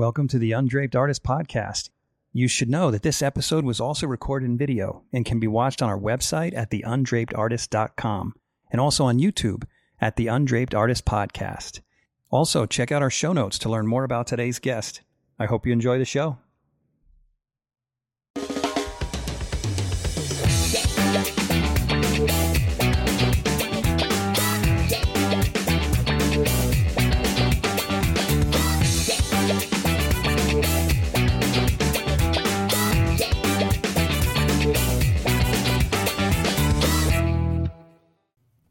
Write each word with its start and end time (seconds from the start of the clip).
Welcome 0.00 0.28
to 0.28 0.38
the 0.38 0.52
Undraped 0.52 0.96
Artist 0.96 1.22
Podcast. 1.22 1.90
You 2.32 2.48
should 2.48 2.70
know 2.70 2.90
that 2.90 3.02
this 3.02 3.20
episode 3.20 3.66
was 3.66 3.80
also 3.80 4.06
recorded 4.06 4.46
in 4.46 4.56
video 4.56 5.02
and 5.12 5.26
can 5.26 5.38
be 5.38 5.46
watched 5.46 5.82
on 5.82 5.90
our 5.90 5.98
website 5.98 6.56
at 6.56 6.70
theundrapedartist.com 6.70 8.32
and 8.72 8.80
also 8.80 9.04
on 9.04 9.18
YouTube 9.18 9.64
at 10.00 10.16
the 10.16 10.28
Undraped 10.28 10.74
Artist 10.74 11.04
Podcast. 11.04 11.80
Also, 12.30 12.64
check 12.64 12.90
out 12.90 13.02
our 13.02 13.10
show 13.10 13.34
notes 13.34 13.58
to 13.58 13.68
learn 13.68 13.86
more 13.86 14.04
about 14.04 14.26
today's 14.26 14.58
guest. 14.58 15.02
I 15.38 15.44
hope 15.44 15.66
you 15.66 15.72
enjoy 15.74 15.98
the 15.98 16.06
show. 16.06 16.38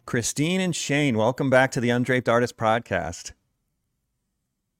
Christine 0.09 0.59
and 0.59 0.75
Shane, 0.75 1.19
welcome 1.19 1.51
back 1.51 1.69
to 1.69 1.79
the 1.79 1.91
Undraped 1.91 2.27
Artist 2.27 2.57
Podcast. 2.57 3.33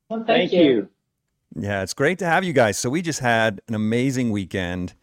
Well, 0.10 0.24
thank, 0.26 0.50
thank 0.50 0.54
you. 0.54 0.62
you. 0.64 0.90
Yeah, 1.56 1.84
it's 1.84 1.94
great 1.94 2.18
to 2.18 2.26
have 2.26 2.44
you 2.44 2.52
guys. 2.52 2.80
So 2.80 2.90
we 2.90 3.04
just 3.04 3.20
had 3.20 3.62
an 3.68 3.76
amazing 3.76 4.32
weekend. 4.32 4.96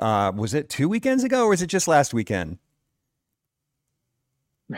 Uh, 0.00 0.32
was 0.34 0.52
it 0.52 0.68
two 0.68 0.88
weekends 0.88 1.22
ago, 1.22 1.44
or 1.44 1.50
was 1.50 1.62
it 1.62 1.68
just 1.68 1.86
last 1.86 2.12
weekend? 2.12 2.58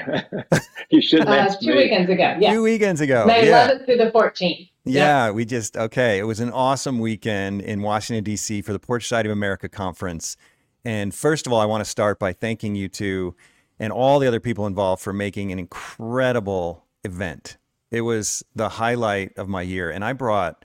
you 0.90 1.00
should 1.00 1.26
uh, 1.26 1.48
two 1.58 1.68
me. 1.68 1.76
weekends 1.76 2.10
ago. 2.10 2.36
Yeah, 2.38 2.52
two 2.52 2.62
weekends 2.62 3.00
ago. 3.00 3.24
May 3.24 3.48
yeah. 3.48 3.70
11th 3.70 3.86
through 3.86 3.96
the 3.96 4.10
14th. 4.10 4.68
Yeah, 4.84 5.28
yeah, 5.28 5.30
we 5.30 5.46
just 5.46 5.78
okay. 5.78 6.18
It 6.18 6.24
was 6.24 6.40
an 6.40 6.50
awesome 6.50 6.98
weekend 6.98 7.62
in 7.62 7.80
Washington 7.80 8.22
D.C. 8.22 8.60
for 8.60 8.74
the 8.74 8.78
Portrait 8.78 9.04
Society 9.04 9.30
of 9.30 9.32
America 9.32 9.66
conference. 9.66 10.36
And 10.84 11.14
first 11.14 11.46
of 11.46 11.54
all, 11.54 11.60
I 11.62 11.64
want 11.64 11.82
to 11.82 11.90
start 11.90 12.18
by 12.18 12.34
thanking 12.34 12.74
you 12.74 12.90
two 12.90 13.34
and 13.78 13.92
all 13.92 14.18
the 14.18 14.26
other 14.26 14.40
people 14.40 14.66
involved 14.66 15.02
for 15.02 15.12
making 15.12 15.52
an 15.52 15.58
incredible 15.58 16.84
event. 17.04 17.56
It 17.90 18.02
was 18.02 18.42
the 18.54 18.68
highlight 18.68 19.36
of 19.36 19.48
my 19.48 19.62
year. 19.62 19.90
And 19.90 20.04
I 20.04 20.12
brought, 20.12 20.64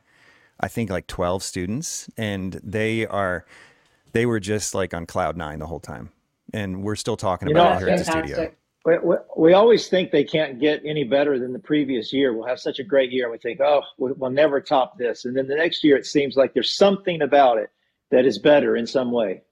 I 0.59 0.67
think, 0.67 0.89
like 0.89 1.07
12 1.07 1.43
students, 1.43 2.09
and 2.17 2.59
they 2.63 3.05
are, 3.05 3.45
they 4.13 4.25
were 4.25 4.39
just 4.39 4.73
like 4.73 4.93
on 4.93 5.05
cloud 5.05 5.37
nine 5.37 5.59
the 5.59 5.67
whole 5.67 5.79
time. 5.79 6.11
And 6.53 6.83
we're 6.83 6.95
still 6.95 7.17
talking 7.17 7.49
you 7.49 7.55
about 7.55 7.69
know, 7.69 7.75
it 7.75 7.79
here 7.79 7.97
fantastic. 7.97 8.15
at 8.15 8.21
the 8.21 8.27
studio. 8.27 8.55
We, 8.85 8.97
we, 8.97 9.15
we, 9.37 9.53
always 9.53 9.89
think 9.89 10.09
they 10.09 10.23
can't 10.23 10.59
get 10.59 10.81
any 10.85 11.03
better 11.03 11.37
than 11.37 11.53
the 11.53 11.59
previous 11.59 12.11
year. 12.11 12.33
We'll 12.33 12.47
have 12.47 12.59
such 12.59 12.79
a 12.79 12.83
great 12.83 13.11
year. 13.11 13.25
And 13.25 13.31
we 13.33 13.37
think, 13.37 13.59
oh, 13.59 13.81
we'll 13.97 14.31
never 14.31 14.61
top 14.61 14.97
this. 14.97 15.25
And 15.25 15.35
then 15.35 15.47
the 15.47 15.55
next 15.55 15.83
year, 15.83 15.97
it 15.97 16.05
seems 16.05 16.37
like 16.37 16.53
there's 16.53 16.75
something 16.75 17.21
about 17.21 17.57
it 17.57 17.69
that 18.09 18.25
is 18.25 18.39
better 18.39 18.77
in 18.77 18.87
some 18.87 19.11
way. 19.11 19.43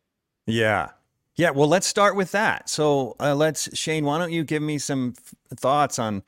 Yeah. 0.47 0.91
Yeah, 1.38 1.52
well, 1.52 1.67
let's 1.67 1.85
start 1.85 2.16
with 2.16 2.31
that. 2.31 2.67
So, 2.67 3.16
uh, 3.19 3.35
let's 3.35 3.77
Shane. 3.77 4.05
Why 4.05 4.17
don't 4.17 4.31
you 4.31 4.43
give 4.43 4.63
me 4.63 4.80
some 4.80 5.13
f- 5.16 5.35
thoughts 5.55 5.99
on 5.99 6.23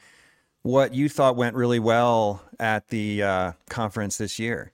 what 0.62 0.94
you 0.94 1.10
thought 1.10 1.36
went 1.36 1.56
really 1.56 1.80
well 1.80 2.44
at 2.60 2.88
the 2.90 3.24
uh, 3.24 3.52
conference 3.70 4.18
this 4.20 4.38
year? 4.38 4.72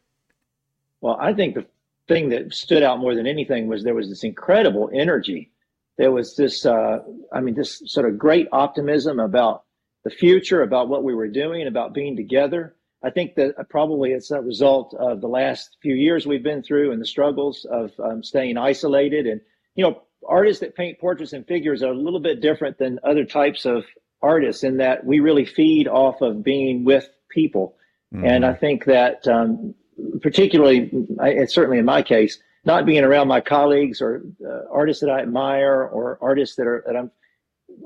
Well, 1.00 1.18
I 1.22 1.34
think 1.34 1.56
the 1.56 1.66
thing 2.10 2.30
that 2.30 2.54
stood 2.54 2.84
out 2.84 3.00
more 3.00 3.16
than 3.16 3.28
anything 3.28 3.68
was 3.68 3.84
there 3.84 3.96
was 3.96 4.10
this 4.10 4.26
incredible 4.26 4.90
energy. 4.94 5.52
There 5.98 6.12
was 6.12 6.36
this, 6.36 6.66
uh, 6.66 7.00
I 7.32 7.40
mean, 7.40 7.56
this 7.56 7.82
sort 7.86 8.06
of 8.08 8.18
great 8.18 8.50
optimism 8.52 9.22
about 9.22 9.64
the 10.04 10.10
future, 10.10 10.64
about 10.64 10.90
what 10.90 11.06
we 11.06 11.16
were 11.16 11.30
doing, 11.30 11.66
about 11.66 11.94
being 11.94 12.18
together. 12.18 12.76
I 13.04 13.10
think 13.10 13.36
that 13.36 13.54
probably 13.70 14.12
it's 14.12 14.32
a 14.32 14.42
result 14.42 14.94
of 14.96 15.22
the 15.22 15.28
last 15.28 15.78
few 15.82 15.96
years 15.96 16.28
we've 16.28 16.44
been 16.44 16.62
through 16.62 16.92
and 16.92 17.02
the 17.02 17.06
struggles 17.06 17.66
of 17.66 17.92
um, 18.00 18.24
staying 18.24 18.58
isolated 18.58 19.28
and 19.28 19.40
you 19.76 19.84
know 19.84 20.02
artists 20.28 20.62
that 20.62 20.76
paint 20.76 21.00
portraits 21.00 21.34
and 21.34 21.46
figures 21.48 21.84
are 21.84 21.92
a 21.92 21.98
little 21.98 22.20
bit 22.20 22.42
different 22.42 22.78
than 22.78 23.00
other 23.04 23.26
types 23.26 23.66
of 23.66 23.84
artists 24.22 24.64
in 24.64 24.78
that 24.78 25.06
we 25.06 25.20
really 25.20 25.46
feed 25.46 25.88
off 25.88 26.22
of 26.22 26.44
being 26.44 26.84
with 26.84 27.08
people. 27.30 27.76
Mm-hmm. 28.14 28.26
And 28.26 28.46
I 28.46 28.54
think 28.54 28.86
that, 28.86 29.28
um, 29.28 29.76
particularly, 30.22 30.90
it's 31.20 31.54
certainly 31.54 31.80
in 31.80 31.86
my 31.86 32.02
case, 32.02 32.40
not 32.64 32.86
being 32.86 33.04
around 33.04 33.28
my 33.28 33.42
colleagues 33.42 34.02
or 34.02 34.24
uh, 34.46 34.62
artists 34.72 35.02
that 35.02 35.12
I 35.12 35.20
admire 35.22 35.84
or 35.84 36.18
artists 36.22 36.56
that 36.56 36.68
are 36.68 36.84
that 36.88 36.96
I'm 36.96 37.12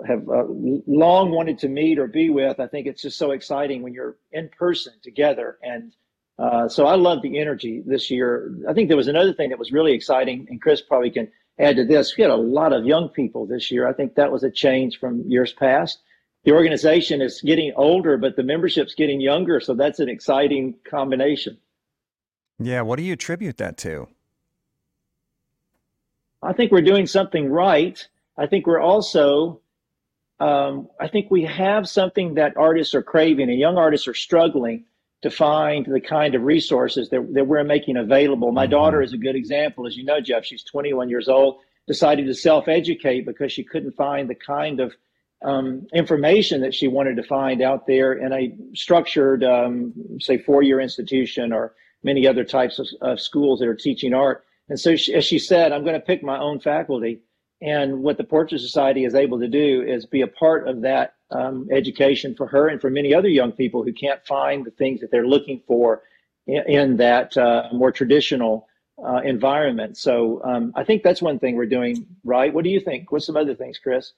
have 0.07 0.27
uh, 0.29 0.43
long 0.87 1.31
wanted 1.31 1.57
to 1.59 1.67
meet 1.67 1.99
or 1.99 2.07
be 2.07 2.29
with. 2.29 2.59
I 2.59 2.67
think 2.67 2.87
it's 2.87 3.01
just 3.01 3.17
so 3.17 3.31
exciting 3.31 3.81
when 3.81 3.93
you're 3.93 4.17
in 4.31 4.49
person 4.49 4.93
together. 5.01 5.57
And 5.61 5.93
uh, 6.37 6.69
so 6.69 6.85
I 6.85 6.95
love 6.95 7.21
the 7.21 7.39
energy 7.39 7.83
this 7.85 8.09
year. 8.09 8.53
I 8.67 8.73
think 8.73 8.87
there 8.87 8.97
was 8.97 9.07
another 9.07 9.33
thing 9.33 9.49
that 9.49 9.59
was 9.59 9.71
really 9.71 9.93
exciting, 9.93 10.47
and 10.49 10.61
Chris 10.61 10.81
probably 10.81 11.11
can 11.11 11.29
add 11.59 11.75
to 11.75 11.85
this, 11.85 12.15
we 12.17 12.21
had 12.21 12.31
a 12.31 12.35
lot 12.35 12.73
of 12.73 12.85
young 12.85 13.09
people 13.09 13.45
this 13.45 13.69
year. 13.69 13.87
I 13.87 13.93
think 13.93 14.15
that 14.15 14.31
was 14.31 14.43
a 14.43 14.51
change 14.51 14.99
from 14.99 15.21
years 15.29 15.53
past. 15.53 15.99
The 16.45 16.53
organization 16.53 17.21
is 17.21 17.41
getting 17.41 17.73
older, 17.75 18.17
but 18.17 18.35
the 18.35 18.43
membership's 18.43 18.95
getting 18.95 19.19
younger. 19.19 19.59
So 19.59 19.73
that's 19.73 19.99
an 19.99 20.07
exciting 20.07 20.75
combination. 20.89 21.57
Yeah. 22.59 22.81
What 22.81 22.97
do 22.97 23.03
you 23.03 23.13
attribute 23.13 23.57
that 23.57 23.77
to? 23.79 24.07
I 26.41 26.53
think 26.53 26.71
we're 26.71 26.81
doing 26.81 27.05
something 27.05 27.49
right. 27.49 28.07
I 28.37 28.47
think 28.47 28.65
we're 28.65 28.79
also, 28.79 29.59
um, 30.39 30.87
I 30.99 31.09
think 31.09 31.29
we 31.29 31.43
have 31.43 31.89
something 31.89 32.35
that 32.35 32.55
artists 32.55 32.95
are 32.95 33.03
craving 33.03 33.49
and 33.49 33.59
young 33.59 33.77
artists 33.77 34.07
are 34.07 34.13
struggling 34.13 34.85
to 35.21 35.29
find 35.29 35.85
the 35.85 35.99
kind 35.99 36.33
of 36.33 36.43
resources 36.43 37.09
that, 37.09 37.33
that 37.33 37.45
we're 37.45 37.63
making 37.63 37.97
available. 37.97 38.51
My 38.51 38.65
mm-hmm. 38.65 38.71
daughter 38.71 39.01
is 39.01 39.13
a 39.13 39.17
good 39.17 39.35
example. 39.35 39.85
As 39.85 39.97
you 39.97 40.05
know, 40.05 40.21
Jeff, 40.21 40.45
she's 40.45 40.63
21 40.63 41.09
years 41.09 41.27
old, 41.27 41.59
decided 41.87 42.25
to 42.27 42.33
self 42.33 42.67
educate 42.67 43.25
because 43.25 43.51
she 43.51 43.63
couldn't 43.63 43.95
find 43.95 44.29
the 44.29 44.35
kind 44.35 44.79
of 44.79 44.93
um, 45.43 45.87
information 45.93 46.61
that 46.61 46.73
she 46.73 46.87
wanted 46.87 47.15
to 47.15 47.23
find 47.23 47.61
out 47.61 47.87
there 47.87 48.13
in 48.13 48.33
a 48.33 48.53
structured, 48.75 49.43
um, 49.43 49.93
say, 50.19 50.37
four 50.37 50.61
year 50.61 50.79
institution 50.79 51.53
or 51.53 51.73
many 52.03 52.27
other 52.27 52.43
types 52.43 52.79
of, 52.79 52.87
of, 53.01 53.21
schools 53.21 53.59
that 53.59 53.67
are 53.67 53.75
teaching 53.75 54.13
art. 54.13 54.43
And 54.67 54.79
so, 54.79 54.95
she, 54.95 55.13
as 55.15 55.25
she 55.25 55.39
said, 55.39 55.71
I'm 55.71 55.83
going 55.83 55.95
to 55.95 56.05
pick 56.05 56.23
my 56.23 56.37
own 56.37 56.59
faculty. 56.59 57.21
And 57.61 58.03
what 58.03 58.17
the 58.17 58.23
Portrait 58.23 58.59
Society 58.59 59.03
is 59.03 59.15
able 59.15 59.39
to 59.39 59.47
do 59.47 59.81
is 59.81 60.05
be 60.05 60.21
a 60.21 60.27
part 60.27 60.67
of 60.67 60.81
that 60.81 61.15
um, 61.31 61.67
education 61.71 62.35
for 62.35 62.47
her 62.47 62.67
and 62.67 62.81
for 62.81 62.89
many 62.89 63.13
other 63.13 63.27
young 63.27 63.51
people 63.51 63.83
who 63.83 63.93
can't 63.93 64.25
find 64.25 64.65
the 64.65 64.71
things 64.71 65.01
that 65.01 65.11
they're 65.11 65.27
looking 65.27 65.61
for 65.67 66.03
in, 66.47 66.63
in 66.67 66.97
that 66.97 67.37
uh, 67.37 67.69
more 67.71 67.91
traditional 67.91 68.67
uh, 69.03 69.21
environment. 69.23 69.97
So 69.97 70.41
um, 70.43 70.73
I 70.75 70.83
think 70.83 71.03
that's 71.03 71.21
one 71.21 71.39
thing 71.39 71.55
we're 71.55 71.65
doing 71.65 72.05
right. 72.23 72.53
What 72.53 72.63
do 72.63 72.69
you 72.69 72.79
think? 72.79 73.11
What's 73.11 73.25
some 73.25 73.37
other 73.37 73.55
things, 73.55 73.79
Chris? 73.79 74.13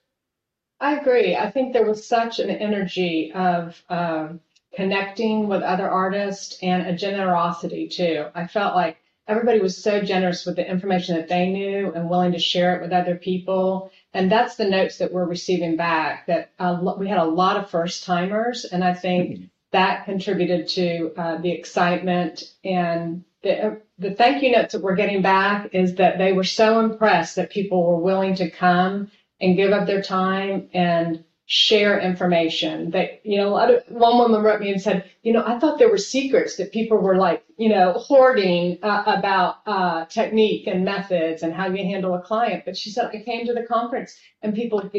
I 0.79 0.97
agree. 0.97 1.35
I 1.35 1.51
think 1.51 1.73
there 1.73 1.85
was 1.85 2.07
such 2.07 2.39
an 2.39 2.49
energy 2.49 3.31
of 3.33 3.81
um, 3.89 4.39
connecting 4.73 5.47
with 5.47 5.61
other 5.61 5.89
artists 5.89 6.57
and 6.63 6.87
a 6.87 6.95
generosity 6.95 7.87
too. 7.87 8.25
I 8.33 8.47
felt 8.47 8.75
like 8.75 8.97
everybody 9.27 9.59
was 9.59 9.81
so 9.81 10.01
generous 10.01 10.45
with 10.45 10.55
the 10.55 10.67
information 10.67 11.15
that 11.15 11.27
they 11.27 11.49
knew 11.49 11.91
and 11.93 12.09
willing 12.09 12.31
to 12.31 12.39
share 12.39 12.75
it 12.75 12.81
with 12.81 12.91
other 12.91 13.15
people. 13.15 13.91
And 14.13 14.31
that's 14.31 14.55
the 14.55 14.69
notes 14.69 14.97
that 14.97 15.13
we're 15.13 15.25
receiving 15.25 15.77
back 15.77 16.27
that 16.27 16.51
uh, 16.59 16.95
we 16.97 17.07
had 17.07 17.17
a 17.17 17.25
lot 17.25 17.57
of 17.57 17.69
first 17.69 18.03
timers. 18.03 18.65
And 18.65 18.83
I 18.83 18.93
think 18.93 19.29
mm-hmm. 19.31 19.43
that 19.71 20.05
contributed 20.05 20.67
to 20.69 21.13
uh, 21.17 21.37
the 21.37 21.51
excitement 21.51 22.43
and 22.63 23.23
the, 23.41 23.65
uh, 23.65 23.75
the 23.97 24.13
thank 24.13 24.43
you 24.43 24.51
notes 24.51 24.73
that 24.73 24.81
we're 24.81 24.95
getting 24.95 25.21
back 25.21 25.69
is 25.73 25.95
that 25.95 26.17
they 26.17 26.33
were 26.33 26.43
so 26.43 26.79
impressed 26.81 27.37
that 27.37 27.49
people 27.49 27.85
were 27.85 27.97
willing 27.97 28.35
to 28.35 28.49
come 28.49 29.09
and 29.39 29.57
give 29.57 29.71
up 29.71 29.87
their 29.87 30.01
time 30.01 30.69
and 30.73 31.23
share 31.53 31.99
information 31.99 32.91
that 32.91 33.19
you 33.25 33.35
know 33.35 33.51
one 33.89 34.17
woman 34.17 34.41
wrote 34.41 34.61
me 34.61 34.71
and 34.71 34.81
said 34.81 35.03
you 35.21 35.33
know 35.33 35.43
i 35.45 35.59
thought 35.59 35.77
there 35.77 35.89
were 35.89 35.97
secrets 35.97 36.55
that 36.55 36.71
people 36.71 36.97
were 36.97 37.17
like 37.17 37.43
you 37.57 37.67
know 37.67 37.91
hoarding 37.91 38.77
uh, 38.81 39.03
about 39.05 39.57
uh, 39.65 40.05
technique 40.05 40.65
and 40.65 40.85
methods 40.85 41.43
and 41.43 41.53
how 41.53 41.67
you 41.67 41.83
handle 41.83 42.15
a 42.15 42.21
client. 42.21 42.63
But 42.63 42.77
she 42.77 42.89
said 42.89 43.11
i 43.13 43.21
came 43.21 43.45
to 43.47 43.53
the 43.53 43.63
conference 43.63 44.17
and 44.41 44.55
people 44.55 44.89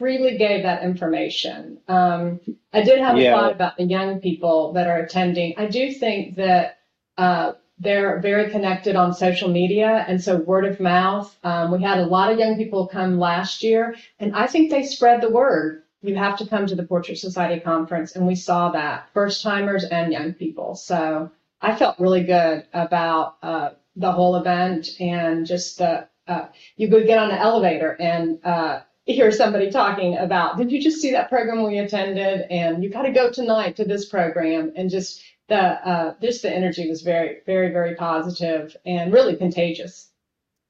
freely 0.00 0.36
gave 0.36 0.64
that 0.64 0.82
information. 0.82 1.78
Um, 1.86 2.40
i 2.72 2.82
did 2.82 2.98
have 2.98 3.16
yeah. 3.16 3.30
a 3.30 3.36
thought 3.36 3.52
about 3.52 3.76
the 3.76 3.84
young 3.84 4.18
people 4.18 4.72
that 4.72 4.88
are 4.88 4.98
attending. 4.98 5.54
I 5.58 5.66
do 5.66 5.92
think 5.92 6.34
that 6.34 6.78
uh, 7.18 7.52
they're 7.78 8.18
very 8.18 8.50
connected 8.50 8.96
on 8.96 9.14
social 9.14 9.48
media 9.48 10.04
and 10.08 10.20
so 10.20 10.38
word 10.38 10.64
of 10.64 10.80
mouth. 10.80 11.38
Um, 11.44 11.70
we 11.70 11.80
had 11.80 11.98
a 11.98 12.06
lot 12.06 12.32
of 12.32 12.38
young 12.40 12.56
people 12.56 12.88
come 12.88 13.20
last 13.20 13.62
year 13.62 13.94
and 14.18 14.34
i 14.34 14.48
think 14.48 14.72
they 14.72 14.82
spread 14.82 15.20
the 15.20 15.30
word 15.30 15.84
you 16.02 16.16
have 16.16 16.38
to 16.38 16.46
come 16.46 16.66
to 16.66 16.74
the 16.74 16.82
Portrait 16.82 17.18
Society 17.18 17.60
conference. 17.60 18.16
And 18.16 18.26
we 18.26 18.34
saw 18.34 18.70
that 18.70 19.08
first 19.12 19.42
timers 19.42 19.84
and 19.84 20.12
young 20.12 20.32
people. 20.32 20.74
So 20.74 21.30
I 21.60 21.76
felt 21.76 21.98
really 21.98 22.24
good 22.24 22.64
about 22.72 23.36
uh, 23.42 23.70
the 23.96 24.12
whole 24.12 24.36
event 24.36 24.88
and 24.98 25.46
just 25.46 25.78
the, 25.78 26.08
uh, 26.26 26.46
you 26.76 26.88
could 26.88 27.06
get 27.06 27.18
on 27.18 27.30
an 27.30 27.38
elevator 27.38 27.96
and 28.00 28.44
uh, 28.44 28.80
hear 29.04 29.30
somebody 29.32 29.70
talking 29.70 30.16
about, 30.16 30.56
did 30.56 30.72
you 30.72 30.80
just 30.80 31.00
see 31.00 31.12
that 31.12 31.28
program 31.28 31.64
we 31.66 31.78
attended? 31.78 32.46
And 32.50 32.82
you've 32.82 32.92
got 32.92 33.02
to 33.02 33.12
go 33.12 33.30
tonight 33.30 33.76
to 33.76 33.84
this 33.84 34.08
program 34.08 34.72
and 34.76 34.88
just 34.88 35.22
the 35.48 35.56
uh, 35.56 36.14
just 36.22 36.42
the 36.42 36.50
energy 36.50 36.88
was 36.88 37.02
very, 37.02 37.38
very, 37.44 37.72
very 37.72 37.96
positive 37.96 38.76
and 38.86 39.12
really 39.12 39.36
contagious. 39.36 40.09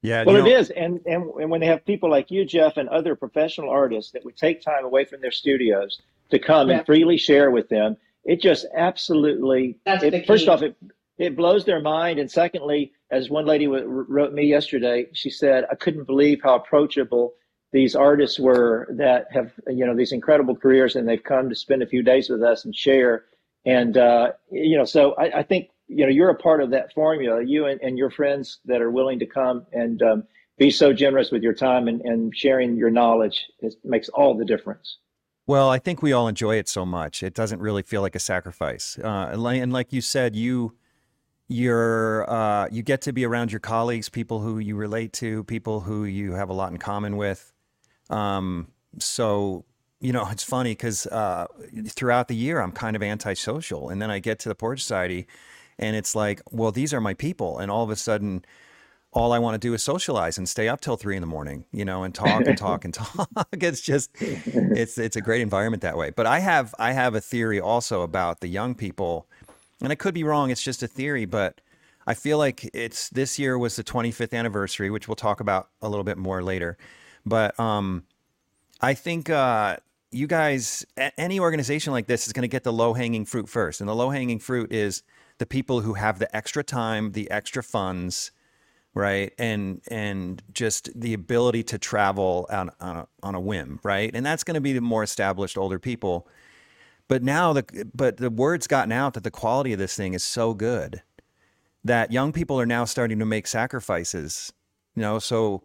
Yeah. 0.01 0.23
Well, 0.25 0.35
you 0.37 0.43
know, 0.43 0.49
it 0.49 0.59
is, 0.59 0.69
and, 0.71 0.99
and 1.05 1.29
and 1.39 1.49
when 1.51 1.61
they 1.61 1.67
have 1.67 1.85
people 1.85 2.09
like 2.09 2.31
you, 2.31 2.45
Jeff, 2.45 2.77
and 2.77 2.89
other 2.89 3.15
professional 3.15 3.69
artists 3.69 4.11
that 4.13 4.25
would 4.25 4.37
take 4.37 4.61
time 4.61 4.83
away 4.85 5.05
from 5.05 5.21
their 5.21 5.31
studios 5.31 6.01
to 6.31 6.39
come 6.39 6.69
Yeah. 6.69 6.77
and 6.77 6.85
freely 6.85 7.17
share 7.17 7.51
with 7.51 7.69
them, 7.69 7.97
it 8.25 8.41
just 8.41 8.65
absolutely. 8.75 9.77
That's 9.85 10.03
it, 10.03 10.11
the 10.11 10.23
First 10.23 10.47
off, 10.47 10.61
it 10.63 10.75
it 11.17 11.35
blows 11.35 11.65
their 11.65 11.81
mind, 11.81 12.17
and 12.19 12.31
secondly, 12.31 12.93
as 13.11 13.29
one 13.29 13.45
lady 13.45 13.65
w- 13.65 13.85
wrote 13.85 14.33
me 14.33 14.45
yesterday, 14.45 15.07
she 15.13 15.29
said, 15.29 15.65
"I 15.71 15.75
couldn't 15.75 16.05
believe 16.05 16.41
how 16.43 16.55
approachable." 16.55 17.33
These 17.73 17.95
artists 17.95 18.39
were 18.39 18.87
that 18.97 19.27
have 19.31 19.53
you 19.67 19.85
know 19.85 19.95
these 19.95 20.11
incredible 20.11 20.55
careers, 20.55 20.95
and 20.95 21.07
they've 21.07 21.23
come 21.23 21.47
to 21.49 21.55
spend 21.55 21.83
a 21.83 21.87
few 21.87 22.03
days 22.03 22.29
with 22.29 22.41
us 22.43 22.65
and 22.65 22.75
share. 22.75 23.25
And 23.65 23.95
uh, 23.97 24.31
you 24.51 24.77
know, 24.77 24.85
so 24.85 25.13
I, 25.13 25.39
I 25.39 25.43
think 25.43 25.69
you 25.91 26.05
know 26.05 26.11
you're 26.11 26.29
a 26.29 26.35
part 26.35 26.61
of 26.61 26.69
that 26.71 26.93
formula. 26.93 27.43
You 27.43 27.65
and, 27.65 27.79
and 27.81 27.97
your 27.97 28.09
friends 28.09 28.59
that 28.65 28.81
are 28.81 28.91
willing 28.91 29.19
to 29.19 29.25
come 29.25 29.65
and 29.73 30.01
um, 30.01 30.23
be 30.57 30.71
so 30.71 30.93
generous 30.93 31.31
with 31.31 31.43
your 31.43 31.53
time 31.53 31.87
and, 31.87 32.01
and 32.01 32.35
sharing 32.35 32.77
your 32.77 32.89
knowledge 32.89 33.47
it 33.59 33.75
makes 33.83 34.09
all 34.09 34.37
the 34.37 34.45
difference. 34.45 34.97
Well, 35.47 35.69
I 35.69 35.79
think 35.79 36.01
we 36.01 36.13
all 36.13 36.27
enjoy 36.27 36.57
it 36.57 36.69
so 36.69 36.85
much. 36.85 37.23
It 37.23 37.33
doesn't 37.33 37.59
really 37.59 37.81
feel 37.81 38.01
like 38.01 38.15
a 38.15 38.19
sacrifice. 38.19 38.97
Uh, 39.03 39.31
and, 39.33 39.73
like, 39.73 39.91
you 39.91 39.99
said, 39.99 40.35
you 40.35 40.75
you're 41.47 42.29
uh, 42.29 42.69
you 42.71 42.81
get 42.81 43.01
to 43.01 43.11
be 43.11 43.25
around 43.25 43.51
your 43.51 43.59
colleagues, 43.59 44.07
people 44.07 44.39
who 44.39 44.59
you 44.59 44.75
relate 44.75 45.11
to, 45.13 45.43
people 45.43 45.81
who 45.81 46.05
you 46.05 46.33
have 46.33 46.49
a 46.49 46.53
lot 46.53 46.71
in 46.71 46.77
common 46.77 47.17
with. 47.17 47.51
Um, 48.09 48.69
so 48.99 49.65
you 49.99 50.13
know, 50.13 50.27
it's 50.31 50.43
funny 50.43 50.71
because 50.71 51.05
uh, 51.07 51.47
throughout 51.87 52.27
the 52.27 52.35
year 52.35 52.61
I'm 52.61 52.71
kind 52.71 52.95
of 52.95 53.03
antisocial, 53.03 53.89
and 53.89 54.01
then 54.01 54.09
I 54.09 54.19
get 54.19 54.39
to 54.39 54.49
the 54.49 54.55
Port 54.55 54.79
Society, 54.79 55.27
and 55.81 55.95
it's 55.95 56.15
like, 56.15 56.41
well, 56.51 56.71
these 56.71 56.93
are 56.93 57.01
my 57.01 57.13
people, 57.13 57.59
and 57.59 57.71
all 57.71 57.83
of 57.83 57.89
a 57.89 57.95
sudden. 57.95 58.45
All 59.13 59.33
I 59.33 59.39
want 59.39 59.55
to 59.55 59.67
do 59.67 59.73
is 59.73 59.83
socialize 59.83 60.37
and 60.37 60.47
stay 60.47 60.69
up 60.69 60.79
till 60.79 60.95
three 60.95 61.17
in 61.17 61.21
the 61.21 61.27
morning, 61.27 61.65
you 61.73 61.83
know, 61.83 62.03
and 62.03 62.15
talk 62.15 62.47
and 62.47 62.57
talk 62.57 62.85
and 62.85 62.93
talk. 62.93 63.27
It's 63.51 63.81
just, 63.81 64.09
it's 64.21 64.97
it's 64.97 65.17
a 65.17 65.21
great 65.21 65.41
environment 65.41 65.81
that 65.81 65.97
way. 65.97 66.11
But 66.11 66.27
I 66.27 66.39
have 66.39 66.73
I 66.79 66.93
have 66.93 67.13
a 67.13 67.19
theory 67.19 67.59
also 67.59 68.03
about 68.03 68.39
the 68.39 68.47
young 68.47 68.73
people, 68.73 69.27
and 69.81 69.91
I 69.91 69.95
could 69.95 70.13
be 70.13 70.23
wrong. 70.23 70.49
It's 70.49 70.63
just 70.63 70.81
a 70.81 70.87
theory, 70.87 71.25
but 71.25 71.59
I 72.07 72.13
feel 72.13 72.37
like 72.37 72.69
it's 72.73 73.09
this 73.09 73.37
year 73.37 73.57
was 73.57 73.75
the 73.75 73.83
25th 73.83 74.33
anniversary, 74.33 74.89
which 74.89 75.07
we'll 75.07 75.15
talk 75.15 75.39
about 75.39 75.69
a 75.81 75.89
little 75.89 76.03
bit 76.03 76.17
more 76.17 76.41
later. 76.41 76.77
But 77.25 77.59
um, 77.59 78.03
I 78.81 78.93
think 78.93 79.29
uh, 79.29 79.77
you 80.11 80.27
guys, 80.27 80.85
any 81.17 81.39
organization 81.39 81.93
like 81.93 82.07
this 82.07 82.27
is 82.27 82.33
going 82.33 82.43
to 82.43 82.47
get 82.47 82.63
the 82.63 82.73
low 82.73 82.93
hanging 82.93 83.25
fruit 83.25 83.47
first, 83.47 83.81
and 83.81 83.89
the 83.89 83.95
low 83.95 84.09
hanging 84.09 84.39
fruit 84.39 84.71
is 84.71 85.03
the 85.41 85.47
people 85.47 85.81
who 85.81 85.95
have 85.95 86.19
the 86.19 86.33
extra 86.35 86.63
time, 86.63 87.13
the 87.13 87.31
extra 87.31 87.63
funds, 87.63 88.31
right? 88.93 89.33
And 89.39 89.81
and 89.89 90.39
just 90.53 90.91
the 90.93 91.15
ability 91.15 91.63
to 91.63 91.79
travel 91.79 92.45
on 92.51 92.69
on 92.79 92.97
a, 92.97 93.07
on 93.23 93.33
a 93.33 93.39
whim 93.39 93.79
right? 93.81 94.11
And 94.13 94.23
that's 94.23 94.43
going 94.43 94.53
to 94.53 94.61
be 94.61 94.71
the 94.73 94.81
more 94.81 95.01
established 95.01 95.57
older 95.57 95.79
people. 95.79 96.27
But 97.07 97.23
now 97.23 97.53
the 97.53 97.89
but 97.95 98.17
the 98.17 98.29
word's 98.29 98.67
gotten 98.67 98.91
out 98.91 99.15
that 99.15 99.23
the 99.23 99.31
quality 99.31 99.73
of 99.73 99.79
this 99.79 99.95
thing 99.95 100.13
is 100.13 100.23
so 100.23 100.53
good 100.53 101.01
that 101.83 102.11
young 102.11 102.31
people 102.31 102.61
are 102.61 102.67
now 102.67 102.85
starting 102.85 103.17
to 103.17 103.25
make 103.25 103.47
sacrifices 103.47 104.53
you 104.95 105.01
know? 105.01 105.17
So 105.17 105.63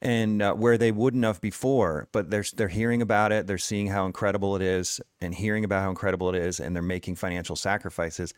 and 0.00 0.42
uh, 0.42 0.54
where 0.54 0.76
they 0.76 0.90
wouldn't 0.90 1.24
have 1.24 1.40
before 1.40 2.08
but 2.10 2.28
they're 2.28 2.44
they're 2.56 2.66
hearing 2.66 3.00
about 3.00 3.30
it 3.30 3.46
they're 3.46 3.56
seeing 3.56 3.86
how 3.86 4.04
incredible 4.04 4.56
it 4.56 4.62
is 4.62 5.00
and 5.20 5.32
hearing 5.32 5.64
about 5.64 5.82
how 5.82 5.90
incredible 5.90 6.28
it 6.28 6.34
is 6.34 6.58
and 6.58 6.74
they're 6.74 6.82
making 6.82 7.14
financial 7.14 7.54
sacrifices 7.54 8.34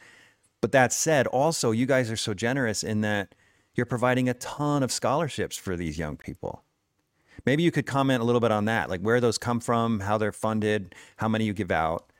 but 0.64 0.72
that 0.72 0.94
said 0.94 1.26
also 1.26 1.72
you 1.72 1.84
guys 1.84 2.11
are 2.11 2.16
so 2.16 2.32
generous 2.32 2.82
in 2.82 3.02
that 3.02 3.34
you're 3.75 3.84
providing 3.84 4.31
a 4.31 4.32
ton 4.32 4.82
of 4.82 4.90
scholarships 4.90 5.58
for 5.58 5.76
these 5.76 5.99
young 5.99 6.16
people. 6.16 6.64
Maybe 7.44 7.62
you 7.62 7.70
could 7.70 7.84
comment 7.84 8.22
a 8.22 8.25
little 8.25 8.40
bit 8.40 8.50
on 8.50 8.64
that, 8.64 8.88
like 8.88 9.02
where 9.02 9.20
those 9.20 9.37
come 9.37 9.61
from, 9.61 10.00
how 10.00 10.16
they're 10.16 10.32
funded, 10.32 10.94
how 11.19 11.28
many 11.28 11.44
you 11.44 11.52
give 11.52 11.70
out. 11.70 12.11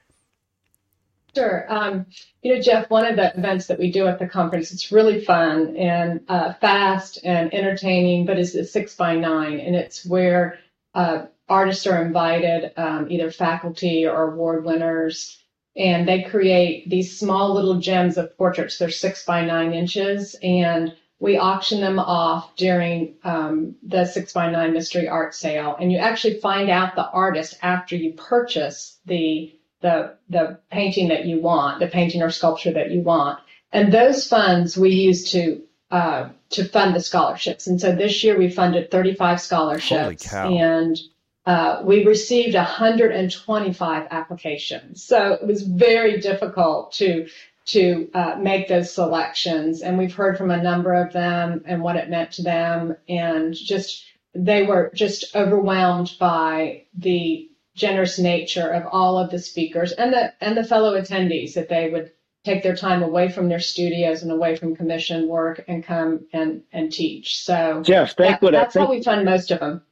Sure. 1.35 1.65
Um, 1.73 2.05
you 2.43 2.55
know, 2.55 2.61
Jeff, 2.61 2.91
one 2.91 3.07
of 3.07 3.17
the 3.17 3.33
events 3.35 3.67
that 3.69 3.79
we 3.79 3.91
do 3.91 4.07
at 4.09 4.19
the 4.19 4.29
conference, 4.29 4.73
it's 4.73 4.93
really 4.93 5.25
fun 5.25 5.75
and 5.79 6.21
uh, 6.29 6.53
fast 6.53 7.21
and 7.25 7.55
entertaining, 7.55 8.27
but 8.27 8.39
it's 8.39 8.55
a 8.55 8.67
six 8.67 8.95
by 8.95 9.17
nine, 9.17 9.59
and 9.59 9.75
it's 9.75 10.05
where 10.05 10.59
uh, 10.93 11.25
artists 11.49 11.87
are 11.87 12.05
invited, 12.05 12.73
um, 12.77 13.11
either 13.11 13.31
faculty 13.31 14.07
or 14.07 14.35
award 14.35 14.67
winners, 14.67 15.44
and 15.77 16.07
they 16.07 16.23
create 16.23 16.89
these 16.89 17.19
small 17.19 17.55
little 17.55 17.81
gems 17.81 18.17
of 18.17 18.37
portraits. 18.37 18.79
They're 18.79 18.91
six 18.91 19.25
by 19.25 19.45
nine 19.45 19.73
inches, 19.73 20.37
and 20.43 20.95
we 21.19 21.39
auction 21.39 21.81
them 21.81 21.99
off 21.99 22.55
during 22.57 23.15
um, 23.25 23.77
the 23.83 24.05
six 24.05 24.33
by 24.33 24.51
nine 24.51 24.73
mystery 24.73 25.09
art 25.09 25.35
sale. 25.35 25.77
And 25.81 25.91
you 25.91 25.99
actually 25.99 26.41
find 26.41 26.71
out 26.71 26.95
the 26.95 27.09
artist 27.09 27.59
after 27.63 27.97
you 27.97 28.13
purchase 28.13 28.99
the 29.07 29.53
the 29.81 30.17
the 30.29 30.59
painting 30.71 31.09
that 31.09 31.27
you 31.27 31.41
want, 31.41 31.81
the 31.81 31.89
painting 31.89 32.23
or 32.23 32.31
sculpture 32.31 32.73
that 32.73 32.91
you 32.91 33.01
want, 33.01 33.39
and 33.73 33.93
those 33.93 34.27
funds 34.27 34.77
we 34.77 34.91
use 34.91 35.31
to 35.33 35.63
uh, 35.91 36.29
to 36.51 36.65
fund 36.65 36.95
the 36.95 37.01
scholarships. 37.01 37.67
And 37.67 37.81
so 37.81 37.95
this 37.95 38.25
year 38.25 38.39
we 38.39 38.51
funded 38.51 38.91
35 38.91 39.41
scholarships, 39.41 40.29
cow. 40.29 40.49
and 40.49 40.99
uh, 41.47 41.83
we 41.85 42.05
received 42.05 42.55
125 42.55 44.09
applications. 44.11 45.05
So 45.05 45.33
it 45.33 45.47
was 45.47 45.63
very 45.63 46.21
difficult 46.21 46.93
to 46.95 47.29
to 47.67 48.11
uh, 48.13 48.37
make 48.39 48.69
those 48.69 48.93
selections, 48.93 49.81
and 49.81 49.97
we've 49.97 50.15
heard 50.15 50.37
from 50.37 50.51
a 50.51 50.63
number 50.63 50.93
of 50.93 51.15
them 51.15 51.63
and 51.65 51.83
what 51.83 51.97
it 51.97 52.11
meant 52.11 52.33
to 52.33 52.43
them, 52.43 52.95
and 53.09 53.55
just 53.55 54.05
they 54.35 54.65
were 54.65 54.91
just 54.95 55.35
overwhelmed 55.35 56.13
by 56.19 56.85
the 56.99 57.49
generous 57.75 58.19
nature 58.19 58.69
of 58.69 58.85
all 58.93 59.19
of 59.19 59.31
the 59.31 59.39
speakers 59.39 59.93
and 59.93 60.13
the 60.13 60.33
and 60.41 60.57
the 60.57 60.65
fellow 60.65 61.01
attendees 61.01 61.55
that 61.55 61.69
they 61.69 61.89
would 61.91 62.13
take 62.45 62.63
their 62.63 62.77
time 62.77 63.03
away 63.03 63.31
from 63.31 63.49
their 63.49 63.61
studios 63.61 64.23
and 64.23 64.31
away 64.31 64.55
from 64.57 64.77
commission 64.77 65.27
work 65.27 65.65
and 65.67 65.85
come 65.85 66.27
and 66.33 66.63
and 66.73 66.93
teach. 66.93 67.39
So 67.39 67.83
Jeff, 67.83 68.15
that- 68.17 68.43
what 68.43 68.53
that's 68.53 68.75
how 68.75 68.91
we 68.91 69.03
fund 69.03 69.25
most 69.25 69.51
of 69.51 69.61
them. 69.61 69.83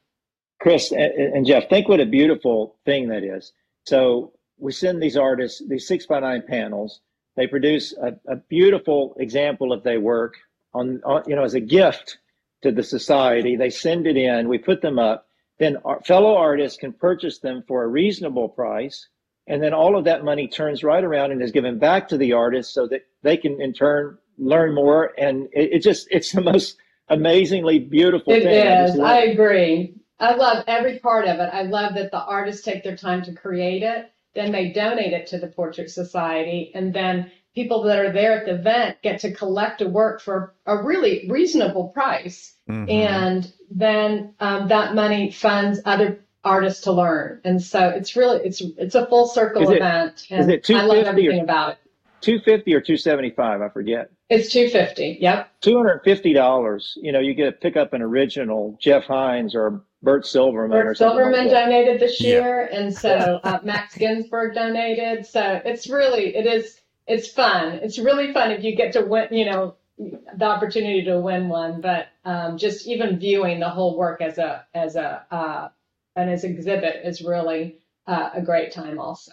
Chris 0.63 0.93
and, 0.93 1.45
Jeff, 1.45 1.67
think 1.67 1.89
what 1.89 1.99
a 1.99 2.05
beautiful 2.05 2.77
thing 2.85 3.09
that 3.09 3.21
is. 3.21 3.51
So 3.85 4.31
we 4.57 4.71
send 4.71 5.03
these 5.03 5.17
artists 5.17 5.61
these 5.67 5.85
six 5.85 6.05
by 6.05 6.21
nine 6.21 6.41
panels. 6.47 7.01
They 7.35 7.47
produce 7.47 7.93
a, 8.01 8.15
a 8.31 8.37
beautiful 8.37 9.13
example 9.19 9.73
of 9.73 9.83
their 9.83 9.99
work 9.99 10.35
on, 10.73 11.01
on, 11.03 11.23
you 11.27 11.35
know, 11.35 11.43
as 11.43 11.53
a 11.53 11.59
gift 11.59 12.17
to 12.61 12.71
the 12.71 12.81
society. 12.81 13.57
They 13.57 13.69
send 13.69 14.07
it 14.07 14.15
in. 14.15 14.47
We 14.47 14.57
put 14.57 14.81
them 14.81 14.99
up. 14.99 15.27
Then 15.59 15.77
our 15.83 16.01
fellow 16.01 16.37
artists 16.37 16.77
can 16.77 16.93
purchase 16.93 17.39
them 17.39 17.65
for 17.67 17.83
a 17.83 17.87
reasonable 17.87 18.47
price, 18.47 19.09
and 19.47 19.61
then 19.61 19.73
all 19.73 19.97
of 19.97 20.05
that 20.05 20.23
money 20.23 20.47
turns 20.47 20.81
right 20.81 21.03
around 21.03 21.31
and 21.33 21.43
is 21.43 21.51
given 21.51 21.77
back 21.77 22.07
to 22.07 22.17
the 22.17 22.31
artist 22.31 22.73
so 22.73 22.87
that 22.87 23.01
they 23.21 23.35
can 23.35 23.61
in 23.61 23.73
turn 23.73 24.17
learn 24.37 24.73
more. 24.73 25.11
And 25.17 25.49
it, 25.51 25.73
it 25.73 25.79
just 25.79 26.07
it's 26.09 26.31
the 26.31 26.41
most 26.41 26.77
amazingly 27.09 27.79
beautiful 27.79 28.31
It 28.31 28.43
thing. 28.43 28.67
I 28.67 28.85
just 28.85 28.93
is. 28.93 28.99
love 28.99 29.07
I 29.09 29.19
agree. 29.25 29.95
I 30.23 30.35
love 30.35 30.63
every 30.67 30.99
part 30.99 31.27
of 31.27 31.39
it. 31.39 31.49
I 31.51 31.63
love 31.63 31.95
that 31.95 32.11
the 32.11 32.23
artists 32.23 32.63
take 32.63 32.83
their 32.83 32.95
time 32.95 33.21
to 33.23 33.33
create 33.33 33.83
it, 33.83 34.11
then 34.35 34.51
they 34.51 34.71
donate 34.71 35.13
it 35.13 35.27
to 35.27 35.37
the 35.37 35.47
Portrait 35.47 35.89
Society, 35.91 36.71
and 36.73 36.93
then 36.93 37.31
people 37.53 37.83
that 37.83 37.99
are 37.99 38.11
there 38.11 38.33
at 38.39 38.45
the 38.45 38.55
event 38.55 38.97
get 39.03 39.19
to 39.19 39.33
collect 39.33 39.81
a 39.81 39.87
work 39.87 40.21
for 40.21 40.55
a 40.65 40.81
really 40.81 41.27
reasonable 41.29 41.89
price. 41.89 42.55
Mhm. 42.69 42.89
And 42.89 43.51
then 43.69 44.33
um, 44.39 44.69
that 44.69 44.95
money 44.95 45.29
funds 45.31 45.81
other 45.85 46.19
artists 46.43 46.83
to 46.85 46.91
learn. 46.93 47.41
And 47.43 47.61
so 47.61 47.89
it's 47.89 48.15
really 48.15 48.39
it's 48.45 48.61
it's 48.77 48.95
a 48.95 49.05
full 49.07 49.27
circle 49.27 49.63
Is 49.63 49.69
it- 49.71 49.77
event. 49.77 50.13
is 50.29 50.31
And 50.31 50.51
it 50.51 50.69
I 50.71 50.83
love 50.83 50.95
250 50.95 51.05
or- 51.05 51.09
everything 51.09 51.43
about 51.43 51.71
it. 51.73 51.77
250 52.21 52.73
or 52.73 52.79
275 52.79 53.61
i 53.61 53.67
forget 53.67 54.09
It's 54.29 54.49
two 54.51 54.69
fifty. 54.69 55.17
Yep. 55.19 55.49
$250 55.61 56.93
you 57.01 57.11
know 57.11 57.19
you 57.19 57.33
get 57.33 57.45
to 57.45 57.51
pick 57.51 57.75
up 57.77 57.91
an 57.93 58.01
original 58.01 58.77
jeff 58.81 59.03
hines 59.03 59.53
or 59.55 59.81
burt 60.03 60.25
silverman 60.27 60.83
Burt 60.83 60.97
something 60.97 61.17
like 61.23 61.33
Silverman 61.33 61.47
that. 61.47 61.65
donated 61.65 61.99
this 62.01 62.21
Yeah. 62.21 62.29
year, 62.29 62.69
and 62.71 62.93
so 62.93 63.39
uh, 63.43 63.59
Max 63.63 63.95
Ginsburg 63.97 64.53
donated. 64.53 65.25
So 65.25 65.61
it's 65.65 65.89
really, 65.89 66.35
it 66.35 66.45
is, 66.45 66.79
it's 67.07 67.27
fun. 67.29 67.79
It's 67.81 67.97
really 67.97 68.33
fun 68.33 68.51
if 68.51 68.63
you 68.63 68.75
get 68.75 68.93
to 68.93 69.01
win, 69.01 69.29
you 69.31 69.45
know, 69.45 69.75
the 69.97 70.45
opportunity 70.45 71.03
to 71.05 71.19
win 71.19 71.49
one. 71.49 71.81
But 71.81 72.07
um, 72.25 72.57
just 72.57 72.87
even 72.87 73.17
viewing 73.19 73.59
the 73.59 73.69
whole 73.69 73.97
work 73.97 74.21
as 74.21 74.37
a 74.37 74.65
as 74.73 74.95
a 74.95 75.25
uh, 75.31 75.69
and 76.15 76.29
as 76.29 76.43
exhibit 76.43 77.01
is 77.05 77.21
really 77.21 77.79
uh, 78.07 78.31
a 78.33 78.41
great 78.41 78.71
time. 78.73 78.99
Also, 78.99 79.31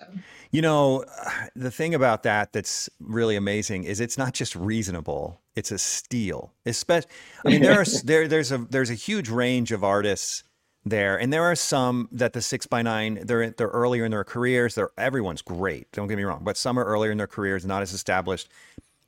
You 0.52 0.62
know, 0.62 1.04
the 1.56 1.70
thing 1.70 1.94
about 1.94 2.22
that 2.24 2.52
that's 2.52 2.88
really 3.00 3.36
amazing 3.36 3.84
is 3.84 4.00
it's 4.00 4.18
not 4.18 4.34
just 4.34 4.54
reasonable; 4.54 5.40
it's 5.56 5.72
a 5.72 5.78
steal. 5.78 6.52
Especially, 6.66 7.10
I 7.44 7.50
mean, 7.50 7.62
there 7.62 7.80
are 7.80 7.84
there 8.04 8.28
there's 8.28 8.52
a 8.52 8.58
there's 8.58 8.90
a 8.90 8.94
huge 8.94 9.28
range 9.28 9.72
of 9.72 9.82
artists 9.84 10.44
there. 10.84 11.18
And 11.18 11.32
there 11.32 11.44
are 11.44 11.54
some 11.54 12.08
that 12.12 12.32
the 12.32 12.40
six 12.40 12.66
by 12.66 12.82
nine, 12.82 13.20
they're 13.24 13.50
they're 13.50 13.68
earlier 13.68 14.04
in 14.04 14.10
their 14.10 14.24
careers. 14.24 14.74
They're 14.74 14.90
everyone's 14.96 15.42
great. 15.42 15.90
Don't 15.92 16.08
get 16.08 16.16
me 16.16 16.24
wrong, 16.24 16.40
but 16.42 16.56
some 16.56 16.78
are 16.78 16.84
earlier 16.84 17.10
in 17.10 17.18
their 17.18 17.26
careers, 17.26 17.64
not 17.64 17.82
as 17.82 17.92
established. 17.92 18.48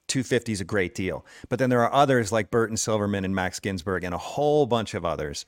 250 0.08 0.52
is 0.52 0.60
a 0.60 0.64
great 0.64 0.94
deal. 0.94 1.24
But 1.48 1.58
then 1.58 1.70
there 1.70 1.82
are 1.82 1.92
others 1.92 2.32
like 2.32 2.50
Burton 2.50 2.76
Silverman 2.76 3.24
and 3.24 3.34
Max 3.34 3.60
Ginsburg 3.60 4.04
and 4.04 4.14
a 4.14 4.18
whole 4.18 4.66
bunch 4.66 4.94
of 4.94 5.06
others 5.06 5.46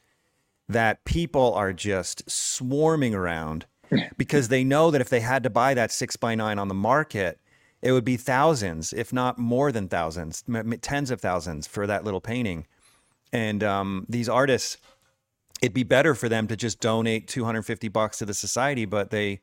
that 0.69 1.05
people 1.05 1.53
are 1.55 1.73
just 1.73 2.29
swarming 2.31 3.15
around 3.15 3.67
because 4.17 4.49
they 4.49 4.65
know 4.65 4.91
that 4.91 5.03
if 5.03 5.11
they 5.11 5.21
had 5.21 5.43
to 5.43 5.51
buy 5.51 5.75
that 5.75 5.93
six 5.93 6.17
by 6.17 6.35
nine 6.35 6.59
on 6.59 6.69
the 6.69 6.75
market, 6.75 7.39
it 7.83 7.93
would 7.93 8.05
be 8.05 8.17
thousands, 8.17 8.95
if 8.95 9.13
not 9.13 9.39
more 9.39 9.71
than 9.71 9.89
thousands, 9.89 10.43
tens 10.81 11.11
of 11.11 11.21
thousands 11.21 11.67
for 11.67 11.87
that 11.87 12.03
little 12.03 12.21
painting. 12.21 12.67
And 13.31 13.63
um, 13.63 14.07
these 14.09 14.29
artists, 14.29 14.79
it'd 15.63 15.75
be 15.75 15.83
better 15.83 16.15
for 16.15 16.29
them 16.29 16.47
to 16.49 16.57
just 16.57 16.81
donate 16.81 17.29
250 17.29 17.89
bucks 17.89 18.19
to 18.19 18.27
the 18.27 18.35
society, 18.35 18.85
but 18.85 19.11
they 19.11 19.41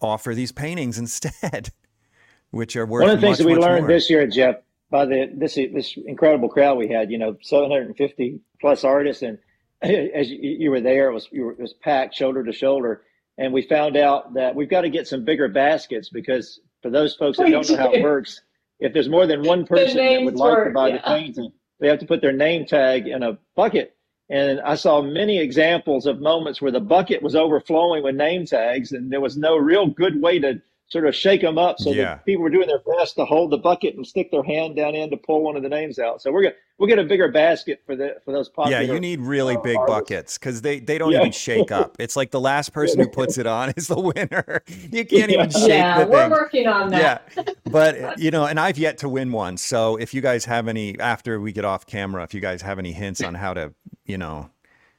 offer 0.00 0.34
these 0.34 0.52
paintings 0.52 0.98
instead, 0.98 1.70
which 2.50 2.76
are 2.76 2.86
worth. 2.86 3.02
One 3.02 3.10
of 3.10 3.20
the 3.20 3.26
things 3.26 3.38
much, 3.38 3.46
that 3.46 3.52
we 3.52 3.56
learned 3.56 3.82
more. 3.82 3.88
this 3.88 4.08
year, 4.10 4.26
Jeff, 4.26 4.56
by 4.90 5.04
the 5.04 5.30
this 5.34 5.54
this 5.54 5.96
incredible 6.06 6.48
crowd 6.48 6.78
we 6.78 6.88
had, 6.88 7.10
you 7.10 7.18
know, 7.18 7.36
750 7.42 8.40
plus 8.60 8.84
artists, 8.84 9.22
and 9.22 9.38
as 9.82 10.30
you, 10.30 10.38
you 10.40 10.70
were 10.70 10.80
there, 10.80 11.10
it 11.10 11.14
was 11.14 11.28
were, 11.32 11.52
it 11.52 11.60
was 11.60 11.74
packed 11.74 12.14
shoulder 12.14 12.44
to 12.44 12.52
shoulder, 12.52 13.02
and 13.36 13.52
we 13.52 13.62
found 13.62 13.96
out 13.96 14.34
that 14.34 14.54
we've 14.54 14.70
got 14.70 14.82
to 14.82 14.90
get 14.90 15.06
some 15.06 15.24
bigger 15.24 15.48
baskets 15.48 16.08
because 16.08 16.60
for 16.82 16.90
those 16.90 17.14
folks 17.16 17.38
that 17.38 17.44
We 17.44 17.50
don't 17.50 17.68
know 17.68 17.76
how 17.76 17.92
it 17.92 18.02
works, 18.02 18.40
if 18.80 18.92
there's 18.92 19.08
more 19.08 19.26
than 19.26 19.42
one 19.42 19.66
person 19.66 19.96
that 19.96 20.22
would 20.22 20.34
names 20.34 20.40
like 20.40 20.54
to 20.54 20.64
were- 20.64 20.70
buy 20.70 20.90
the 20.92 20.98
painting, 20.98 21.52
they 21.80 21.88
have 21.88 21.98
to 22.00 22.06
put 22.06 22.20
their 22.20 22.32
name 22.32 22.66
tag 22.66 23.06
in 23.06 23.22
a 23.22 23.38
bucket. 23.54 23.96
And 24.30 24.60
I 24.60 24.74
saw 24.74 25.00
many 25.00 25.38
examples 25.38 26.04
of 26.06 26.20
moments 26.20 26.60
where 26.60 26.72
the 26.72 26.80
bucket 26.80 27.22
was 27.22 27.34
overflowing 27.34 28.02
with 28.02 28.14
name 28.14 28.44
tags, 28.44 28.92
and 28.92 29.10
there 29.10 29.20
was 29.22 29.36
no 29.36 29.56
real 29.56 29.86
good 29.86 30.20
way 30.20 30.38
to 30.40 30.60
sort 30.88 31.06
of 31.06 31.14
shake 31.14 31.40
them 31.40 31.58
up. 31.58 31.78
So 31.78 31.90
Yeah. 31.90 32.04
that 32.04 32.26
people 32.26 32.42
were 32.42 32.50
doing 32.50 32.68
their 32.68 32.80
best 32.98 33.16
to 33.16 33.24
hold 33.24 33.50
the 33.50 33.58
bucket 33.58 33.94
and 33.94 34.06
stick 34.06 34.30
their 34.30 34.42
hand 34.42 34.76
down 34.76 34.94
in 34.94 35.10
to 35.10 35.16
pull 35.16 35.42
one 35.42 35.56
of 35.56 35.62
the 35.62 35.68
names 35.68 35.98
out. 35.98 36.20
So 36.20 36.30
we're 36.30 36.42
gonna 36.42 36.54
we'll 36.78 36.88
get 36.88 36.98
a 36.98 37.04
bigger 37.04 37.28
basket 37.30 37.82
for 37.84 37.96
the 37.96 38.16
for 38.24 38.32
those 38.32 38.48
popular. 38.48 38.82
Yeah, 38.82 38.92
you 38.92 39.00
need 39.00 39.20
really 39.20 39.56
uh, 39.56 39.60
big 39.60 39.76
artists. 39.76 39.94
buckets 39.94 40.38
because 40.38 40.62
they, 40.62 40.78
they 40.80 40.96
don't 40.98 41.12
Yeah. 41.12 41.20
even 41.20 41.32
shake 41.32 41.70
up. 41.72 41.96
It's 41.98 42.16
like 42.16 42.30
the 42.30 42.40
last 42.40 42.72
person 42.72 43.00
who 43.00 43.08
puts 43.08 43.36
it 43.38 43.46
on 43.46 43.70
is 43.76 43.88
the 43.88 44.00
winner. 44.00 44.62
You 44.90 45.04
can't 45.06 45.30
even 45.30 45.50
shake 45.50 45.68
yeah, 45.68 46.04
the 46.04 46.10
we're 46.10 46.22
thing. 46.22 46.30
working 46.30 46.66
on 46.66 46.90
that. 46.90 47.22
Yeah, 47.36 47.42
but 47.70 48.18
you 48.18 48.30
know, 48.30 48.46
and 48.46 48.58
I've 48.58 48.78
yet 48.78 48.98
to 48.98 49.08
win 49.08 49.32
one. 49.32 49.56
So 49.56 49.96
if 49.96 50.14
you 50.14 50.20
guys 50.20 50.44
have 50.46 50.68
any 50.68 50.98
after 51.00 51.40
we 51.40 51.52
get 51.52 51.64
off 51.64 51.86
camera, 51.86 52.22
if 52.24 52.32
you 52.34 52.40
guys 52.40 52.62
have 52.62 52.78
any 52.78 52.92
hints 52.92 53.22
on 53.22 53.34
how 53.34 53.54
to, 53.54 53.74
you 54.04 54.18
know, 54.18 54.50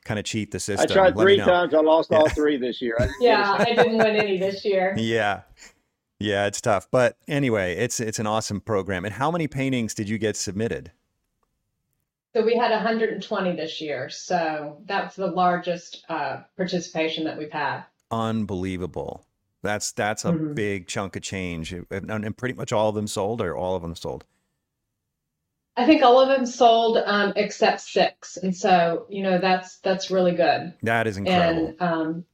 kind 0.05 0.19
of 0.19 0.25
cheat 0.25 0.51
the 0.51 0.59
system. 0.59 0.83
I 0.83 0.87
system, 0.87 1.13
tried 1.13 1.17
three 1.17 1.37
times. 1.37 1.73
I 1.73 1.79
lost 1.81 2.11
all 2.11 2.27
three 2.29 2.57
this 2.57 2.81
year. 2.81 2.95
I 2.99 3.09
Yeah, 3.19 3.55
I 3.59 3.65
didn't 3.75 3.97
win 3.97 4.15
any 4.15 4.37
this 4.37 4.65
year. 4.65 4.95
Yeah, 4.97 5.41
yeah, 6.19 6.47
it's 6.47 6.59
tough. 6.61 6.87
But 6.91 7.17
anyway, 7.27 7.75
it's 7.75 7.99
it's 7.99 8.19
an 8.19 8.27
awesome 8.27 8.59
program. 8.61 9.05
And 9.05 9.13
how 9.13 9.31
many 9.31 9.47
paintings 9.47 9.93
did 9.93 10.09
you 10.09 10.17
get 10.17 10.35
submitted? 10.35 10.91
So 12.35 12.43
we 12.45 12.55
had 12.55 12.71
120 12.71 13.55
this 13.55 13.81
year. 13.81 14.09
So 14.09 14.81
that's 14.85 15.15
the 15.15 15.27
largest 15.27 16.05
uh, 16.09 16.41
participation 16.57 17.23
that 17.23 17.37
we've 17.37 17.51
had. 17.51 17.83
Unbelievable. 18.11 19.25
That's 19.61 19.91
that's 19.91 20.23
a 20.23 20.31
Mhm. 20.31 20.55
big 20.55 20.87
chunk 20.87 21.15
of 21.17 21.21
change, 21.21 21.73
and, 21.73 22.09
and 22.09 22.37
pretty 22.37 22.53
much 22.53 22.71
all 22.71 22.87
of 22.89 22.95
them 22.95 23.07
sold, 23.07 23.41
or 23.41 23.57
all 23.57 23.75
of 23.75 23.81
them 23.81 23.93
sold. 23.95 24.23
I 25.75 25.85
think 25.85 26.01
all 26.01 26.19
of 26.19 26.29
them 26.29 26.45
sold 26.45 26.97
um, 27.05 27.33
except 27.35 27.81
six, 27.81 28.37
and 28.37 28.55
so 28.55 29.05
you 29.09 29.21
know 29.21 29.37
that's 29.37 29.79
that's 29.79 30.09
really 30.11 30.31
good. 30.31 30.73
That 30.83 31.07
is 31.07 31.17
incredible. 31.17 31.75
And 31.77 31.81
um, 31.81 32.25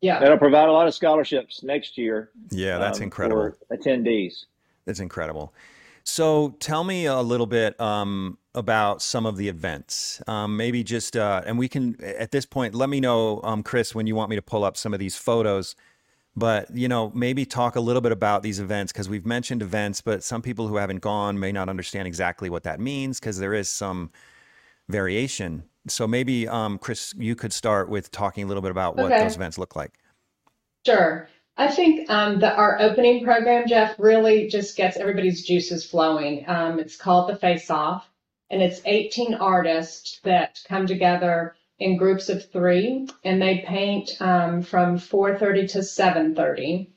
yeah, 0.00 0.18
That'll 0.18 0.38
provide 0.38 0.68
a 0.68 0.72
lot 0.72 0.88
of 0.88 0.94
scholarships 0.94 1.62
next 1.62 1.96
year. 1.96 2.30
yeah, 2.50 2.78
that's 2.78 2.98
um, 2.98 3.04
incredible. 3.04 3.52
for 3.68 3.76
attendees. 3.76 4.46
That's 4.84 4.98
incredible. 4.98 5.54
So 6.02 6.56
tell 6.58 6.82
me 6.82 7.06
a 7.06 7.20
little 7.20 7.46
bit 7.46 7.80
um, 7.80 8.38
about 8.54 9.00
some 9.00 9.24
of 9.24 9.36
the 9.36 9.48
events. 9.48 10.22
Um, 10.26 10.56
maybe 10.56 10.84
just, 10.84 11.16
uh, 11.16 11.42
and 11.46 11.58
we 11.58 11.68
can, 11.68 11.96
at 12.02 12.30
this 12.32 12.44
point, 12.44 12.74
let 12.74 12.88
me 12.88 13.00
know, 13.00 13.40
um, 13.44 13.62
Chris, 13.62 13.94
when 13.94 14.06
you 14.06 14.14
want 14.14 14.30
me 14.30 14.36
to 14.36 14.42
pull 14.42 14.64
up 14.64 14.76
some 14.76 14.92
of 14.92 15.00
these 15.00 15.16
photos. 15.16 15.74
But, 16.34 16.74
you 16.74 16.88
know, 16.88 17.12
maybe 17.14 17.44
talk 17.44 17.76
a 17.76 17.80
little 17.80 18.00
bit 18.00 18.12
about 18.12 18.42
these 18.42 18.58
events 18.58 18.90
because 18.90 19.06
we've 19.06 19.26
mentioned 19.26 19.60
events, 19.60 20.00
but 20.00 20.24
some 20.24 20.40
people 20.40 20.66
who 20.66 20.76
haven't 20.76 21.00
gone 21.00 21.38
may 21.38 21.52
not 21.52 21.68
understand 21.68 22.06
exactly 22.06 22.48
what 22.48 22.62
that 22.62 22.80
means 22.80 23.20
because 23.20 23.38
there 23.38 23.52
is 23.52 23.68
some 23.68 24.10
variation. 24.88 25.64
So 25.88 26.06
maybe, 26.06 26.48
um, 26.48 26.78
Chris, 26.78 27.14
you 27.18 27.34
could 27.34 27.52
start 27.52 27.90
with 27.90 28.10
talking 28.12 28.44
a 28.44 28.46
little 28.46 28.62
bit 28.62 28.70
about 28.70 28.96
what 28.96 29.10
those 29.10 29.36
events 29.36 29.58
look 29.58 29.76
like. 29.76 29.92
Sure. 30.86 31.28
I 31.58 31.68
think 31.68 32.08
um, 32.08 32.40
that 32.40 32.56
our 32.56 32.80
opening 32.80 33.24
program, 33.24 33.68
Jeff, 33.68 33.94
really 33.98 34.48
just 34.48 34.74
gets 34.74 34.96
everybody's 34.96 35.44
juices 35.44 35.84
flowing. 35.84 36.44
Um, 36.48 36.78
it's 36.78 36.96
called 36.96 37.28
the 37.28 37.36
Face 37.36 37.68
Off, 37.68 38.08
and 38.52 38.62
it's 38.62 38.82
18 38.84 39.34
artists 39.34 40.20
that 40.22 40.60
come 40.68 40.86
together 40.86 41.56
in 41.78 41.96
groups 41.96 42.28
of 42.28 42.48
three, 42.52 43.08
and 43.24 43.42
they 43.42 43.64
paint 43.66 44.10
um, 44.20 44.62
from 44.62 44.98
4:30 44.98 45.70
to 45.72 45.78
7:30, 45.78 46.90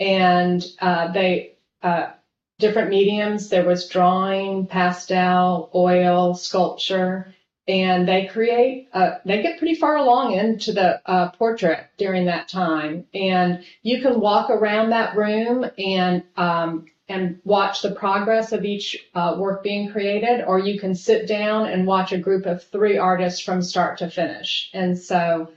and 0.00 0.64
uh, 0.80 1.12
they 1.12 1.58
uh, 1.82 2.10
different 2.58 2.90
mediums. 2.90 3.48
There 3.50 3.64
was 3.64 3.88
drawing, 3.88 4.66
pastel, 4.66 5.70
oil, 5.74 6.34
sculpture 6.34 7.34
and 7.68 8.08
they 8.08 8.26
create 8.26 8.88
uh, 8.92 9.18
they 9.24 9.40
get 9.40 9.58
pretty 9.58 9.74
far 9.76 9.96
along 9.96 10.32
into 10.32 10.72
the 10.72 11.00
uh, 11.08 11.30
portrait 11.30 11.86
during 11.96 12.26
that 12.26 12.48
time 12.48 13.06
and 13.14 13.64
you 13.82 14.02
can 14.02 14.18
walk 14.20 14.50
around 14.50 14.90
that 14.90 15.16
room 15.16 15.64
and 15.78 16.24
um, 16.36 16.86
and 17.12 17.40
watch 17.44 17.82
the 17.82 17.94
progress 17.94 18.52
of 18.52 18.64
each 18.64 18.96
uh, 19.14 19.36
work 19.38 19.62
being 19.62 19.90
created 19.92 20.44
or 20.46 20.58
you 20.58 20.80
can 20.80 20.94
sit 20.94 21.28
down 21.28 21.66
and 21.66 21.86
watch 21.86 22.12
a 22.12 22.18
group 22.18 22.46
of 22.46 22.64
three 22.64 22.96
artists 22.98 23.40
from 23.40 23.62
start 23.62 23.98
to 23.98 24.10
finish 24.10 24.70
and 24.72 24.98
so 24.98 25.50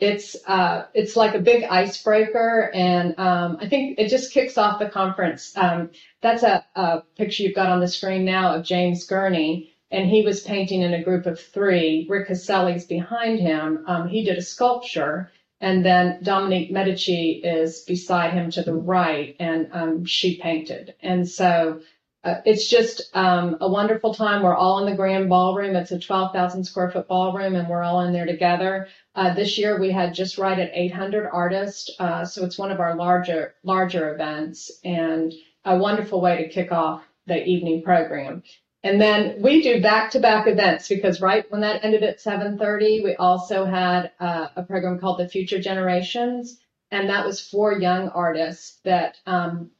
it's 0.00 0.34
uh, 0.46 0.86
it's 0.94 1.14
like 1.14 1.34
a 1.34 1.38
big 1.38 1.64
icebreaker 1.64 2.70
and 2.74 3.18
um, 3.18 3.58
i 3.60 3.68
think 3.68 3.98
it 3.98 4.08
just 4.08 4.32
kicks 4.32 4.58
off 4.58 4.80
the 4.80 4.88
conference 4.88 5.56
um, 5.56 5.90
that's 6.20 6.42
a, 6.42 6.64
a 6.74 7.02
picture 7.16 7.42
you've 7.42 7.54
got 7.54 7.68
on 7.68 7.80
the 7.80 7.88
screen 7.88 8.24
now 8.24 8.54
of 8.54 8.64
james 8.64 9.06
gurney 9.06 9.72
and 9.92 10.08
he 10.08 10.22
was 10.22 10.40
painting 10.40 10.80
in 10.80 10.94
a 10.94 11.04
group 11.04 11.26
of 11.26 11.38
three. 11.38 12.06
Rick 12.08 12.28
Casali's 12.28 12.86
behind 12.86 13.38
him. 13.38 13.84
Um, 13.86 14.08
he 14.08 14.24
did 14.24 14.38
a 14.38 14.42
sculpture, 14.42 15.30
and 15.62 15.84
then 15.84 16.18
Dominique 16.24 16.72
Medici 16.72 17.40
is 17.42 17.82
beside 17.82 18.34
him 18.34 18.50
to 18.50 18.62
the 18.62 18.74
right, 18.74 19.36
and 19.38 19.68
um, 19.72 20.04
she 20.04 20.38
painted. 20.38 20.94
And 21.00 21.26
so 21.26 21.80
uh, 22.24 22.40
it's 22.44 22.68
just 22.68 23.10
um, 23.14 23.58
a 23.60 23.68
wonderful 23.68 24.12
time. 24.12 24.42
We're 24.42 24.56
all 24.56 24.80
in 24.80 24.90
the 24.90 24.96
grand 24.96 25.28
ballroom. 25.28 25.76
It's 25.76 25.92
a 25.92 26.00
12,000 26.00 26.64
square 26.64 26.90
foot 26.90 27.06
ballroom, 27.06 27.54
and 27.54 27.68
we're 27.68 27.84
all 27.84 28.00
in 28.00 28.12
there 28.12 28.26
together. 28.26 28.88
Uh, 29.14 29.34
this 29.34 29.56
year 29.56 29.78
we 29.78 29.92
had 29.92 30.14
just 30.14 30.36
right 30.36 30.58
at 30.58 30.72
800 30.74 31.30
artists, 31.32 31.90
uh, 32.00 32.24
so 32.24 32.44
it's 32.44 32.58
one 32.58 32.72
of 32.72 32.80
our 32.80 32.96
larger 32.96 33.54
larger 33.62 34.12
events, 34.12 34.72
and 34.84 35.32
a 35.64 35.76
wonderful 35.76 36.20
way 36.20 36.42
to 36.42 36.48
kick 36.48 36.72
off 36.72 37.04
the 37.26 37.44
evening 37.46 37.82
program. 37.82 38.42
And 38.84 39.00
then 39.00 39.40
we 39.40 39.62
do 39.62 39.80
back-to-back 39.80 40.48
events 40.48 40.88
because 40.88 41.20
right 41.20 41.48
when 41.50 41.60
that 41.60 41.84
ended 41.84 42.02
at 42.02 42.18
7:30, 42.20 43.04
we 43.04 43.14
also 43.16 43.64
had 43.64 44.10
uh, 44.18 44.48
a 44.56 44.62
program 44.64 44.98
called 44.98 45.18
the 45.18 45.28
Future 45.28 45.60
Generations, 45.60 46.58
and 46.90 47.08
that 47.08 47.24
was 47.24 47.40
for 47.40 47.72
young 47.78 48.08
artists 48.08 48.80
that 48.84 49.18
um, 49.26 49.70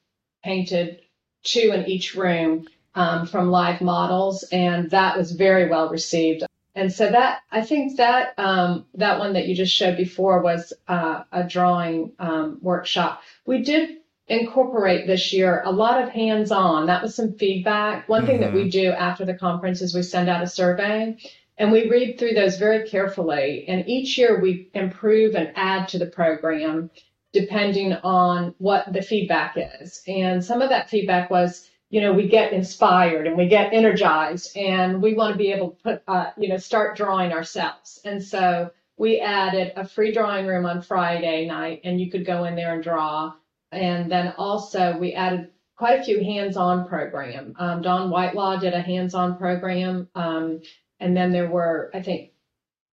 painted 0.44 1.00
two 1.42 1.72
in 1.74 1.86
each 1.86 2.14
room 2.14 2.68
um, 2.94 3.26
from 3.26 3.50
live 3.50 3.80
models, 3.80 4.44
and 4.52 4.90
that 4.90 5.16
was 5.16 5.32
very 5.32 5.68
well 5.68 5.88
received. 5.88 6.44
And 6.74 6.90
so 6.92 7.10
that 7.10 7.40
I 7.50 7.62
think 7.62 7.96
that 7.96 8.34
um, 8.38 8.86
that 8.94 9.18
one 9.18 9.34
that 9.34 9.46
you 9.46 9.54
just 9.54 9.74
showed 9.74 9.96
before 9.96 10.40
was 10.42 10.72
uh, 10.88 11.24
a 11.32 11.44
drawing 11.44 12.12
um, 12.18 12.58
workshop. 12.62 13.22
We 13.44 13.62
did 13.62 13.98
incorporate 14.28 15.06
this 15.06 15.32
year 15.32 15.62
a 15.64 15.72
lot 15.72 16.02
of 16.02 16.08
hands-on. 16.08 16.86
That 16.86 17.02
was 17.02 17.14
some 17.14 17.34
feedback. 17.34 18.08
One 18.08 18.26
thing 18.26 18.40
that 18.40 18.52
we 18.52 18.70
do 18.70 18.90
after 18.90 19.24
the 19.24 19.34
conference 19.34 19.82
is 19.82 19.94
we 19.94 20.02
send 20.02 20.28
out 20.28 20.42
a 20.42 20.46
survey 20.46 21.16
and 21.58 21.70
we 21.70 21.88
read 21.88 22.18
through 22.18 22.34
those 22.34 22.58
very 22.58 22.88
carefully. 22.88 23.66
And 23.68 23.88
each 23.88 24.16
year 24.16 24.40
we 24.40 24.70
improve 24.74 25.34
and 25.34 25.52
add 25.54 25.88
to 25.88 25.98
the 25.98 26.06
program 26.06 26.90
depending 27.32 27.94
on 27.94 28.54
what 28.58 28.92
the 28.92 29.02
feedback 29.02 29.56
is. 29.56 30.02
And 30.06 30.44
some 30.44 30.60
of 30.60 30.68
that 30.68 30.90
feedback 30.90 31.30
was, 31.30 31.68
you 31.88 32.00
know, 32.00 32.12
we 32.12 32.28
get 32.28 32.52
inspired 32.52 33.26
and 33.26 33.36
we 33.36 33.48
get 33.48 33.72
energized 33.72 34.56
and 34.56 35.02
we 35.02 35.14
want 35.14 35.32
to 35.32 35.38
be 35.38 35.52
able 35.52 35.70
to 35.70 35.82
put, 35.82 36.02
uh, 36.08 36.30
you 36.36 36.48
know, 36.48 36.58
start 36.58 36.96
drawing 36.96 37.32
ourselves. 37.32 38.00
And 38.04 38.22
so 38.22 38.70
we 38.98 39.20
added 39.20 39.72
a 39.76 39.86
free 39.86 40.12
drawing 40.12 40.46
room 40.46 40.66
on 40.66 40.82
Friday 40.82 41.46
night 41.46 41.80
and 41.84 42.00
you 42.00 42.10
could 42.10 42.26
go 42.26 42.44
in 42.44 42.54
there 42.54 42.74
and 42.74 42.82
draw. 42.82 43.32
And 43.72 44.10
then 44.10 44.34
also 44.36 44.96
we 44.98 45.14
added 45.14 45.50
quite 45.76 46.00
a 46.00 46.04
few 46.04 46.22
hands-on 46.22 46.86
program. 46.86 47.54
Um, 47.58 47.82
Dawn 47.82 48.10
Whitelaw 48.10 48.60
did 48.60 48.74
a 48.74 48.80
hands-on 48.80 49.38
program. 49.38 50.08
Um, 50.14 50.60
and 51.00 51.16
then 51.16 51.32
there 51.32 51.50
were, 51.50 51.90
I 51.92 52.02
think, 52.02 52.32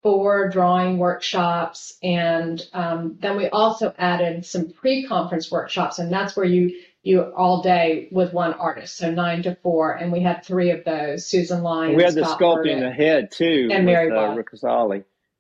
four 0.04 0.48
drawing 0.50 0.98
workshops, 0.98 1.98
and 2.02 2.64
um, 2.74 3.18
then 3.20 3.36
we 3.36 3.50
also 3.50 3.94
added 3.98 4.46
some 4.46 4.72
pre-conference 4.72 5.52
workshops, 5.52 6.00
and 6.00 6.12
that's 6.12 6.36
where 6.36 6.46
you 6.46 6.80
you 7.04 7.22
all 7.22 7.62
day 7.62 8.10
with 8.12 8.34
one 8.34 8.54
artist, 8.54 8.98
so 8.98 9.12
nine 9.12 9.44
to 9.44 9.56
four, 9.64 9.94
and 9.94 10.12
we 10.12 10.22
had 10.22 10.46
three 10.46 10.72
of 10.72 10.84
those. 10.84 11.26
Susan 11.26 11.64
Lyons, 11.64 11.98
we 11.98 12.04
had 12.04 12.16
the 12.16 12.24
Scott 12.24 12.40
sculpting 12.40 12.80
Burdick, 12.80 12.84
ahead 12.84 13.32
too, 13.32 13.70
and 13.72 13.86
Mary 13.86 14.10
with, 14.10 14.18
uh, 14.18 14.22
Watt. 14.22 14.38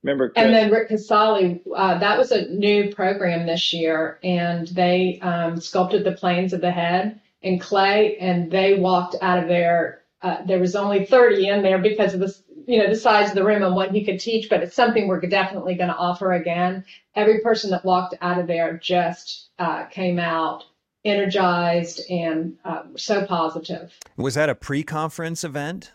Rick 0.07 0.31
Casali. 0.31 0.31
Remember, 0.31 0.31
Chris? 0.31 0.45
and 0.45 0.55
then 0.55 0.71
Rick 0.71 0.89
Casali, 0.89 1.61
uh, 1.75 1.97
that 1.99 2.17
was 2.17 2.31
a 2.31 2.47
new 2.49 2.93
program 2.93 3.45
this 3.45 3.73
year, 3.73 4.19
and 4.23 4.67
they 4.69 5.19
um, 5.21 5.59
sculpted 5.59 6.03
the 6.03 6.13
planes 6.13 6.53
of 6.53 6.61
the 6.61 6.71
head 6.71 7.19
in 7.41 7.59
clay, 7.59 8.17
and 8.17 8.51
they 8.51 8.75
walked 8.75 9.15
out 9.21 9.39
of 9.39 9.47
there. 9.47 10.01
Uh, 10.21 10.43
there 10.45 10.59
was 10.59 10.75
only 10.75 11.05
30 11.05 11.47
in 11.47 11.61
there 11.61 11.77
because 11.77 12.13
of 12.13 12.19
the, 12.19 12.35
you 12.65 12.79
know, 12.79 12.89
the 12.89 12.95
size 12.95 13.29
of 13.29 13.35
the 13.35 13.43
room 13.43 13.63
and 13.63 13.75
what 13.75 13.91
he 13.91 14.03
could 14.03 14.19
teach, 14.19 14.49
but 14.49 14.63
it's 14.63 14.75
something 14.75 15.07
we're 15.07 15.21
definitely 15.21 15.75
going 15.75 15.89
to 15.89 15.95
offer 15.95 16.33
again. 16.33 16.83
Every 17.15 17.39
person 17.41 17.69
that 17.71 17.85
walked 17.85 18.15
out 18.21 18.39
of 18.39 18.47
there 18.47 18.77
just 18.77 19.49
uh, 19.59 19.85
came 19.85 20.17
out 20.17 20.63
energized 21.05 22.01
and 22.09 22.57
uh, 22.65 22.83
so 22.95 23.25
positive. 23.25 23.93
Was 24.17 24.35
that 24.35 24.49
a 24.49 24.55
pre-conference 24.55 25.43
event? 25.43 25.93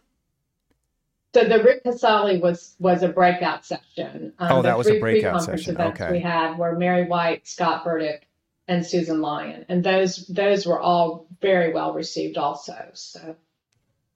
So 1.34 1.44
the 1.44 1.62
Rick 1.62 1.84
Casali 1.84 2.40
was 2.40 2.74
was 2.78 3.02
a 3.02 3.08
breakout 3.08 3.64
session. 3.64 4.34
Um, 4.38 4.52
Oh, 4.52 4.62
that 4.62 4.76
was 4.76 4.88
a 4.88 4.98
breakout 4.98 5.42
session. 5.42 5.80
Okay. 5.80 6.12
we 6.12 6.20
had 6.20 6.58
were 6.58 6.76
Mary 6.76 7.06
Whyte, 7.06 7.48
Scott 7.48 7.84
Burdick, 7.84 8.28
and 8.68 8.84
Susan 8.84 9.20
Lyon, 9.20 9.64
and 9.68 9.82
those 9.82 10.26
those 10.26 10.66
were 10.66 10.80
all 10.80 11.26
very 11.40 11.72
well 11.72 11.94
received 11.94 12.36
also. 12.36 12.90
So 12.92 13.36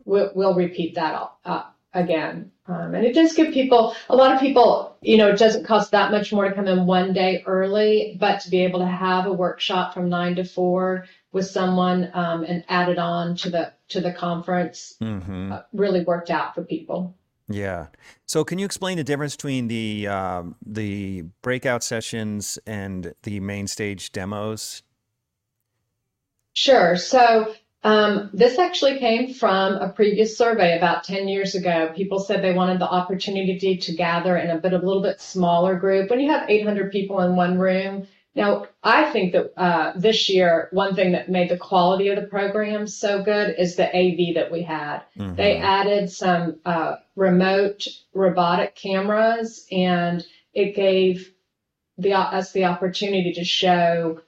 we'll 0.05 0.31
we'll 0.35 0.55
repeat 0.55 0.97
that 0.97 1.31
uh, 1.45 1.63
again, 1.95 2.53
um, 2.67 2.95
and 2.95 3.07
it 3.07 3.15
does 3.15 3.33
give 3.33 3.53
people 3.53 3.95
a 4.11 4.17
lot 4.17 4.35
of 4.35 4.41
people. 4.41 4.97
You 5.01 5.17
know, 5.17 5.29
it 5.29 5.39
doesn't 5.39 5.65
cost 5.65 5.93
that 5.93 6.11
much 6.11 6.33
more 6.33 6.49
to 6.49 6.55
come 6.55 6.69
in 6.69 6.85
one 6.85 7.15
day 7.15 7.43
early, 7.47 8.17
but 8.21 8.41
to 8.41 8.51
be 8.51 8.65
able 8.65 8.81
to 8.81 8.87
have 8.87 9.27
a 9.27 9.33
workshop 9.33 9.95
from 9.95 10.11
nine 10.11 10.37
to 10.37 10.45
four 10.45 11.07
with 11.37 11.47
someone 11.47 12.11
um, 12.15 12.43
and 12.43 12.65
added 12.69 12.99
on 12.99 13.37
to 13.37 13.51
the 13.51 13.73
to 13.91 14.01
the 14.01 14.13
conference 14.13 14.97
Mm-hmm. 15.01 15.53
uh, 15.53 15.61
really 15.73 16.03
worked 16.03 16.31
out 16.31 16.55
for 16.55 16.65
people. 16.65 17.15
Yeah. 17.49 17.87
So, 18.25 18.43
can 18.43 18.59
you 18.59 18.65
explain 18.65 18.97
the 18.97 19.05
difference 19.05 19.37
between 19.37 19.69
the 19.69 20.09
um, 20.09 20.57
the 20.67 21.23
breakout 21.43 21.85
sessions 21.85 22.59
and 22.67 23.15
the 23.23 23.39
main 23.39 23.69
stage 23.69 24.11
demos? 24.11 24.83
Sure. 26.55 26.97
So 26.97 27.55
um, 27.85 28.31
this 28.33 28.59
actually 28.59 28.99
came 28.99 29.35
from 29.35 29.75
a 29.75 29.91
previous 29.91 30.37
survey 30.37 30.77
about 30.77 31.05
10 31.05 31.29
years 31.29 31.55
ago. 31.55 31.93
People 31.95 32.19
said 32.19 32.43
they 32.43 32.55
wanted 32.55 32.81
the 32.81 32.89
opportunity 32.89 33.77
to 33.77 33.93
gather 33.93 34.37
in 34.39 34.51
a 34.51 34.59
bit 34.59 34.73
a 34.73 34.79
little 34.79 35.03
bit 35.03 35.21
smaller 35.21 35.77
group. 35.79 36.09
When 36.09 36.19
you 36.19 36.31
have 36.31 36.49
800 36.49 36.91
people 36.91 37.21
in 37.21 37.37
one 37.37 37.59
room, 37.59 38.09
now 38.37 38.67
I 38.83 39.11
think 39.11 39.33
that 39.33 39.53
uh, 39.57 39.93
this 39.97 40.29
year 40.29 40.69
one 40.71 40.95
thing 40.95 41.13
that 41.13 41.31
made 41.31 41.49
the 41.49 41.57
quality 41.57 42.09
of 42.09 42.17
the 42.21 42.29
program 42.29 42.87
so 42.87 43.23
good 43.23 43.57
is 43.59 43.75
the 43.77 43.89
AV 43.89 44.35
that 44.35 44.53
we 44.53 44.63
had. 44.63 45.01
They 45.17 45.55
Mhm. 45.57 45.63
added 45.63 46.11
some 46.11 46.61
uh, 46.65 46.97
remote 47.17 47.87
robotic 48.13 48.75
cameras, 48.77 49.67
and 49.73 50.25
it 50.53 50.77
gave 50.77 51.33
the 51.99 52.13
us 52.13 52.53
the 52.53 52.67
opportunity 52.67 53.33
to 53.33 53.45
show 53.45 54.21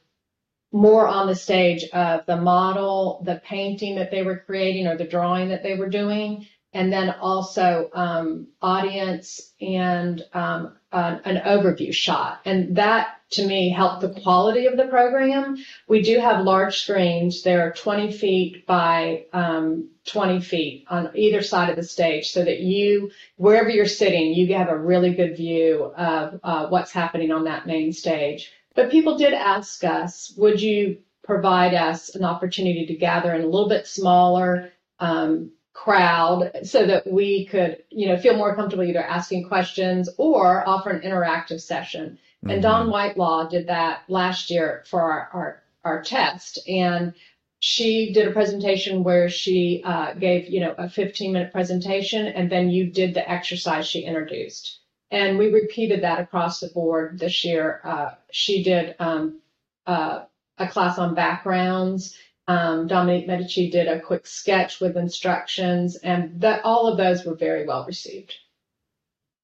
more 0.73 1.07
on 1.07 1.27
the 1.27 1.35
stage 1.35 1.85
of 1.91 2.25
the 2.27 2.37
model, 2.37 3.23
the 3.25 3.41
painting 3.45 3.97
that 3.97 4.11
they 4.11 4.23
were 4.23 4.39
creating, 4.39 4.87
or 4.87 4.97
the 4.97 5.05
drawing 5.05 5.49
that 5.49 5.63
they 5.63 5.75
were 5.77 5.89
doing, 5.89 6.47
and 6.73 6.93
then 6.93 7.11
also 7.11 7.91
um, 7.95 8.49
audience 8.63 9.53
and 9.61 10.25
um, 10.33 10.78
an, 10.93 11.21
an 11.25 11.43
overview 11.45 11.93
shot. 11.93 12.41
And 12.45 12.77
that 12.77 13.19
to 13.31 13.47
me 13.47 13.69
helped 13.71 14.01
the 14.01 14.21
quality 14.21 14.67
of 14.67 14.77
the 14.77 14.87
program. 14.87 15.59
We 15.87 16.03
do 16.03 16.19
have 16.19 16.45
large 16.45 16.79
screens. 16.81 17.43
They're 17.43 17.73
20 17.73 18.13
feet 18.13 18.67
by 18.67 19.27
um, 19.33 19.91
20 20.07 20.41
feet 20.41 20.87
on 20.89 21.11
either 21.15 21.43
side 21.43 21.69
of 21.69 21.77
the 21.77 21.83
stage 21.83 22.31
so 22.31 22.45
that 22.45 22.61
you, 22.61 23.11
wherever 23.37 23.69
you're 23.69 23.87
sitting, 23.87 24.33
you 24.33 24.55
have 24.55 24.71
a 24.71 24.79
really 24.79 25.13
good 25.13 25.37
view 25.37 25.93
of 25.97 26.41
uh, 26.43 26.67
what's 26.69 26.91
happening 26.91 27.31
on 27.31 27.45
that 27.45 27.67
main 27.67 27.93
stage. 27.93 28.51
But 28.75 28.91
people 28.91 29.19
did 29.19 29.35
ask 29.35 29.85
us, 29.85 30.33
would 30.37 30.63
you 30.63 30.99
provide 31.23 31.75
us 31.75 32.15
an 32.15 32.25
opportunity 32.25 32.87
to 32.87 32.95
gather 32.95 33.35
in 33.35 33.43
a 33.43 33.47
little 33.47 33.69
bit 33.69 33.87
smaller 33.87 34.73
um, 35.01 35.51
crowd 35.85 36.51
so 36.65 36.85
that 36.87 37.07
we 37.07 37.47
could, 37.47 37.83
you 37.91 38.09
know, 38.09 38.17
feel 38.17 38.37
more 38.37 38.55
comfortable 38.57 38.85
either 38.85 39.03
asking 39.03 39.47
questions 39.49 40.09
or 40.19 40.69
offer 40.69 40.91
an 40.91 41.03
interactive 41.09 41.61
session. 41.61 42.19
And 42.49 42.63
Dawn 42.63 42.87
Mhm. 42.87 42.93
Whitelaw 42.93 43.49
did 43.49 43.69
that 43.69 44.03
last 44.09 44.51
year 44.51 44.83
for 44.87 45.01
our, 45.01 45.29
our, 45.33 45.63
our 45.85 46.03
test. 46.03 46.59
And 46.69 47.15
she 47.61 48.13
did 48.13 48.29
a 48.29 48.33
presentation 48.33 49.05
where 49.05 49.29
she 49.29 49.83
uh, 49.85 50.15
gave, 50.15 50.49
you 50.49 50.61
know, 50.61 50.75
a 50.79 50.89
15 50.89 51.33
minute 51.33 51.53
presentation, 51.53 52.27
and 52.27 52.51
then 52.51 52.71
you 52.71 52.91
did 52.91 53.15
the 53.15 53.29
exercise 53.29 53.87
she 53.87 54.01
introduced. 54.01 54.81
And 55.11 55.39
we 55.39 55.49
repeated 55.51 56.03
that 56.03 56.21
across 56.21 56.61
the 56.61 56.69
board 56.69 57.19
this 57.19 57.45
year. 57.45 57.81
Uh, 57.85 58.11
she 58.31 58.63
did 58.63 58.95
um, 58.99 59.41
uh, 59.87 60.25
a 60.59 60.69
class 60.69 60.99
on 60.99 61.15
backgrounds. 61.15 62.17
Um, 62.49 62.87
Dominique 62.87 63.27
Medici 63.27 63.71
did 63.71 63.89
a 63.89 64.01
quick 64.01 64.27
sketch 64.27 64.81
with 64.81 64.97
instructions, 64.97 65.97
and 65.97 66.41
that 66.41 66.65
all 66.65 66.87
of 66.87 66.97
those 66.97 67.25
were 67.25 67.35
very 67.35 67.67
well 67.67 67.85
received. 67.87 68.35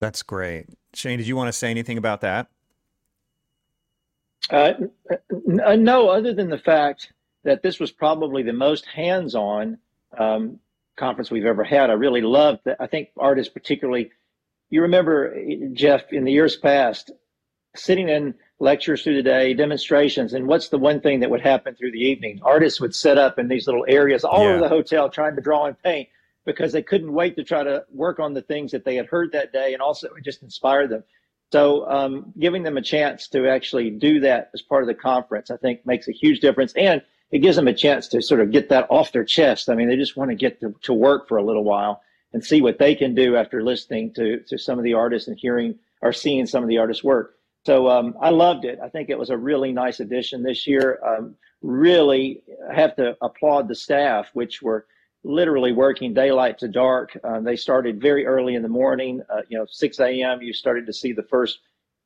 That's 0.00 0.22
great. 0.22 0.66
Shane, 0.94 1.18
did 1.18 1.28
you 1.28 1.36
want 1.36 1.48
to 1.48 1.52
say 1.52 1.70
anything 1.70 1.98
about 1.98 2.22
that? 2.22 2.48
Uh, 4.50 4.72
uh, 5.10 5.76
no, 5.76 6.08
other 6.08 6.32
than 6.32 6.48
the 6.48 6.58
fact 6.58 7.12
that 7.44 7.62
this 7.62 7.78
was 7.78 7.92
probably 7.92 8.42
the 8.42 8.52
most 8.54 8.86
hands-on 8.86 9.78
um, 10.18 10.58
conference 10.96 11.30
we've 11.30 11.44
ever 11.44 11.64
had. 11.64 11.90
I 11.90 11.94
really 11.94 12.22
loved 12.22 12.60
that. 12.64 12.78
I 12.80 12.86
think 12.86 13.10
artists, 13.18 13.52
particularly, 13.52 14.12
you 14.70 14.82
remember 14.82 15.36
Jeff 15.72 16.10
in 16.10 16.24
the 16.24 16.32
years 16.32 16.56
past, 16.56 17.10
sitting 17.76 18.08
in 18.08 18.34
lectures 18.60 19.02
through 19.02 19.16
the 19.16 19.22
day, 19.22 19.52
demonstrations, 19.54 20.32
and 20.32 20.46
what's 20.46 20.68
the 20.68 20.78
one 20.78 21.00
thing 21.00 21.20
that 21.20 21.30
would 21.30 21.40
happen 21.40 21.74
through 21.74 21.92
the 21.92 21.98
evening? 21.98 22.40
Artists 22.42 22.80
would 22.80 22.94
set 22.94 23.18
up 23.18 23.38
in 23.38 23.48
these 23.48 23.66
little 23.66 23.84
areas 23.88 24.24
all 24.24 24.44
Yeah. 24.44 24.50
over 24.50 24.60
the 24.60 24.68
hotel 24.68 25.08
trying 25.08 25.34
to 25.36 25.42
draw 25.42 25.66
and 25.66 25.80
paint 25.82 26.08
because 26.44 26.72
they 26.72 26.82
couldn't 26.82 27.12
wait 27.12 27.36
to 27.36 27.42
try 27.44 27.64
to 27.64 27.84
work 27.92 28.20
on 28.20 28.34
the 28.34 28.42
things 28.42 28.70
that 28.72 28.84
they 28.84 28.96
had 28.96 29.06
heard 29.06 29.32
that 29.32 29.52
day, 29.52 29.72
and 29.72 29.82
also 29.82 30.08
it 30.08 30.24
just 30.24 30.42
inspired 30.42 30.90
them. 30.90 31.02
So, 31.52 31.88
um, 31.88 32.32
giving 32.38 32.62
them 32.62 32.76
a 32.76 32.82
chance 32.82 33.28
to 33.28 33.48
actually 33.48 33.90
do 33.90 34.20
that 34.20 34.50
as 34.54 34.62
part 34.62 34.82
of 34.82 34.88
the 34.88 34.94
conference, 34.94 35.50
I 35.50 35.56
think, 35.56 35.84
makes 35.86 36.08
a 36.08 36.12
huge 36.12 36.40
difference, 36.40 36.72
and 36.74 37.02
it 37.30 37.38
gives 37.38 37.56
them 37.56 37.68
a 37.68 37.74
chance 37.74 38.08
to 38.08 38.22
sort 38.22 38.40
of 38.40 38.50
get 38.50 38.68
that 38.68 38.86
off 38.90 39.12
their 39.12 39.24
chest. 39.24 39.68
I 39.68 39.74
mean, 39.74 39.88
they 39.88 39.96
just 39.96 40.16
want 40.16 40.30
to 40.30 40.36
get 40.36 40.60
to, 40.60 40.74
to 40.82 40.92
work 40.92 41.28
for 41.28 41.36
a 41.38 41.44
little 41.44 41.64
while 41.64 42.02
and 42.32 42.44
see 42.44 42.60
what 42.60 42.78
they 42.78 42.94
can 42.94 43.14
do 43.14 43.36
after 43.36 43.62
listening 43.62 44.12
to 44.14 44.40
to 44.48 44.58
some 44.58 44.78
of 44.78 44.84
the 44.84 44.94
artists 44.94 45.28
and 45.28 45.38
hearing 45.38 45.78
or 46.02 46.12
seeing 46.12 46.46
some 46.46 46.62
of 46.62 46.68
the 46.68 46.78
artists' 46.78 47.04
work. 47.04 47.36
So 47.66 47.88
um, 47.88 48.14
I 48.20 48.30
loved 48.30 48.64
it. 48.64 48.78
I 48.82 48.88
think 48.88 49.08
it 49.08 49.18
was 49.18 49.30
a 49.30 49.36
really 49.36 49.72
nice 49.72 50.00
addition 50.00 50.42
this 50.42 50.66
year. 50.66 51.00
Um, 51.04 51.34
really 51.62 52.42
have 52.72 52.94
to 52.96 53.16
applaud 53.22 53.68
the 53.68 53.74
staff, 53.74 54.28
which 54.34 54.60
were 54.60 54.86
literally 55.24 55.72
working 55.72 56.12
daylight 56.12 56.58
to 56.58 56.68
dark. 56.68 57.18
Uh, 57.24 57.40
they 57.40 57.56
started 57.56 58.00
very 58.00 58.26
early 58.26 58.54
in 58.54 58.62
the 58.62 58.68
morning. 58.68 59.22
Uh, 59.30 59.40
you 59.48 59.56
know, 59.56 59.64
6 59.66 60.00
a.m. 60.00 60.42
You 60.42 60.52
started 60.52 60.84
to 60.86 60.92
see 60.92 61.12
the 61.12 61.22
first 61.22 61.60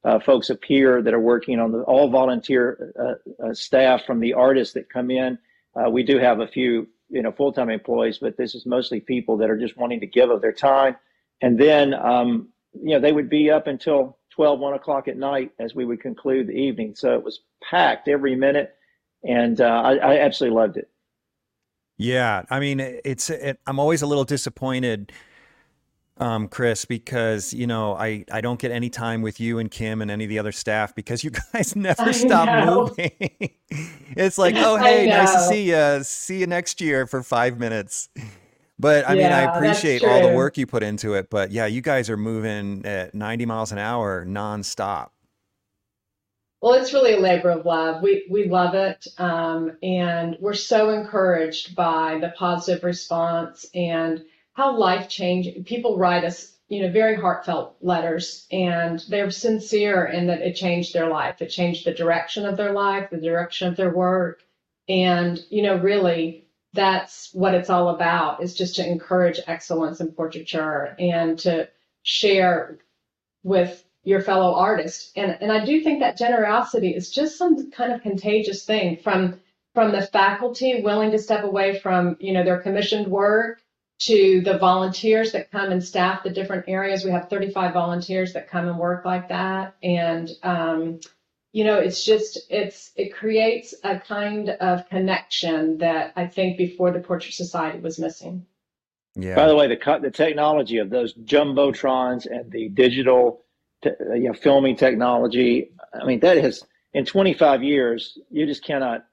uh, 0.04 0.20
folks 0.20 0.50
appear 0.50 1.02
that 1.02 1.12
are 1.12 1.20
working 1.20 1.58
on 1.58 1.72
the 1.72 1.80
all 1.82 2.08
volunteer 2.08 2.94
uh, 2.98 3.48
uh, 3.48 3.52
staff 3.52 4.04
from 4.06 4.20
the 4.20 4.32
artists 4.32 4.74
that 4.74 4.88
come 4.88 5.10
in. 5.10 5.36
Uh, 5.74 5.90
we 5.90 6.04
do 6.04 6.18
have 6.18 6.38
a 6.38 6.46
few, 6.46 6.86
you 7.10 7.22
know, 7.22 7.32
full 7.32 7.52
time 7.52 7.68
employees, 7.68 8.18
but 8.18 8.36
this 8.36 8.54
is 8.54 8.64
mostly 8.64 9.00
people 9.00 9.36
that 9.36 9.50
are 9.50 9.58
just 9.58 9.76
wanting 9.76 9.98
to 9.98 10.06
give 10.06 10.30
of 10.30 10.40
their 10.40 10.52
time. 10.52 10.96
And 11.40 11.58
then, 11.58 11.94
um, 11.94 12.48
you 12.80 12.90
know, 12.90 13.00
they 13.00 13.12
would 13.12 13.28
be 13.28 13.50
up 13.50 13.66
until 13.66 14.18
12, 14.38 14.60
1 14.60 14.74
o'clock 14.74 15.08
at 15.08 15.16
night 15.16 15.50
as 15.58 15.74
we 15.74 15.84
would 15.84 16.00
conclude 16.00 16.46
the 16.46 16.52
evening. 16.52 16.94
So 16.94 17.12
it 17.12 17.24
was 17.24 17.40
packed 17.60 18.06
every 18.06 18.36
minute. 18.36 18.72
And 19.24 19.60
uh, 19.60 19.64
I, 19.64 19.96
I 19.96 20.18
absolutely 20.20 20.54
loved 20.54 20.76
it. 20.76 20.88
Yeah, 21.96 22.44
I 22.48 22.60
mean, 22.60 22.78
it's 22.78 23.30
it, 23.30 23.58
I'm 23.66 23.80
always 23.80 24.02
a 24.02 24.06
little 24.06 24.22
disappointed, 24.22 25.10
um, 26.18 26.46
Chris, 26.46 26.84
because 26.84 27.52
you 27.52 27.66
know 27.66 27.96
I 27.96 28.24
I 28.30 28.40
don't 28.40 28.60
get 28.60 28.70
any 28.70 28.88
time 28.88 29.22
with 29.22 29.40
you 29.40 29.58
and 29.58 29.68
Kim 29.68 30.00
and 30.00 30.08
any 30.08 30.22
of 30.22 30.30
the 30.30 30.38
other 30.38 30.52
staff 30.52 30.94
because 30.94 31.24
you 31.24 31.32
guys 31.52 31.74
never 31.74 32.02
I 32.02 32.12
stop 32.12 32.46
know. 32.46 32.82
moving. 32.82 33.10
it's 34.16 34.38
like, 34.38 34.54
oh 34.58 34.76
hey, 34.76 35.08
nice 35.08 35.32
to 35.32 35.40
see 35.48 35.72
you. 35.72 36.04
See 36.04 36.38
you 36.38 36.46
next 36.46 36.80
year 36.80 37.08
for 37.08 37.24
five 37.24 37.58
minutes. 37.58 38.08
But 38.78 39.08
I 39.08 39.14
mean, 39.14 39.26
I 39.26 39.42
appreciate 39.42 40.04
all 40.04 40.28
the 40.28 40.34
work 40.34 40.56
you 40.56 40.66
put 40.66 40.82
into 40.82 41.14
it. 41.14 41.30
But 41.30 41.50
yeah, 41.50 41.66
you 41.66 41.80
guys 41.80 42.08
are 42.10 42.16
moving 42.16 42.84
at 42.86 43.14
90 43.14 43.46
miles 43.46 43.72
an 43.72 43.78
hour 43.78 44.24
nonstop. 44.24 45.08
Well, 46.60 46.74
it's 46.74 46.92
really 46.92 47.14
a 47.14 47.20
labor 47.20 47.50
of 47.50 47.64
love. 47.64 48.02
We 48.02 48.26
we 48.30 48.48
love 48.48 48.74
it, 48.74 49.06
um, 49.18 49.76
and 49.82 50.36
we're 50.40 50.54
so 50.54 50.90
encouraged 50.90 51.76
by 51.76 52.18
the 52.20 52.30
positive 52.36 52.82
response 52.82 53.64
and 53.74 54.24
how 54.54 54.76
life 54.76 55.08
changing. 55.08 55.62
People 55.64 55.98
write 55.98 56.24
us 56.24 56.58
you 56.68 56.82
know, 56.82 56.90
very 56.90 57.16
heartfelt 57.16 57.76
letters, 57.80 58.46
and 58.52 59.02
they're 59.08 59.30
sincere 59.30 60.04
in 60.04 60.26
that 60.26 60.42
it 60.42 60.54
changed 60.54 60.92
their 60.92 61.08
life. 61.08 61.40
It 61.40 61.48
changed 61.48 61.86
the 61.86 61.94
direction 61.94 62.44
of 62.44 62.56
their 62.56 62.72
life, 62.72 63.08
the 63.10 63.16
direction 63.16 63.68
of 63.68 63.76
their 63.76 63.92
work, 63.92 64.42
and 64.88 65.40
you 65.48 65.62
know, 65.62 65.76
really, 65.76 66.47
that's 66.72 67.30
what 67.32 67.54
it's 67.54 67.70
all 67.70 67.88
about. 67.90 68.42
Is 68.42 68.54
just 68.54 68.76
to 68.76 68.86
encourage 68.86 69.40
excellence 69.46 70.00
in 70.00 70.12
portraiture 70.12 70.94
and 70.98 71.38
to 71.40 71.68
share 72.02 72.78
with 73.42 73.84
your 74.04 74.20
fellow 74.20 74.54
artists. 74.54 75.12
And 75.16 75.36
and 75.40 75.52
I 75.52 75.64
do 75.64 75.82
think 75.82 76.00
that 76.00 76.18
generosity 76.18 76.94
is 76.94 77.10
just 77.10 77.38
some 77.38 77.70
kind 77.70 77.92
of 77.92 78.02
contagious 78.02 78.64
thing 78.64 78.98
from 78.98 79.40
from 79.74 79.92
the 79.92 80.06
faculty 80.06 80.82
willing 80.82 81.10
to 81.12 81.18
step 81.18 81.44
away 81.44 81.78
from 81.78 82.16
you 82.20 82.32
know 82.32 82.44
their 82.44 82.60
commissioned 82.60 83.06
work 83.06 83.62
to 84.00 84.40
the 84.42 84.58
volunteers 84.58 85.32
that 85.32 85.50
come 85.50 85.72
and 85.72 85.82
staff 85.82 86.22
the 86.22 86.30
different 86.30 86.64
areas. 86.68 87.04
We 87.04 87.10
have 87.10 87.28
35 87.28 87.74
volunteers 87.74 88.32
that 88.32 88.48
come 88.48 88.68
and 88.68 88.78
work 88.78 89.04
like 89.04 89.28
that, 89.28 89.74
and 89.82 90.30
um, 90.42 91.00
you 91.52 91.64
know 91.64 91.78
it's 91.78 92.04
just 92.04 92.40
it's 92.50 92.92
it 92.96 93.14
creates 93.14 93.74
a 93.84 93.98
kind 93.98 94.50
of 94.50 94.88
connection 94.88 95.78
that 95.78 96.12
I 96.16 96.26
think 96.26 96.58
before 96.58 96.90
the 96.90 97.00
Portrait 97.00 97.34
Society 97.34 97.80
was 97.80 97.98
missing. 97.98 98.46
Yeah. 99.14 99.34
By 99.34 99.48
the 99.48 99.56
way, 99.56 99.66
the 99.66 99.76
cut 99.76 100.02
the 100.02 100.10
technology 100.10 100.78
of 100.78 100.90
those 100.90 101.14
jumbotrons 101.14 102.26
and 102.26 102.50
the 102.52 102.68
digital 102.68 103.44
te- 103.82 103.90
you 104.14 104.28
know, 104.28 104.32
filming 104.32 104.76
technology. 104.76 105.70
I 105.92 106.04
mean, 106.04 106.20
that 106.20 106.36
has 106.38 106.64
in 106.92 107.04
25 107.04 107.62
years, 107.62 108.18
you 108.30 108.46
just 108.46 108.64
cannot. 108.64 109.04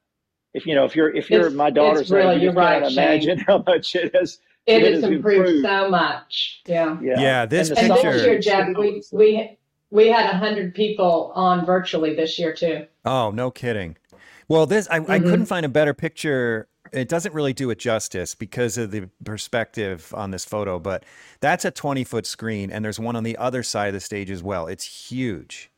If 0.53 0.65
you 0.65 0.75
know, 0.75 0.85
if 0.85 0.95
you're 0.95 1.13
if 1.13 1.29
you're 1.29 1.47
it's, 1.47 1.55
my 1.55 1.69
daughter's 1.69 2.11
really, 2.11 2.35
age, 2.35 2.41
you 2.43 2.51
right, 2.51 2.83
cannot 2.83 2.91
imagine 2.91 3.39
how 3.39 3.63
much 3.65 3.95
it 3.95 4.15
has. 4.15 4.39
It, 4.65 4.81
it 4.81 4.93
has 4.93 5.03
improved, 5.03 5.47
improved, 5.49 5.63
so 5.63 5.89
much. 5.89 6.61
Yeah. 6.65 6.97
Yeah. 7.01 7.19
yeah 7.19 7.45
this 7.45 7.69
and, 7.69 7.77
picture. 7.77 8.09
And 8.09 8.19
this 8.19 8.25
year, 8.25 8.39
Jeff, 8.39 8.77
we 8.77 9.03
we 9.11 9.57
we 9.95 10.07
had 10.09 10.25
hundred 10.27 10.75
people 10.75 11.31
on 11.35 11.65
virtually 11.65 12.15
this 12.15 12.37
year 12.37 12.53
too. 12.53 12.85
Oh, 13.05 13.31
no 13.31 13.49
kidding. 13.49 13.97
Well, 14.47 14.65
this 14.65 14.87
I, 14.91 14.99
mm-hmm. 14.99 15.11
I 15.11 15.19
couldn't 15.19 15.47
find 15.47 15.65
a 15.65 15.69
better 15.69 15.93
picture 15.93 16.67
it 16.91 17.09
doesn't 17.09 17.33
really 17.33 17.53
do 17.53 17.69
it 17.69 17.79
justice 17.79 18.35
because 18.35 18.77
of 18.77 18.91
the 18.91 19.09
perspective 19.23 20.13
on 20.15 20.31
this 20.31 20.45
photo, 20.45 20.79
but 20.79 21.03
that's 21.39 21.65
a 21.65 21.71
20 21.71 22.03
foot 22.03 22.25
screen, 22.25 22.71
and 22.71 22.83
there's 22.83 22.99
one 22.99 23.15
on 23.15 23.23
the 23.23 23.37
other 23.37 23.63
side 23.63 23.87
of 23.87 23.93
the 23.93 23.99
stage 23.99 24.29
as 24.31 24.43
well. 24.43 24.67
It's 24.67 24.83
huge. 25.09 25.71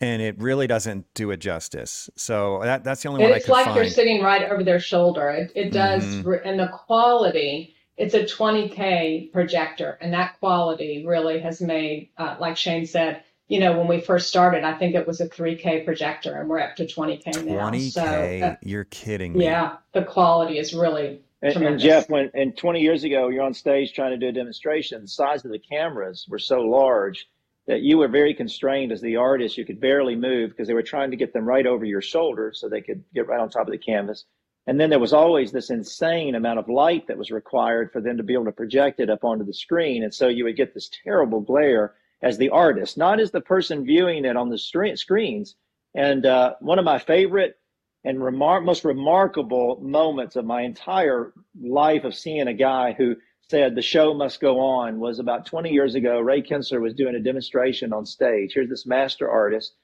And 0.00 0.22
it 0.22 0.40
really 0.40 0.68
doesn't 0.68 1.12
do 1.14 1.32
it 1.32 1.38
justice. 1.38 2.08
So 2.16 2.60
that, 2.62 2.84
that's 2.84 3.02
the 3.02 3.08
only 3.08 3.22
one 3.22 3.32
it's 3.32 3.44
I 3.44 3.46
could 3.46 3.52
like 3.52 3.64
find. 3.66 3.76
you're 3.76 3.86
sitting 3.86 4.22
right 4.22 4.48
over 4.48 4.62
their 4.62 4.78
shoulder. 4.78 5.28
It, 5.30 5.52
it 5.56 5.70
does, 5.72 6.04
mm-hmm. 6.04 6.48
and 6.48 6.58
the 6.58 6.68
quality, 6.68 7.74
it's 7.96 8.14
a 8.14 8.22
20K 8.22 9.32
projector, 9.32 9.98
and 10.00 10.12
that 10.12 10.38
quality 10.38 11.04
really 11.04 11.40
has 11.40 11.60
made, 11.60 12.10
uh, 12.16 12.36
like 12.38 12.56
Shane 12.56 12.86
said, 12.86 13.24
you 13.48 13.60
know, 13.60 13.76
when 13.76 13.88
we 13.88 14.00
first 14.00 14.28
started, 14.28 14.64
I 14.64 14.76
think 14.78 14.94
it 14.94 15.06
was 15.06 15.20
a 15.20 15.28
3K 15.28 15.84
projector, 15.84 16.38
and 16.38 16.48
we're 16.48 16.60
up 16.60 16.76
to 16.76 16.86
20K 16.86 17.44
now. 17.44 17.70
20K? 17.70 17.90
So, 17.90 18.46
uh, 18.46 18.56
You're 18.62 18.84
kidding 18.84 19.32
me. 19.32 19.46
Yeah, 19.46 19.76
the 19.92 20.04
quality 20.04 20.58
is 20.58 20.74
really 20.74 21.20
and, 21.40 21.56
and, 21.62 21.78
Jeff, 21.78 22.10
when 22.10 22.30
and 22.34 22.56
20 22.56 22.80
years 22.80 23.04
ago, 23.04 23.28
you're 23.28 23.44
on 23.44 23.54
stage 23.54 23.92
trying 23.92 24.10
to 24.10 24.16
do 24.16 24.28
a 24.28 24.32
demonstration. 24.32 25.02
The 25.02 25.08
size 25.08 25.44
of 25.44 25.52
the 25.52 25.58
cameras 25.58 26.26
were 26.28 26.40
so 26.40 26.60
large 26.60 27.28
that 27.68 27.80
you 27.80 27.98
were 27.98 28.08
very 28.08 28.34
constrained 28.34 28.90
as 28.90 29.00
the 29.00 29.16
artist. 29.16 29.56
You 29.56 29.64
could 29.64 29.80
barely 29.80 30.16
move 30.16 30.50
because 30.50 30.66
they 30.66 30.74
were 30.74 30.82
trying 30.82 31.12
to 31.12 31.16
get 31.16 31.32
them 31.32 31.44
right 31.44 31.66
over 31.66 31.84
your 31.84 32.02
shoulder 32.02 32.52
so 32.54 32.68
they 32.68 32.80
could 32.80 33.04
get 33.14 33.28
right 33.28 33.40
on 33.40 33.50
top 33.50 33.68
of 33.68 33.72
the 33.72 33.78
canvas. 33.78 34.24
And 34.66 34.80
then 34.80 34.90
there 34.90 34.98
was 34.98 35.12
always 35.12 35.52
this 35.52 35.70
insane 35.70 36.34
amount 36.34 36.58
of 36.58 36.68
light 36.68 37.06
that 37.06 37.16
was 37.16 37.30
required 37.30 37.92
for 37.92 38.00
them 38.00 38.16
to 38.16 38.22
be 38.22 38.34
able 38.34 38.46
to 38.46 38.52
project 38.52 39.00
it 39.00 39.08
up 39.08 39.24
onto 39.24 39.44
the 39.44 39.54
screen. 39.54 40.02
And 40.02 40.12
so 40.12 40.28
you 40.28 40.44
would 40.44 40.56
get 40.56 40.74
this 40.74 40.90
terrible 41.04 41.40
glare 41.40 41.94
as 42.22 42.38
the 42.38 42.50
artist, 42.50 42.98
not 42.98 43.20
as 43.20 43.30
the 43.30 43.40
person 43.40 43.84
viewing 43.84 44.24
it 44.24 44.36
on 44.36 44.48
the 44.48 44.58
screens. 44.58 45.54
And 45.94 46.26
uh, 46.26 46.54
one 46.60 46.78
of 46.78 46.84
my 46.84 46.98
favorite 46.98 47.58
and 48.04 48.18
remar- 48.18 48.64
most 48.64 48.84
remarkable 48.84 49.80
moments 49.82 50.36
of 50.36 50.44
my 50.44 50.62
entire 50.62 51.32
life 51.60 52.04
of 52.04 52.14
seeing 52.14 52.48
a 52.48 52.54
guy 52.54 52.92
who 52.92 53.16
said 53.50 53.74
the 53.74 53.82
show 53.82 54.12
must 54.14 54.40
go 54.40 54.60
on 54.60 55.00
was 55.00 55.18
about 55.18 55.46
20 55.46 55.70
years 55.70 55.94
ago. 55.94 56.20
Ray 56.20 56.42
Kinstler 56.42 56.80
was 56.80 56.94
doing 56.94 57.14
a 57.14 57.20
demonstration 57.20 57.92
on 57.92 58.04
stage. 58.04 58.52
Here's 58.54 58.68
this 58.68 58.86
master 58.86 59.28
artist. 59.28 59.74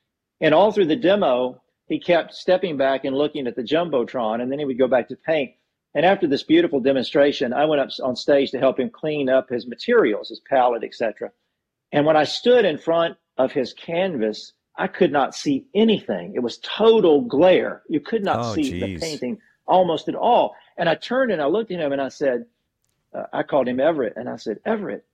And 0.40 0.54
all 0.54 0.70
through 0.70 0.86
the 0.86 0.96
demo, 0.96 1.62
he 1.86 1.98
kept 1.98 2.34
stepping 2.34 2.76
back 2.76 3.04
and 3.04 3.16
looking 3.16 3.46
at 3.46 3.56
the 3.56 3.62
Jumbotron, 3.62 4.40
and 4.40 4.50
then 4.50 4.58
he 4.58 4.64
would 4.64 4.78
go 4.78 4.88
back 4.88 5.08
to 5.08 5.16
paint. 5.16 5.52
And 5.94 6.04
after 6.04 6.26
this 6.26 6.42
beautiful 6.42 6.80
demonstration, 6.80 7.52
I 7.52 7.64
went 7.66 7.80
up 7.80 7.90
on 8.02 8.16
stage 8.16 8.50
to 8.50 8.58
help 8.58 8.80
him 8.80 8.90
clean 8.90 9.28
up 9.28 9.48
his 9.48 9.66
materials, 9.66 10.28
his 10.28 10.40
palette, 10.40 10.82
etc. 10.82 11.30
And 11.94 12.04
when 12.04 12.16
I 12.16 12.24
stood 12.24 12.64
in 12.64 12.76
front 12.76 13.16
of 13.38 13.52
his 13.52 13.72
canvas, 13.72 14.52
I 14.76 14.88
could 14.88 15.12
not 15.12 15.32
see 15.32 15.66
anything. 15.76 16.32
It 16.34 16.40
was 16.40 16.58
total 16.58 17.20
glare. 17.20 17.82
You 17.88 18.00
could 18.00 18.24
not 18.24 18.40
oh, 18.40 18.54
see 18.54 18.64
geez. 18.64 18.80
the 18.80 18.98
painting 18.98 19.38
almost 19.66 20.08
at 20.08 20.16
all. 20.16 20.56
And 20.76 20.88
I 20.88 20.96
turned 20.96 21.30
and 21.30 21.40
I 21.40 21.46
looked 21.46 21.70
at 21.70 21.78
him 21.78 21.92
and 21.92 22.02
I 22.02 22.08
said, 22.08 22.46
uh, 23.14 23.26
I 23.32 23.44
called 23.44 23.68
him 23.68 23.78
Everett 23.78 24.14
and 24.16 24.28
I 24.28 24.34
said, 24.34 24.58
Everett, 24.66 25.04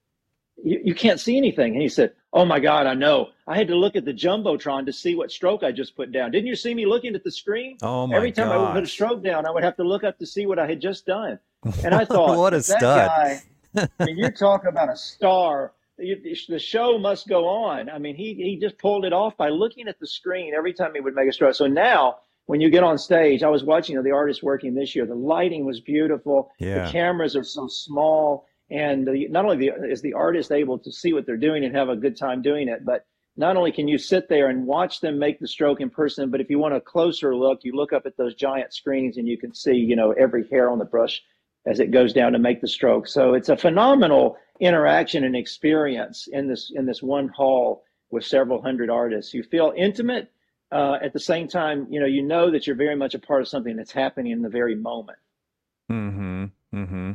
you, 0.63 0.81
you 0.83 0.95
can't 0.95 1.19
see 1.19 1.37
anything. 1.37 1.73
And 1.73 1.83
he 1.83 1.87
said, 1.87 2.13
Oh 2.33 2.45
my 2.45 2.59
God, 2.59 2.87
I 2.87 2.95
know. 2.95 3.29
I 3.45 3.57
had 3.57 3.67
to 3.67 3.75
look 3.75 3.95
at 3.95 4.03
the 4.03 4.13
Jumbotron 4.13 4.87
to 4.87 4.93
see 4.93 5.13
what 5.13 5.31
stroke 5.31 5.63
I 5.63 5.71
just 5.71 5.95
put 5.95 6.11
down. 6.11 6.31
Didn't 6.31 6.47
you 6.47 6.55
see 6.55 6.73
me 6.73 6.87
looking 6.87 7.13
at 7.13 7.23
the 7.23 7.31
screen? 7.31 7.77
Oh 7.83 8.07
my 8.07 8.15
Every 8.15 8.31
time 8.31 8.47
gosh. 8.47 8.55
I 8.55 8.57
would 8.63 8.73
put 8.73 8.83
a 8.83 8.87
stroke 8.87 9.23
down, 9.23 9.45
I 9.45 9.51
would 9.51 9.63
have 9.63 9.75
to 9.75 9.83
look 9.83 10.03
up 10.03 10.17
to 10.17 10.25
see 10.25 10.47
what 10.47 10.57
I 10.57 10.65
had 10.65 10.81
just 10.81 11.05
done. 11.05 11.37
And 11.83 11.93
I 11.93 12.05
thought, 12.05 12.37
what 12.37 12.55
a 12.55 12.63
stud. 12.63 12.81
Guy, 12.81 13.41
I 13.75 14.05
mean, 14.05 14.17
you're 14.17 14.31
talking 14.31 14.69
about 14.69 14.89
a 14.89 14.95
star 14.95 15.73
the 16.47 16.59
show 16.59 16.97
must 16.97 17.27
go 17.27 17.47
on. 17.47 17.89
I 17.89 17.97
mean, 17.97 18.15
he 18.15 18.33
he 18.33 18.57
just 18.59 18.77
pulled 18.77 19.05
it 19.05 19.13
off 19.13 19.37
by 19.37 19.49
looking 19.49 19.87
at 19.87 19.99
the 19.99 20.07
screen 20.07 20.53
every 20.55 20.73
time 20.73 20.91
he 20.93 21.01
would 21.01 21.15
make 21.15 21.29
a 21.29 21.33
stroke. 21.33 21.55
So 21.55 21.67
now, 21.67 22.17
when 22.45 22.61
you 22.61 22.69
get 22.69 22.83
on 22.83 22.97
stage, 22.97 23.43
I 23.43 23.49
was 23.49 23.63
watching 23.63 23.93
you 23.93 23.99
know, 23.99 24.03
the 24.03 24.15
artists 24.15 24.43
working 24.43 24.73
this 24.73 24.95
year. 24.95 25.05
The 25.05 25.15
lighting 25.15 25.65
was 25.65 25.79
beautiful. 25.79 26.51
Yeah. 26.59 26.85
The 26.85 26.91
cameras 26.91 27.35
are 27.35 27.43
so 27.43 27.67
small, 27.67 28.45
and 28.69 29.07
the, 29.07 29.27
not 29.29 29.45
only 29.45 29.57
the, 29.57 29.89
is 29.89 30.01
the 30.01 30.13
artist 30.13 30.51
able 30.51 30.79
to 30.79 30.91
see 30.91 31.13
what 31.13 31.25
they're 31.25 31.37
doing 31.37 31.63
and 31.63 31.75
have 31.75 31.89
a 31.89 31.95
good 31.95 32.17
time 32.17 32.41
doing 32.41 32.67
it, 32.67 32.85
but 32.85 33.05
not 33.37 33.55
only 33.55 33.71
can 33.71 33.87
you 33.87 33.97
sit 33.97 34.27
there 34.27 34.49
and 34.49 34.65
watch 34.67 34.99
them 34.99 35.17
make 35.17 35.39
the 35.39 35.47
stroke 35.47 35.79
in 35.79 35.89
person, 35.89 36.29
but 36.29 36.41
if 36.41 36.49
you 36.49 36.59
want 36.59 36.73
a 36.73 36.81
closer 36.81 37.35
look, 37.35 37.59
you 37.63 37.73
look 37.73 37.93
up 37.93 38.05
at 38.05 38.17
those 38.17 38.35
giant 38.35 38.73
screens 38.73 39.17
and 39.17 39.27
you 39.27 39.37
can 39.37 39.53
see, 39.53 39.73
you 39.73 39.95
know, 39.95 40.11
every 40.11 40.47
hair 40.49 40.69
on 40.69 40.79
the 40.79 40.85
brush 40.85 41.21
as 41.65 41.79
it 41.79 41.91
goes 41.91 42.11
down 42.11 42.33
to 42.33 42.39
make 42.39 42.59
the 42.59 42.67
stroke. 42.67 43.07
So 43.07 43.33
it's 43.33 43.49
a 43.49 43.55
phenomenal 43.55 44.37
interaction 44.61 45.23
and 45.25 45.35
experience 45.35 46.27
in 46.31 46.47
this 46.47 46.71
in 46.73 46.85
this 46.85 47.03
one 47.03 47.27
hall 47.27 47.83
with 48.11 48.23
several 48.23 48.61
hundred 48.61 48.89
artists. 48.89 49.33
You 49.33 49.43
feel 49.43 49.73
intimate 49.75 50.31
uh, 50.71 50.99
at 51.01 51.11
the 51.11 51.19
same 51.19 51.47
time. 51.47 51.87
You 51.89 51.99
know, 51.99 52.05
you 52.05 52.21
know 52.21 52.51
that 52.51 52.67
you're 52.67 52.75
very 52.75 52.95
much 52.95 53.15
a 53.15 53.19
part 53.19 53.41
of 53.41 53.47
something 53.47 53.75
that's 53.75 53.91
happening 53.91 54.31
in 54.31 54.41
the 54.41 54.49
very 54.49 54.75
moment. 54.75 55.17
Hmm. 55.89 56.45
Hmm. 56.71 57.11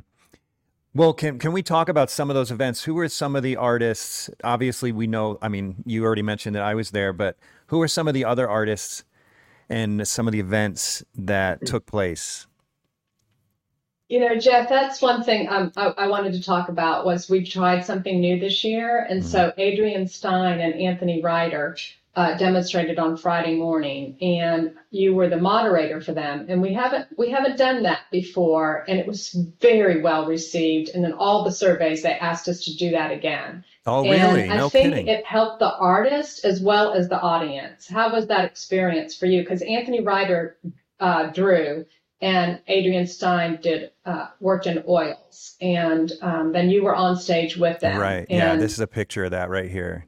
Well, 0.92 1.12
can 1.12 1.38
can 1.38 1.52
we 1.52 1.62
talk 1.62 1.88
about 1.88 2.10
some 2.10 2.30
of 2.30 2.34
those 2.34 2.50
events? 2.50 2.84
Who 2.84 2.94
were 2.94 3.08
some 3.08 3.36
of 3.36 3.42
the 3.42 3.56
artists? 3.56 4.28
Obviously, 4.42 4.92
we 4.92 5.06
know. 5.06 5.38
I 5.40 5.48
mean, 5.48 5.84
you 5.86 6.04
already 6.04 6.22
mentioned 6.22 6.56
that 6.56 6.62
I 6.62 6.74
was 6.74 6.90
there, 6.90 7.12
but 7.12 7.38
who 7.68 7.80
are 7.82 7.88
some 7.88 8.08
of 8.08 8.14
the 8.14 8.24
other 8.24 8.48
artists 8.48 9.04
and 9.68 10.06
some 10.06 10.26
of 10.26 10.32
the 10.32 10.40
events 10.40 11.04
that 11.14 11.64
took 11.66 11.86
place? 11.86 12.46
You 14.08 14.20
know, 14.20 14.36
Jeff, 14.38 14.68
that's 14.68 15.02
one 15.02 15.24
thing 15.24 15.48
um, 15.48 15.72
I, 15.76 15.86
I, 15.86 16.06
wanted 16.06 16.34
to 16.34 16.42
talk 16.42 16.68
about 16.68 17.04
was 17.04 17.28
we 17.28 17.44
tried 17.44 17.84
something 17.84 18.20
new 18.20 18.38
this 18.38 18.62
year, 18.62 19.00
and 19.00 19.20
mm-hmm. 19.20 19.28
so 19.28 19.52
Adrienne 19.58 20.06
Stein 20.06 20.60
and 20.60 20.74
Anthony 20.74 21.20
Ryder 21.22 21.76
uh, 22.16 22.34
demonstrated 22.38 22.98
on 22.98 23.16
Friday 23.16 23.56
morning, 23.56 24.16
and 24.22 24.74
you 24.90 25.14
were 25.14 25.28
the 25.28 25.36
moderator 25.36 26.00
for 26.00 26.12
them. 26.12 26.46
And 26.48 26.62
we 26.62 26.72
haven't 26.72 27.08
we 27.18 27.30
haven't 27.30 27.58
done 27.58 27.82
that 27.82 28.02
before, 28.12 28.84
and 28.88 28.98
it 28.98 29.06
was 29.06 29.36
very 29.60 30.00
well 30.00 30.26
received. 30.26 30.90
And 30.94 31.04
then 31.04 31.12
all 31.12 31.44
the 31.44 31.52
surveys 31.52 32.02
they 32.02 32.12
asked 32.12 32.48
us 32.48 32.64
to 32.64 32.76
do 32.76 32.92
that 32.92 33.10
again. 33.10 33.64
Oh, 33.84 34.02
really? 34.02 34.44
and? 34.44 34.52
I 34.52 34.68
think 34.68 34.94
kidding. 34.94 35.08
it 35.08 35.26
helped 35.26 35.58
the 35.58 35.74
artist 35.74 36.44
as 36.44 36.60
well 36.60 36.94
as 36.94 37.08
the 37.08 37.20
audience. 37.20 37.86
How 37.86 38.12
was 38.12 38.28
that 38.28 38.44
experience 38.44 39.14
for 39.14 39.26
you? 39.26 39.42
Because 39.42 39.62
Anthony 39.62 40.00
Ryder 40.00 40.56
uh, 40.98 41.26
drew 41.26 41.84
and 42.20 42.60
Adrienne 42.68 43.06
Stein 43.06 43.58
did 43.62 43.90
uh, 44.04 44.28
worked 44.40 44.66
in 44.66 44.82
oils, 44.88 45.56
and 45.60 46.12
um, 46.22 46.52
then 46.52 46.70
you 46.70 46.82
were 46.82 46.94
on 46.94 47.16
stage 47.16 47.56
with 47.56 47.80
them. 47.80 47.98
Right. 47.98 48.26
yeah. 48.30 48.56
This 48.56 48.72
is 48.72 48.80
a 48.80 48.86
picture 48.86 49.24
of 49.24 49.32
that 49.32 49.50
right 49.50 49.70
here. 49.70 50.06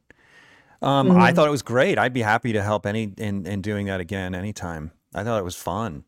Um, 0.81 1.09
mm-hmm. 1.09 1.21
I 1.21 1.33
thought 1.33 1.49
it 1.49 1.53
was 1.53 1.62
great. 1.62 1.99
I'd 1.99 2.14
be 2.14 2.23
happy 2.23 2.53
to 2.53 2.62
help 2.62 2.87
any 2.87 3.12
in, 3.18 3.47
in 3.47 3.61
doing 3.61 3.87
that 3.87 4.01
again 4.01 4.35
anytime. 4.35 4.92
I 5.14 5.25
thought 5.25 5.38
it 5.38 5.44
was 5.44 5.57
fun. 5.57 6.05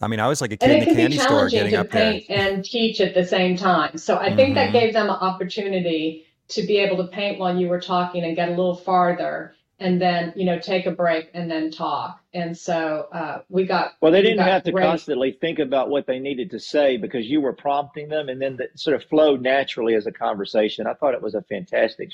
I 0.00 0.08
mean, 0.08 0.20
I 0.20 0.28
was 0.28 0.40
like 0.40 0.52
a 0.52 0.56
kid 0.56 0.70
in 0.70 0.88
the 0.88 0.94
candy 0.94 1.18
store 1.18 1.48
getting 1.48 1.72
to 1.72 1.80
up 1.80 1.90
paint 1.90 2.26
there. 2.28 2.38
and 2.38 2.64
teach 2.64 3.00
at 3.00 3.14
the 3.14 3.24
same 3.24 3.56
time. 3.56 3.96
So 3.96 4.16
I 4.16 4.28
mm-hmm. 4.28 4.36
think 4.36 4.54
that 4.54 4.70
mm-hmm. 4.70 4.78
gave 4.78 4.92
them 4.92 5.06
an 5.06 5.16
opportunity 5.16 6.26
to 6.48 6.62
be 6.62 6.78
able 6.78 6.96
to 6.98 7.10
paint 7.10 7.38
while 7.38 7.56
you 7.56 7.68
were 7.68 7.80
talking 7.80 8.24
and 8.24 8.36
get 8.36 8.48
a 8.48 8.52
little 8.52 8.76
farther 8.76 9.55
and 9.78 10.00
then 10.00 10.32
you 10.36 10.44
know 10.46 10.58
take 10.58 10.86
a 10.86 10.90
break 10.90 11.30
and 11.34 11.50
then 11.50 11.70
talk. 11.70 12.20
And 12.34 12.56
so 12.56 13.08
uh, 13.12 13.42
we 13.48 13.66
got 13.66 13.92
well. 14.00 14.12
They 14.12 14.22
didn't 14.22 14.38
got 14.38 14.48
have 14.48 14.62
to 14.64 14.72
great- 14.72 14.84
constantly 14.84 15.32
think 15.32 15.58
about 15.58 15.88
what 15.90 16.06
they 16.06 16.18
needed 16.18 16.50
to 16.52 16.60
say 16.60 16.96
because 16.96 17.26
you 17.26 17.40
were 17.40 17.52
prompting 17.52 18.08
them, 18.08 18.28
and 18.28 18.40
then 18.40 18.56
it 18.60 18.78
sort 18.78 18.96
of 18.96 19.04
flowed 19.04 19.42
naturally 19.42 19.94
as 19.94 20.06
a 20.06 20.12
conversation. 20.12 20.86
I 20.86 20.94
thought 20.94 21.14
it 21.14 21.22
was 21.22 21.34
a 21.34 21.42
fantastic. 21.42 22.10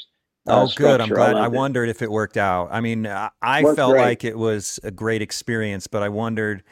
uh, 0.48 0.62
Oh, 0.64 0.72
good. 0.75 1.01
I'm 1.01 1.09
glad. 1.09 1.37
I 1.37 1.42
loved 1.42 1.55
it. 1.55 1.59
wondered 1.59 1.88
if 1.88 2.03
it 2.03 2.11
worked 2.11 2.37
out. 2.37 2.68
I 2.72 2.81
mean, 2.81 3.07
I, 3.07 3.31
I 3.40 3.62
felt 3.62 3.92
great. 3.92 4.03
like 4.03 4.25
it 4.25 4.37
was 4.38 4.81
a 4.83 4.90
great 4.90 5.22
experience, 5.22 5.87
but 5.87 6.03
I 6.03 6.09
wondered 6.09 6.64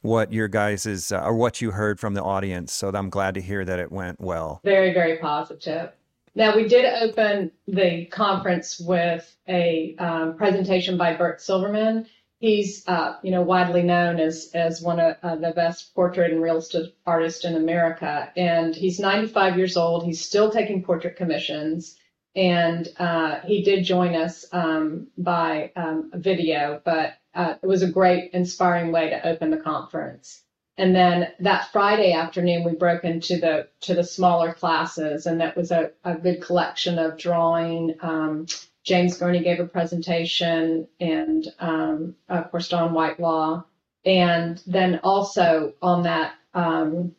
what 0.00 0.32
your 0.32 0.48
guys' 0.48 1.12
uh, 1.12 1.20
or 1.24 1.34
what 1.34 1.60
you 1.60 1.72
heard 1.72 1.98
from 2.00 2.14
the 2.14 2.22
audience. 2.22 2.72
So 2.72 2.88
I'm 2.88 3.10
glad 3.10 3.34
to 3.34 3.42
hear 3.42 3.64
that 3.64 3.78
it 3.80 3.90
went 3.92 4.20
well. 4.20 4.60
Very, 4.64 4.94
very 4.94 5.18
positive. 5.18 5.90
Now, 6.38 6.54
we 6.54 6.68
did 6.68 6.84
open 6.84 7.50
the 7.66 8.04
conference 8.04 8.78
with 8.78 9.28
a 9.48 9.96
um, 9.98 10.36
presentation 10.36 10.96
by 10.96 11.16
Burt 11.16 11.40
Silverman. 11.40 12.06
He's, 12.38 12.86
uh, 12.86 13.16
you 13.24 13.32
know, 13.32 13.42
widely 13.42 13.82
known 13.82 14.20
as 14.20 14.52
as 14.54 14.80
one 14.80 15.00
of 15.00 15.16
uh, 15.20 15.34
the 15.34 15.50
best 15.50 15.92
portrait 15.96 16.30
and 16.30 16.40
real 16.40 16.58
estate 16.58 16.94
artists 17.04 17.44
in 17.44 17.56
America, 17.56 18.30
and 18.36 18.72
he's 18.72 19.00
95 19.00 19.58
years 19.58 19.76
old. 19.76 20.04
He's 20.04 20.24
still 20.24 20.48
taking 20.48 20.84
portrait 20.84 21.16
commissions, 21.16 21.98
and 22.36 22.88
uh, 23.00 23.40
he 23.40 23.64
did 23.64 23.82
join 23.82 24.14
us 24.14 24.46
um, 24.52 25.08
by 25.18 25.72
um, 25.74 26.12
video, 26.14 26.80
but 26.84 27.14
uh, 27.34 27.54
it 27.60 27.66
was 27.66 27.82
a 27.82 27.90
great, 27.90 28.30
inspiring 28.32 28.92
way 28.92 29.10
to 29.10 29.26
open 29.26 29.50
the 29.50 29.56
conference. 29.56 30.44
And 30.78 30.94
then 30.94 31.32
that 31.40 31.72
Friday 31.72 32.12
afternoon, 32.12 32.62
we 32.62 32.72
broke 32.72 33.02
into 33.02 33.36
the 33.36 33.68
to 33.80 33.94
the 33.94 34.04
smaller 34.04 34.54
classes, 34.54 35.26
and 35.26 35.40
that 35.40 35.56
was 35.56 35.72
a, 35.72 35.90
a 36.04 36.14
good 36.14 36.40
collection 36.40 37.00
of 37.00 37.18
drawing. 37.18 37.96
Um, 38.00 38.46
James 38.84 39.18
Gurney 39.18 39.42
gave 39.42 39.58
a 39.58 39.66
presentation, 39.66 40.86
and 41.00 41.44
um, 41.58 42.14
of 42.28 42.50
course 42.52 42.68
Dawn 42.68 42.94
Whitelaw, 42.94 43.64
and 44.04 44.62
then 44.66 45.00
also 45.02 45.74
on 45.82 46.04
that. 46.04 46.34
Um, 46.54 47.16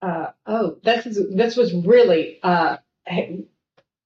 uh, 0.00 0.26
oh, 0.46 0.78
this 0.84 1.06
is 1.06 1.34
this 1.34 1.56
was 1.56 1.74
really 1.74 2.38
uh, 2.44 2.76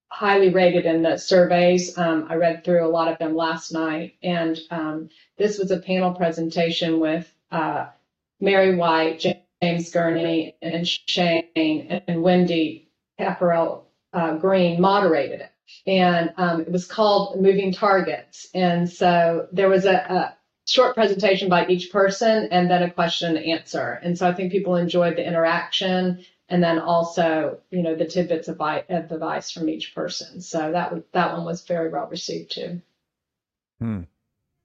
highly 0.08 0.48
rated 0.48 0.86
in 0.86 1.02
the 1.02 1.18
surveys. 1.18 1.98
Um, 1.98 2.28
I 2.30 2.36
read 2.36 2.64
through 2.64 2.86
a 2.86 2.88
lot 2.88 3.08
of 3.08 3.18
them 3.18 3.36
last 3.36 3.72
night, 3.72 4.14
and 4.22 4.58
um, 4.70 5.10
this 5.36 5.58
was 5.58 5.70
a 5.70 5.80
panel 5.80 6.14
presentation 6.14 6.98
with. 6.98 7.30
Uh, 7.52 7.88
Mary 8.40 8.74
Whyte, 8.76 9.24
James 9.62 9.90
Gurney, 9.90 10.56
and 10.60 10.86
Shane 10.86 12.02
and 12.06 12.22
Wendy 12.22 12.90
Pepperell 13.18 13.84
uh, 14.12 14.36
Green 14.36 14.80
moderated 14.80 15.40
it. 15.40 15.50
And 15.86 16.32
um, 16.36 16.60
it 16.60 16.70
was 16.70 16.86
called 16.86 17.40
Moving 17.40 17.72
Targets. 17.72 18.48
And 18.54 18.88
so 18.90 19.48
there 19.52 19.68
was 19.68 19.84
a, 19.86 19.94
a 19.94 20.36
short 20.66 20.94
presentation 20.94 21.48
by 21.48 21.66
each 21.66 21.90
person 21.90 22.48
and 22.50 22.70
then 22.70 22.82
a 22.82 22.90
question 22.90 23.36
and 23.36 23.46
answer. 23.46 24.00
And 24.02 24.16
so 24.16 24.28
I 24.28 24.34
think 24.34 24.52
people 24.52 24.76
enjoyed 24.76 25.16
the 25.16 25.26
interaction 25.26 26.24
and 26.48 26.62
then 26.62 26.78
also, 26.78 27.58
you 27.70 27.82
know, 27.82 27.94
the 27.94 28.04
tidbits 28.06 28.48
of, 28.48 28.58
vi- 28.58 28.84
of 28.88 29.10
advice 29.10 29.50
from 29.50 29.68
each 29.68 29.94
person. 29.94 30.40
So 30.40 30.72
that, 30.72 30.84
w- 30.86 31.04
that 31.12 31.32
one 31.32 31.44
was 31.44 31.66
very 31.66 31.90
well 31.90 32.06
received 32.06 32.52
too. 32.52 32.82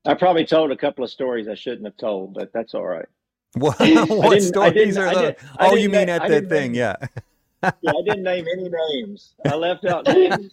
I 0.06 0.14
probably 0.16 0.46
told 0.46 0.72
a 0.72 0.78
couple 0.78 1.04
of 1.04 1.10
stories 1.10 1.48
I 1.48 1.56
shouldn't 1.56 1.86
have 1.86 1.98
told, 1.98 2.34
but 2.34 2.52
that's 2.54 2.74
all 2.74 2.86
right. 2.86 3.08
What, 3.56 3.80
what 4.10 4.42
stories 4.44 4.96
are 4.96 5.14
those? 5.14 5.34
Oh, 5.60 5.76
you 5.76 5.90
mean 5.90 6.08
at 6.08 6.28
that 6.28 6.50
thing? 6.50 6.76
Yeah. 6.76 6.96
Yeah, 7.64 7.72
I 7.88 8.02
didn't 8.06 8.24
name 8.24 8.46
any 8.52 8.70
names. 8.70 9.34
I 9.46 9.56
left 9.56 9.86
out 9.86 10.06
names. 10.08 10.52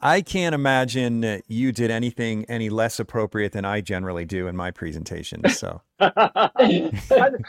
I 0.00 0.22
can't 0.22 0.54
imagine 0.54 1.24
uh, 1.24 1.38
you 1.46 1.72
did 1.72 1.90
anything 1.90 2.44
any 2.48 2.70
less 2.70 2.98
appropriate 2.98 3.52
than 3.52 3.64
I 3.64 3.80
generally 3.80 4.24
do 4.24 4.46
in 4.46 4.56
my 4.56 4.70
presentations. 4.70 5.58
So. 5.58 5.82
okay, 6.00 6.90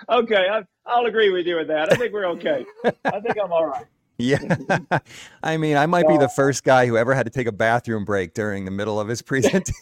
I, 0.10 0.64
I'll 0.86 1.06
agree 1.06 1.30
with 1.30 1.46
you 1.48 1.56
with 1.56 1.68
that. 1.68 1.92
I 1.94 1.96
think 1.96 2.12
we're 2.12 2.28
okay. 2.28 2.66
I 3.06 3.20
think 3.20 3.38
I'm 3.42 3.52
all 3.52 3.68
right. 3.68 3.86
Yeah. 4.18 4.58
I 5.44 5.58
mean, 5.58 5.78
I 5.78 5.86
might 5.86 6.08
be 6.08 6.18
the 6.18 6.28
first 6.28 6.64
guy 6.64 6.88
who 6.88 6.98
ever 6.98 7.14
had 7.14 7.26
to 7.26 7.32
take 7.32 7.48
a 7.48 7.54
bathroom 7.54 8.04
break 8.04 8.34
during 8.34 8.66
the 8.66 8.72
middle 8.72 9.00
of 9.00 9.08
his 9.08 9.22
presentation. 9.22 9.74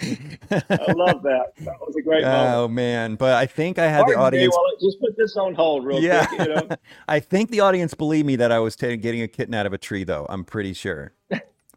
I 0.00 0.92
love 0.92 1.22
that. 1.22 1.52
That 1.60 1.80
was 1.80 1.96
a 1.98 2.02
great 2.02 2.22
moment. 2.24 2.54
oh 2.54 2.68
man, 2.68 3.14
but 3.14 3.34
I 3.34 3.46
think 3.46 3.78
I 3.78 3.86
had 3.86 4.00
the 4.06 4.14
Pardon 4.14 4.40
me 4.40 4.46
audience 4.46 4.54
while 4.54 4.64
I- 4.66 4.80
just 4.80 5.00
put 5.00 5.16
this 5.16 5.36
on 5.36 5.54
hold 5.54 5.84
real 5.86 6.00
Yeah. 6.00 6.26
quick. 6.26 6.40
You 6.48 6.54
know? 6.54 6.68
I 7.08 7.20
think 7.20 7.50
the 7.50 7.60
audience 7.60 7.94
believed 7.94 8.26
me 8.26 8.36
that 8.36 8.52
I 8.52 8.58
was 8.58 8.76
ta 8.76 8.94
getting 8.96 9.22
a 9.22 9.28
kitten 9.28 9.54
out 9.54 9.66
of 9.66 9.72
a 9.72 9.78
tree 9.78 10.04
though. 10.04 10.26
I'm 10.28 10.44
pretty 10.44 10.72
sure. 10.74 11.12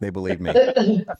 They 0.00 0.10
believed 0.10 0.40
me. 0.40 0.52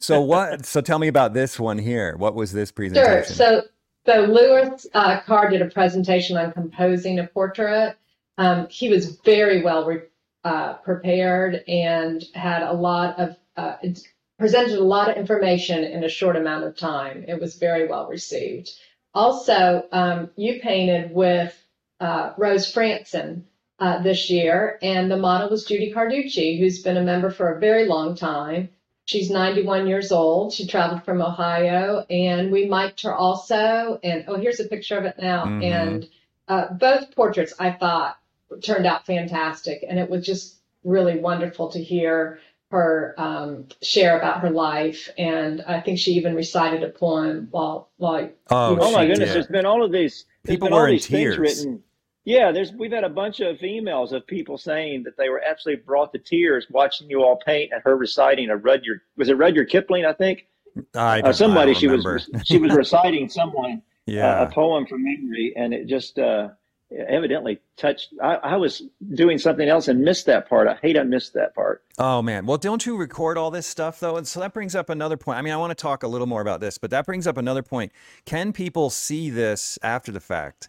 So 0.00 0.20
what 0.20 0.66
so 0.66 0.80
tell 0.80 0.98
me 0.98 1.06
about 1.08 1.34
this 1.34 1.58
one 1.60 1.78
here. 1.78 2.16
What 2.16 2.34
was 2.34 2.52
this 2.52 2.72
presentation? 2.72 3.06
Sure. 3.06 3.16
presentation? 3.22 3.62
So, 4.04 4.22
so 4.26 4.32
Lewis 4.32 4.86
uh, 4.92 5.20
Carr 5.20 5.48
did 5.50 5.62
a 5.62 5.66
presentation 5.70 6.36
on 6.36 6.50
composing 6.52 7.20
a 7.20 7.26
portrait. 7.28 7.96
Um, 8.36 8.66
he 8.68 8.88
was 8.88 9.16
very 9.24 9.62
well 9.62 9.86
re- 9.86 10.02
uh, 10.42 10.74
prepared 10.74 11.62
and 11.68 12.24
had 12.34 12.62
a 12.64 12.72
lot 12.72 13.18
of 13.20 13.36
uh, 13.56 13.76
it 13.82 14.00
presented 14.38 14.78
a 14.78 14.84
lot 14.84 15.10
of 15.10 15.16
information 15.16 15.84
in 15.84 16.04
a 16.04 16.08
short 16.08 16.36
amount 16.36 16.64
of 16.64 16.76
time. 16.76 17.24
It 17.28 17.40
was 17.40 17.56
very 17.56 17.86
well 17.86 18.08
received. 18.08 18.70
Also, 19.14 19.86
um, 19.92 20.30
you 20.36 20.60
painted 20.60 21.12
with 21.12 21.56
uh, 22.00 22.32
Rose 22.36 22.72
Frantzen 22.72 23.44
uh, 23.78 24.02
this 24.02 24.30
year, 24.30 24.78
and 24.82 25.10
the 25.10 25.16
model 25.16 25.48
was 25.50 25.64
Judy 25.64 25.92
Carducci, 25.92 26.58
who's 26.58 26.82
been 26.82 26.96
a 26.96 27.02
member 27.02 27.30
for 27.30 27.52
a 27.54 27.60
very 27.60 27.86
long 27.86 28.16
time. 28.16 28.70
She's 29.06 29.30
91 29.30 29.86
years 29.86 30.10
old. 30.10 30.52
She 30.52 30.66
traveled 30.66 31.04
from 31.04 31.20
Ohio, 31.20 32.04
and 32.08 32.50
we 32.50 32.66
mic'd 32.66 33.02
her 33.02 33.14
also. 33.14 34.00
And 34.02 34.24
oh, 34.26 34.36
here's 34.36 34.60
a 34.60 34.64
picture 34.68 34.98
of 34.98 35.04
it 35.04 35.16
now. 35.18 35.44
Mhm. 35.44 35.62
And 35.62 36.08
uh, 36.48 36.72
both 36.72 37.14
portraits 37.14 37.54
I 37.58 37.72
thought 37.72 38.16
turned 38.62 38.86
out 38.86 39.06
fantastic, 39.06 39.84
and 39.88 39.98
it 39.98 40.08
was 40.08 40.24
just 40.26 40.56
really 40.84 41.18
wonderful 41.18 41.70
to 41.70 41.82
hear 41.82 42.40
her 42.74 43.14
um, 43.18 43.66
share 43.82 44.18
about 44.18 44.40
her 44.40 44.50
life. 44.50 45.08
And 45.18 45.62
I 45.66 45.80
think 45.80 45.98
she 45.98 46.12
even 46.12 46.34
recited 46.34 46.82
a 46.82 46.90
poem 46.90 47.48
while 47.50 47.90
while 47.96 48.28
oh, 48.50 48.78
Oh 48.80 48.92
my 48.92 49.06
goodness, 49.06 49.28
did. 49.30 49.34
there's 49.36 49.46
been 49.46 49.66
all 49.66 49.82
of 49.84 49.92
these. 49.92 50.26
People 50.44 50.68
been 50.68 50.74
were 50.76 50.88
in 50.88 50.98
tears. 50.98 51.38
written. 51.38 51.82
Yeah, 52.26 52.52
there's 52.52 52.72
we've 52.72 52.92
had 52.92 53.04
a 53.04 53.08
bunch 53.10 53.40
of 53.40 53.58
emails 53.58 54.12
of 54.12 54.26
people 54.26 54.56
saying 54.58 55.02
that 55.04 55.16
they 55.16 55.28
were 55.28 55.42
absolutely 55.42 55.82
brought 55.84 56.12
to 56.12 56.18
tears 56.18 56.66
watching 56.70 57.08
you 57.10 57.22
all 57.22 57.36
paint 57.36 57.72
and 57.72 57.82
her 57.84 57.96
reciting 57.96 58.50
a 58.50 58.56
Rudyard 58.56 59.00
was 59.16 59.28
it 59.28 59.36
Rudyard 59.36 59.68
Kipling, 59.68 60.06
I 60.06 60.12
think? 60.14 60.46
I 60.94 61.20
Uh, 61.20 61.32
don't, 61.32 61.34
somebody 61.34 61.70
I 61.70 61.74
don't 61.74 61.80
she 61.80 61.88
was 61.88 62.30
she 62.44 62.58
was 62.58 62.72
reciting 62.76 63.28
someone 63.28 63.82
uh, 64.08 64.12
yeah. 64.12 64.42
a 64.42 64.50
poem 64.50 64.86
from 64.86 65.04
memory 65.04 65.52
and 65.56 65.74
it 65.74 65.86
just 65.86 66.18
uh, 66.18 66.48
evidently 66.90 67.60
touched 67.76 68.10
I, 68.22 68.34
I 68.34 68.56
was 68.56 68.82
doing 69.14 69.38
something 69.38 69.68
else 69.68 69.88
and 69.88 70.02
missed 70.02 70.26
that 70.26 70.48
part. 70.48 70.68
I 70.68 70.74
hate 70.74 70.98
I 70.98 71.02
missed 71.02 71.34
that 71.34 71.54
part. 71.54 71.82
Oh 71.98 72.22
man. 72.22 72.46
Well, 72.46 72.58
don't 72.58 72.84
you 72.86 72.96
record 72.96 73.38
all 73.38 73.50
this 73.50 73.66
stuff 73.66 74.00
though? 74.00 74.16
And 74.16 74.26
so 74.26 74.40
that 74.40 74.52
brings 74.52 74.74
up 74.74 74.90
another 74.90 75.16
point. 75.16 75.38
I 75.38 75.42
mean, 75.42 75.52
I 75.52 75.56
want 75.56 75.70
to 75.70 75.80
talk 75.80 76.02
a 76.02 76.08
little 76.08 76.26
more 76.26 76.40
about 76.40 76.60
this, 76.60 76.78
but 76.78 76.90
that 76.90 77.06
brings 77.06 77.26
up 77.26 77.36
another 77.36 77.62
point. 77.62 77.92
Can 78.24 78.52
people 78.52 78.90
see 78.90 79.30
this 79.30 79.78
after 79.82 80.12
the 80.12 80.20
fact? 80.20 80.68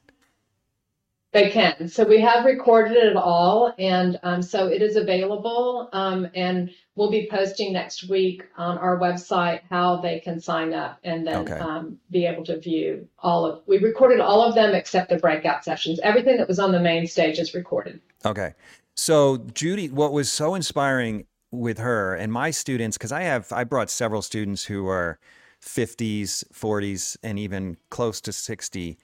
They 1.35 1.49
can. 1.49 1.89
So 1.89 2.05
we 2.05 2.21
have 2.21 2.45
recorded 2.45 2.95
it 2.95 3.17
all, 3.17 3.73
and 3.77 4.17
um, 4.23 4.41
so 4.41 4.67
it 4.67 4.81
is 4.81 4.95
available. 4.95 5.89
Um, 5.91 6.29
and 6.33 6.71
we'll 6.95 7.11
be 7.11 7.27
posting 7.29 7.73
next 7.73 8.07
week 8.07 8.43
on 8.55 8.77
our 8.77 8.97
website 8.97 9.59
how 9.69 9.97
they 9.97 10.21
can 10.21 10.39
sign 10.39 10.73
up 10.73 10.97
and 11.03 11.27
then 11.27 11.35
Okay. 11.39 11.57
um, 11.57 11.99
be 12.09 12.25
able 12.25 12.45
to 12.45 12.57
view 12.57 13.09
all 13.19 13.45
of. 13.45 13.63
We 13.67 13.79
recorded 13.79 14.21
all 14.21 14.43
of 14.43 14.55
them 14.55 14.73
except 14.73 15.09
the 15.09 15.17
breakout 15.17 15.65
sessions. 15.65 15.99
Everything 16.03 16.37
that 16.37 16.47
was 16.47 16.57
on 16.57 16.71
the 16.71 16.79
main 16.79 17.05
stage 17.05 17.37
is 17.37 17.53
recorded. 17.53 17.99
Okay. 18.25 18.53
So 18.93 19.39
Judy, 19.53 19.89
what 19.89 20.13
was 20.13 20.31
so 20.31 20.55
inspiring 20.55 21.25
with 21.51 21.79
her 21.79 22.15
and 22.15 22.31
my 22.31 22.49
students, 22.51 22.97
because 22.97 23.11
I 23.11 23.23
have 23.23 23.51
I 23.51 23.65
brought 23.65 23.89
several 23.89 24.21
students 24.21 24.63
who 24.63 24.87
are 24.87 25.19
50s, 25.61 26.45
40s, 26.53 27.17
and 27.23 27.37
even 27.37 27.75
close 27.89 28.21
to 28.21 28.31
60. 28.31 28.97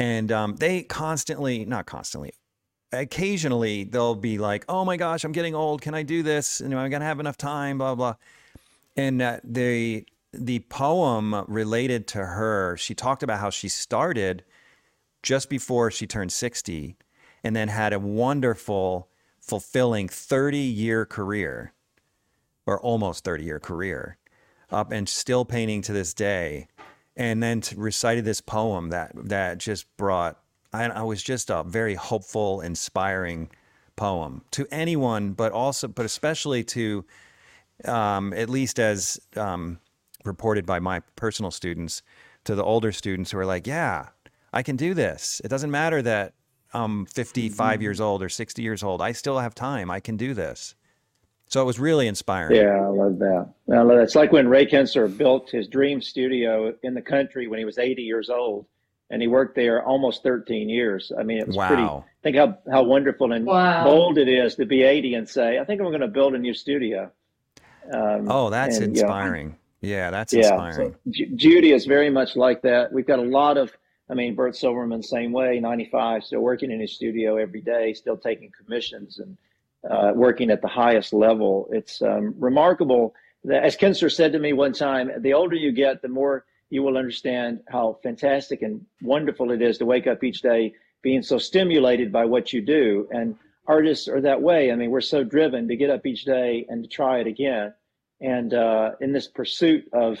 And 0.00 0.32
um, 0.32 0.56
they 0.56 0.82
constantly, 0.82 1.66
not 1.66 1.84
constantly, 1.84 2.32
occasionally 2.90 3.84
they'll 3.84 4.14
be 4.14 4.38
like, 4.38 4.64
"Oh 4.66 4.82
my 4.84 4.96
gosh, 4.96 5.24
I'm 5.24 5.32
getting 5.32 5.54
old. 5.54 5.82
Can 5.82 5.94
I 5.94 6.02
do 6.02 6.22
this? 6.22 6.60
And 6.60 6.72
am 6.72 6.80
I 6.80 6.88
gonna 6.88 7.04
have 7.04 7.20
enough 7.20 7.36
time?" 7.36 7.78
Blah 7.78 7.94
blah. 7.94 8.14
And 8.96 9.20
uh, 9.20 9.40
the 9.44 10.06
the 10.32 10.60
poem 10.60 11.44
related 11.46 12.06
to 12.08 12.24
her, 12.24 12.78
she 12.78 12.94
talked 12.94 13.22
about 13.22 13.40
how 13.40 13.50
she 13.50 13.68
started 13.68 14.42
just 15.22 15.50
before 15.50 15.90
she 15.90 16.06
turned 16.06 16.32
60 16.32 16.96
and 17.44 17.54
then 17.54 17.68
had 17.68 17.92
a 17.92 17.98
wonderful, 17.98 19.08
fulfilling 19.38 20.08
30 20.08 20.58
year 20.58 21.04
career 21.04 21.74
or 22.64 22.80
almost 22.80 23.24
30 23.24 23.44
year 23.44 23.60
career 23.60 24.16
up 24.70 24.92
and 24.92 25.08
still 25.08 25.44
painting 25.44 25.82
to 25.82 25.92
this 25.92 26.14
day. 26.14 26.68
And 27.20 27.42
then 27.42 27.60
to 27.60 27.78
recited 27.78 28.24
this 28.24 28.40
poem 28.40 28.88
that, 28.88 29.12
that 29.14 29.58
just 29.58 29.94
brought, 29.98 30.40
I, 30.72 30.84
I 30.86 31.02
was 31.02 31.22
just 31.22 31.50
a 31.50 31.62
very 31.62 31.94
hopeful, 31.94 32.62
inspiring 32.62 33.50
poem 33.94 34.40
to 34.52 34.66
anyone, 34.70 35.32
but 35.32 35.52
also, 35.52 35.86
but 35.86 36.06
especially 36.06 36.64
to 36.64 37.04
um, 37.84 38.32
at 38.32 38.48
least 38.48 38.80
as 38.80 39.20
um, 39.36 39.78
reported 40.24 40.64
by 40.64 40.78
my 40.78 41.00
personal 41.14 41.50
students, 41.50 42.00
to 42.44 42.54
the 42.54 42.64
older 42.64 42.90
students 42.90 43.32
who 43.32 43.38
are 43.38 43.44
like, 43.44 43.66
yeah, 43.66 44.08
I 44.54 44.62
can 44.62 44.76
do 44.76 44.94
this. 44.94 45.42
It 45.44 45.48
doesn't 45.48 45.70
matter 45.70 46.00
that 46.00 46.32
I'm 46.72 47.04
55 47.04 47.52
mm-hmm. 47.52 47.82
years 47.82 48.00
old 48.00 48.22
or 48.22 48.30
60 48.30 48.62
years 48.62 48.82
old. 48.82 49.02
I 49.02 49.12
still 49.12 49.38
have 49.38 49.54
time. 49.54 49.90
I 49.90 50.00
can 50.00 50.16
do 50.16 50.32
this. 50.32 50.74
So 51.50 51.60
it 51.60 51.64
was 51.64 51.80
really 51.80 52.06
inspiring. 52.06 52.54
Yeah, 52.54 52.80
I 52.80 52.86
love 52.86 53.18
that. 53.18 53.48
I 53.72 53.78
love 53.78 53.96
that. 53.96 54.02
It's 54.02 54.14
like 54.14 54.30
when 54.30 54.46
Ray 54.46 54.66
Kinstler 54.66 55.08
built 55.08 55.50
his 55.50 55.66
dream 55.66 56.00
studio 56.00 56.72
in 56.84 56.94
the 56.94 57.02
country 57.02 57.48
when 57.48 57.58
he 57.58 57.64
was 57.64 57.76
80 57.76 58.02
years 58.02 58.30
old, 58.30 58.66
and 59.10 59.20
he 59.20 59.26
worked 59.26 59.56
there 59.56 59.82
almost 59.84 60.22
13 60.22 60.68
years. 60.68 61.10
I 61.18 61.24
mean, 61.24 61.38
it 61.38 61.48
was 61.48 61.56
wow. 61.56 61.66
pretty. 61.66 62.06
Think 62.22 62.36
how 62.36 62.58
how 62.70 62.84
wonderful 62.84 63.32
and 63.32 63.44
wow. 63.44 63.82
bold 63.82 64.16
it 64.16 64.28
is 64.28 64.54
to 64.56 64.64
be 64.64 64.84
80 64.84 65.14
and 65.14 65.28
say, 65.28 65.58
"I 65.58 65.64
think 65.64 65.80
I'm 65.80 65.88
going 65.88 66.00
to 66.00 66.08
build 66.08 66.34
a 66.34 66.38
new 66.38 66.54
studio." 66.54 67.10
Um, 67.92 68.30
oh, 68.30 68.48
that's 68.50 68.76
and, 68.76 68.96
inspiring. 68.96 69.56
You 69.80 69.90
know, 69.90 69.96
yeah, 69.96 70.10
that's 70.12 70.32
yeah, 70.32 70.40
inspiring. 70.42 70.92
So 70.92 71.10
J- 71.10 71.30
Judy 71.34 71.72
is 71.72 71.84
very 71.84 72.10
much 72.10 72.36
like 72.36 72.62
that. 72.62 72.92
We've 72.92 73.06
got 73.06 73.18
a 73.18 73.22
lot 73.22 73.58
of. 73.58 73.76
I 74.08 74.14
mean, 74.14 74.34
Burt 74.34 74.56
Silverman, 74.56 75.04
same 75.04 75.30
way, 75.30 75.60
95, 75.60 76.24
still 76.24 76.40
working 76.40 76.72
in 76.72 76.80
his 76.80 76.92
studio 76.92 77.36
every 77.36 77.60
day, 77.60 77.94
still 77.94 78.16
taking 78.16 78.50
commissions 78.50 79.20
and 79.20 79.36
uh, 79.88 80.12
working 80.14 80.50
at 80.50 80.62
the 80.62 80.68
highest 80.68 81.12
level. 81.12 81.68
It's 81.70 82.02
um, 82.02 82.34
remarkable 82.38 83.14
that, 83.44 83.64
as 83.64 83.76
Kinstler 83.76 84.12
said 84.12 84.32
to 84.32 84.38
me 84.38 84.52
one 84.52 84.72
time, 84.72 85.10
the 85.18 85.32
older 85.32 85.56
you 85.56 85.72
get, 85.72 86.02
the 86.02 86.08
more 86.08 86.44
you 86.68 86.82
will 86.82 86.96
understand 86.96 87.60
how 87.68 87.98
fantastic 88.02 88.62
and 88.62 88.84
wonderful 89.02 89.50
it 89.50 89.62
is 89.62 89.78
to 89.78 89.86
wake 89.86 90.06
up 90.06 90.22
each 90.22 90.42
day 90.42 90.74
being 91.02 91.22
so 91.22 91.38
stimulated 91.38 92.12
by 92.12 92.24
what 92.24 92.52
you 92.52 92.60
do. 92.60 93.08
And 93.10 93.36
artists 93.66 94.06
are 94.08 94.20
that 94.20 94.42
way. 94.42 94.70
I 94.70 94.76
mean, 94.76 94.90
we're 94.90 95.00
so 95.00 95.24
driven 95.24 95.68
to 95.68 95.76
get 95.76 95.90
up 95.90 96.06
each 96.06 96.24
day 96.24 96.66
and 96.68 96.84
to 96.84 96.88
try 96.88 97.18
it 97.18 97.26
again. 97.26 97.72
And 98.20 98.52
uh, 98.52 98.92
in 99.00 99.12
this 99.12 99.28
pursuit 99.28 99.88
of 99.92 100.18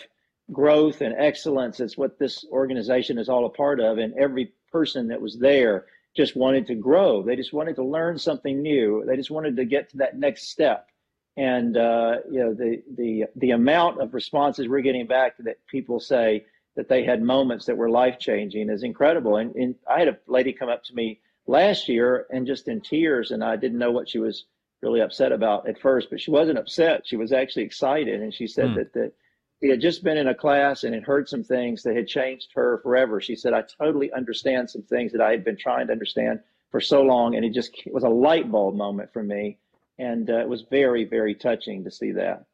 growth 0.50 1.02
and 1.02 1.14
excellence, 1.18 1.80
it's 1.80 1.98
what 1.98 2.18
this 2.18 2.44
organization 2.50 3.18
is 3.18 3.28
all 3.28 3.46
a 3.46 3.50
part 3.50 3.78
of. 3.78 3.98
And 3.98 4.14
every 4.14 4.52
person 4.72 5.08
that 5.08 5.20
was 5.20 5.38
there 5.38 5.86
just 6.16 6.36
wanted 6.36 6.66
to 6.66 6.74
grow. 6.74 7.22
They 7.22 7.36
just 7.36 7.52
wanted 7.52 7.76
to 7.76 7.84
learn 7.84 8.18
something 8.18 8.60
new. 8.60 9.04
They 9.06 9.16
just 9.16 9.30
wanted 9.30 9.56
to 9.56 9.64
get 9.64 9.90
to 9.90 9.98
that 9.98 10.18
next 10.18 10.48
step. 10.48 10.88
And 11.36 11.76
uh, 11.76 12.16
you 12.30 12.40
know 12.40 12.54
the 12.54 12.82
the 12.96 13.24
the 13.36 13.52
amount 13.52 14.00
of 14.00 14.14
responses 14.14 14.68
we're 14.68 14.80
getting 14.80 15.06
back 15.06 15.36
that 15.38 15.64
people 15.68 16.00
say 16.00 16.44
that 16.76 16.88
they 16.88 17.04
had 17.04 17.22
moments 17.22 17.66
that 17.66 17.76
were 17.76 17.90
life 17.90 18.18
changing 18.18 18.68
is 18.70 18.82
incredible. 18.82 19.36
And, 19.36 19.54
and 19.54 19.74
I 19.88 19.98
had 19.98 20.08
a 20.08 20.18
lady 20.26 20.52
come 20.52 20.68
up 20.68 20.84
to 20.84 20.94
me 20.94 21.20
last 21.46 21.88
year 21.88 22.26
and 22.30 22.46
just 22.46 22.68
in 22.68 22.80
tears, 22.80 23.30
and 23.30 23.42
I 23.42 23.56
didn't 23.56 23.78
know 23.78 23.90
what 23.90 24.08
she 24.08 24.18
was 24.18 24.44
really 24.82 25.00
upset 25.00 25.32
about 25.32 25.68
at 25.68 25.80
first, 25.80 26.08
but 26.10 26.20
she 26.20 26.30
wasn't 26.30 26.58
upset. 26.58 27.02
She 27.04 27.16
was 27.16 27.32
actually 27.32 27.64
excited, 27.64 28.22
and 28.22 28.32
she 28.32 28.46
said 28.46 28.70
mm. 28.70 28.74
that 28.76 28.92
that 28.94 29.12
he 29.60 29.68
had 29.68 29.80
just 29.80 30.02
been 30.02 30.16
in 30.16 30.28
a 30.28 30.34
class 30.34 30.84
and 30.84 30.94
had 30.94 31.04
heard 31.04 31.28
some 31.28 31.44
things 31.44 31.82
that 31.82 31.94
had 31.94 32.06
changed 32.06 32.48
her 32.54 32.78
forever. 32.82 33.20
She 33.20 33.36
said, 33.36 33.52
I 33.52 33.62
totally 33.62 34.12
understand 34.12 34.70
some 34.70 34.82
things 34.82 35.12
that 35.12 35.20
I 35.20 35.30
had 35.30 35.44
been 35.44 35.56
trying 35.56 35.86
to 35.88 35.92
understand 35.92 36.40
for 36.70 36.80
so 36.80 37.02
long. 37.02 37.34
And 37.34 37.44
it 37.44 37.52
just 37.52 37.72
it 37.84 37.92
was 37.92 38.04
a 38.04 38.08
light 38.08 38.50
bulb 38.50 38.74
moment 38.74 39.12
for 39.12 39.22
me. 39.22 39.58
And 39.98 40.30
uh, 40.30 40.38
it 40.38 40.48
was 40.48 40.62
very, 40.62 41.04
very 41.04 41.34
touching 41.34 41.84
to 41.84 41.90
see 41.90 42.10
that. 42.12 42.46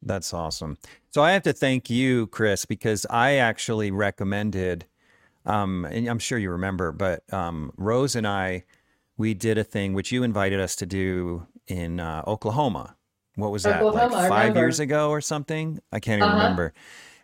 That's 0.00 0.32
awesome. 0.32 0.78
So 1.10 1.22
I 1.22 1.32
have 1.32 1.42
to 1.42 1.52
thank 1.52 1.90
you, 1.90 2.28
Chris, 2.28 2.66
because 2.66 3.04
I 3.10 3.36
actually 3.36 3.90
recommended, 3.90 4.84
um, 5.46 5.86
and 5.86 6.06
I'm 6.06 6.18
sure 6.18 6.38
you 6.38 6.50
remember, 6.50 6.92
but 6.92 7.24
um, 7.32 7.72
Rose 7.76 8.14
and 8.14 8.26
I, 8.26 8.64
we 9.16 9.34
did 9.34 9.58
a 9.58 9.64
thing 9.64 9.92
which 9.92 10.12
you 10.12 10.22
invited 10.22 10.60
us 10.60 10.76
to 10.76 10.86
do 10.86 11.46
in 11.66 11.98
uh, 11.98 12.22
Oklahoma 12.26 12.96
what 13.36 13.50
was 13.50 13.62
that 13.64 13.82
Oklahoma, 13.82 14.14
like 14.14 14.28
five 14.28 14.56
years 14.56 14.80
ago 14.80 15.10
or 15.10 15.20
something 15.20 15.80
i 15.92 16.00
can't 16.00 16.18
even 16.18 16.28
uh-huh. 16.28 16.38
remember 16.38 16.74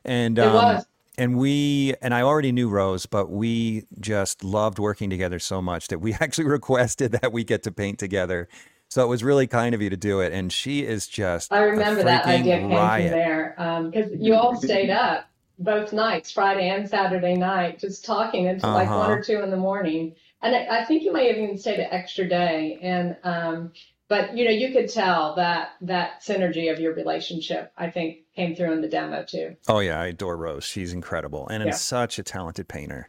and 0.05 0.39
um, 0.39 0.55
was. 0.55 0.87
and 1.19 1.39
we 1.39 1.95
and 2.03 2.15
i 2.15 2.23
already 2.23 2.53
knew 2.53 2.69
rose 2.69 3.07
but 3.07 3.31
we 3.31 3.85
just 4.01 4.45
loved 4.45 4.79
working 4.79 5.11
together 5.11 5.39
so 5.39 5.61
much 5.61 5.89
that 5.89 6.01
we 6.01 6.13
actually 6.21 6.47
requested 6.47 7.13
that 7.13 7.33
we 7.33 7.45
get 7.45 7.63
to 7.63 7.71
paint 7.73 7.99
together 7.99 8.49
so 8.89 9.05
it 9.05 9.09
was 9.09 9.23
really 9.23 9.47
kind 9.47 9.75
of 9.75 9.81
you 9.81 9.91
to 9.91 9.97
do 9.97 10.21
it 10.21 10.33
and 10.33 10.53
she 10.53 10.85
is 10.85 11.07
just 11.07 11.53
i 11.53 11.63
remember 11.63 12.03
that 12.03 12.25
idea 12.27 12.59
came 12.59 12.71
riot. 12.71 13.11
from 13.11 13.19
there 13.19 13.55
because 13.91 14.13
um, 14.13 14.21
you 14.21 14.35
all 14.35 14.57
stayed 14.57 14.91
up 14.91 15.27
both 15.59 15.93
nights 15.93 16.31
friday 16.31 16.69
and 16.71 16.89
saturday 16.89 17.37
night 17.37 17.79
just 17.79 18.05
talking 18.05 18.49
until 18.49 18.71
uh-huh. 18.71 18.79
like 18.79 18.89
one 18.89 19.01
uh-huh. 19.01 19.13
or 19.13 19.23
two 19.23 19.41
in 19.43 19.51
the 19.51 19.57
morning 19.57 20.15
and 20.43 20.55
I, 20.57 20.81
I, 20.81 20.85
think 20.85 21.03
you 21.03 21.13
might 21.13 21.29
have 21.29 21.37
even 21.37 21.59
stayed 21.59 21.81
an 21.81 21.89
extra 21.91 22.29
day 22.29 22.79
and 22.83 23.17
um, 23.25 23.73
but 24.11 24.37
you 24.37 24.45
know 24.45 24.51
you 24.51 24.73
could 24.73 24.91
tell 24.91 25.35
that 25.37 25.71
that 25.81 26.21
synergy 26.21 26.71
of 26.71 26.79
your 26.79 26.95
relationship 26.95 27.73
i 27.79 27.89
think 27.89 28.19
came 28.41 28.55
through 28.55 28.73
in 28.73 28.81
the 28.81 28.89
demo 28.89 29.23
too. 29.23 29.57
Oh 29.69 29.81
yeah. 29.81 30.01
I 30.01 30.07
adore 30.07 30.37
rose. 30.37 30.65
She's 30.65 30.93
incredible. 30.93 31.47
And 31.49 31.65
yeah. 31.65 31.73
such 31.73 32.19
a 32.19 32.23
talented 32.23 32.69
painter. 32.69 33.09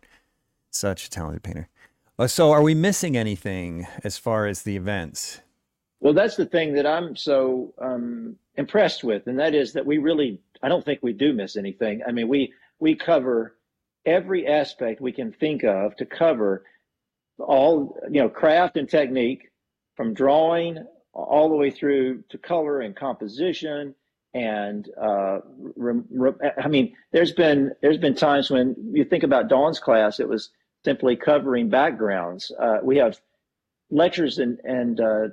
Such 0.71 1.05
a 1.05 1.09
talented 1.09 1.43
painter. 1.43 1.67
Uh, 2.19 2.27
so 2.27 2.51
are 2.51 2.61
we 2.61 2.75
missing 2.75 3.15
anything 3.15 3.87
as 4.03 4.17
far 4.17 4.45
as 4.45 4.63
the 4.63 4.75
events? 4.75 5.41
Well 6.01 6.13
that's 6.13 6.35
the 6.35 6.45
thing 6.45 6.73
that 6.73 6.87
i'm 6.87 7.15
so 7.15 7.73
um, 7.79 8.35
impressed 8.55 9.03
with 9.03 9.27
and 9.27 9.39
that 9.39 9.53
is 9.53 9.73
that 9.73 9.85
we 9.85 9.99
really 9.99 10.41
i 10.63 10.67
don't 10.67 10.83
think 10.83 10.99
we 11.01 11.13
do 11.13 11.33
miss 11.33 11.55
anything. 11.55 12.01
I 12.07 12.11
mean 12.11 12.27
we 12.27 12.53
we 12.79 12.95
cover 12.95 13.55
every 14.05 14.47
aspect 14.47 14.99
we 14.99 15.11
can 15.11 15.31
think 15.31 15.63
of 15.63 15.95
to 15.97 16.05
cover 16.05 16.63
all 17.39 17.97
you 18.09 18.21
know 18.21 18.29
craft 18.29 18.77
and 18.77 18.89
technique 18.89 19.51
from 19.95 20.13
drawing 20.13 20.83
all 21.13 21.49
the 21.49 21.55
way 21.55 21.69
through 21.69 22.23
to 22.29 22.37
color 22.37 22.81
and 22.81 22.95
composition 22.95 23.95
and 24.33 24.89
uh, 25.01 25.39
re- 25.75 26.01
re- 26.09 26.51
I 26.63 26.67
mean, 26.67 26.95
there's 27.11 27.33
been 27.33 27.73
there's 27.81 27.97
been 27.97 28.15
times 28.15 28.49
when 28.49 28.75
you 28.93 29.03
think 29.03 29.23
about 29.23 29.49
Dawn's 29.49 29.79
class, 29.79 30.19
it 30.19 30.29
was 30.29 30.49
simply 30.85 31.15
covering 31.15 31.69
backgrounds. 31.69 32.51
Uh, 32.57 32.77
we 32.81 32.97
have 32.97 33.19
lectures 33.89 34.37
and 34.37 34.57
and 34.63 35.01
uh, 35.01 35.27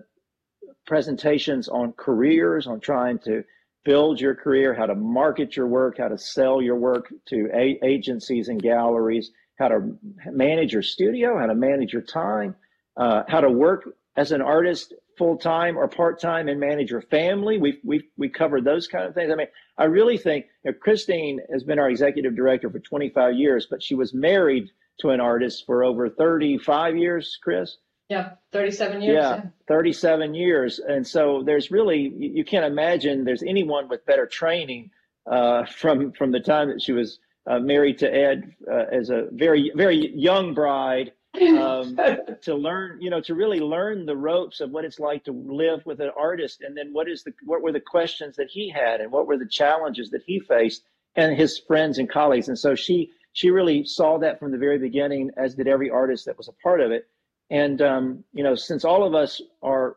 presentations 0.86 1.68
on 1.68 1.92
careers, 1.92 2.66
on 2.66 2.80
trying 2.80 3.20
to 3.20 3.44
build 3.84 4.20
your 4.20 4.34
career, 4.34 4.74
how 4.74 4.86
to 4.86 4.96
market 4.96 5.56
your 5.56 5.68
work, 5.68 5.98
how 5.98 6.08
to 6.08 6.18
sell 6.18 6.60
your 6.60 6.76
work 6.76 7.12
to 7.28 7.48
a- 7.54 7.78
agencies 7.84 8.48
and 8.48 8.60
galleries, 8.60 9.30
how 9.58 9.68
to 9.68 9.96
manage 10.26 10.72
your 10.72 10.82
studio, 10.82 11.38
how 11.38 11.46
to 11.46 11.54
manage 11.54 11.92
your 11.92 12.02
time, 12.02 12.56
uh, 12.96 13.22
how 13.28 13.40
to 13.40 13.50
work 13.50 13.88
as 14.16 14.32
an 14.32 14.42
artist 14.42 14.92
full 15.18 15.36
time 15.36 15.76
or 15.76 15.88
part 15.88 16.20
time 16.20 16.48
and 16.48 16.58
manage 16.58 16.90
your 16.90 17.02
family. 17.02 17.58
We 17.58 17.80
we 17.84 18.08
we 18.16 18.28
covered 18.28 18.64
those 18.64 18.86
kind 18.86 19.04
of 19.04 19.14
things. 19.14 19.30
I 19.30 19.34
mean, 19.34 19.48
I 19.76 19.84
really 19.84 20.16
think 20.16 20.46
you 20.64 20.70
know, 20.70 20.78
Christine 20.80 21.40
has 21.52 21.64
been 21.64 21.78
our 21.78 21.90
executive 21.90 22.34
director 22.36 22.70
for 22.70 22.78
25 22.78 23.34
years, 23.34 23.66
but 23.68 23.82
she 23.82 23.94
was 23.94 24.14
married 24.14 24.70
to 25.00 25.10
an 25.10 25.20
artist 25.20 25.66
for 25.66 25.84
over 25.84 26.08
35 26.08 26.96
years. 26.96 27.38
Chris. 27.42 27.76
Yeah, 28.08 28.30
37 28.52 29.02
years. 29.02 29.14
Yeah, 29.14 29.42
37 29.66 30.34
years. 30.34 30.78
And 30.78 31.06
so 31.06 31.42
there's 31.44 31.70
really 31.70 32.12
you, 32.16 32.30
you 32.36 32.44
can't 32.44 32.64
imagine 32.64 33.24
there's 33.24 33.42
anyone 33.42 33.88
with 33.88 34.06
better 34.06 34.26
training 34.26 34.90
uh, 35.30 35.66
from 35.66 36.12
from 36.12 36.32
the 36.32 36.40
time 36.40 36.68
that 36.68 36.80
she 36.80 36.92
was 36.92 37.18
uh, 37.46 37.58
married 37.58 37.98
to 37.98 38.14
Ed 38.14 38.54
uh, 38.70 38.84
as 38.90 39.10
a 39.10 39.28
very 39.32 39.72
very 39.74 40.10
young 40.16 40.54
bride 40.54 41.12
um, 41.42 41.96
to 42.42 42.54
learn, 42.54 43.00
you 43.00 43.10
know, 43.10 43.20
to 43.20 43.34
really 43.34 43.60
learn 43.60 44.06
the 44.06 44.16
ropes 44.16 44.60
of 44.60 44.70
what 44.70 44.84
it's 44.84 44.98
like 44.98 45.24
to 45.24 45.32
live 45.32 45.84
with 45.86 46.00
an 46.00 46.10
artist, 46.16 46.60
and 46.62 46.76
then 46.76 46.92
what 46.92 47.08
is 47.08 47.22
the 47.22 47.32
what 47.44 47.62
were 47.62 47.72
the 47.72 47.80
questions 47.80 48.36
that 48.36 48.48
he 48.48 48.70
had, 48.70 49.00
and 49.00 49.10
what 49.12 49.26
were 49.26 49.38
the 49.38 49.48
challenges 49.48 50.10
that 50.10 50.22
he 50.26 50.40
faced, 50.40 50.84
and 51.16 51.36
his 51.36 51.58
friends 51.58 51.98
and 51.98 52.10
colleagues, 52.10 52.48
and 52.48 52.58
so 52.58 52.74
she 52.74 53.10
she 53.32 53.50
really 53.50 53.84
saw 53.84 54.18
that 54.18 54.38
from 54.38 54.50
the 54.52 54.58
very 54.58 54.78
beginning, 54.78 55.30
as 55.36 55.54
did 55.54 55.68
every 55.68 55.90
artist 55.90 56.26
that 56.26 56.36
was 56.36 56.48
a 56.48 56.52
part 56.62 56.80
of 56.80 56.90
it, 56.90 57.06
and 57.50 57.80
um, 57.82 58.24
you 58.32 58.42
know, 58.42 58.54
since 58.54 58.84
all 58.84 59.04
of 59.04 59.14
us 59.14 59.40
are 59.62 59.96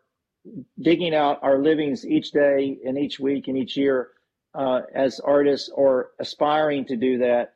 digging 0.81 1.13
out 1.13 1.39
our 1.43 1.59
livings 1.59 2.05
each 2.05 2.31
day 2.31 2.77
and 2.85 2.97
each 2.97 3.19
week 3.19 3.47
and 3.47 3.57
each 3.57 3.77
year 3.77 4.09
uh, 4.53 4.81
as 4.93 5.19
artists 5.19 5.69
or 5.73 6.11
aspiring 6.19 6.85
to 6.85 6.95
do 6.95 7.19
that 7.19 7.53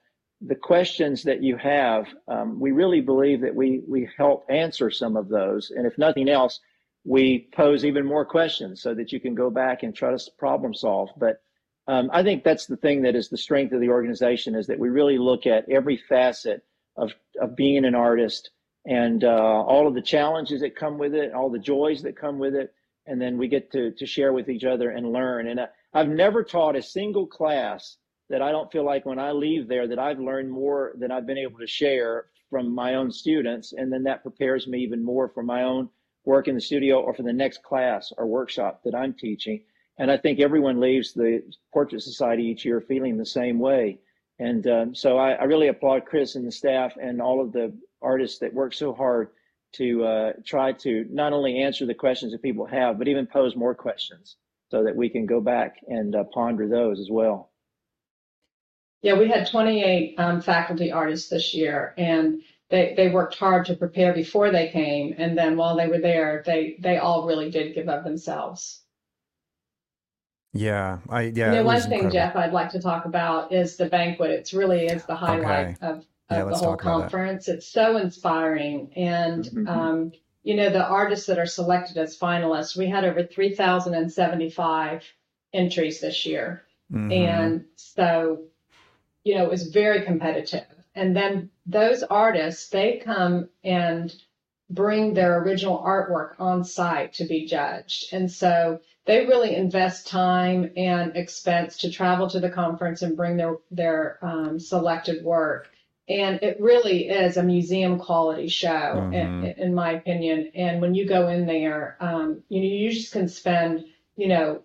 the 0.47 0.55
questions 0.55 1.23
that 1.23 1.41
you 1.41 1.57
have, 1.57 2.05
um, 2.27 2.59
we 2.59 2.71
really 2.71 3.01
believe 3.01 3.41
that 3.41 3.55
we 3.55 3.81
we 3.87 4.09
help 4.17 4.45
answer 4.49 4.91
some 4.91 5.15
of 5.15 5.29
those, 5.29 5.71
and 5.71 5.87
if 5.87 5.97
nothing 5.97 6.29
else, 6.29 6.59
we 7.03 7.47
pose 7.55 7.85
even 7.85 8.05
more 8.05 8.25
questions 8.25 8.81
so 8.81 8.93
that 8.93 9.11
you 9.11 9.19
can 9.19 9.35
go 9.35 9.49
back 9.49 9.83
and 9.83 9.95
try 9.95 10.11
to 10.11 10.31
problem 10.37 10.73
solve. 10.73 11.09
But 11.17 11.41
um, 11.87 12.09
I 12.11 12.23
think 12.23 12.43
that's 12.43 12.65
the 12.65 12.77
thing 12.77 13.03
that 13.03 13.15
is 13.15 13.29
the 13.29 13.37
strength 13.37 13.73
of 13.73 13.81
the 13.81 13.89
organization 13.89 14.55
is 14.55 14.67
that 14.67 14.79
we 14.79 14.89
really 14.89 15.17
look 15.17 15.45
at 15.45 15.69
every 15.69 15.97
facet 15.97 16.63
of 16.95 17.13
of 17.41 17.55
being 17.55 17.85
an 17.85 17.95
artist 17.95 18.51
and 18.85 19.23
uh, 19.23 19.27
all 19.27 19.87
of 19.87 19.95
the 19.95 20.01
challenges 20.01 20.61
that 20.61 20.75
come 20.75 20.97
with 20.97 21.15
it, 21.15 21.33
all 21.33 21.49
the 21.49 21.59
joys 21.59 22.03
that 22.03 22.15
come 22.15 22.37
with 22.37 22.53
it, 22.53 22.73
and 23.07 23.19
then 23.19 23.37
we 23.37 23.47
get 23.47 23.71
to 23.71 23.91
to 23.91 24.05
share 24.05 24.33
with 24.33 24.49
each 24.49 24.63
other 24.63 24.89
and 24.89 25.11
learn. 25.11 25.47
And 25.47 25.59
uh, 25.59 25.67
I've 25.93 26.09
never 26.09 26.43
taught 26.43 26.75
a 26.75 26.83
single 26.83 27.25
class 27.25 27.97
that 28.29 28.41
I 28.41 28.51
don't 28.51 28.71
feel 28.71 28.85
like 28.85 29.05
when 29.05 29.19
I 29.19 29.31
leave 29.31 29.67
there 29.67 29.87
that 29.87 29.99
I've 29.99 30.19
learned 30.19 30.51
more 30.51 30.93
than 30.97 31.11
I've 31.11 31.27
been 31.27 31.37
able 31.37 31.59
to 31.59 31.67
share 31.67 32.25
from 32.49 32.73
my 32.73 32.95
own 32.95 33.11
students. 33.11 33.73
And 33.73 33.91
then 33.91 34.03
that 34.03 34.23
prepares 34.23 34.67
me 34.67 34.79
even 34.79 35.03
more 35.03 35.29
for 35.29 35.43
my 35.43 35.63
own 35.63 35.89
work 36.25 36.47
in 36.47 36.55
the 36.55 36.61
studio 36.61 37.01
or 37.01 37.13
for 37.13 37.23
the 37.23 37.33
next 37.33 37.63
class 37.63 38.11
or 38.17 38.25
workshop 38.25 38.81
that 38.83 38.95
I'm 38.95 39.13
teaching. 39.13 39.63
And 39.97 40.11
I 40.11 40.17
think 40.17 40.39
everyone 40.39 40.79
leaves 40.79 41.13
the 41.13 41.41
Portrait 41.73 42.01
Society 42.01 42.43
each 42.43 42.65
year 42.65 42.81
feeling 42.81 43.17
the 43.17 43.25
same 43.25 43.59
way. 43.59 43.99
And 44.39 44.67
um, 44.67 44.95
so 44.95 45.17
I, 45.17 45.31
I, 45.31 45.43
really 45.45 45.69
applaud 45.69 46.05
Chris 46.05 46.35
and 46.35 46.45
the 46.45 46.51
staff 46.51 46.93
and 47.01 47.21
all 47.21 47.39
of 47.41 47.53
the 47.53 47.73
artists 48.01 48.39
that 48.39 48.53
work 48.53 48.73
so 48.73 48.93
hard 48.93 49.29
to 49.75 50.03
uh, 50.03 50.33
try 50.45 50.73
to 50.73 51.05
not 51.09 51.31
only 51.31 51.61
answer 51.61 51.85
the 51.85 51.93
questions 51.93 52.33
that 52.33 52.41
people 52.41 52.65
have, 52.65 52.97
but 52.97 53.07
even 53.07 53.27
pose 53.27 53.55
more 53.55 53.73
questions 53.73 54.35
so 54.71 54.83
that 54.83 54.95
we 54.95 55.09
can 55.09 55.25
go 55.25 55.39
back 55.39 55.77
and 55.87 56.15
uh, 56.15 56.23
ponder 56.33 56.67
those 56.67 56.99
as 56.99 57.07
well. 57.09 57.51
Yeah, 59.01 59.17
we 59.19 59.27
had 59.27 59.47
28 59.47 60.15
um, 60.17 60.41
faculty 60.41 60.91
artists 60.91 61.29
this 61.29 61.53
year, 61.53 61.93
and 61.97 62.41
they, 62.69 62.93
they 62.97 63.09
worked 63.09 63.37
hard 63.37 63.65
to 63.67 63.75
prepare 63.75 64.13
before 64.13 64.51
they 64.51 64.69
came. 64.69 65.13
And 65.17 65.37
then 65.37 65.57
while 65.57 65.75
they 65.75 65.87
were 65.87 65.99
there, 65.99 66.43
they, 66.45 66.77
they 66.79 66.97
all 66.97 67.27
really 67.27 67.51
did 67.51 67.75
give 67.75 67.87
of 67.87 68.03
themselves. 68.03 68.81
Yeah, 70.55 70.99
I 71.09 71.23
yeah. 71.23 71.51
You 71.51 71.57
know, 71.57 71.63
one 71.63 71.81
thing, 71.81 72.05
incredible. 72.05 72.11
Jeff, 72.11 72.35
I'd 72.37 72.53
like 72.53 72.69
to 72.71 72.79
talk 72.79 73.03
about 73.03 73.51
is 73.51 73.75
the 73.75 73.87
banquet. 73.87 74.31
It's 74.31 74.53
really 74.53 74.85
is 74.85 75.03
the 75.03 75.15
highlight 75.15 75.75
okay. 75.75 75.77
of, 75.81 75.97
of 75.97 76.05
yeah, 76.31 76.43
the 76.45 76.55
whole 76.55 76.77
conference. 76.77 77.49
It's 77.49 77.67
so 77.67 77.97
inspiring, 77.97 78.89
and 78.95 79.43
mm-hmm. 79.43 79.67
um, 79.67 80.11
you 80.43 80.55
know 80.55 80.69
the 80.69 80.85
artists 80.85 81.25
that 81.25 81.39
are 81.39 81.45
selected 81.45 81.97
as 81.97 82.17
finalists. 82.17 82.77
We 82.77 82.87
had 82.87 83.03
over 83.03 83.25
three 83.25 83.53
thousand 83.53 83.95
and 83.95 84.09
seventy-five 84.09 85.03
entries 85.53 85.99
this 85.99 86.25
year, 86.25 86.63
mm-hmm. 86.89 87.11
and 87.11 87.65
so 87.75 88.45
you 89.25 89.35
know 89.35 89.43
it 89.43 89.51
was 89.51 89.67
very 89.67 90.03
competitive. 90.03 90.65
And 90.97 91.13
then 91.13 91.49
those 91.65 92.03
artists, 92.03 92.69
they 92.69 93.01
come 93.03 93.49
and 93.65 94.15
bring 94.69 95.13
their 95.13 95.39
original 95.39 95.77
artwork 95.79 96.39
on 96.39 96.63
site 96.63 97.13
to 97.15 97.25
be 97.25 97.45
judged, 97.45 98.13
and 98.13 98.31
so 98.31 98.79
they 99.05 99.25
really 99.25 99.55
invest 99.55 100.07
time 100.07 100.71
and 100.75 101.15
expense 101.15 101.77
to 101.77 101.91
travel 101.91 102.29
to 102.29 102.39
the 102.39 102.49
conference 102.49 103.01
and 103.01 103.17
bring 103.17 103.37
their 103.37 103.57
their 103.71 104.19
um, 104.21 104.59
selected 104.59 105.23
work. 105.23 105.69
And 106.07 106.41
it 106.43 106.57
really 106.59 107.07
is 107.07 107.37
a 107.37 107.43
museum 107.43 107.97
quality 107.97 108.47
show, 108.47 108.69
mm-hmm. 108.69 109.13
in, 109.13 109.45
in, 109.57 109.73
my 109.73 109.93
opinion. 109.93 110.51
And 110.53 110.79
when 110.79 110.93
you 110.93 111.07
go 111.07 111.29
in 111.29 111.47
there, 111.47 111.97
um, 111.99 112.43
you 112.47 112.61
know, 112.61 112.67
you 112.67 112.91
just 112.91 113.11
can 113.11 113.27
spend, 113.27 113.85
you 114.15 114.27
know, 114.27 114.61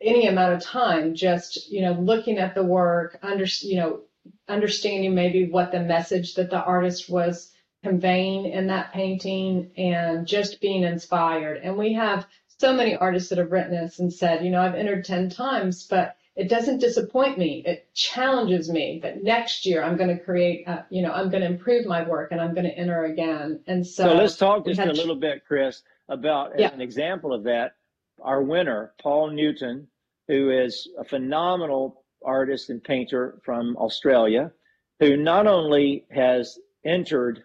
any 0.00 0.26
amount 0.26 0.54
of 0.54 0.62
time 0.62 1.14
just, 1.14 1.70
you 1.70 1.82
know, 1.82 1.92
looking 1.92 2.38
at 2.38 2.54
the 2.54 2.64
work, 2.64 3.18
under, 3.22 3.44
you 3.60 3.76
know, 3.76 4.00
understanding 4.48 5.14
maybe 5.14 5.48
what 5.48 5.72
the 5.72 5.80
message 5.80 6.34
that 6.34 6.50
the 6.50 6.62
artist 6.62 7.08
was 7.08 7.52
conveying 7.82 8.46
in 8.46 8.66
that 8.66 8.92
painting, 8.92 9.70
and 9.76 10.26
just 10.26 10.60
being 10.60 10.82
inspired. 10.82 11.60
And 11.62 11.78
we 11.78 11.94
have 11.94 12.26
so 12.58 12.74
many 12.74 12.94
artists 12.94 13.30
that 13.30 13.38
have 13.38 13.52
written 13.52 13.70
this 13.70 13.98
and 13.98 14.12
said, 14.12 14.44
you 14.44 14.50
know, 14.50 14.60
I've 14.60 14.74
entered 14.74 15.04
10 15.04 15.30
times, 15.30 15.86
but 15.86 16.16
it 16.36 16.48
doesn't 16.48 16.78
disappoint 16.78 17.38
me. 17.38 17.62
It 17.64 17.92
challenges 17.94 18.70
me 18.70 19.00
that 19.02 19.22
next 19.22 19.66
year 19.66 19.82
I'm 19.82 19.96
going 19.96 20.16
to 20.16 20.22
create, 20.22 20.68
a, 20.68 20.86
you 20.90 21.02
know, 21.02 21.12
I'm 21.12 21.30
going 21.30 21.42
to 21.42 21.48
improve 21.48 21.86
my 21.86 22.06
work 22.06 22.32
and 22.32 22.40
I'm 22.40 22.54
going 22.54 22.66
to 22.66 22.76
enter 22.76 23.04
again. 23.04 23.60
And 23.66 23.86
so, 23.86 24.04
so 24.04 24.14
let's 24.14 24.36
talk 24.36 24.66
just 24.66 24.78
a 24.78 24.92
little 24.92 25.16
bit, 25.16 25.44
Chris, 25.46 25.82
about 26.08 26.58
yeah. 26.58 26.72
an 26.72 26.80
example 26.80 27.32
of 27.32 27.44
that. 27.44 27.76
Our 28.22 28.42
winner, 28.42 28.92
Paul 29.00 29.30
Newton, 29.30 29.88
who 30.28 30.50
is 30.50 30.88
a 30.98 31.04
phenomenal 31.04 32.04
artist 32.24 32.70
and 32.70 32.82
painter 32.82 33.40
from 33.44 33.76
Australia, 33.76 34.52
who 34.98 35.16
not 35.16 35.46
only 35.46 36.06
has 36.10 36.58
entered 36.84 37.42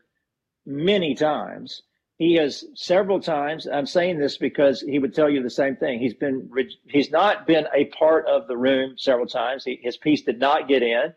many 0.65 1.15
times, 1.15 1.83
he 2.17 2.35
has 2.35 2.63
several 2.75 3.19
times 3.19 3.67
i'm 3.67 3.85
saying 3.85 4.17
this 4.17 4.37
because 4.37 4.79
he 4.79 4.99
would 4.99 5.13
tell 5.13 5.29
you 5.29 5.43
the 5.43 5.49
same 5.49 5.75
thing. 5.75 5.99
He's 5.99 6.13
been 6.13 6.49
he's 6.87 7.11
not 7.11 7.45
been 7.45 7.67
a 7.73 7.85
part 7.85 8.25
of 8.27 8.47
the 8.47 8.55
room 8.55 8.95
several 8.97 9.27
times. 9.27 9.65
He, 9.65 9.79
his 9.81 9.97
piece 9.97 10.21
did 10.21 10.39
not 10.39 10.69
get 10.69 10.81
in. 10.81 11.13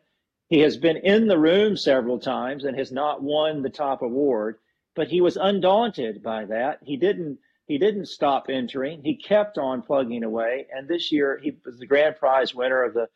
He 0.49 0.61
has 0.61 0.77
been 0.77 0.97
in 0.97 1.29
the 1.29 1.39
room 1.39 1.77
several 1.77 2.19
times 2.19 2.65
and 2.65 2.77
has 2.77 2.91
not 2.91 3.23
won 3.23 3.63
the 3.63 3.71
top 3.71 4.03
award 4.03 4.57
but 4.99 5.07
he 5.07 5.21
was 5.21 5.37
undaunted 5.37 6.25
by 6.25 6.45
that. 6.45 6.81
He 6.83 6.97
didn't 6.97 7.39
he 7.69 7.79
didn't 7.79 8.07
stop 8.07 8.47
entering 8.49 9.03
he 9.05 9.17
kept 9.17 9.59
on 9.59 9.83
plugging 9.83 10.25
away 10.25 10.67
and 10.75 10.89
this 10.89 11.13
year 11.13 11.39
he 11.43 11.57
was 11.65 11.79
the 11.79 11.87
grand 11.87 12.17
prize 12.17 12.55
winner 12.55 12.83
of 12.83 12.95
the 12.95 13.07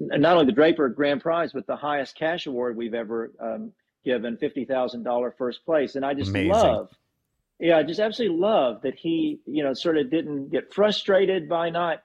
not 0.00 0.34
only 0.34 0.46
the 0.46 0.52
draper 0.52 0.88
grand 0.88 1.20
prize 1.20 1.52
but 1.52 1.66
the 1.66 1.76
highest 1.76 2.16
cash 2.16 2.46
award 2.46 2.76
we've 2.76 2.94
ever 2.94 3.32
um, 3.40 3.72
given 4.04 4.36
$50000 4.36 5.32
first 5.38 5.64
place 5.64 5.94
and 5.94 6.04
i 6.04 6.14
just 6.14 6.30
Amazing. 6.30 6.50
love 6.50 6.88
yeah, 7.60 7.76
I 7.78 7.82
just 7.82 7.98
absolutely 7.98 8.38
love 8.38 8.82
that 8.82 8.94
he, 8.94 9.40
you 9.44 9.64
know, 9.64 9.74
sort 9.74 9.98
of 9.98 10.10
didn't 10.10 10.50
get 10.50 10.72
frustrated 10.72 11.48
by 11.48 11.70
not 11.70 12.02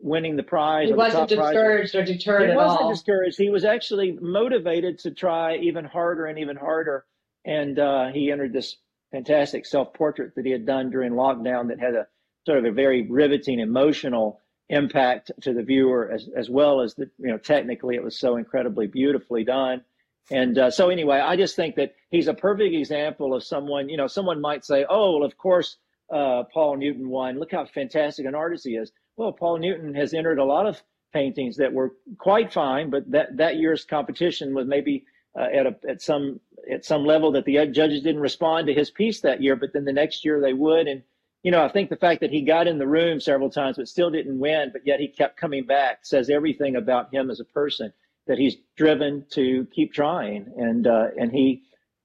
winning 0.00 0.36
the 0.36 0.42
prize. 0.42 0.88
He 0.88 0.94
wasn't 0.94 1.28
discouraged 1.28 1.92
prize. 1.92 2.02
or 2.02 2.12
deterred 2.12 2.50
he 2.50 2.56
wasn't 2.56 2.82
all. 2.82 2.90
discouraged. 2.90 3.38
He 3.38 3.50
was 3.50 3.64
actually 3.64 4.18
motivated 4.20 4.98
to 5.00 5.12
try 5.12 5.56
even 5.58 5.84
harder 5.84 6.26
and 6.26 6.38
even 6.38 6.56
harder. 6.56 7.04
And 7.44 7.78
uh, 7.78 8.08
he 8.08 8.32
entered 8.32 8.52
this 8.52 8.76
fantastic 9.12 9.66
self-portrait 9.66 10.34
that 10.34 10.44
he 10.44 10.52
had 10.52 10.66
done 10.66 10.90
during 10.90 11.12
lockdown 11.12 11.68
that 11.68 11.80
had 11.80 11.94
a 11.94 12.06
sort 12.46 12.58
of 12.58 12.64
a 12.64 12.72
very 12.72 13.02
riveting, 13.02 13.60
emotional 13.60 14.40
impact 14.68 15.30
to 15.42 15.52
the 15.52 15.62
viewer, 15.62 16.10
as 16.12 16.28
as 16.36 16.50
well 16.50 16.80
as 16.80 16.94
the 16.94 17.08
you 17.18 17.28
know 17.28 17.38
technically 17.38 17.94
it 17.96 18.02
was 18.02 18.18
so 18.18 18.36
incredibly 18.36 18.86
beautifully 18.86 19.44
done. 19.44 19.82
And 20.30 20.58
uh, 20.58 20.70
so, 20.70 20.88
anyway, 20.88 21.18
I 21.18 21.36
just 21.36 21.54
think 21.54 21.76
that 21.76 21.94
he's 22.10 22.26
a 22.26 22.34
perfect 22.34 22.74
example 22.74 23.32
of 23.32 23.44
someone, 23.44 23.88
you 23.88 23.96
know, 23.96 24.08
someone 24.08 24.40
might 24.40 24.64
say, 24.64 24.84
oh, 24.88 25.18
well, 25.18 25.24
of 25.24 25.38
course, 25.38 25.76
uh, 26.12 26.42
Paul 26.52 26.76
Newton 26.78 27.08
won. 27.08 27.38
Look 27.38 27.52
how 27.52 27.64
fantastic 27.66 28.26
an 28.26 28.34
artist 28.34 28.66
he 28.66 28.74
is. 28.74 28.90
Well, 29.16 29.32
Paul 29.32 29.58
Newton 29.58 29.94
has 29.94 30.14
entered 30.14 30.38
a 30.38 30.44
lot 30.44 30.66
of 30.66 30.82
paintings 31.12 31.56
that 31.58 31.72
were 31.72 31.92
quite 32.18 32.52
fine, 32.52 32.90
but 32.90 33.10
that, 33.10 33.36
that 33.36 33.56
year's 33.56 33.84
competition 33.84 34.52
was 34.52 34.66
maybe 34.66 35.04
uh, 35.38 35.48
at, 35.52 35.66
a, 35.66 35.76
at, 35.88 36.02
some, 36.02 36.40
at 36.70 36.84
some 36.84 37.04
level 37.04 37.32
that 37.32 37.44
the 37.44 37.66
judges 37.66 38.02
didn't 38.02 38.20
respond 38.20 38.66
to 38.66 38.74
his 38.74 38.90
piece 38.90 39.20
that 39.20 39.42
year, 39.42 39.56
but 39.56 39.72
then 39.72 39.84
the 39.84 39.92
next 39.92 40.24
year 40.24 40.40
they 40.40 40.52
would. 40.52 40.86
And, 40.86 41.02
you 41.42 41.50
know, 41.50 41.64
I 41.64 41.68
think 41.68 41.90
the 41.90 41.96
fact 41.96 42.20
that 42.20 42.30
he 42.30 42.42
got 42.42 42.66
in 42.66 42.78
the 42.78 42.86
room 42.86 43.20
several 43.20 43.50
times 43.50 43.76
but 43.76 43.88
still 43.88 44.10
didn't 44.10 44.38
win, 44.38 44.70
but 44.72 44.86
yet 44.86 45.00
he 45.00 45.08
kept 45.08 45.36
coming 45.36 45.64
back 45.64 46.00
says 46.02 46.30
everything 46.30 46.76
about 46.76 47.12
him 47.12 47.30
as 47.30 47.40
a 47.40 47.44
person 47.44 47.92
that 48.26 48.38
he's 48.38 48.56
driven 48.76 49.24
to 49.30 49.66
keep 49.72 49.92
trying, 49.92 50.52
and 50.56 50.86
uh, 50.86 51.08
and 51.18 51.32
he, 51.32 51.62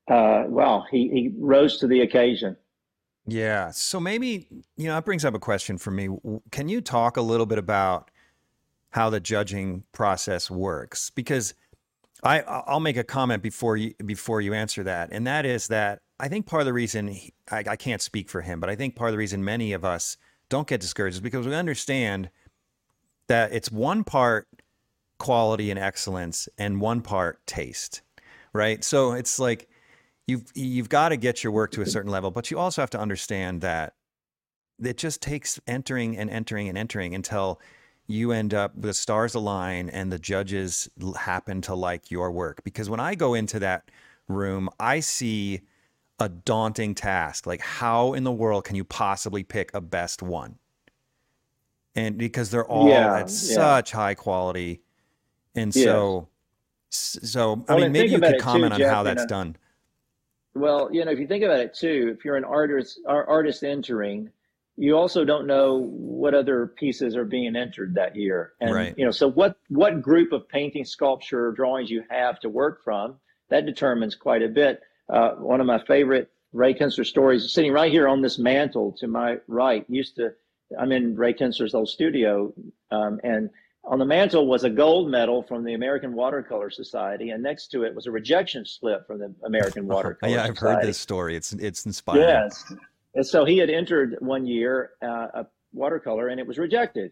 uh, 0.07 0.43
well, 0.47 0.85
he 0.89 1.09
he 1.09 1.33
rose 1.37 1.79
to 1.79 1.87
the 1.87 2.01
occasion. 2.01 2.55
Yeah. 3.27 3.71
So 3.71 3.99
maybe 3.99 4.47
you 4.77 4.87
know 4.87 4.95
that 4.95 5.05
brings 5.05 5.25
up 5.25 5.33
a 5.33 5.39
question 5.39 5.77
for 5.77 5.91
me. 5.91 6.09
Can 6.51 6.69
you 6.69 6.81
talk 6.81 7.17
a 7.17 7.21
little 7.21 7.45
bit 7.45 7.57
about 7.57 8.11
how 8.91 9.09
the 9.09 9.19
judging 9.19 9.83
process 9.91 10.49
works? 10.49 11.09
Because 11.09 11.53
I 12.23 12.41
I'll 12.41 12.79
make 12.79 12.97
a 12.97 13.03
comment 13.03 13.41
before 13.41 13.77
you 13.77 13.93
before 14.05 14.41
you 14.41 14.53
answer 14.53 14.83
that, 14.83 15.09
and 15.11 15.25
that 15.27 15.45
is 15.45 15.67
that 15.67 16.01
I 16.19 16.27
think 16.27 16.45
part 16.45 16.61
of 16.61 16.65
the 16.65 16.73
reason 16.73 17.07
he, 17.07 17.33
I, 17.49 17.63
I 17.69 17.75
can't 17.75 18.01
speak 18.01 18.29
for 18.29 18.41
him, 18.41 18.59
but 18.59 18.69
I 18.69 18.75
think 18.75 18.95
part 18.95 19.09
of 19.09 19.13
the 19.13 19.17
reason 19.17 19.43
many 19.43 19.73
of 19.73 19.83
us 19.83 20.17
don't 20.49 20.67
get 20.67 20.81
discouraged 20.81 21.15
is 21.15 21.21
because 21.21 21.47
we 21.47 21.55
understand 21.55 22.29
that 23.27 23.53
it's 23.53 23.71
one 23.71 24.03
part 24.03 24.47
quality 25.17 25.71
and 25.71 25.79
excellence 25.79 26.47
and 26.57 26.81
one 26.81 27.01
part 27.01 27.45
taste, 27.47 28.01
right? 28.53 28.83
So 28.83 29.13
it's 29.13 29.39
like 29.39 29.67
you've 30.27 30.43
you've 30.53 30.89
got 30.89 31.09
to 31.09 31.17
get 31.17 31.43
your 31.43 31.53
work 31.53 31.71
to 31.71 31.81
a 31.81 31.85
certain 31.85 32.11
level, 32.11 32.29
but 32.29 32.51
you 32.51 32.59
also 32.59 32.81
have 32.81 32.89
to 32.91 32.99
understand 32.99 33.61
that 33.61 33.93
it 34.83 34.97
just 34.97 35.21
takes 35.21 35.59
entering 35.67 36.17
and 36.17 36.29
entering 36.29 36.69
and 36.69 36.77
entering 36.77 37.15
until 37.15 37.59
you 38.11 38.31
end 38.31 38.53
up 38.53 38.73
the 38.75 38.93
stars 38.93 39.35
align 39.35 39.89
and 39.89 40.11
the 40.11 40.19
judges 40.19 40.89
happen 41.17 41.61
to 41.61 41.75
like 41.75 42.11
your 42.11 42.31
work. 42.31 42.63
Because 42.63 42.89
when 42.89 42.99
I 42.99 43.15
go 43.15 43.33
into 43.33 43.59
that 43.59 43.89
room, 44.27 44.69
I 44.79 44.99
see 44.99 45.61
a 46.19 46.29
daunting 46.29 46.95
task. 46.95 47.47
Like, 47.47 47.61
how 47.61 48.13
in 48.13 48.23
the 48.23 48.31
world 48.31 48.65
can 48.65 48.75
you 48.75 48.83
possibly 48.83 49.43
pick 49.43 49.73
a 49.73 49.81
best 49.81 50.21
one? 50.21 50.57
And 51.95 52.17
because 52.17 52.51
they're 52.51 52.67
all 52.67 52.87
yeah, 52.87 53.15
at 53.15 53.21
yeah. 53.21 53.25
such 53.27 53.91
high 53.91 54.13
quality 54.13 54.81
and 55.55 55.73
so, 55.73 56.27
so 56.89 57.63
I 57.67 57.73
well, 57.73 57.83
mean, 57.83 57.91
maybe 57.91 58.11
you 58.11 58.19
could 58.19 58.39
comment 58.39 58.71
too, 58.71 58.75
on 58.75 58.79
Jeff, 58.79 58.93
how 58.93 59.03
that's 59.03 59.23
know, 59.23 59.27
done. 59.27 59.55
Well, 60.53 60.89
you 60.91 61.03
know, 61.05 61.11
if 61.11 61.19
you 61.19 61.27
think 61.27 61.43
about 61.43 61.59
it 61.59 61.73
too, 61.73 62.15
if 62.17 62.25
you're 62.25 62.37
an 62.37 62.43
artist, 62.43 62.99
artist 63.05 63.63
entering, 63.63 64.29
you 64.81 64.97
also 64.97 65.23
don't 65.23 65.45
know 65.45 65.77
what 65.91 66.33
other 66.33 66.65
pieces 66.65 67.15
are 67.15 67.23
being 67.23 67.55
entered 67.55 67.93
that 67.93 68.15
year, 68.15 68.53
and 68.59 68.73
right. 68.73 68.95
you 68.97 69.05
know, 69.05 69.11
so 69.11 69.29
what 69.29 69.55
what 69.69 70.01
group 70.01 70.31
of 70.31 70.49
painting, 70.49 70.85
sculpture, 70.85 71.51
drawings 71.51 71.91
you 71.91 72.03
have 72.09 72.39
to 72.39 72.49
work 72.49 72.83
from 72.83 73.17
that 73.49 73.67
determines 73.67 74.15
quite 74.15 74.41
a 74.41 74.47
bit. 74.47 74.81
Uh, 75.07 75.33
one 75.33 75.61
of 75.61 75.67
my 75.67 75.77
favorite 75.85 76.31
Ray 76.51 76.73
Kinstler 76.73 77.05
stories, 77.05 77.53
sitting 77.53 77.71
right 77.71 77.91
here 77.91 78.07
on 78.07 78.23
this 78.23 78.39
mantle 78.39 78.91
to 78.93 79.07
my 79.07 79.37
right, 79.47 79.85
used 79.87 80.15
to. 80.15 80.33
I'm 80.79 80.91
in 80.91 81.15
Ray 81.15 81.33
Kinstler's 81.33 81.75
old 81.75 81.89
studio, 81.89 82.51
um, 82.89 83.19
and 83.23 83.51
on 83.83 83.99
the 83.99 84.05
mantle 84.05 84.47
was 84.47 84.63
a 84.63 84.69
gold 84.69 85.11
medal 85.11 85.43
from 85.43 85.63
the 85.63 85.75
American 85.75 86.13
Watercolor 86.13 86.71
Society, 86.71 87.29
and 87.29 87.43
next 87.43 87.67
to 87.67 87.83
it 87.83 87.93
was 87.93 88.07
a 88.07 88.11
rejection 88.11 88.65
slip 88.65 89.05
from 89.05 89.19
the 89.19 89.31
American 89.45 89.85
Watercolor 89.93 90.31
yeah, 90.31 90.43
I've 90.43 90.57
Society. 90.57 90.75
heard 90.75 90.89
this 90.89 90.97
story. 90.97 91.35
It's 91.35 91.53
it's 91.53 91.85
inspiring. 91.85 92.23
Yes, 92.23 92.73
and 93.15 93.25
so 93.25 93.45
he 93.45 93.57
had 93.57 93.69
entered 93.69 94.17
one 94.19 94.45
year 94.45 94.91
uh, 95.01 95.27
a 95.33 95.47
watercolor, 95.73 96.27
and 96.29 96.39
it 96.39 96.47
was 96.47 96.57
rejected. 96.57 97.11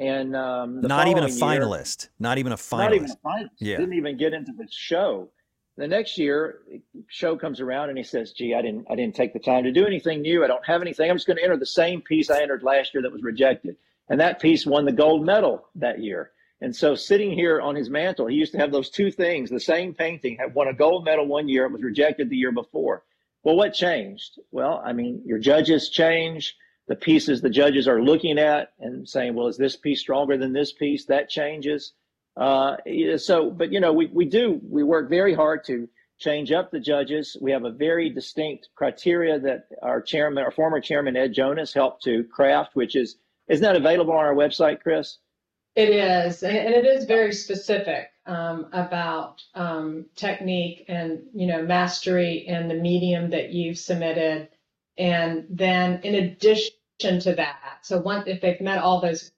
And 0.00 0.34
um, 0.34 0.80
not 0.80 1.08
even 1.08 1.24
a 1.24 1.28
year- 1.28 1.36
finalist. 1.36 2.08
Not 2.18 2.38
even 2.38 2.52
a 2.52 2.56
finalist. 2.56 2.78
not 2.78 2.94
even 2.94 3.10
a 3.10 3.28
finalist. 3.28 3.50
Yeah. 3.58 3.76
Didn't 3.76 3.94
even 3.94 4.16
get 4.16 4.32
into 4.32 4.52
the 4.52 4.66
show. 4.70 5.28
The 5.76 5.88
next 5.88 6.18
year, 6.18 6.60
show 7.08 7.36
comes 7.36 7.60
around 7.60 7.88
and 7.88 7.96
he 7.98 8.04
says, 8.04 8.32
"Gee, 8.32 8.54
I 8.54 8.62
didn't, 8.62 8.86
I 8.90 8.94
didn't 8.94 9.14
take 9.14 9.32
the 9.32 9.38
time 9.38 9.64
to 9.64 9.72
do 9.72 9.86
anything 9.86 10.20
new. 10.20 10.44
I 10.44 10.46
don't 10.46 10.64
have 10.66 10.82
anything. 10.82 11.10
I'm 11.10 11.16
just 11.16 11.26
going 11.26 11.38
to 11.38 11.42
enter 11.42 11.56
the 11.56 11.66
same 11.66 12.02
piece 12.02 12.30
I 12.30 12.42
entered 12.42 12.62
last 12.62 12.92
year 12.94 13.02
that 13.02 13.12
was 13.12 13.22
rejected." 13.22 13.76
And 14.08 14.20
that 14.20 14.40
piece 14.40 14.66
won 14.66 14.84
the 14.84 14.92
gold 14.92 15.24
medal 15.24 15.68
that 15.76 16.00
year. 16.00 16.32
And 16.60 16.74
so, 16.76 16.94
sitting 16.94 17.32
here 17.32 17.60
on 17.60 17.74
his 17.74 17.90
mantle, 17.90 18.26
he 18.26 18.36
used 18.36 18.52
to 18.52 18.58
have 18.58 18.70
those 18.70 18.90
two 18.90 19.10
things. 19.10 19.50
The 19.50 19.58
same 19.58 19.94
painting 19.94 20.36
had 20.38 20.54
won 20.54 20.68
a 20.68 20.74
gold 20.74 21.04
medal 21.04 21.26
one 21.26 21.48
year; 21.48 21.64
it 21.64 21.72
was 21.72 21.82
rejected 21.82 22.28
the 22.30 22.36
year 22.36 22.52
before. 22.52 23.02
Well, 23.42 23.56
what 23.56 23.74
changed? 23.74 24.38
Well, 24.50 24.80
I 24.84 24.92
mean, 24.92 25.22
your 25.24 25.38
judges 25.38 25.88
change. 25.88 26.56
The 26.88 26.96
pieces 26.96 27.40
the 27.40 27.50
judges 27.50 27.88
are 27.88 28.02
looking 28.02 28.38
at 28.38 28.72
and 28.80 29.08
saying, 29.08 29.34
well, 29.34 29.46
is 29.46 29.56
this 29.56 29.76
piece 29.76 30.00
stronger 30.00 30.36
than 30.36 30.52
this 30.52 30.72
piece? 30.72 31.06
That 31.06 31.28
changes. 31.28 31.92
Uh, 32.36 32.76
so, 33.16 33.50
but 33.50 33.72
you 33.72 33.80
know, 33.80 33.92
we, 33.92 34.06
we 34.06 34.24
do, 34.24 34.60
we 34.68 34.82
work 34.82 35.08
very 35.08 35.34
hard 35.34 35.64
to 35.64 35.88
change 36.18 36.52
up 36.52 36.70
the 36.70 36.80
judges. 36.80 37.36
We 37.40 37.50
have 37.52 37.64
a 37.64 37.70
very 37.70 38.08
distinct 38.08 38.68
criteria 38.74 39.38
that 39.40 39.68
our 39.82 40.00
chairman, 40.00 40.44
our 40.44 40.50
former 40.50 40.80
chairman, 40.80 41.16
Ed 41.16 41.34
Jonas, 41.34 41.74
helped 41.74 42.02
to 42.04 42.24
craft, 42.24 42.74
which 42.74 42.96
is, 42.96 43.16
isn't 43.48 43.62
that 43.62 43.76
available 43.76 44.12
on 44.12 44.24
our 44.24 44.34
website, 44.34 44.80
Chris? 44.80 45.18
It 45.74 45.88
is, 45.88 46.42
and, 46.42 46.56
and 46.56 46.74
it 46.74 46.84
is 46.84 47.04
very 47.04 47.32
specific 47.32 48.11
um, 48.26 48.68
about 48.72 49.42
um, 49.54 50.06
technique 50.14 50.84
and 50.88 51.22
you 51.34 51.46
know 51.46 51.62
mastery 51.62 52.46
and 52.48 52.70
the 52.70 52.74
medium 52.74 53.30
that 53.30 53.50
you've 53.50 53.78
submitted, 53.78 54.48
and 54.96 55.46
then 55.50 56.00
in 56.02 56.14
addition 56.14 56.72
to 57.00 57.34
that, 57.34 57.78
so 57.82 57.98
once 58.00 58.24
if 58.28 58.40
they've 58.40 58.60
met 58.60 58.78
all 58.78 59.00
those 59.00 59.32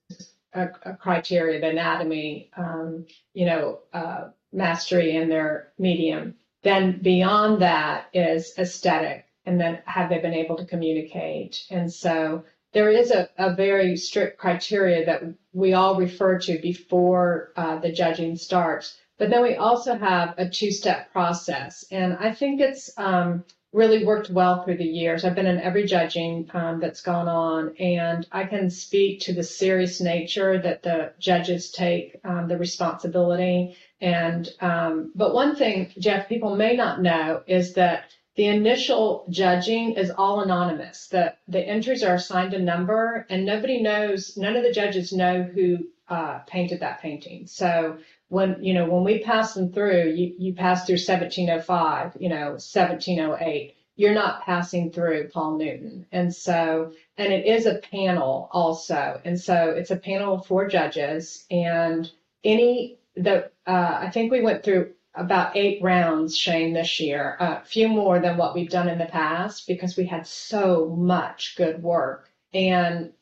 uh, 0.54 0.66
uh, 0.84 0.92
criteria, 0.94 1.60
the 1.60 1.70
anatomy, 1.70 2.50
um, 2.56 3.06
you 3.32 3.46
know, 3.46 3.80
uh, 3.92 4.28
mastery 4.52 5.16
in 5.16 5.28
their 5.28 5.72
medium, 5.78 6.34
then 6.62 7.00
beyond 7.02 7.62
that 7.62 8.08
is 8.12 8.54
aesthetic, 8.58 9.26
and 9.46 9.60
then 9.60 9.80
have 9.86 10.08
they 10.08 10.18
been 10.18 10.34
able 10.34 10.56
to 10.56 10.64
communicate, 10.64 11.64
and 11.70 11.92
so 11.92 12.44
there 12.74 12.90
is 12.90 13.10
a, 13.10 13.28
a 13.38 13.54
very 13.54 13.96
strict 13.96 14.38
criteria 14.38 15.06
that 15.06 15.22
we 15.52 15.72
all 15.72 15.96
refer 15.96 16.38
to 16.40 16.58
before 16.58 17.52
uh, 17.56 17.78
the 17.78 17.92
judging 17.92 18.36
starts. 18.36 18.98
But 19.16 19.30
then 19.30 19.42
we 19.42 19.54
also 19.54 19.96
have 19.96 20.34
a 20.38 20.48
two 20.48 20.72
step 20.72 21.12
process. 21.12 21.84
And 21.90 22.14
I 22.18 22.34
think 22.34 22.60
it's 22.60 22.90
um, 22.98 23.44
really 23.72 24.04
worked 24.04 24.30
well 24.30 24.64
through 24.64 24.76
the 24.76 24.84
years. 24.84 25.24
I've 25.24 25.34
been 25.34 25.46
in 25.46 25.60
every 25.60 25.84
judging 25.84 26.50
um, 26.52 26.80
that's 26.80 27.00
gone 27.00 27.28
on, 27.28 27.76
and 27.78 28.26
I 28.30 28.44
can 28.44 28.70
speak 28.70 29.20
to 29.22 29.32
the 29.32 29.42
serious 29.42 30.00
nature 30.00 30.60
that 30.60 30.82
the 30.82 31.12
judges 31.18 31.70
take, 31.70 32.20
um, 32.24 32.48
the 32.48 32.58
responsibility. 32.58 33.76
And, 34.00 34.48
um, 34.60 35.12
but 35.14 35.34
one 35.34 35.56
thing, 35.56 35.92
Jeff, 35.98 36.28
people 36.28 36.56
may 36.56 36.76
not 36.76 37.02
know 37.02 37.42
is 37.46 37.74
that 37.74 38.04
the 38.36 38.46
initial 38.46 39.26
judging 39.30 39.92
is 39.92 40.10
all 40.10 40.40
anonymous. 40.40 41.08
The 41.08 41.34
the 41.46 41.60
entries 41.60 42.02
are 42.02 42.14
assigned 42.14 42.54
a 42.54 42.58
number, 42.58 43.26
and 43.30 43.46
nobody 43.46 43.80
knows. 43.80 44.36
None 44.36 44.56
of 44.56 44.64
the 44.64 44.72
judges 44.72 45.12
know 45.12 45.42
who 45.42 45.86
uh, 46.08 46.40
painted 46.40 46.80
that 46.80 47.00
painting. 47.00 47.46
So 47.46 47.98
when 48.28 48.62
you 48.62 48.74
know 48.74 48.88
when 48.90 49.04
we 49.04 49.20
pass 49.20 49.54
them 49.54 49.72
through, 49.72 50.10
you 50.10 50.34
you 50.38 50.54
pass 50.54 50.84
through 50.84 50.94
1705, 50.94 52.16
you 52.20 52.28
know 52.28 52.50
1708. 52.58 53.76
You're 53.96 54.14
not 54.14 54.42
passing 54.42 54.90
through 54.90 55.28
Paul 55.28 55.56
Newton, 55.56 56.06
and 56.10 56.34
so 56.34 56.92
and 57.16 57.32
it 57.32 57.46
is 57.46 57.66
a 57.66 57.76
panel 57.76 58.48
also, 58.50 59.20
and 59.24 59.40
so 59.40 59.70
it's 59.70 59.92
a 59.92 59.96
panel 59.96 60.34
of 60.34 60.46
four 60.46 60.66
judges, 60.66 61.44
and 61.52 62.10
any 62.42 62.98
the 63.14 63.50
uh, 63.66 63.98
I 64.00 64.10
think 64.10 64.32
we 64.32 64.42
went 64.42 64.64
through 64.64 64.94
about 65.14 65.56
eight 65.56 65.82
rounds, 65.82 66.36
Shane, 66.36 66.72
this 66.72 66.98
year, 67.00 67.36
a 67.38 67.64
few 67.64 67.88
more 67.88 68.18
than 68.18 68.36
what 68.36 68.54
we've 68.54 68.70
done 68.70 68.88
in 68.88 68.98
the 68.98 69.06
past 69.06 69.66
because 69.66 69.96
we 69.96 70.06
had 70.06 70.26
so 70.26 70.94
much 70.96 71.54
good 71.56 71.82
work. 71.82 72.30
And 72.52 73.12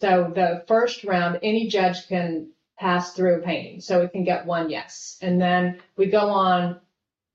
so 0.00 0.30
the 0.34 0.64
first 0.68 1.04
round, 1.04 1.38
any 1.42 1.68
judge 1.68 2.06
can 2.08 2.50
pass 2.78 3.14
through 3.14 3.36
a 3.36 3.42
painting, 3.42 3.80
so 3.80 4.00
we 4.00 4.08
can 4.08 4.24
get 4.24 4.46
one 4.46 4.70
yes. 4.70 5.18
And 5.20 5.40
then 5.40 5.80
we 5.96 6.06
go 6.06 6.28
on 6.28 6.80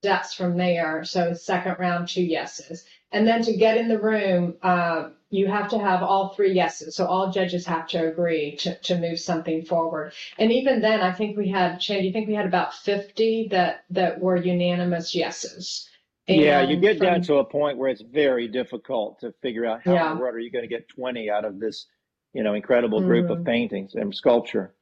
steps 0.03 0.34
from 0.34 0.57
there. 0.57 1.03
So 1.03 1.34
second 1.34 1.78
round, 1.80 2.07
two 2.07 2.24
yeses. 2.24 2.86
And 3.11 3.28
then 3.28 3.41
to 3.43 3.55
get 3.55 3.78
in 3.78 3.88
the 3.88 3.99
room, 3.99 4.55
uh, 4.61 5.09
you 5.34 5.47
have 5.47 5.67
to 5.69 5.79
have 5.79 6.03
all 6.03 6.29
three 6.29 6.53
yeses. 6.53 6.95
So 6.95 7.07
all 7.07 7.31
judges 7.31 7.65
have 7.65 7.88
to 7.88 8.07
agree 8.07 8.55
to, 8.57 8.77
to 8.77 8.99
move 8.99 9.19
something 9.19 9.65
forward. 9.65 10.13
And 10.38 10.51
even 10.51 10.79
then, 10.79 11.01
I 11.01 11.11
think 11.11 11.36
we 11.36 11.49
had, 11.49 11.81
Shane, 11.81 12.01
do 12.01 12.05
you 12.07 12.13
think 12.13 12.27
we 12.27 12.36
had 12.36 12.45
about 12.45 12.75
50 12.75 13.47
that, 13.49 13.84
that 13.89 14.19
were 14.21 14.36
unanimous 14.36 15.15
yeses? 15.15 15.89
yeah, 16.27 16.61
you 16.61 16.73
And 16.73 16.81
get 16.84 16.99
down 16.99 17.23
to 17.23 17.38
a 17.38 17.43
point 17.45 17.79
where 17.79 17.89
it's 17.89 18.01
very 18.03 18.47
difficult 18.47 19.21
to 19.21 19.34
figure 19.41 19.65
out 19.65 19.81
how 19.84 19.95
in 19.95 20.15
the 20.17 20.21
world 20.21 20.36
are 20.36 20.39
you 20.39 20.51
going 20.51 20.63
to 20.63 20.69
get 20.69 20.88
20 20.89 21.31
out 21.31 21.45
of 21.45 21.59
this, 21.59 21.88
you 22.34 22.43
know, 22.43 22.53
incredible 22.53 23.01
group 23.01 23.31
of 23.31 23.39
Mhm. 23.39 23.45
paintings 23.45 23.95
and 23.95 24.13
sculpture. 24.15 24.75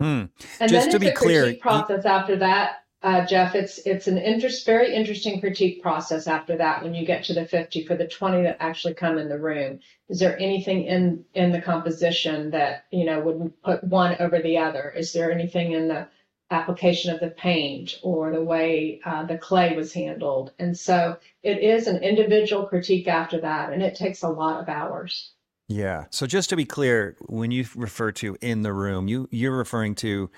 Hmm. 0.00 0.24
And 0.60 0.70
Just 0.70 0.90
then 0.90 0.90
to 0.90 0.96
it's 0.96 0.98
be 1.04 1.08
a 1.08 1.14
clear, 1.14 1.54
process 1.56 2.06
after 2.06 2.36
that, 2.36 2.84
uh, 3.02 3.24
Jeff. 3.26 3.54
It's 3.54 3.78
it's 3.78 4.08
an 4.08 4.18
interest, 4.18 4.66
very 4.66 4.94
interesting 4.94 5.40
critique 5.40 5.82
process 5.82 6.26
after 6.26 6.56
that. 6.56 6.82
When 6.82 6.94
you 6.94 7.06
get 7.06 7.24
to 7.24 7.34
the 7.34 7.46
fifty 7.46 7.84
for 7.84 7.96
the 7.96 8.08
twenty 8.08 8.42
that 8.42 8.56
actually 8.60 8.94
come 8.94 9.18
in 9.18 9.28
the 9.28 9.38
room, 9.38 9.80
is 10.08 10.18
there 10.18 10.38
anything 10.38 10.84
in 10.84 11.24
in 11.34 11.52
the 11.52 11.62
composition 11.62 12.50
that 12.50 12.86
you 12.90 13.04
know 13.04 13.20
would 13.20 13.62
put 13.62 13.84
one 13.84 14.16
over 14.18 14.40
the 14.40 14.58
other? 14.58 14.92
Is 14.96 15.12
there 15.12 15.30
anything 15.30 15.72
in 15.72 15.88
the 15.88 16.08
application 16.50 17.14
of 17.14 17.20
the 17.20 17.30
paint 17.30 17.98
or 18.02 18.32
the 18.32 18.42
way 18.42 19.00
uh, 19.04 19.24
the 19.26 19.38
clay 19.38 19.76
was 19.76 19.92
handled? 19.92 20.52
And 20.58 20.76
so 20.76 21.18
it 21.42 21.58
is 21.58 21.86
an 21.86 22.02
individual 22.02 22.66
critique 22.66 23.06
after 23.06 23.40
that, 23.42 23.72
and 23.72 23.82
it 23.82 23.94
takes 23.94 24.22
a 24.22 24.28
lot 24.28 24.60
of 24.60 24.68
hours. 24.68 25.32
Yeah. 25.68 26.06
So 26.10 26.26
just 26.26 26.50
to 26.50 26.56
be 26.56 26.64
clear, 26.64 27.14
when 27.26 27.52
you 27.52 27.66
refer 27.76 28.10
to 28.12 28.36
in 28.40 28.62
the 28.62 28.72
room, 28.72 29.06
you 29.06 29.28
you're 29.30 29.56
referring 29.56 29.94
to 29.96 30.30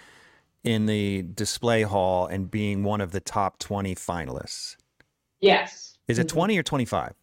in 0.64 0.86
the 0.86 1.22
display 1.22 1.82
hall 1.82 2.26
and 2.26 2.50
being 2.50 2.82
one 2.84 3.00
of 3.00 3.12
the 3.12 3.20
top 3.20 3.58
20 3.58 3.94
finalists. 3.94 4.76
Yes. 5.40 5.96
Is 6.06 6.18
it 6.18 6.26
Mhm. 6.26 6.30
20 6.30 6.58
or 6.58 6.62
25? 6.62 7.14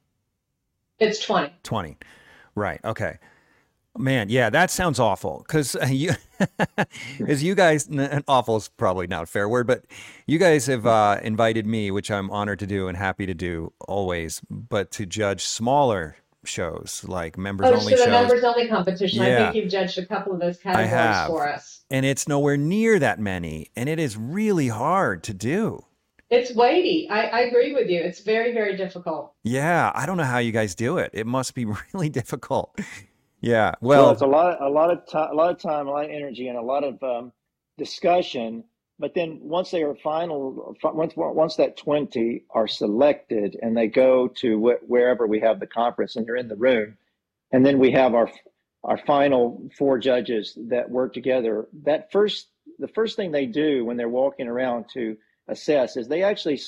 It's 0.99 1.23
twenty. 1.23 1.53
20. 1.63 1.97
Right. 2.55 2.79
Okay. 2.83 3.19
Man, 3.95 4.29
yeah, 4.29 4.49
that 4.51 4.69
sounds 4.71 4.99
awful 4.99 5.43
because 5.47 5.75
you, 5.89 6.11
as 7.27 7.43
you 7.43 7.55
guys, 7.55 7.87
awful 8.27 8.57
is 8.57 8.67
probably 8.69 9.07
not 9.07 9.23
a 9.23 9.25
fair 9.25 9.49
word, 9.49 9.65
but 9.67 9.85
you 10.27 10.37
guys 10.39 10.67
have 10.67 10.85
uh, 10.85 11.19
invited 11.23 11.65
me, 11.65 11.89
which 11.91 12.09
I'm 12.11 12.29
honored 12.31 12.59
to 12.59 12.67
do 12.67 12.87
and 12.87 12.95
happy 12.97 13.25
to 13.25 13.33
do 13.33 13.73
always, 13.87 14.41
but 14.49 14.91
to 14.91 15.05
judge 15.07 15.43
smaller 15.45 16.15
shows 16.47 17.03
like 17.07 17.37
members 17.37 17.67
Oh, 17.67 17.73
only 17.73 17.83
so 17.93 17.97
the 17.97 17.97
shows. 17.97 18.09
members 18.11 18.43
only 18.43 18.67
competition. 18.67 19.21
I 19.21 19.37
think 19.37 19.55
you've 19.55 19.69
judged 19.71 19.97
a 19.97 20.05
couple 20.05 20.33
of 20.33 20.39
those 20.39 20.57
categories 20.57 20.89
have. 20.89 21.27
for 21.27 21.47
us. 21.47 21.83
and 21.91 22.05
it's 22.05 22.27
nowhere 22.27 22.57
near 22.57 22.97
that 22.99 23.19
many, 23.19 23.67
and 23.75 23.87
it 23.89 23.99
is 23.99 24.17
really 24.17 24.67
hard 24.69 25.23
to 25.25 25.33
do. 25.33 25.83
It's 26.29 26.53
weighty. 26.53 27.07
I, 27.09 27.21
I 27.27 27.39
agree 27.41 27.73
with 27.73 27.89
you. 27.89 28.01
It's 28.01 28.19
very, 28.19 28.53
very 28.53 28.75
difficult. 28.75 29.33
Yeah, 29.43 29.91
I 29.95 30.05
don't 30.05 30.17
know 30.17 30.23
how 30.25 30.39
you 30.39 30.51
guys 30.51 30.75
do 30.75 30.97
it. 30.97 31.11
It 31.13 31.25
must 31.25 31.55
be 31.55 31.65
really 31.93 32.09
difficult. 32.09 32.77
Yeah. 33.39 33.75
Well, 33.81 34.03
Well, 34.03 34.11
it's 34.11 34.21
a 34.21 34.25
lot, 34.27 34.61
a 34.61 34.67
lot 34.69 34.91
of 34.91 35.07
time, 35.07 35.29
a 35.31 35.35
lot 35.35 35.51
of 35.51 35.59
time, 35.61 35.87
a 35.87 35.91
lot 35.91 36.05
of 36.05 36.11
energy, 36.11 36.47
and 36.49 36.57
a 36.57 36.61
lot 36.61 36.83
of 36.83 37.01
um, 37.03 37.31
discussion. 37.77 38.63
But 38.99 39.13
then 39.13 39.39
once 39.43 39.69
they 39.71 39.83
are 39.83 39.95
final, 39.95 40.75
once 40.83 41.13
once 41.15 41.55
that 41.57 41.77
twenty 41.77 42.45
are 42.49 42.67
selected 42.67 43.57
and 43.61 43.77
they 43.77 43.87
go 43.87 44.27
to 44.39 44.59
wh- 44.59 44.89
wherever 44.89 45.27
we 45.27 45.39
have 45.41 45.59
the 45.59 45.67
conference 45.67 46.15
and 46.15 46.25
they're 46.25 46.35
in 46.35 46.47
the 46.47 46.55
room, 46.55 46.97
and 47.51 47.65
then 47.65 47.77
we 47.77 47.91
have 47.91 48.15
our 48.15 48.31
our 48.83 48.97
final 48.97 49.69
four 49.77 49.99
judges 49.99 50.57
that 50.69 50.89
work 50.89 51.13
together. 51.13 51.67
That 51.83 52.11
first, 52.11 52.47
the 52.79 52.87
first 52.87 53.15
thing 53.15 53.31
they 53.31 53.45
do 53.45 53.85
when 53.85 53.97
they're 53.97 54.09
walking 54.09 54.47
around 54.47 54.85
to 54.93 55.17
assess 55.47 55.95
is 55.97 56.07
they 56.07 56.23
actually 56.23 56.59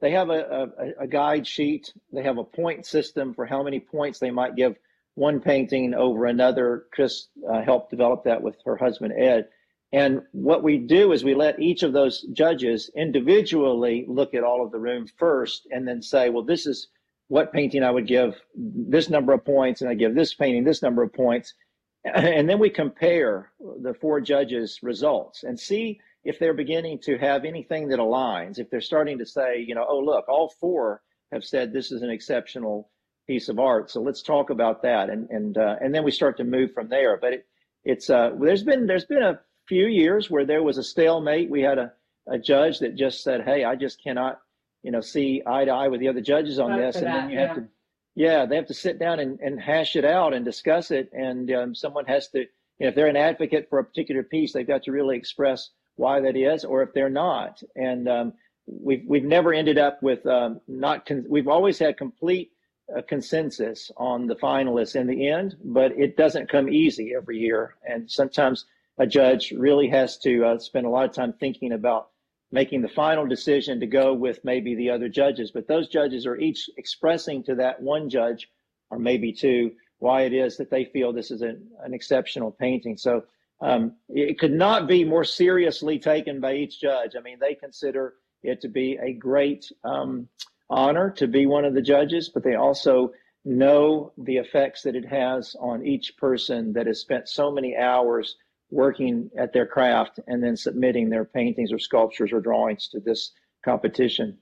they 0.00 0.10
have 0.10 0.30
a, 0.30 0.72
a, 0.78 1.04
a 1.04 1.06
guide 1.06 1.46
sheet. 1.46 1.92
They 2.12 2.22
have 2.22 2.38
a 2.38 2.44
point 2.44 2.84
system 2.86 3.34
for 3.34 3.46
how 3.46 3.62
many 3.62 3.80
points 3.80 4.18
they 4.18 4.30
might 4.30 4.56
give 4.56 4.76
one 5.14 5.40
painting 5.40 5.94
over 5.94 6.26
another. 6.26 6.84
Chris 6.92 7.28
uh, 7.50 7.62
helped 7.62 7.90
develop 7.90 8.24
that 8.24 8.42
with 8.42 8.56
her 8.64 8.76
husband 8.76 9.14
Ed. 9.16 9.48
And 9.92 10.22
what 10.32 10.62
we 10.62 10.78
do 10.78 11.12
is 11.12 11.24
we 11.24 11.34
let 11.34 11.60
each 11.60 11.82
of 11.82 11.92
those 11.92 12.22
judges 12.32 12.90
individually 12.96 14.04
look 14.08 14.34
at 14.34 14.44
all 14.44 14.64
of 14.64 14.70
the 14.70 14.78
room 14.78 15.06
first 15.18 15.66
and 15.70 15.86
then 15.86 16.00
say, 16.00 16.30
well, 16.30 16.44
this 16.44 16.66
is 16.66 16.88
what 17.28 17.52
painting 17.52 17.82
I 17.82 17.90
would 17.90 18.06
give 18.06 18.40
this 18.54 19.08
number 19.08 19.32
of 19.32 19.44
points, 19.44 19.80
and 19.80 19.90
I 19.90 19.94
give 19.94 20.14
this 20.14 20.34
painting 20.34 20.64
this 20.64 20.82
number 20.82 21.02
of 21.02 21.12
points. 21.12 21.54
And 22.04 22.48
then 22.48 22.58
we 22.58 22.70
compare 22.70 23.52
the 23.60 23.92
four 23.92 24.22
judges' 24.22 24.78
results 24.82 25.44
and 25.44 25.58
see 25.58 26.00
if 26.24 26.38
they're 26.38 26.54
beginning 26.54 26.98
to 27.00 27.18
have 27.18 27.44
anything 27.44 27.88
that 27.88 27.98
aligns. 27.98 28.58
If 28.58 28.70
they're 28.70 28.80
starting 28.80 29.18
to 29.18 29.26
say, 29.26 29.60
you 29.66 29.74
know, 29.74 29.84
oh, 29.86 29.98
look, 29.98 30.26
all 30.28 30.48
four 30.60 31.02
have 31.30 31.44
said 31.44 31.72
this 31.72 31.92
is 31.92 32.00
an 32.00 32.10
exceptional 32.10 32.90
piece 33.26 33.48
of 33.48 33.58
art. 33.58 33.90
So 33.90 34.00
let's 34.00 34.22
talk 34.22 34.50
about 34.50 34.82
that, 34.82 35.10
and 35.10 35.28
and 35.30 35.58
uh, 35.58 35.76
and 35.80 35.94
then 35.94 36.04
we 36.04 36.10
start 36.10 36.36
to 36.38 36.44
move 36.44 36.72
from 36.72 36.88
there. 36.88 37.16
But 37.16 37.32
it, 37.34 37.46
it's 37.84 38.10
uh, 38.10 38.30
there's 38.40 38.64
been 38.64 38.86
there's 38.86 39.04
been 39.04 39.22
a 39.22 39.40
few 39.66 39.86
years 39.86 40.30
where 40.30 40.44
there 40.44 40.62
was 40.62 40.78
a 40.78 40.82
stalemate. 40.82 41.50
We 41.50 41.62
had 41.62 41.78
a, 41.78 41.92
a 42.28 42.38
judge 42.38 42.80
that 42.80 42.96
just 42.96 43.22
said, 43.22 43.42
"Hey, 43.42 43.64
I 43.64 43.76
just 43.76 44.02
cannot, 44.02 44.40
you 44.82 44.90
know, 44.90 45.00
see 45.00 45.42
eye 45.46 45.64
to 45.64 45.70
eye 45.70 45.88
with 45.88 46.00
the 46.00 46.08
other 46.08 46.20
judges 46.20 46.58
on 46.58 46.76
this," 46.76 46.96
and 46.96 47.06
that, 47.06 47.20
then 47.22 47.30
you 47.30 47.38
yeah. 47.38 47.46
have 47.46 47.56
to, 47.56 47.68
yeah, 48.14 48.46
they 48.46 48.56
have 48.56 48.66
to 48.66 48.74
sit 48.74 48.98
down 48.98 49.20
and, 49.20 49.40
and 49.40 49.60
hash 49.60 49.96
it 49.96 50.04
out 50.04 50.34
and 50.34 50.44
discuss 50.44 50.90
it, 50.90 51.10
and 51.12 51.50
um, 51.52 51.74
someone 51.74 52.04
has 52.06 52.28
to, 52.28 52.40
you 52.40 52.46
know, 52.80 52.88
if 52.88 52.94
they're 52.94 53.06
an 53.06 53.16
advocate 53.16 53.68
for 53.70 53.78
a 53.78 53.84
particular 53.84 54.22
piece, 54.22 54.52
they've 54.52 54.66
got 54.66 54.84
to 54.84 54.92
really 54.92 55.16
express 55.16 55.70
why 55.96 56.20
that 56.20 56.36
is, 56.36 56.64
or 56.64 56.82
if 56.82 56.92
they're 56.94 57.10
not, 57.10 57.62
and 57.76 58.08
um, 58.08 58.32
we've 58.66 59.04
we've 59.06 59.24
never 59.24 59.52
ended 59.52 59.78
up 59.78 60.02
with 60.02 60.24
um, 60.26 60.60
not. 60.68 61.06
Con- 61.06 61.26
we've 61.28 61.48
always 61.48 61.78
had 61.78 61.96
complete 61.96 62.52
a 62.94 63.02
consensus 63.02 63.90
on 63.96 64.26
the 64.26 64.34
finalists 64.36 64.96
in 64.96 65.06
the 65.06 65.28
end, 65.28 65.56
but 65.64 65.92
it 65.92 66.16
doesn't 66.16 66.50
come 66.50 66.68
easy 66.68 67.12
every 67.16 67.38
year. 67.38 67.76
And 67.88 68.10
sometimes 68.10 68.66
a 69.00 69.06
judge 69.06 69.50
really 69.52 69.88
has 69.88 70.18
to 70.18 70.44
uh, 70.44 70.58
spend 70.58 70.84
a 70.84 70.90
lot 70.90 71.06
of 71.06 71.12
time 71.12 71.32
thinking 71.32 71.72
about 71.72 72.10
making 72.52 72.82
the 72.82 72.88
final 72.88 73.26
decision 73.26 73.80
to 73.80 73.86
go 73.86 74.12
with 74.12 74.44
maybe 74.44 74.74
the 74.74 74.90
other 74.90 75.08
judges. 75.08 75.50
But 75.50 75.66
those 75.66 75.88
judges 75.88 76.26
are 76.26 76.36
each 76.36 76.68
expressing 76.76 77.42
to 77.44 77.54
that 77.54 77.80
one 77.80 78.10
judge, 78.10 78.50
or 78.90 78.98
maybe 78.98 79.32
two, 79.32 79.72
why 80.00 80.22
it 80.22 80.34
is 80.34 80.58
that 80.58 80.70
they 80.70 80.84
feel 80.84 81.14
this 81.14 81.30
is 81.30 81.40
an, 81.40 81.66
an 81.82 81.94
exceptional 81.94 82.50
painting. 82.50 82.98
So 82.98 83.24
um, 83.62 83.94
it 84.10 84.38
could 84.38 84.52
not 84.52 84.86
be 84.86 85.04
more 85.04 85.24
seriously 85.24 85.98
taken 85.98 86.38
by 86.38 86.56
each 86.56 86.78
judge. 86.78 87.12
I 87.16 87.22
mean, 87.22 87.38
they 87.40 87.54
consider 87.54 88.14
it 88.42 88.60
to 88.60 88.68
be 88.68 88.98
a 89.02 89.14
great 89.14 89.72
um, 89.82 90.28
honor 90.68 91.10
to 91.16 91.26
be 91.26 91.46
one 91.46 91.64
of 91.64 91.72
the 91.72 91.82
judges, 91.82 92.28
but 92.28 92.44
they 92.44 92.54
also 92.54 93.12
know 93.46 94.12
the 94.18 94.36
effects 94.36 94.82
that 94.82 94.94
it 94.94 95.06
has 95.06 95.56
on 95.58 95.86
each 95.86 96.18
person 96.18 96.74
that 96.74 96.86
has 96.86 97.00
spent 97.00 97.30
so 97.30 97.50
many 97.50 97.74
hours 97.74 98.36
working 98.70 99.30
at 99.36 99.52
their 99.52 99.66
craft 99.66 100.20
and 100.26 100.42
then 100.42 100.56
submitting 100.56 101.10
their 101.10 101.24
paintings 101.24 101.72
or 101.72 101.78
sculptures 101.78 102.32
or 102.32 102.40
drawings 102.40 102.88
to 102.88 103.00
this 103.00 103.32
competition. 103.64 104.38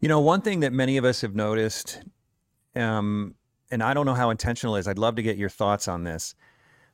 You 0.00 0.08
know, 0.08 0.20
one 0.20 0.42
thing 0.42 0.60
that 0.60 0.72
many 0.72 0.96
of 0.98 1.04
us 1.04 1.22
have 1.22 1.34
noticed, 1.34 2.02
um, 2.74 3.34
and 3.70 3.82
I 3.82 3.94
don't 3.94 4.06
know 4.06 4.14
how 4.14 4.30
intentional 4.30 4.76
it 4.76 4.80
is, 4.80 4.88
I'd 4.88 4.98
love 4.98 5.16
to 5.16 5.22
get 5.22 5.36
your 5.36 5.48
thoughts 5.48 5.88
on 5.88 6.04
this, 6.04 6.34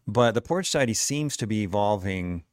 but 0.07 0.33
the 0.33 0.41
Portrait 0.41 0.67
Society 0.67 0.95
seems 0.95 1.37
to 1.39 1.47
be 1.47 1.63
evolving 1.63 2.45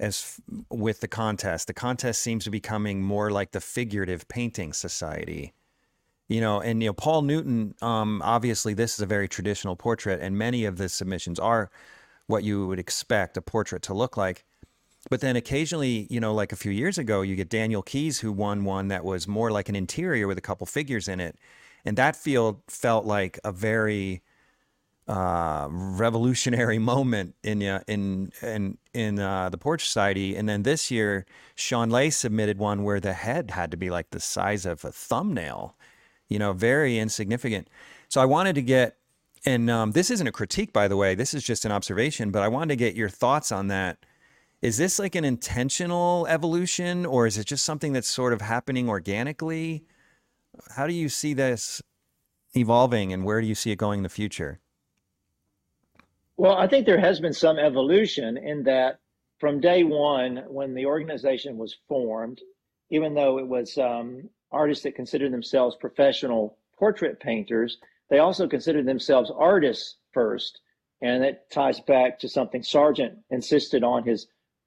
as 0.00 0.40
with 0.70 1.00
the 1.00 1.08
contest. 1.08 1.66
The 1.66 1.74
contest 1.74 2.20
seems 2.22 2.44
to 2.44 2.50
be 2.50 2.58
becoming 2.58 3.02
more 3.02 3.30
like 3.30 3.52
the 3.52 3.60
figurative 3.60 4.26
painting 4.28 4.72
society. 4.72 5.54
You 6.28 6.40
know, 6.40 6.60
and 6.60 6.82
you 6.82 6.88
know, 6.88 6.94
Paul 6.94 7.22
Newton, 7.22 7.74
um, 7.82 8.22
obviously 8.24 8.74
this 8.74 8.94
is 8.94 9.00
a 9.00 9.06
very 9.06 9.28
traditional 9.28 9.76
portrait, 9.76 10.20
and 10.20 10.36
many 10.36 10.64
of 10.64 10.78
the 10.78 10.88
submissions 10.88 11.38
are 11.38 11.70
what 12.26 12.44
you 12.44 12.66
would 12.66 12.78
expect 12.78 13.36
a 13.36 13.42
portrait 13.42 13.82
to 13.82 13.94
look 13.94 14.16
like. 14.16 14.44
But 15.10 15.20
then 15.20 15.36
occasionally, 15.36 16.06
you 16.08 16.20
know, 16.20 16.32
like 16.32 16.52
a 16.52 16.56
few 16.56 16.72
years 16.72 16.96
ago, 16.96 17.20
you 17.22 17.36
get 17.36 17.50
Daniel 17.50 17.82
Keys 17.82 18.20
who 18.20 18.32
won 18.32 18.64
one 18.64 18.88
that 18.88 19.04
was 19.04 19.28
more 19.28 19.50
like 19.50 19.68
an 19.68 19.76
interior 19.76 20.26
with 20.26 20.38
a 20.38 20.42
couple 20.42 20.66
figures 20.66 21.08
in 21.08 21.20
it. 21.20 21.36
And 21.84 21.98
that 21.98 22.16
field 22.16 22.62
felt 22.68 23.04
like 23.04 23.38
a 23.44 23.52
very 23.52 24.22
uh, 25.06 25.68
revolutionary 25.70 26.78
moment 26.92 27.34
in 27.42 27.62
uh, 27.62 27.82
in 27.86 28.32
in 28.42 28.78
in 28.94 29.18
uh, 29.18 29.50
the 29.50 29.58
Portrait 29.58 29.86
Society. 29.86 30.36
And 30.36 30.48
then 30.48 30.62
this 30.62 30.90
year, 30.90 31.26
Sean 31.54 31.90
Ley 31.90 32.08
submitted 32.10 32.58
one 32.58 32.82
where 32.82 33.00
the 33.00 33.12
head 33.12 33.50
had 33.50 33.70
to 33.72 33.76
be 33.76 33.90
like 33.90 34.10
the 34.10 34.20
size 34.20 34.64
of 34.64 34.84
a 34.84 34.92
thumbnail, 34.92 35.76
you 36.28 36.38
know, 36.38 36.54
very 36.54 36.98
insignificant. 36.98 37.68
So 38.08 38.20
I 38.20 38.24
wanted 38.26 38.54
to 38.54 38.62
get, 38.62 38.96
and 39.44 39.68
um, 39.70 39.92
this 39.92 40.10
isn't 40.10 40.26
a 40.26 40.32
critique, 40.32 40.72
by 40.72 40.88
the 40.88 40.96
way. 40.96 41.14
This 41.14 41.34
is 41.34 41.42
just 41.42 41.64
an 41.64 41.72
observation, 41.72 42.30
but 42.30 42.42
I 42.42 42.48
wanted 42.48 42.68
to 42.70 42.76
get 42.76 42.94
your 42.94 43.08
thoughts 43.08 43.52
on 43.52 43.68
that. 43.68 43.98
Is 44.62 44.78
this 44.78 44.98
like 44.98 45.14
an 45.14 45.24
intentional 45.24 46.26
evolution, 46.28 47.04
or 47.04 47.26
is 47.26 47.36
it 47.36 47.46
just 47.46 47.64
something 47.64 47.92
that's 47.92 48.08
sort 48.08 48.32
of 48.32 48.40
happening 48.40 48.88
organically? 48.88 49.84
How 50.74 50.86
do 50.86 50.94
you 50.94 51.08
see 51.08 51.34
this 51.34 51.82
evolving, 52.54 53.12
and 53.12 53.24
where 53.24 53.40
do 53.40 53.46
you 53.46 53.54
see 53.54 53.72
it 53.72 53.76
going 53.76 53.98
in 53.98 54.02
the 54.04 54.08
future? 54.08 54.60
Well, 56.36 56.56
I 56.56 56.66
think 56.66 56.86
there 56.86 56.98
has 56.98 57.20
been 57.20 57.32
some 57.32 57.58
evolution 57.58 58.38
in 58.38 58.64
that 58.64 59.00
from 59.38 59.60
day 59.60 59.84
one, 59.84 60.44
when 60.48 60.74
the 60.74 60.86
organization 60.86 61.58
was 61.58 61.76
formed, 61.88 62.40
even 62.90 63.14
though 63.14 63.38
it 63.38 63.46
was 63.46 63.76
um, 63.76 64.30
artists 64.50 64.84
that 64.84 64.94
considered 64.94 65.32
themselves 65.32 65.76
professional 65.76 66.56
portrait 66.78 67.20
painters, 67.20 67.78
they 68.10 68.18
also 68.18 68.46
considered 68.46 68.86
themselves 68.86 69.30
artists 69.36 69.96
first. 70.12 70.60
And 71.02 71.22
that 71.22 71.50
ties 71.50 71.80
back 71.80 72.18
to 72.20 72.28
something 72.28 72.62
Sargent 72.62 73.18
insisted 73.30 73.84
on 73.84 74.04
his 74.04 74.26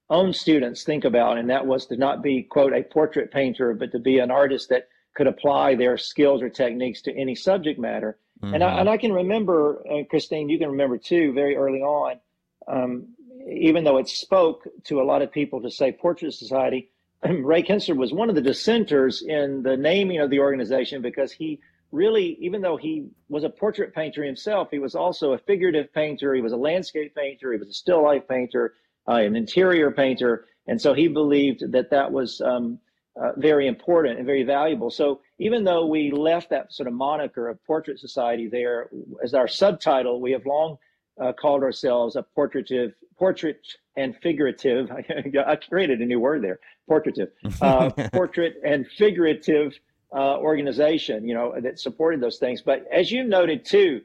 own 0.09 0.33
students 0.33 0.83
think 0.83 1.03
about, 1.03 1.37
and 1.37 1.49
that 1.49 1.65
was 1.65 1.85
to 1.87 1.97
not 1.97 2.21
be, 2.21 2.43
quote, 2.43 2.73
a 2.73 2.83
portrait 2.83 3.31
painter, 3.31 3.73
but 3.73 3.91
to 3.91 3.99
be 3.99 4.19
an 4.19 4.31
artist 4.31 4.69
that 4.69 4.87
could 5.15 5.27
apply 5.27 5.75
their 5.75 5.97
skills 5.97 6.41
or 6.41 6.49
techniques 6.49 7.01
to 7.01 7.15
any 7.15 7.35
subject 7.35 7.79
matter. 7.79 8.17
Mm-hmm. 8.41 8.53
And, 8.53 8.63
I, 8.63 8.79
and 8.79 8.89
I 8.89 8.97
can 8.97 9.11
remember, 9.11 9.83
uh, 9.89 10.03
Christine, 10.09 10.47
you 10.47 10.59
can 10.59 10.69
remember 10.69 10.97
too, 10.97 11.33
very 11.33 11.55
early 11.55 11.81
on, 11.81 12.19
um, 12.67 13.07
even 13.49 13.83
though 13.83 13.97
it 13.97 14.07
spoke 14.07 14.67
to 14.85 15.01
a 15.01 15.03
lot 15.03 15.21
of 15.21 15.31
people 15.31 15.61
to 15.61 15.71
say 15.71 15.91
Portrait 15.91 16.33
Society, 16.33 16.89
Ray 17.25 17.63
Kinstler 17.63 17.97
was 17.97 18.13
one 18.13 18.29
of 18.29 18.35
the 18.35 18.41
dissenters 18.41 19.23
in 19.23 19.63
the 19.63 19.75
naming 19.75 20.19
of 20.19 20.29
the 20.29 20.39
organization 20.39 21.01
because 21.01 21.31
he 21.31 21.59
really, 21.91 22.37
even 22.39 22.61
though 22.61 22.77
he 22.77 23.07
was 23.29 23.43
a 23.43 23.49
portrait 23.49 23.93
painter 23.93 24.23
himself, 24.23 24.69
he 24.71 24.79
was 24.79 24.95
also 24.95 25.33
a 25.33 25.37
figurative 25.37 25.93
painter, 25.93 26.33
he 26.33 26.41
was 26.41 26.53
a 26.53 26.57
landscape 26.57 27.15
painter, 27.15 27.51
he 27.51 27.59
was 27.59 27.69
a 27.69 27.73
still 27.73 28.03
life 28.03 28.27
painter, 28.27 28.73
uh, 29.07 29.13
an 29.13 29.35
interior 29.35 29.91
painter. 29.91 30.45
And 30.67 30.81
so 30.81 30.93
he 30.93 31.07
believed 31.07 31.71
that 31.71 31.89
that 31.91 32.11
was 32.11 32.41
um, 32.41 32.79
uh, 33.15 33.31
very 33.37 33.67
important 33.67 34.17
and 34.17 34.25
very 34.25 34.43
valuable. 34.43 34.91
So 34.91 35.21
even 35.39 35.63
though 35.63 35.85
we 35.85 36.11
left 36.11 36.49
that 36.49 36.73
sort 36.73 36.87
of 36.87 36.93
moniker 36.93 37.47
of 37.47 37.63
Portrait 37.65 37.99
Society 37.99 38.47
there 38.47 38.89
as 39.23 39.33
our 39.33 39.47
subtitle, 39.47 40.19
we 40.19 40.31
have 40.33 40.45
long 40.45 40.77
uh, 41.19 41.33
called 41.33 41.63
ourselves 41.63 42.15
a 42.15 42.23
portraitive, 42.23 42.93
portrait 43.17 43.59
and 43.95 44.15
figurative. 44.21 44.91
I 45.47 45.55
created 45.55 46.01
a 46.01 46.05
new 46.05 46.19
word 46.19 46.43
there, 46.43 46.59
portraitive, 46.87 47.29
uh, 47.61 47.89
portrait 48.13 48.55
and 48.63 48.85
figurative 48.97 49.73
uh, 50.13 50.37
organization. 50.37 51.27
You 51.27 51.35
know 51.35 51.55
that 51.59 51.79
supported 51.79 52.21
those 52.21 52.37
things. 52.37 52.61
But 52.61 52.85
as 52.91 53.11
you 53.11 53.23
noted 53.23 53.65
too, 53.65 54.01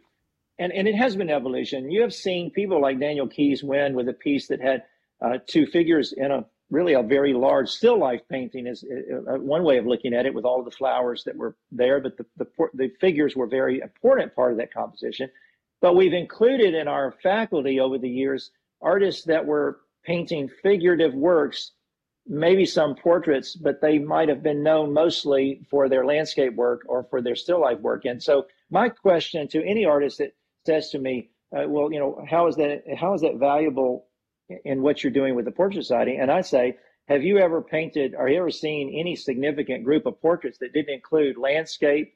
and 0.59 0.73
and 0.73 0.89
it 0.89 0.95
has 0.95 1.17
been 1.17 1.31
evolution. 1.31 1.91
You 1.91 2.03
have 2.03 2.15
seen 2.15 2.51
people 2.51 2.81
like 2.81 3.01
Daniel 3.01 3.29
Keys 3.29 3.63
win 3.63 3.95
with 3.95 4.09
a 4.09 4.13
piece 4.13 4.49
that 4.49 4.61
had 4.61 4.85
uh, 5.21 5.39
two 5.47 5.67
figures 5.67 6.13
in 6.13 6.31
a 6.31 6.45
really 6.73 6.95
a 6.95 7.03
very 7.03 7.35
large 7.35 7.69
still 7.69 7.99
life 7.99 8.23
painting 8.31 8.67
is 8.67 8.83
uh, 8.83 9.35
uh, 9.35 9.39
one 9.39 9.63
way 9.63 9.77
of 9.77 9.87
looking 9.87 10.15
at 10.15 10.27
it 10.27 10.35
with 10.35 10.45
all 10.45 10.65
the 10.65 10.71
flowers 10.71 11.23
that 11.25 11.37
were 11.37 11.55
there 11.71 12.01
but 12.01 12.17
the, 12.17 12.27
the, 12.39 12.47
the 12.75 12.91
figures 12.99 13.37
were 13.37 13.47
very 13.47 13.81
important 13.81 14.35
part 14.35 14.53
of 14.53 14.59
that 14.59 14.73
composition 14.73 15.31
but 15.83 15.95
we've 15.95 16.15
included 16.15 16.75
in 16.75 16.89
our 16.89 17.15
faculty 17.23 17.79
over 17.79 17.99
the 17.99 18.09
years 18.09 18.51
artists 18.81 19.25
that 19.25 19.45
were 19.45 19.81
painting 20.03 20.49
figurative 20.63 21.13
works 21.13 21.73
maybe 22.27 22.65
some 22.65 22.95
portraits 22.95 23.57
but 23.57 23.81
they 23.81 23.99
might 23.99 24.29
have 24.29 24.43
been 24.43 24.63
known 24.63 24.93
mostly 24.93 25.61
for 25.69 25.89
their 25.89 26.05
landscape 26.05 26.55
work 26.55 26.83
or 26.87 27.05
for 27.05 27.21
their 27.21 27.37
still 27.37 27.61
life 27.61 27.81
work 27.81 28.05
and 28.05 28.23
so 28.23 28.47
my 28.71 28.89
question 28.89 29.49
to 29.49 29.65
any 29.65 29.85
artist 29.85 30.19
that 30.19 30.33
says 30.65 30.91
to 30.91 30.99
me 30.99 31.31
uh, 31.57 31.65
well 31.67 31.93
you 31.93 31.99
know 31.99 32.25
how 32.31 32.47
is 32.47 32.55
that 32.57 32.83
how 32.97 33.13
is 33.13 33.21
that 33.21 33.37
valuable 33.37 34.07
in 34.65 34.83
what 34.83 35.03
you're 35.03 35.13
doing 35.13 35.35
with 35.35 35.45
the 35.45 35.51
Portrait 35.51 35.83
Society. 35.83 36.17
And 36.17 36.31
I 36.31 36.41
say, 36.41 36.77
have 37.09 37.23
you 37.23 37.39
ever 37.39 37.61
painted 37.63 38.15
or 38.17 38.29
you 38.29 38.39
ever 38.39 38.51
seen 38.51 38.95
any 38.99 39.17
significant 39.17 39.85
group 39.85 40.07
of 40.07 40.21
portraits 40.21 40.59
that 40.59 40.73
didn't 40.73 40.95
include 40.95 41.37
landscape, 41.37 42.15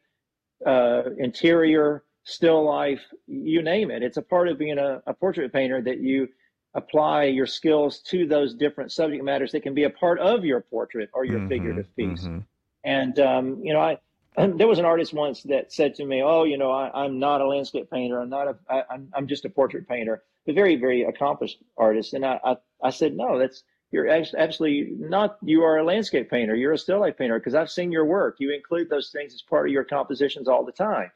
uh, 0.65 1.03
interior, 1.19 2.05
still 2.25 2.65
life, 2.65 3.03
you 3.27 3.63
name 3.63 3.91
it? 3.91 4.03
It's 4.03 4.17
a 4.17 4.23
part 4.23 4.49
of 4.49 4.59
being 4.59 4.79
a, 4.79 5.03
a 5.07 5.15
portrait 5.15 5.53
painter 5.53 5.83
that 5.83 5.99
you 5.99 6.29
apply 6.75 7.25
your 7.25 7.47
skills 7.47 8.01
to 8.01 8.27
those 8.27 8.55
different 8.55 8.93
subject 8.93 9.25
matters 9.25 9.53
that 9.53 9.63
can 9.63 9.75
be 9.75 9.85
a 9.85 9.91
part 9.91 10.19
of 10.19 10.45
your 10.45 10.61
portrait 10.61 11.11
or 11.15 11.25
your 11.25 11.39
mm-hmm, 11.39 11.49
figurative 11.49 11.97
piece. 11.97 12.25
Mm-hmm. 12.25 12.39
And, 12.85 13.19
um, 13.19 13.61
you 13.63 13.73
know, 13.73 13.81
I, 13.81 13.99
there 14.57 14.69
was 14.69 14.79
an 14.79 14.85
artist 14.85 15.15
once 15.15 15.43
that 15.45 15.73
said 15.73 15.95
to 15.95 16.05
me, 16.05 16.23
"Oh, 16.23 16.45
you 16.45 16.59
know, 16.59 16.71
I, 16.71 17.07
am 17.07 17.19
not 17.19 17.41
a 17.41 17.47
landscape 17.47 17.91
painter. 17.91 18.21
I'm 18.21 18.29
not 18.29 18.49
a. 18.49 18.57
I, 18.69 18.83
I'm 18.91 19.09
I'm 19.15 19.27
just 19.27 19.45
a 19.45 19.51
portrait 19.51 19.89
painter." 19.89 20.23
A 20.47 20.53
very 20.53 20.77
very 20.77 21.03
accomplished 21.03 21.59
artist, 21.77 22.13
and 22.13 22.25
I 22.25 22.39
I, 22.45 22.57
I 22.83 22.91
said, 22.91 23.17
"No, 23.17 23.39
that's 23.39 23.65
you're 23.93 24.09
absolutely 24.09 24.95
not. 24.99 25.39
You 25.43 25.63
are 25.63 25.79
a 25.79 25.85
landscape 25.85 26.29
painter. 26.29 26.55
You're 26.55 26.73
a 26.73 26.79
still 26.79 27.01
life 27.01 27.17
painter 27.17 27.39
because 27.39 27.55
I've 27.55 27.71
seen 27.71 27.93
your 27.93 28.05
work. 28.05 28.37
You 28.39 28.55
include 28.55 28.91
those 28.91 29.11
things 29.11 29.33
as 29.33 29.43
part 29.43 29.67
of 29.67 29.73
your 29.73 29.85
compositions 29.85 30.49
all 30.49 30.65
the 30.65 30.73
time. 30.73 31.11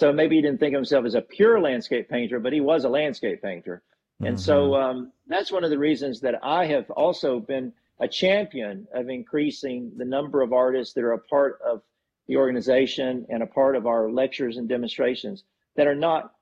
So 0.00 0.12
maybe 0.12 0.36
he 0.36 0.42
didn't 0.42 0.60
think 0.60 0.74
of 0.74 0.78
himself 0.78 1.04
as 1.04 1.14
a 1.14 1.20
pure 1.20 1.60
landscape 1.60 2.08
painter, 2.08 2.38
but 2.38 2.52
he 2.52 2.60
was 2.60 2.84
a 2.84 2.88
landscape 2.88 3.42
painter. 3.42 3.82
And 4.20 4.36
mm-hmm. 4.36 4.36
so 4.36 4.74
um, 4.74 5.12
that's 5.26 5.50
one 5.50 5.64
of 5.64 5.70
the 5.70 5.78
reasons 5.78 6.20
that 6.20 6.44
I 6.44 6.66
have 6.66 6.90
also 6.90 7.40
been 7.40 7.72
a 8.00 8.08
champion 8.08 8.86
of 8.94 9.08
increasing 9.08 9.92
the 9.96 10.04
number 10.04 10.42
of 10.42 10.52
artists 10.52 10.94
that 10.94 11.04
are 11.04 11.12
a 11.12 11.18
part 11.18 11.58
of 11.64 11.82
the 12.28 12.36
organization 12.36 13.26
and 13.28 13.42
a 13.42 13.46
part 13.46 13.76
of 13.76 13.86
our 13.86 14.10
lectures 14.10 14.56
and 14.56 14.68
demonstrations 14.68 15.44
that 15.76 15.86
are 15.86 15.94
not 15.94 16.32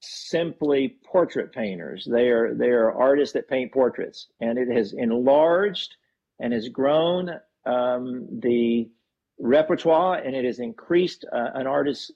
simply 0.00 0.96
portrait 1.04 1.52
painters. 1.52 2.06
They 2.10 2.28
are 2.28 2.54
they 2.54 2.68
are 2.68 2.92
artists 2.92 3.32
that 3.34 3.48
paint 3.48 3.72
portraits, 3.72 4.28
and 4.40 4.58
it 4.58 4.68
has 4.68 4.92
enlarged 4.92 5.96
and 6.40 6.52
has 6.52 6.68
grown 6.68 7.30
um, 7.64 8.28
the 8.40 8.90
repertoire, 9.38 10.16
and 10.16 10.36
it 10.36 10.44
has 10.44 10.58
increased 10.58 11.24
uh, 11.32 11.50
an 11.54 11.66
artist's 11.66 12.10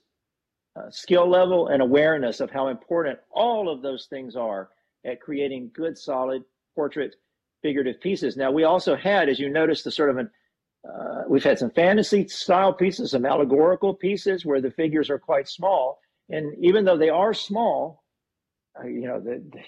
uh, 0.75 0.89
skill 0.89 1.27
level 1.27 1.67
and 1.67 1.81
awareness 1.81 2.39
of 2.39 2.51
how 2.51 2.67
important 2.67 3.19
all 3.31 3.69
of 3.69 3.81
those 3.81 4.05
things 4.05 4.35
are 4.35 4.69
at 5.05 5.21
creating 5.21 5.71
good, 5.73 5.97
solid 5.97 6.43
portrait 6.75 7.15
figurative 7.61 7.99
pieces. 8.01 8.37
Now, 8.37 8.51
we 8.51 8.63
also 8.63 8.95
had, 8.95 9.29
as 9.29 9.39
you 9.39 9.49
noticed, 9.49 9.83
the 9.83 9.91
sort 9.91 10.09
of 10.09 10.17
an 10.17 10.29
uh, 10.87 11.23
we've 11.27 11.43
had 11.43 11.59
some 11.59 11.71
fantasy 11.71 12.25
style 12.27 12.71
pieces, 12.73 13.11
some 13.11 13.25
allegorical 13.25 13.93
pieces 13.93 14.45
where 14.45 14.61
the 14.61 14.71
figures 14.71 15.09
are 15.09 15.19
quite 15.19 15.47
small. 15.47 15.99
And 16.29 16.53
even 16.63 16.85
though 16.85 16.97
they 16.97 17.09
are 17.09 17.33
small, 17.33 18.03
uh, 18.79 18.87
you 18.87 19.07
know, 19.07 19.19
the, 19.19 19.43
the, 19.51 19.59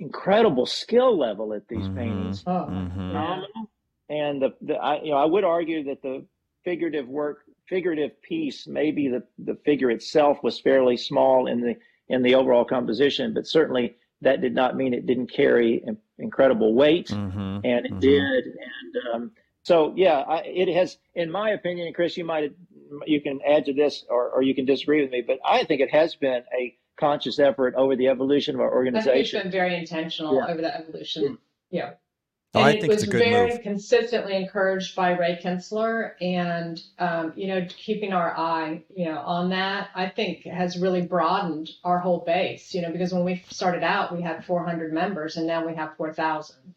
incredible 0.00 0.64
skill 0.64 1.18
level 1.18 1.52
at 1.52 1.68
these 1.68 1.80
mm-hmm. 1.80 1.98
paintings, 1.98 2.42
oh, 2.46 2.50
mm-hmm. 2.50 2.96
phenomenal. 2.96 3.70
And 4.08 4.40
the, 4.40 4.54
the 4.62 4.74
I, 4.76 5.02
you 5.02 5.10
know, 5.10 5.18
I 5.18 5.26
would 5.26 5.44
argue 5.44 5.84
that 5.84 6.00
the 6.00 6.24
figurative 6.64 7.06
work, 7.06 7.42
figurative 7.68 8.20
piece, 8.22 8.66
maybe 8.66 9.08
the, 9.08 9.22
the 9.38 9.56
figure 9.64 9.90
itself 9.90 10.38
was 10.42 10.58
fairly 10.58 10.96
small 10.96 11.46
in 11.46 11.60
the 11.60 11.76
in 12.08 12.22
the 12.22 12.34
overall 12.34 12.64
composition, 12.64 13.34
but 13.34 13.46
certainly 13.46 13.94
that 14.22 14.40
did 14.40 14.54
not 14.54 14.76
mean 14.76 14.94
it 14.94 15.06
didn't 15.06 15.32
carry 15.32 15.84
incredible 16.18 16.74
weight, 16.74 17.08
mm-hmm. 17.08 17.60
and 17.64 17.86
it 17.86 17.92
mm-hmm. 17.92 17.98
did. 18.00 18.44
And 18.44 19.14
um, 19.14 19.30
so, 19.62 19.92
yeah, 19.96 20.18
I, 20.18 20.42
it 20.44 20.74
has, 20.74 20.98
in 21.14 21.30
my 21.30 21.50
opinion, 21.50 21.92
Chris, 21.92 22.16
you 22.16 22.24
might 22.24 22.52
you 23.06 23.20
can 23.20 23.40
add 23.46 23.66
to 23.66 23.72
this, 23.72 24.04
or, 24.08 24.30
or 24.30 24.42
you 24.42 24.54
can 24.54 24.64
disagree 24.64 25.02
with 25.02 25.10
me, 25.10 25.22
but 25.24 25.38
I 25.44 25.64
think 25.64 25.80
it 25.80 25.90
has 25.90 26.16
been 26.16 26.42
a 26.58 26.76
conscious 26.98 27.38
effort 27.38 27.74
over 27.76 27.96
the 27.96 28.08
evolution 28.08 28.54
of 28.54 28.60
our 28.60 28.72
organization. 28.72 29.10
I 29.10 29.14
think 29.14 29.24
it's 29.24 29.32
been 29.32 29.52
very 29.52 29.76
intentional 29.76 30.36
yeah. 30.36 30.52
over 30.52 30.60
the 30.60 30.76
evolution. 30.76 31.38
Yeah. 31.70 31.92
Oh, 32.52 32.64
and 32.64 32.78
it 32.78 32.88
was 32.88 33.04
very 33.04 33.52
move. 33.52 33.62
consistently 33.62 34.34
encouraged 34.34 34.96
by 34.96 35.16
Ray 35.16 35.38
Kinstler, 35.40 36.14
and 36.20 36.82
um, 36.98 37.32
you 37.36 37.46
know, 37.46 37.64
keeping 37.68 38.12
our 38.12 38.36
eye, 38.36 38.82
you 38.94 39.04
know, 39.04 39.18
on 39.18 39.50
that, 39.50 39.90
I 39.94 40.08
think 40.08 40.42
has 40.46 40.76
really 40.76 41.02
broadened 41.02 41.70
our 41.84 42.00
whole 42.00 42.24
base. 42.26 42.74
You 42.74 42.82
know, 42.82 42.90
because 42.90 43.14
when 43.14 43.24
we 43.24 43.44
started 43.50 43.84
out, 43.84 44.14
we 44.14 44.22
had 44.22 44.44
400 44.44 44.92
members, 44.92 45.36
and 45.36 45.46
now 45.46 45.64
we 45.64 45.76
have 45.76 45.96
4,000. 45.96 46.74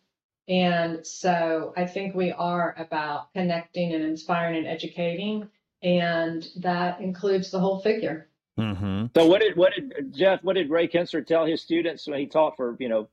And 0.47 1.07
so 1.07 1.73
I 1.75 1.87
think 1.87 2.13
we 2.13 2.31
are 2.31 2.75
about 2.77 3.33
connecting 3.33 3.93
and 3.93 4.03
inspiring 4.03 4.57
and 4.57 4.67
educating, 4.67 5.49
and 5.81 6.47
that 6.57 7.01
includes 7.01 7.49
the 7.49 7.59
whole 7.59 7.79
figure. 7.79 8.27
Mm-hmm. 8.59 9.05
So 9.15 9.25
what 9.25 9.41
did 9.41 9.55
what 9.55 9.73
did 9.73 10.13
Jeff? 10.13 10.43
What 10.43 10.53
did 10.53 10.69
Ray 10.69 10.87
Kinstler 10.87 11.25
tell 11.25 11.45
his 11.45 11.63
students 11.63 12.07
when 12.07 12.19
he 12.19 12.27
taught 12.27 12.57
for 12.57 12.77
you 12.79 12.89
know 12.89 13.07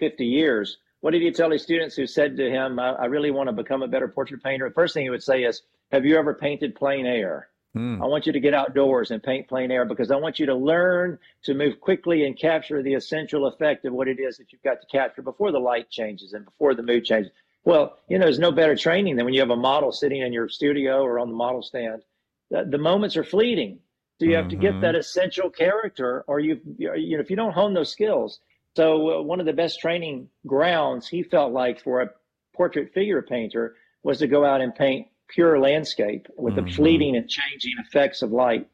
50 0.00 0.26
years? 0.26 0.78
What 1.00 1.12
did 1.12 1.22
he 1.22 1.30
tell 1.30 1.50
his 1.50 1.62
students 1.62 1.94
who 1.94 2.06
said 2.06 2.36
to 2.36 2.50
him, 2.50 2.78
I, 2.78 2.90
I 2.90 3.04
really 3.06 3.30
want 3.30 3.48
to 3.48 3.52
become 3.52 3.82
a 3.82 3.88
better 3.88 4.08
portrait 4.08 4.42
painter? 4.42 4.68
The 4.68 4.74
first 4.74 4.94
thing 4.94 5.04
he 5.04 5.10
would 5.10 5.22
say 5.22 5.44
is, 5.44 5.62
Have 5.92 6.04
you 6.04 6.16
ever 6.16 6.34
painted 6.34 6.74
plein 6.74 7.06
air? 7.06 7.48
Mm. 7.76 8.02
I 8.02 8.06
want 8.06 8.26
you 8.26 8.32
to 8.32 8.40
get 8.40 8.54
outdoors 8.54 9.10
and 9.10 9.22
paint 9.22 9.46
plein 9.48 9.70
air 9.70 9.84
because 9.84 10.10
I 10.10 10.16
want 10.16 10.38
you 10.38 10.46
to 10.46 10.54
learn 10.54 11.18
to 11.44 11.54
move 11.54 11.80
quickly 11.80 12.24
and 12.24 12.36
capture 12.36 12.82
the 12.82 12.94
essential 12.94 13.46
effect 13.46 13.84
of 13.84 13.92
what 13.92 14.08
it 14.08 14.18
is 14.18 14.38
that 14.38 14.52
you've 14.52 14.62
got 14.62 14.80
to 14.80 14.86
capture 14.86 15.22
before 15.22 15.52
the 15.52 15.58
light 15.58 15.90
changes 15.90 16.32
and 16.32 16.44
before 16.44 16.74
the 16.74 16.82
mood 16.82 17.04
changes. 17.04 17.30
Well, 17.64 17.98
you 18.08 18.18
know, 18.18 18.24
there's 18.24 18.38
no 18.38 18.52
better 18.52 18.74
training 18.74 19.16
than 19.16 19.26
when 19.26 19.34
you 19.34 19.40
have 19.40 19.50
a 19.50 19.56
model 19.56 19.92
sitting 19.92 20.22
in 20.22 20.32
your 20.32 20.48
studio 20.48 21.02
or 21.02 21.18
on 21.18 21.28
the 21.28 21.36
model 21.36 21.62
stand. 21.62 22.02
The, 22.50 22.64
the 22.64 22.78
moments 22.78 23.16
are 23.16 23.24
fleeting. 23.24 23.80
So 24.18 24.24
you 24.24 24.34
have 24.34 24.46
mm-hmm. 24.46 24.60
to 24.60 24.72
get 24.72 24.80
that 24.80 24.96
essential 24.96 25.50
character, 25.50 26.24
or 26.26 26.40
you, 26.40 26.60
you 26.76 26.88
know, 26.88 27.20
if 27.20 27.30
you 27.30 27.36
don't 27.36 27.52
hone 27.52 27.74
those 27.74 27.92
skills, 27.92 28.40
so 28.78 29.18
uh, 29.18 29.22
one 29.22 29.40
of 29.40 29.46
the 29.46 29.52
best 29.52 29.80
training 29.80 30.28
grounds 30.46 31.08
he 31.08 31.24
felt 31.24 31.52
like 31.52 31.82
for 31.82 32.00
a 32.00 32.10
portrait 32.54 32.94
figure 32.94 33.22
painter 33.22 33.74
was 34.04 34.20
to 34.20 34.28
go 34.28 34.44
out 34.44 34.60
and 34.60 34.72
paint 34.72 35.08
pure 35.26 35.58
landscape 35.58 36.28
with 36.36 36.54
mm-hmm. 36.54 36.64
the 36.64 36.72
fleeting 36.72 37.16
and 37.16 37.28
changing 37.28 37.72
effects 37.84 38.22
of 38.22 38.30
light. 38.30 38.68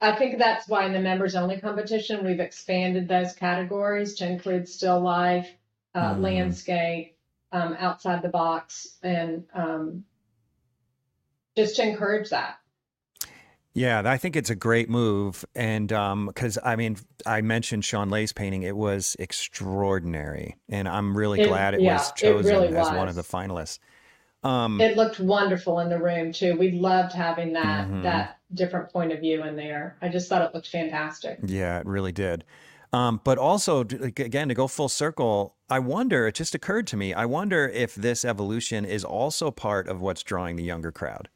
I 0.00 0.16
think 0.16 0.38
that's 0.38 0.66
why 0.66 0.84
in 0.86 0.92
the 0.92 0.98
members 0.98 1.36
only 1.36 1.60
competition 1.60 2.24
we've 2.24 2.40
expanded 2.40 3.06
those 3.06 3.32
categories 3.32 4.14
to 4.14 4.26
include 4.26 4.68
still 4.68 4.98
life, 5.00 5.48
uh, 5.94 6.14
mm-hmm. 6.14 6.22
landscape, 6.22 7.16
um, 7.52 7.76
outside 7.78 8.22
the 8.22 8.30
box, 8.30 8.96
and 9.00 9.44
um, 9.54 10.04
just 11.56 11.76
to 11.76 11.88
encourage 11.88 12.30
that. 12.30 12.58
Yeah, 13.72 14.02
I 14.04 14.16
think 14.16 14.34
it's 14.34 14.50
a 14.50 14.56
great 14.56 14.90
move, 14.90 15.44
and 15.54 15.88
because 15.88 16.56
um, 16.58 16.64
I 16.64 16.74
mean, 16.74 16.96
I 17.24 17.40
mentioned 17.40 17.84
Sean 17.84 18.10
Lea's 18.10 18.32
painting; 18.32 18.64
it 18.64 18.76
was 18.76 19.14
extraordinary, 19.20 20.56
and 20.68 20.88
I'm 20.88 21.16
really 21.16 21.40
it, 21.42 21.46
glad 21.46 21.74
it 21.74 21.80
yeah, 21.80 21.94
was 21.94 22.10
chosen 22.12 22.52
it 22.52 22.54
really 22.56 22.76
as 22.76 22.88
was. 22.88 22.96
one 22.96 23.08
of 23.08 23.14
the 23.14 23.22
finalists. 23.22 23.78
Um, 24.42 24.80
it 24.80 24.96
looked 24.96 25.20
wonderful 25.20 25.78
in 25.80 25.88
the 25.88 25.98
room 25.98 26.32
too. 26.32 26.56
We 26.56 26.72
loved 26.72 27.12
having 27.12 27.52
that 27.52 27.86
mm-hmm. 27.86 28.02
that 28.02 28.38
different 28.54 28.90
point 28.90 29.12
of 29.12 29.20
view 29.20 29.44
in 29.44 29.54
there. 29.54 29.96
I 30.02 30.08
just 30.08 30.28
thought 30.28 30.42
it 30.42 30.52
looked 30.52 30.68
fantastic. 30.68 31.38
Yeah, 31.44 31.78
it 31.78 31.86
really 31.86 32.12
did. 32.12 32.44
Um, 32.92 33.20
but 33.22 33.38
also, 33.38 33.80
again, 33.82 34.48
to 34.48 34.54
go 34.54 34.66
full 34.66 34.88
circle, 34.88 35.54
I 35.68 35.78
wonder. 35.78 36.26
It 36.26 36.34
just 36.34 36.56
occurred 36.56 36.88
to 36.88 36.96
me. 36.96 37.14
I 37.14 37.24
wonder 37.24 37.68
if 37.68 37.94
this 37.94 38.24
evolution 38.24 38.84
is 38.84 39.04
also 39.04 39.52
part 39.52 39.86
of 39.86 40.00
what's 40.00 40.24
drawing 40.24 40.56
the 40.56 40.64
younger 40.64 40.90
crowd. 40.90 41.28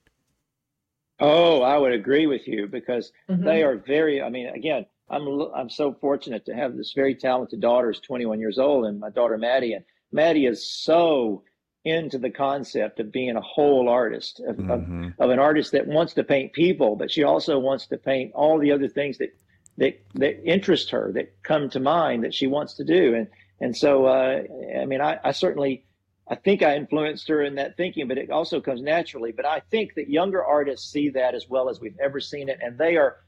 Oh, 1.20 1.62
I 1.62 1.78
would 1.78 1.92
agree 1.92 2.26
with 2.26 2.46
you 2.48 2.66
because 2.66 3.12
mm-hmm. 3.30 3.44
they 3.44 3.62
are 3.62 3.76
very. 3.76 4.20
I 4.20 4.30
mean, 4.30 4.48
again, 4.48 4.86
I'm 5.08 5.26
I'm 5.54 5.70
so 5.70 5.94
fortunate 6.00 6.44
to 6.46 6.54
have 6.54 6.76
this 6.76 6.92
very 6.94 7.14
talented 7.14 7.60
daughter, 7.60 7.88
who's 7.88 8.00
21 8.00 8.40
years 8.40 8.58
old, 8.58 8.86
and 8.86 8.98
my 8.98 9.10
daughter 9.10 9.38
Maddie. 9.38 9.74
And 9.74 9.84
Maddie 10.12 10.46
is 10.46 10.68
so 10.68 11.44
into 11.84 12.18
the 12.18 12.30
concept 12.30 12.98
of 12.98 13.12
being 13.12 13.36
a 13.36 13.42
whole 13.42 13.88
artist, 13.90 14.40
of, 14.40 14.56
mm-hmm. 14.56 15.04
of, 15.04 15.12
of, 15.18 15.30
an 15.30 15.38
artist 15.38 15.72
that 15.72 15.86
wants 15.86 16.14
to 16.14 16.24
paint 16.24 16.54
people, 16.54 16.96
but 16.96 17.10
she 17.10 17.22
also 17.22 17.58
wants 17.58 17.86
to 17.88 17.98
paint 17.98 18.32
all 18.34 18.58
the 18.58 18.72
other 18.72 18.88
things 18.88 19.18
that 19.18 19.36
that 19.76 20.00
that 20.14 20.42
interest 20.44 20.90
her, 20.90 21.12
that 21.12 21.42
come 21.42 21.68
to 21.70 21.80
mind, 21.80 22.24
that 22.24 22.34
she 22.34 22.46
wants 22.46 22.74
to 22.74 22.84
do. 22.84 23.14
And 23.14 23.28
and 23.60 23.76
so, 23.76 24.06
uh, 24.06 24.42
I 24.80 24.86
mean, 24.86 25.00
I, 25.00 25.18
I 25.22 25.32
certainly 25.32 25.84
I 26.26 26.34
think 26.36 26.62
I 26.62 26.76
influenced 26.76 27.28
her 27.28 27.42
in 27.42 27.56
that 27.56 27.76
thinking, 27.76 28.08
but 28.08 28.16
it 28.16 28.30
also 28.30 28.60
comes 28.60 28.80
naturally. 28.80 29.32
But 29.32 29.44
I 29.44 29.60
think 29.70 29.94
that 29.94 30.08
younger 30.08 30.42
artists 30.42 30.90
see 30.90 31.10
that 31.10 31.34
as 31.34 31.48
well 31.48 31.68
as 31.68 31.80
we've 31.80 31.98
ever 32.00 32.20
seen 32.20 32.48
it, 32.48 32.58
and 32.62 32.78
they 32.78 32.96
are 32.96 33.18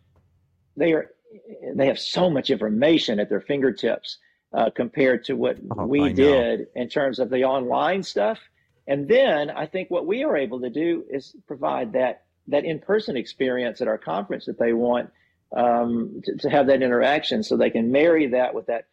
they 0.76 0.92
are 0.94 1.10
they 1.74 1.86
have 1.86 1.98
so 1.98 2.30
much 2.30 2.50
information 2.50 3.20
at 3.20 3.28
their 3.28 3.40
fingertips 3.40 4.18
uh, 4.54 4.70
compared 4.70 5.24
to 5.24 5.34
what 5.34 5.58
oh, 5.76 5.86
we 5.86 6.12
did 6.12 6.68
in 6.74 6.88
terms 6.88 7.18
of 7.18 7.28
the 7.28 7.44
online 7.44 8.02
stuff. 8.02 8.38
And 8.86 9.08
then 9.08 9.50
I 9.50 9.66
think 9.66 9.90
what 9.90 10.06
we 10.06 10.24
are 10.24 10.36
able 10.36 10.60
to 10.60 10.70
do 10.70 11.04
is 11.10 11.36
provide 11.46 11.92
that 11.92 12.22
that 12.48 12.64
in 12.64 12.78
person 12.78 13.16
experience 13.16 13.80
at 13.80 13.88
our 13.88 13.98
conference 13.98 14.46
that 14.46 14.58
they 14.58 14.72
want 14.72 15.10
um, 15.54 16.22
to, 16.24 16.36
to 16.36 16.50
have 16.50 16.68
that 16.68 16.82
interaction, 16.82 17.42
so 17.42 17.56
they 17.56 17.70
can 17.70 17.92
marry 17.92 18.28
that 18.28 18.54
with 18.54 18.66
that 18.66 18.86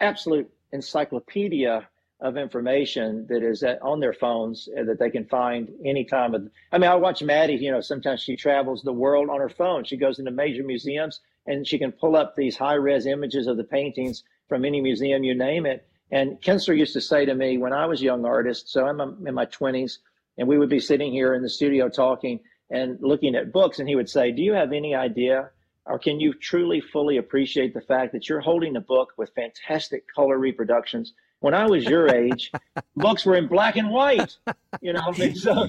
absolute 0.00 0.48
encyclopedia 0.72 1.86
of 2.20 2.36
information 2.36 3.26
that 3.28 3.42
is 3.42 3.62
on 3.82 4.00
their 4.00 4.12
phones 4.12 4.68
uh, 4.76 4.82
that 4.82 4.98
they 4.98 5.10
can 5.10 5.24
find 5.26 5.70
anytime. 5.84 6.34
Of, 6.34 6.48
I 6.72 6.78
mean, 6.78 6.90
I 6.90 6.96
watch 6.96 7.22
Maddie, 7.22 7.54
you 7.54 7.70
know, 7.70 7.80
sometimes 7.80 8.20
she 8.20 8.34
travels 8.34 8.82
the 8.82 8.92
world 8.92 9.30
on 9.30 9.38
her 9.38 9.48
phone. 9.48 9.84
She 9.84 9.96
goes 9.96 10.18
into 10.18 10.32
major 10.32 10.64
museums 10.64 11.20
and 11.46 11.66
she 11.66 11.78
can 11.78 11.92
pull 11.92 12.16
up 12.16 12.34
these 12.34 12.56
high 12.56 12.74
res 12.74 13.06
images 13.06 13.46
of 13.46 13.56
the 13.56 13.64
paintings 13.64 14.24
from 14.48 14.64
any 14.64 14.80
museum, 14.80 15.22
you 15.22 15.34
name 15.34 15.64
it. 15.64 15.86
And 16.10 16.40
Kinstler 16.42 16.76
used 16.76 16.94
to 16.94 17.00
say 17.00 17.24
to 17.24 17.34
me 17.34 17.58
when 17.58 17.72
I 17.72 17.86
was 17.86 18.00
a 18.00 18.04
young 18.04 18.24
artist, 18.24 18.68
so 18.68 18.86
I'm 18.86 19.00
in 19.26 19.34
my 19.34 19.46
20s, 19.46 19.98
and 20.38 20.48
we 20.48 20.58
would 20.58 20.70
be 20.70 20.80
sitting 20.80 21.12
here 21.12 21.34
in 21.34 21.42
the 21.42 21.50
studio 21.50 21.88
talking 21.88 22.40
and 22.70 22.98
looking 23.00 23.34
at 23.34 23.52
books, 23.52 23.78
and 23.78 23.88
he 23.88 23.94
would 23.94 24.10
say, 24.10 24.32
Do 24.32 24.42
you 24.42 24.54
have 24.54 24.72
any 24.72 24.94
idea 24.94 25.50
or 25.88 25.98
can 25.98 26.20
you 26.20 26.34
truly 26.34 26.80
fully 26.80 27.16
appreciate 27.16 27.72
the 27.72 27.80
fact 27.80 28.12
that 28.12 28.28
you're 28.28 28.40
holding 28.40 28.76
a 28.76 28.80
book 28.80 29.14
with 29.16 29.34
fantastic 29.34 30.04
color 30.14 30.36
reproductions 30.38 31.14
when 31.40 31.54
I 31.54 31.66
was 31.66 31.84
your 31.84 32.08
age, 32.08 32.52
books 32.96 33.24
were 33.24 33.36
in 33.36 33.46
black 33.46 33.76
and 33.76 33.90
white. 33.90 34.36
You 34.80 34.92
know, 34.92 35.12
so, 35.34 35.68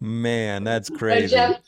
man, 0.00 0.64
that's 0.64 0.90
crazy. 0.90 1.28
Jeff, 1.28 1.60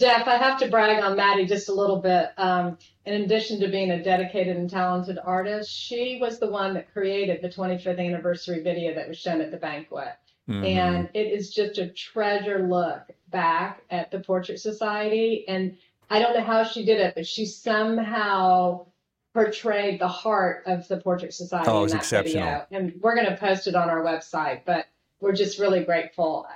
Jeff, 0.00 0.26
I 0.26 0.36
have 0.36 0.58
to 0.58 0.68
brag 0.68 1.02
on 1.02 1.16
Maddie 1.16 1.46
just 1.46 1.68
a 1.68 1.74
little 1.74 2.00
bit. 2.00 2.30
Um, 2.36 2.78
in 3.06 3.22
addition 3.22 3.60
to 3.60 3.68
being 3.68 3.92
a 3.92 4.02
dedicated 4.02 4.56
and 4.56 4.68
talented 4.68 5.18
artist, 5.22 5.70
she 5.70 6.18
was 6.20 6.40
the 6.40 6.50
one 6.50 6.74
that 6.74 6.92
created 6.92 7.42
the 7.42 7.48
25th 7.48 7.98
anniversary 7.98 8.62
video 8.62 8.94
that 8.94 9.06
was 9.06 9.18
shown 9.18 9.40
at 9.40 9.50
the 9.50 9.56
banquet. 9.56 10.14
Mm-hmm. 10.48 10.64
And 10.64 11.08
it 11.14 11.32
is 11.32 11.54
just 11.54 11.78
a 11.78 11.88
treasure 11.88 12.66
look 12.66 13.02
back 13.30 13.82
at 13.90 14.10
the 14.10 14.20
Portrait 14.20 14.58
Society. 14.58 15.44
And 15.46 15.76
I 16.10 16.18
don't 16.18 16.34
know 16.34 16.44
how 16.44 16.64
she 16.64 16.84
did 16.84 17.00
it, 17.00 17.14
but 17.14 17.26
she 17.26 17.46
somehow 17.46 18.86
portrayed 19.34 20.00
the 20.00 20.08
heart 20.08 20.62
of 20.66 20.86
the 20.88 20.96
Portrait 20.96 21.34
Society 21.34 21.68
oh, 21.68 21.84
in 21.84 21.90
that 21.90 22.06
video. 22.06 22.64
And 22.70 22.94
we're 23.00 23.16
going 23.16 23.26
to 23.26 23.36
post 23.36 23.66
it 23.66 23.74
on 23.74 23.90
our 23.90 24.02
website, 24.02 24.62
but 24.64 24.86
we're 25.20 25.32
just 25.34 25.58
really 25.58 25.84
grateful 25.84 26.46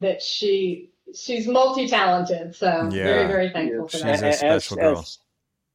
that 0.00 0.22
she 0.22 0.90
she's 1.14 1.46
multi-talented. 1.46 2.54
So 2.54 2.88
yeah. 2.90 3.04
very, 3.04 3.26
very 3.26 3.50
thankful 3.50 3.88
for 3.88 3.98
that. 3.98 4.14
She's 4.14 4.22
a 4.22 4.32
special 4.32 4.78
as, 4.78 4.82
girl. 4.82 4.98
As, 4.98 5.18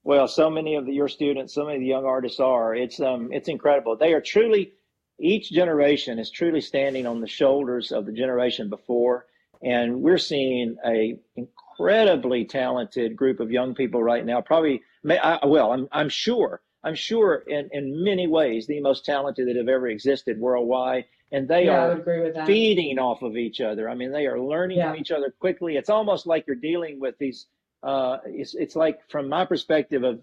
Well, 0.03 0.27
so 0.27 0.49
many 0.49 0.75
of 0.75 0.85
the, 0.85 0.93
your 0.93 1.07
students, 1.07 1.53
so 1.53 1.65
many 1.65 1.75
of 1.75 1.81
the 1.81 1.87
young 1.87 2.05
artists 2.05 2.39
are. 2.39 2.75
It's 2.75 2.99
um, 2.99 3.31
it's 3.31 3.47
incredible. 3.47 3.95
They 3.95 4.13
are 4.13 4.21
truly, 4.21 4.73
each 5.19 5.51
generation 5.51 6.17
is 6.17 6.31
truly 6.31 6.61
standing 6.61 7.05
on 7.05 7.21
the 7.21 7.27
shoulders 7.27 7.91
of 7.91 8.05
the 8.05 8.11
generation 8.11 8.69
before, 8.69 9.27
and 9.61 10.01
we're 10.01 10.17
seeing 10.17 10.77
a 10.85 11.17
incredibly 11.35 12.45
talented 12.45 13.15
group 13.15 13.39
of 13.39 13.51
young 13.51 13.75
people 13.75 14.01
right 14.01 14.25
now. 14.25 14.41
Probably, 14.41 14.81
I, 15.11 15.45
well, 15.45 15.71
I'm 15.71 15.87
I'm 15.91 16.09
sure, 16.09 16.61
I'm 16.83 16.95
sure 16.95 17.35
in 17.47 17.69
in 17.71 18.03
many 18.03 18.27
ways 18.27 18.67
the 18.67 18.79
most 18.81 19.05
talented 19.05 19.47
that 19.47 19.55
have 19.55 19.67
ever 19.69 19.87
existed 19.87 20.39
worldwide, 20.39 21.05
and 21.31 21.47
they 21.47 21.65
Yeah, 21.65 21.79
are 21.81 21.89
would 21.89 21.99
agree 21.99 22.21
with 22.21 22.33
that. 22.35 22.45
feeding 22.47 22.99
off 22.99 23.21
of 23.21 23.37
each 23.37 23.61
other. 23.61 23.89
I 23.89 23.95
mean, 23.95 24.11
they 24.11 24.27
are 24.27 24.39
learning 24.39 24.77
Yeah. 24.77 24.91
from 24.91 24.99
each 24.99 25.11
other 25.11 25.31
quickly. 25.39 25.77
It's 25.77 25.89
almost 25.89 26.25
like 26.27 26.45
you're 26.47 26.55
dealing 26.55 26.99
with 26.99 27.17
these. 27.17 27.47
Uh, 27.83 28.17
it's 28.25 28.55
it's 28.55 28.75
like 28.75 28.99
from 29.09 29.29
my 29.29 29.45
perspective 29.45 30.03
of 30.03 30.19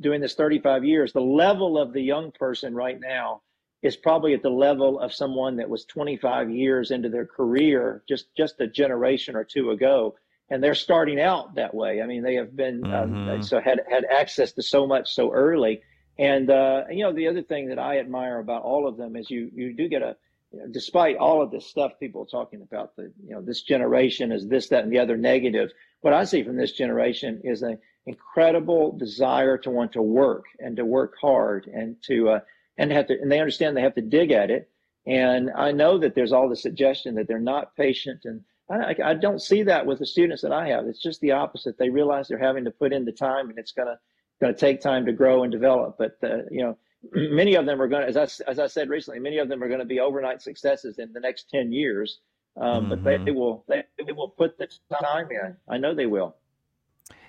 doing 0.00 0.20
this 0.20 0.34
35 0.34 0.84
years, 0.84 1.12
the 1.12 1.20
level 1.20 1.78
of 1.78 1.92
the 1.92 2.02
young 2.02 2.32
person 2.32 2.74
right 2.74 2.98
now 3.00 3.42
is 3.82 3.96
probably 3.96 4.34
at 4.34 4.42
the 4.42 4.50
level 4.50 4.98
of 4.98 5.12
someone 5.12 5.56
that 5.56 5.68
was 5.68 5.84
25 5.84 6.50
years 6.50 6.90
into 6.90 7.08
their 7.08 7.26
career 7.26 8.02
just 8.08 8.34
just 8.36 8.60
a 8.60 8.66
generation 8.66 9.36
or 9.36 9.44
two 9.44 9.70
ago, 9.70 10.16
and 10.50 10.62
they're 10.62 10.74
starting 10.74 11.20
out 11.20 11.54
that 11.54 11.74
way. 11.74 12.02
I 12.02 12.06
mean, 12.06 12.22
they 12.22 12.34
have 12.34 12.54
been 12.54 12.84
um, 12.94 13.10
Mhm. 13.14 13.44
so 13.44 13.60
had 13.60 13.80
had 13.88 14.04
access 14.04 14.52
to 14.52 14.62
so 14.62 14.86
much 14.86 15.14
so 15.14 15.32
early. 15.32 15.82
And 16.18 16.50
uh, 16.50 16.84
you 16.90 17.02
know, 17.02 17.12
the 17.12 17.26
other 17.28 17.42
thing 17.42 17.68
that 17.68 17.78
I 17.78 17.98
admire 17.98 18.38
about 18.38 18.62
all 18.62 18.86
of 18.86 18.96
them 18.96 19.16
is 19.16 19.30
you 19.30 19.50
you 19.54 19.72
do 19.72 19.88
get 19.88 20.02
a 20.02 20.16
you 20.52 20.60
know, 20.60 20.66
despite 20.70 21.16
all 21.16 21.42
of 21.42 21.50
this 21.50 21.66
stuff 21.66 21.92
people 21.98 22.22
are 22.22 22.26
talking 22.26 22.62
about 22.62 22.94
the 22.96 23.12
you 23.26 23.34
know 23.34 23.40
this 23.42 23.62
generation 23.62 24.30
is 24.30 24.46
this 24.46 24.68
that 24.68 24.84
and 24.84 24.92
the 24.92 24.98
other 25.00 25.16
negative 25.16 25.72
what 26.02 26.14
i 26.14 26.22
see 26.24 26.44
from 26.44 26.56
this 26.56 26.70
generation 26.70 27.40
is 27.42 27.62
an 27.62 27.76
incredible 28.06 28.92
desire 28.96 29.58
to 29.58 29.70
want 29.70 29.92
to 29.92 30.02
work 30.02 30.44
and 30.60 30.76
to 30.76 30.84
work 30.84 31.14
hard 31.20 31.66
and 31.66 31.96
to 32.04 32.28
uh, 32.28 32.40
and 32.78 32.92
have 32.92 33.08
to 33.08 33.14
and 33.20 33.32
they 33.32 33.40
understand 33.40 33.76
they 33.76 33.82
have 33.82 33.96
to 33.96 34.00
dig 34.00 34.30
at 34.30 34.48
it 34.48 34.70
and 35.06 35.50
i 35.56 35.72
know 35.72 35.98
that 35.98 36.14
there's 36.14 36.32
all 36.32 36.48
the 36.48 36.54
suggestion 36.54 37.16
that 37.16 37.26
they're 37.26 37.40
not 37.40 37.74
patient 37.74 38.20
and 38.24 38.40
I, 38.70 38.94
I 39.04 39.14
don't 39.14 39.42
see 39.42 39.62
that 39.64 39.84
with 39.84 39.98
the 39.98 40.06
students 40.06 40.42
that 40.42 40.52
I 40.52 40.68
have. 40.68 40.86
It's 40.86 41.02
just 41.02 41.20
the 41.20 41.32
opposite. 41.32 41.76
They 41.78 41.90
realize 41.90 42.28
they're 42.28 42.38
having 42.38 42.64
to 42.64 42.70
put 42.70 42.92
in 42.92 43.04
the 43.04 43.12
time, 43.12 43.50
and 43.50 43.58
it's 43.58 43.72
gonna 43.72 43.98
going 44.40 44.54
to 44.54 44.58
take 44.58 44.80
time 44.80 45.06
to 45.06 45.12
grow 45.12 45.42
and 45.42 45.52
develop. 45.52 45.96
But 45.98 46.18
uh, 46.22 46.42
you 46.50 46.62
know, 46.62 46.78
many 47.12 47.54
of 47.54 47.66
them 47.66 47.80
are 47.80 47.88
going 47.88 48.02
to, 48.02 48.08
as 48.20 48.40
I, 48.40 48.50
as 48.50 48.58
I 48.58 48.66
said 48.66 48.88
recently, 48.88 49.20
many 49.20 49.38
of 49.38 49.48
them 49.48 49.62
are 49.62 49.68
going 49.68 49.80
to 49.80 49.86
be 49.86 50.00
overnight 50.00 50.42
successes 50.42 50.98
in 50.98 51.12
the 51.12 51.20
next 51.20 51.50
10 51.50 51.72
years. 51.72 52.20
Um, 52.56 52.88
But 52.88 53.02
they, 53.02 53.18
they 53.18 53.32
will 53.32 53.64
they, 53.66 53.82
they 54.04 54.12
will 54.12 54.28
put 54.28 54.56
the 54.58 54.68
time 55.02 55.28
in. 55.30 55.56
I 55.68 55.76
know 55.76 55.92
they 55.92 56.06
will. 56.06 56.36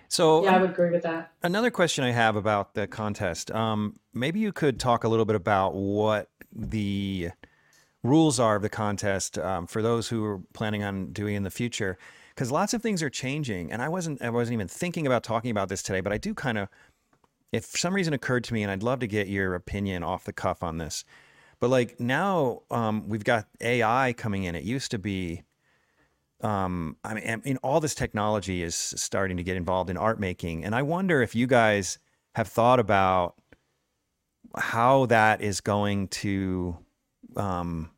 So 0.08 0.44
Yeah, 0.44 0.56
I 0.56 0.60
would 0.60 0.70
agree 0.70 0.92
with 0.92 1.02
that. 1.02 1.32
Another 1.42 1.72
question 1.72 2.04
I 2.04 2.12
have 2.12 2.36
about 2.36 2.76
the 2.76 2.86
contest. 2.86 3.50
Um, 3.50 4.00
maybe 4.14 4.40
you 4.40 4.54
could 4.54 4.80
talk 4.80 5.04
a 5.04 5.08
little 5.08 5.26
bit 5.26 5.36
about 5.36 5.74
what 5.74 6.30
the 6.52 7.32
rules 8.06 8.40
are 8.40 8.56
of 8.56 8.62
the 8.62 8.70
contest 8.70 9.38
um, 9.40 9.68
for 9.68 9.82
those 9.82 10.08
who 10.08 10.24
are 10.24 10.40
planning 10.54 10.84
on 10.84 11.12
doing 11.12 11.36
in 11.36 11.44
the 11.44 11.50
future, 11.50 11.98
because 12.30 12.52
lots 12.52 12.74
of 12.74 12.82
things 12.82 13.02
are 13.02 13.10
changing. 13.10 13.72
And 13.72 13.82
I 13.82 13.90
wasn't 13.90 14.22
I 14.22 14.30
wasn't 14.30 14.54
even 14.54 14.68
thinking 14.68 15.08
about 15.08 15.24
talking 15.24 15.52
about 15.52 15.70
this 15.70 15.82
today, 15.82 16.02
but 16.02 16.14
I 16.14 16.18
do 16.18 16.34
kind 16.34 16.58
of, 16.58 16.70
if 17.52 17.66
some 17.66 17.94
reason 17.94 18.14
occurred 18.14 18.44
to 18.46 18.54
me, 18.54 18.64
and 18.64 18.72
I'd 18.72 18.84
love 18.84 19.00
to 19.00 19.08
get 19.08 19.28
your 19.28 19.56
opinion 19.56 20.04
off 20.04 20.26
the 20.26 20.34
cuff 20.34 20.64
on 20.64 20.78
this. 20.78 21.04
But 21.60 21.70
like 21.70 22.00
now, 22.00 22.62
um, 22.70 23.10
we've 23.10 23.24
got 23.24 23.48
AI 23.62 24.14
coming 24.14 24.44
in. 24.44 24.56
It 24.56 24.64
used 24.64 24.92
to 24.92 25.00
be 25.00 25.44
um, 26.42 26.98
I 27.04 27.14
mean, 27.14 27.24
I 27.28 27.36
mean, 27.38 27.58
all 27.64 27.80
this 27.80 27.96
technology 27.96 28.62
is 28.62 28.76
starting 28.76 29.38
to 29.38 29.44
get 29.44 29.58
involved 29.58 29.90
in 29.90 29.98
art 29.98 30.20
making, 30.20 30.64
and 30.64 30.76
I 30.76 30.84
wonder 30.84 31.22
if 31.22 31.34
you 31.34 31.48
guys 31.48 31.98
have 32.36 32.48
thought 32.48 32.80
about 32.80 33.36
how 34.56 35.08
that 35.08 35.42
is 35.42 35.62
going 35.62 36.10
to. 36.10 36.78
Um, 37.36 37.90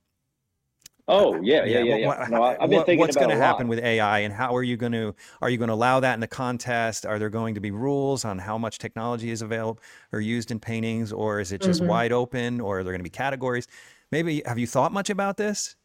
Oh 1.09 1.41
yeah, 1.41 1.63
yeah, 1.63 1.79
yeah, 1.79 1.91
what- 1.91 1.99
yeah. 1.99 2.07
what- 2.07 2.29
No, 2.29 2.43
I, 2.43 2.51
I've 2.53 2.69
been 2.69 2.79
what- 2.79 2.85
thinking 2.85 2.99
what's 2.99 3.15
going 3.15 3.29
to 3.29 3.35
happen 3.37 3.67
with 3.67 3.79
AI, 3.79 4.19
and 4.19 4.33
how 4.33 4.55
are 4.55 4.63
you 4.63 4.75
going 4.75 4.91
to 4.91 5.15
are 5.41 5.49
you 5.49 5.57
going 5.57 5.69
to 5.69 5.73
allow 5.73 5.99
that 6.01 6.13
in 6.15 6.19
the 6.19 6.27
contest? 6.27 7.05
Are 7.05 7.17
there 7.17 7.29
going 7.29 7.55
to 7.55 7.61
be 7.61 7.71
rules 7.71 8.25
on 8.25 8.39
how 8.39 8.57
much 8.57 8.77
technology 8.77 9.29
is 9.31 9.41
available 9.41 9.81
or 10.11 10.19
used 10.19 10.51
in 10.51 10.59
paintings, 10.59 11.13
or 11.13 11.39
is 11.39 11.51
it 11.51 11.61
just 11.61 11.81
Mhm. 11.81 11.87
wide 11.87 12.11
open, 12.11 12.59
or 12.59 12.79
are 12.79 12.83
there 12.83 12.91
going 12.91 12.99
to 12.99 13.03
be 13.03 13.09
categories? 13.09 13.67
Maybe 14.11 14.41
have 14.45 14.57
you 14.57 14.67
thought 14.67 14.91
much 14.91 15.09
about 15.09 15.37
this? 15.37 15.75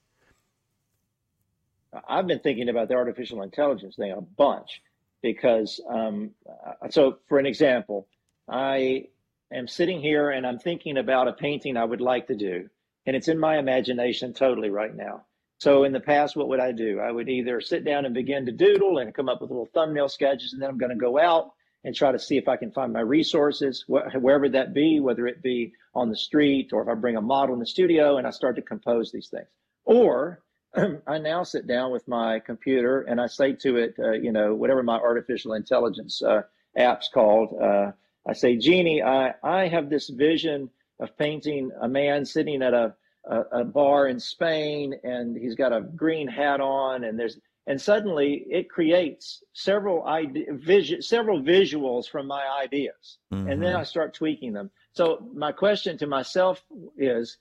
I've 2.08 2.26
been 2.26 2.38
thinking 2.40 2.68
about 2.68 2.88
the 2.88 2.94
artificial 2.94 3.42
intelligence 3.42 3.96
thing 3.96 4.12
a 4.12 4.20
bunch 4.20 4.82
because, 5.20 5.78
um, 5.88 6.30
uh, 6.48 6.88
so 6.88 7.18
for 7.28 7.38
an 7.38 7.46
example, 7.46 8.08
I 8.48 9.08
am 9.52 9.68
sitting 9.68 10.00
here 10.00 10.30
and 10.30 10.46
I'm 10.46 10.58
thinking 10.58 10.96
about 10.96 11.28
a 11.28 11.32
painting 11.34 11.76
I 11.76 11.84
would 11.84 12.00
like 12.00 12.26
to 12.28 12.34
do, 12.34 12.70
and 13.06 13.16
it's 13.16 13.28
in 13.28 13.38
my 13.38 13.58
imagination 13.58 14.32
totally 14.32 14.70
right 14.70 14.94
now. 14.94 15.24
So 15.58 15.84
in 15.84 15.92
the 15.92 16.00
past, 16.00 16.36
what 16.36 16.48
would 16.48 16.60
I 16.60 16.72
do? 16.72 16.98
I 17.00 17.12
would 17.12 17.28
either 17.28 17.60
sit 17.60 17.84
down 17.84 18.04
and 18.04 18.14
begin 18.14 18.46
to 18.46 18.52
doodle 18.52 18.98
and 18.98 19.14
come 19.14 19.28
up 19.28 19.40
with 19.40 19.50
little 19.50 19.68
thumbnail 19.72 20.08
sketches, 20.08 20.52
and 20.52 20.60
then 20.60 20.70
I'm 20.70 20.78
going 20.78 20.90
to 20.90 20.96
go 20.96 21.18
out 21.18 21.52
and 21.84 21.94
try 21.94 22.12
to 22.12 22.18
see 22.18 22.36
if 22.36 22.48
I 22.48 22.56
can 22.56 22.70
find 22.72 22.92
my 22.92 23.00
resources, 23.00 23.84
wh- 23.86 24.14
wherever 24.20 24.48
that 24.48 24.74
be, 24.74 25.00
whether 25.00 25.26
it 25.26 25.42
be 25.42 25.72
on 25.94 26.08
the 26.08 26.16
street 26.16 26.70
or 26.72 26.82
if 26.82 26.88
I 26.88 26.94
bring 26.94 27.16
a 27.16 27.20
model 27.20 27.54
in 27.54 27.60
the 27.60 27.66
studio 27.66 28.18
and 28.18 28.26
I 28.26 28.30
start 28.30 28.56
to 28.56 28.62
compose 28.62 29.10
these 29.10 29.28
things. 29.28 29.46
Or 29.84 30.42
I 31.06 31.18
now 31.18 31.42
sit 31.42 31.66
down 31.66 31.90
with 31.90 32.06
my 32.06 32.38
computer 32.40 33.02
and 33.02 33.20
I 33.20 33.26
say 33.26 33.52
to 33.54 33.76
it, 33.76 33.96
uh, 33.98 34.12
you 34.12 34.32
know, 34.32 34.54
whatever 34.54 34.82
my 34.82 34.96
artificial 34.96 35.54
intelligence 35.54 36.22
uh, 36.22 36.42
app's 36.76 37.08
called, 37.12 37.54
uh, 37.60 37.92
I 38.26 38.32
say, 38.34 38.56
Jeannie, 38.56 39.02
I, 39.02 39.34
I 39.42 39.66
have 39.68 39.90
this 39.90 40.08
vision 40.08 40.70
of 41.02 41.16
painting 41.18 41.70
a 41.80 41.88
man 41.88 42.24
sitting 42.24 42.62
at 42.62 42.72
a, 42.72 42.94
a, 43.28 43.40
a 43.60 43.64
bar 43.64 44.08
in 44.08 44.20
Spain 44.20 44.94
and 45.02 45.36
he's 45.36 45.54
got 45.54 45.72
a 45.72 45.80
green 45.80 46.28
hat 46.28 46.60
on 46.60 47.04
and 47.04 47.18
there's 47.18 47.38
and 47.66 47.80
suddenly 47.80 48.44
it 48.50 48.68
creates 48.68 49.44
several 49.52 50.02
ide- 50.04 50.46
visu- 50.50 51.00
several 51.00 51.40
visuals 51.40 52.08
from 52.08 52.26
my 52.26 52.44
ideas 52.60 53.18
and 53.30 53.62
then. 53.62 53.74
I 53.74 53.80
mm-hmm. 53.80 53.84
start 53.84 54.14
tweaking 54.14 54.52
them. 54.52 54.70
So 54.94 55.30
my 55.32 55.52
question 55.52 55.96
to 55.98 56.06
myself 56.06 56.64
is, 56.96 57.38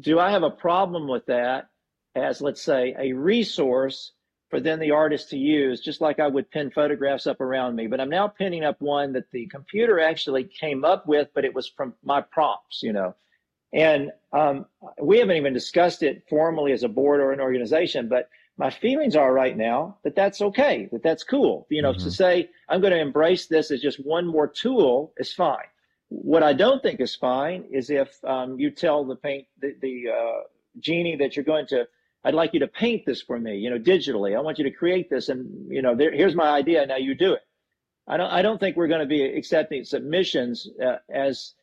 do 0.00 0.20
I 0.20 0.30
have 0.30 0.44
a 0.44 0.50
problem 0.50 1.08
with 1.08 1.26
that 1.26 1.70
as 2.14 2.40
let's 2.40 2.62
say 2.62 2.94
a 2.98 3.12
resource 3.12 4.12
for 4.48 4.60
then 4.60 4.78
the 4.78 4.90
artist 4.90 5.28
to 5.30 5.36
use, 5.38 5.80
just 5.80 6.00
like 6.00 6.20
I 6.20 6.26
would 6.26 6.50
pin 6.50 6.70
photographs 6.70 7.26
up 7.26 7.40
around 7.40 7.76
me. 7.76 7.86
But 7.86 8.00
I'm 8.00 8.08
now 8.08 8.28
pinning 8.28 8.64
up 8.64 8.80
one 8.80 9.12
that 9.12 9.30
the 9.30 9.46
computer 9.46 10.00
actually 10.00 10.44
came 10.44 10.84
up 10.84 11.06
with, 11.06 11.28
but 11.34 11.44
it 11.44 11.54
was 11.54 11.68
from 11.68 11.94
my 12.02 12.20
prompts, 12.20 12.82
you 12.82 12.92
know. 12.92 13.14
And 13.72 14.10
um, 14.32 14.64
we 15.00 15.18
haven't 15.18 15.36
even 15.36 15.52
discussed 15.52 16.02
it 16.02 16.24
formally 16.28 16.72
as 16.72 16.82
a 16.82 16.88
board 16.88 17.20
or 17.20 17.32
an 17.32 17.40
organization, 17.40 18.08
but 18.08 18.30
my 18.56 18.70
feelings 18.70 19.14
are 19.14 19.32
right 19.32 19.56
now 19.56 19.98
that 20.02 20.16
that's 20.16 20.40
okay, 20.40 20.88
that 20.92 21.02
that's 21.02 21.22
cool. 21.22 21.66
You 21.70 21.82
know, 21.82 21.92
to 21.92 22.08
Mhm. 22.08 22.12
say 22.12 22.50
I'm 22.68 22.80
going 22.80 22.92
to 22.92 22.98
embrace 22.98 23.46
this 23.46 23.70
as 23.70 23.80
just 23.82 24.04
one 24.04 24.26
more 24.26 24.48
tool 24.48 25.12
is 25.18 25.32
fine. 25.32 25.68
What 26.08 26.42
I 26.42 26.54
don't 26.54 26.82
think 26.82 27.00
is 27.00 27.14
fine 27.14 27.64
is 27.70 27.90
if 27.90 28.18
um, 28.24 28.58
you 28.58 28.70
tell 28.70 29.04
the 29.04 29.16
paint 29.16 29.46
the, 29.60 29.74
the 29.80 30.08
uh, 30.08 30.40
genie 30.80 31.16
that 31.16 31.36
you're 31.36 31.44
going 31.44 31.66
to 31.68 31.86
I'd 32.24 32.34
like 32.34 32.52
you 32.52 32.60
to 32.60 32.68
paint 32.68 33.06
this 33.06 33.22
for 33.22 33.38
me, 33.38 33.56
you 33.56 33.70
know, 33.70 33.78
digitally. 33.78 34.36
I 34.36 34.40
want 34.40 34.58
you 34.58 34.64
to 34.64 34.70
create 34.70 35.08
this, 35.08 35.28
and 35.28 35.70
you 35.70 35.82
know, 35.82 35.94
there, 35.94 36.12
here's 36.12 36.34
my 36.34 36.48
idea. 36.48 36.84
Now 36.86 36.96
you 36.96 37.14
do 37.14 37.32
it. 37.34 37.42
I 38.06 38.16
don't. 38.16 38.30
I 38.30 38.42
don't 38.42 38.58
think 38.58 38.76
we're 38.76 38.88
going 38.88 39.00
to 39.00 39.06
be 39.06 39.22
accepting 39.22 39.84
submissions 39.84 40.68
uh, 40.84 40.96
as, 41.12 41.54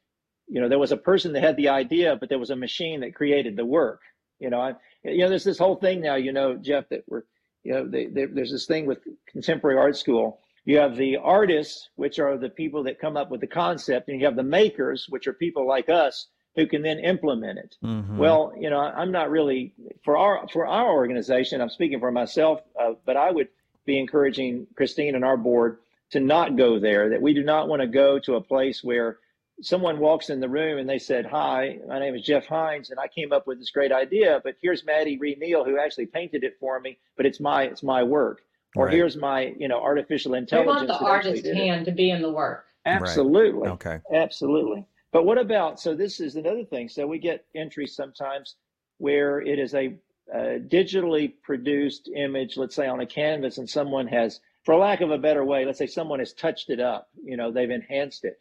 you 0.47 0.61
know, 0.61 0.69
there 0.69 0.79
was 0.79 0.91
a 0.91 0.97
person 0.97 1.33
that 1.33 1.43
had 1.43 1.57
the 1.57 1.69
idea, 1.69 2.15
but 2.15 2.29
there 2.29 2.39
was 2.39 2.51
a 2.51 2.55
machine 2.55 3.01
that 3.01 3.15
created 3.15 3.55
the 3.55 3.65
work. 3.65 4.01
You 4.39 4.49
know, 4.49 4.61
I, 4.61 4.73
you 5.03 5.19
know, 5.19 5.29
there's 5.29 5.43
this 5.43 5.57
whole 5.57 5.75
thing 5.75 6.01
now. 6.01 6.15
You 6.15 6.31
know, 6.31 6.55
Jeff, 6.55 6.87
that 6.89 7.03
we're, 7.07 7.23
you 7.63 7.73
know, 7.73 7.87
they, 7.87 8.05
they, 8.05 8.25
there's 8.25 8.51
this 8.51 8.65
thing 8.65 8.85
with 8.85 8.99
contemporary 9.27 9.77
art 9.77 9.97
school. 9.97 10.39
You 10.63 10.79
have 10.79 10.95
the 10.95 11.17
artists, 11.17 11.89
which 11.95 12.17
are 12.17 12.37
the 12.37 12.49
people 12.49 12.83
that 12.83 12.99
come 12.99 13.17
up 13.17 13.29
with 13.29 13.41
the 13.41 13.47
concept, 13.47 14.07
and 14.07 14.19
you 14.19 14.25
have 14.25 14.35
the 14.35 14.43
makers, 14.43 15.05
which 15.09 15.27
are 15.27 15.33
people 15.33 15.67
like 15.67 15.89
us 15.89 16.27
who 16.55 16.65
can 16.65 16.81
then 16.81 16.99
implement 16.99 17.59
it. 17.59 17.75
Mhm. 17.83 18.17
Well, 18.17 18.53
you 18.57 18.69
know, 18.69 18.79
I'm 18.79 19.11
not 19.11 19.29
really 19.29 19.73
for 20.03 20.17
our 20.17 20.47
for 20.49 20.65
our 20.65 20.91
organization. 20.93 21.61
I'm 21.61 21.69
speaking 21.69 21.99
for 21.99 22.11
myself, 22.11 22.61
uh, 22.79 22.93
but 23.05 23.17
I 23.17 23.31
would 23.31 23.49
be 23.85 23.99
encouraging 23.99 24.67
Christine 24.75 25.15
and 25.15 25.25
our 25.25 25.37
board 25.37 25.77
to 26.11 26.19
not 26.19 26.55
go 26.55 26.79
there. 26.79 27.09
That 27.09 27.21
we 27.21 27.33
do 27.33 27.43
not 27.43 27.67
want 27.67 27.81
to 27.81 27.87
go 27.87 28.19
to 28.19 28.35
a 28.35 28.41
place 28.41 28.83
where 28.83 29.17
someone 29.61 29.99
walks 29.99 30.29
in 30.29 30.39
the 30.39 30.49
room 30.49 30.77
and 30.77 30.89
they 30.89 30.97
said, 30.99 31.25
"Hi, 31.25 31.79
my 31.87 31.99
name 31.99 32.15
is 32.15 32.21
Jeff 32.23 32.45
Hines, 32.45 32.89
and 32.89 32.99
I 32.99 33.07
came 33.07 33.31
up 33.33 33.47
with 33.47 33.59
this 33.59 33.71
great 33.71 33.91
idea, 33.91 34.41
but 34.43 34.55
here's 34.61 34.85
Maddie 34.85 35.17
Ree 35.17 35.35
Neal 35.35 35.63
who 35.63 35.77
actually 35.77 36.07
painted 36.07 36.43
it 36.43 36.57
for 36.59 36.79
me, 36.79 36.97
but 37.17 37.25
it's 37.25 37.39
my 37.39 37.63
it's 37.63 37.83
my 37.83 38.01
work." 38.03 38.41
Or 38.77 38.85
Right. 38.85 38.93
here's 38.95 39.15
my 39.17 39.53
you 39.57 39.67
know 39.67 39.79
artificial 39.81 40.31
We 40.33 40.39
intelligence. 40.39 40.75
want 40.89 40.99
the 40.99 41.05
that 41.05 41.11
actually 41.13 41.29
artist 41.31 41.45
it. 41.47 41.55
hand 41.55 41.85
to 41.85 41.91
be 41.91 42.09
in 42.11 42.21
the 42.21 42.31
work. 42.31 42.65
Absolutely. 42.85 43.69
okay. 43.69 43.99
Absolutely. 44.13 44.85
But 45.15 45.25
what 45.25 45.37
about, 45.37 45.79
so 45.79 45.95
this 45.95 46.19
is 46.19 46.35
another 46.35 46.65
thing. 46.65 46.89
So 46.89 47.07
we 47.07 47.19
get 47.19 47.45
entries 47.55 47.95
sometimes 47.95 48.57
where 48.97 49.39
it 49.39 49.59
is 49.59 49.73
a, 49.73 49.95
uh 50.29 50.59
digitally 50.67 51.31
produced 51.41 52.09
image, 52.13 52.57
let's 52.57 52.75
say 52.75 52.85
on 52.87 52.99
a 52.99 53.05
canvas, 53.05 53.57
and 53.57 53.69
someone 53.69 54.07
has, 54.07 54.41
for 54.65 54.75
lack 54.75 54.99
of 54.99 55.11
a 55.11 55.17
better 55.17 55.45
way, 55.45 55.63
let's 55.63 55.77
say 55.79 55.85
someone 55.87 56.19
has 56.19 56.33
touched 56.33 56.69
it 56.69 56.81
up, 56.81 57.07
you 57.23 57.37
know, 57.37 57.49
they've 57.49 57.69
enhanced 57.69 58.25
it. 58.25 58.37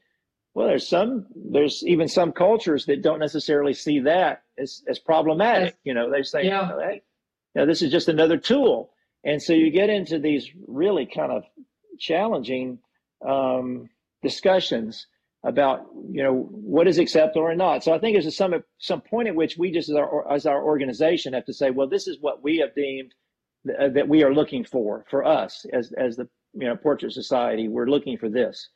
Well, 0.55 0.67
there's 0.67 0.89
some, 0.89 1.27
there's 1.37 1.85
even 1.87 2.09
some 2.09 2.33
cultures 2.33 2.87
that 2.87 3.03
don't 3.03 3.21
necessarily 3.21 3.75
see 3.75 4.01
that 4.01 4.43
as, 4.59 4.83
as 4.89 4.99
problematic. 4.99 5.77
You 5.85 5.95
know, 5.95 6.11
they 6.11 6.25
say, 6.25 6.45
Yeah. 6.47 6.73
"Oh, 6.75 6.81
hey, 6.81 7.03
you 7.55 7.61
know, 7.61 7.67
this 7.67 7.83
is 7.83 7.93
just 7.93 8.09
another 8.09 8.37
tool. 8.37 8.91
And 9.23 9.41
so 9.41 9.53
you 9.53 9.71
get 9.71 9.91
into 9.91 10.19
these 10.19 10.51
really 10.67 11.07
kind 11.07 11.31
of 11.31 11.45
challenging 12.01 12.81
um, 13.25 13.91
discussions 14.25 15.07
about, 15.45 15.87
you 16.11 16.23
know, 16.23 16.49
what 16.51 16.89
is 16.89 16.99
acceptable 16.99 17.47
or 17.47 17.55
not. 17.55 17.85
So 17.85 17.93
I 17.93 17.99
think 17.99 18.15
there's 18.15 18.37
some 18.37 18.55
some 18.79 19.01
point 19.03 19.29
at 19.29 19.35
which 19.35 19.57
we 19.59 19.71
just 19.71 19.91
as 19.91 19.97
our 19.97 20.33
as 20.33 20.47
our 20.47 20.63
organization 20.63 21.35
have 21.35 21.45
to 21.47 21.53
say, 21.53 21.71
well, 21.71 21.89
this 21.89 22.09
is 22.09 22.19
what 22.21 22.43
we 22.43 22.59
have 22.59 22.75
deemed 22.75 23.15
th- 23.67 23.79
uh, 23.79 23.89
that 23.91 24.09
we 24.09 24.23
are 24.25 24.35
looking 24.35 24.65
for 24.65 25.05
for 25.11 25.25
us 25.25 25.67
as 25.73 25.93
as 25.99 26.17
the 26.17 26.29
you 26.55 26.67
know 26.67 26.77
portrait 26.77 27.13
society. 27.13 27.69
We're 27.69 27.87
looking 27.87 28.17
for 28.19 28.29
this. 28.29 28.69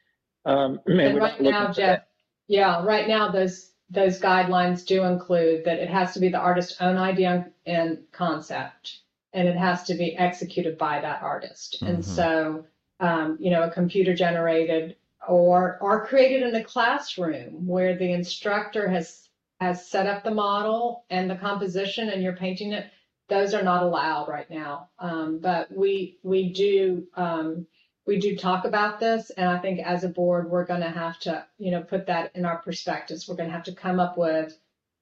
Um, 0.44 0.80
and 0.86 1.00
And 1.00 1.14
we're 1.14 1.20
not 1.20 1.32
right 1.32 1.40
now, 1.40 1.66
Jeff, 1.66 1.74
that. 1.76 2.08
yeah, 2.46 2.82
right 2.84 3.08
now, 3.08 3.30
those, 3.30 3.72
those 3.90 4.20
guidelines 4.20 4.86
do 4.86 5.04
include 5.04 5.64
that 5.64 5.78
it 5.78 5.88
has 5.90 6.12
to 6.14 6.20
be 6.20 6.28
the 6.28 6.38
artist's 6.38 6.80
own 6.80 6.96
idea 6.96 7.50
and 7.66 7.98
concept. 8.12 8.98
And 9.34 9.46
it 9.46 9.56
has 9.56 9.84
to 9.84 9.94
be 9.94 10.16
executed 10.16 10.78
by 10.78 11.00
that 11.00 11.22
artist. 11.22 11.82
Mhm. 11.82 11.88
And 11.88 12.04
so, 12.04 12.64
um, 13.00 13.36
you 13.40 13.50
know, 13.50 13.62
a 13.64 13.70
computer 13.70 14.14
generated 14.14 14.96
or, 15.28 15.78
are 15.82 16.06
created 16.06 16.42
in 16.42 16.54
a 16.54 16.64
classroom 16.64 17.66
where 17.66 17.96
the 17.96 18.12
instructor 18.12 18.88
has, 18.88 19.28
has 19.60 19.88
set 19.88 20.06
up 20.06 20.24
the 20.24 20.30
model 20.30 21.04
and 21.10 21.30
the 21.30 21.36
composition 21.36 22.08
and 22.08 22.22
you're 22.22 22.36
painting 22.36 22.72
it. 22.72 22.90
Those 23.28 23.54
are 23.54 23.62
not 23.62 23.82
allowed 23.82 24.28
right 24.28 24.48
now. 24.48 24.88
Um, 24.98 25.38
but 25.38 25.70
we, 25.70 26.18
we 26.22 26.52
do, 26.52 27.06
um, 27.14 27.66
we 28.06 28.18
do 28.18 28.36
talk 28.36 28.64
about 28.64 28.98
this 29.00 29.28
and 29.36 29.50
i 29.50 29.58
think 29.58 29.80
as 29.80 30.02
a 30.02 30.08
board 30.08 30.48
we're 30.48 30.64
going 30.64 30.80
to 30.80 30.88
have 30.88 31.18
to 31.20 31.44
you 31.58 31.70
know 31.70 31.82
put 31.82 32.06
that 32.06 32.34
in 32.34 32.46
our 32.46 32.56
prospectus 32.56 33.28
we're 33.28 33.36
going 33.36 33.50
to 33.50 33.54
have 33.54 33.64
to 33.64 33.74
come 33.74 34.00
up 34.00 34.16
with 34.16 34.58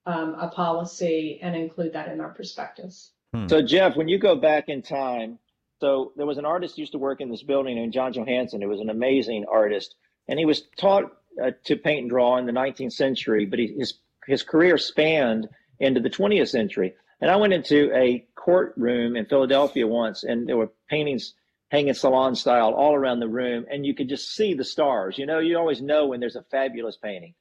um, 0.07 0.35
a 0.41 0.49
policy 0.49 1.39
and 1.41 1.55
include 1.55 1.93
that 1.93 2.09
in 2.09 2.21
our 2.21 2.31
prospectus 2.31 3.13
So 3.49 3.61
Jeff, 3.63 3.97
when 3.97 4.09
you 4.09 4.19
go 4.19 4.37
back 4.37 4.69
in 4.69 4.83
time, 4.83 5.39
so 5.81 6.13
there 6.17 6.27
was 6.27 6.39
an 6.39 6.45
artist 6.45 6.77
who 6.77 6.83
used 6.83 6.93
to 6.93 6.99
work 6.99 7.21
in 7.21 7.31
this 7.31 7.43
building 7.43 7.77
named 7.77 7.93
John 7.93 8.13
Johansson, 8.13 8.63
who 8.63 8.69
was 8.69 8.81
an 8.81 8.89
amazing 8.89 9.45
artist, 9.51 9.95
and 10.29 10.39
he 10.39 10.45
was 10.45 10.63
taught 10.77 11.05
uh, 11.43 11.51
to 11.65 11.77
paint 11.77 12.03
and 12.03 12.11
draw 12.11 12.37
in 12.39 12.47
the 12.47 12.53
19th 12.53 12.93
century, 12.93 13.45
but 13.47 13.59
he, 13.59 13.75
his 13.79 13.95
his 14.27 14.43
career 14.43 14.77
spanned 14.77 15.49
into 15.79 16.01
the 16.01 16.11
20th 16.11 16.49
century. 16.49 16.95
And 17.21 17.31
I 17.31 17.37
went 17.37 17.53
into 17.53 17.95
a 17.95 18.27
courtroom 18.35 19.17
in 19.17 19.27
Philadelphia 19.27 19.87
once, 19.87 20.25
and 20.25 20.49
there 20.49 20.57
were 20.57 20.73
paintings 20.91 21.35
hanging 21.71 21.95
salon 21.95 22.35
style 22.35 22.75
all 22.75 22.95
around 22.95 23.21
the 23.21 23.29
room, 23.29 23.67
and 23.71 23.87
you 23.87 23.95
could 23.95 24.09
just 24.09 24.35
see 24.35 24.55
the 24.55 24.65
stars. 24.65 25.19
You 25.19 25.27
know, 25.27 25.39
you 25.39 25.57
always 25.59 25.81
know 25.81 26.07
when 26.07 26.21
there's 26.21 26.37
a 26.37 26.43
fabulous 26.51 26.97
painting. 26.97 27.35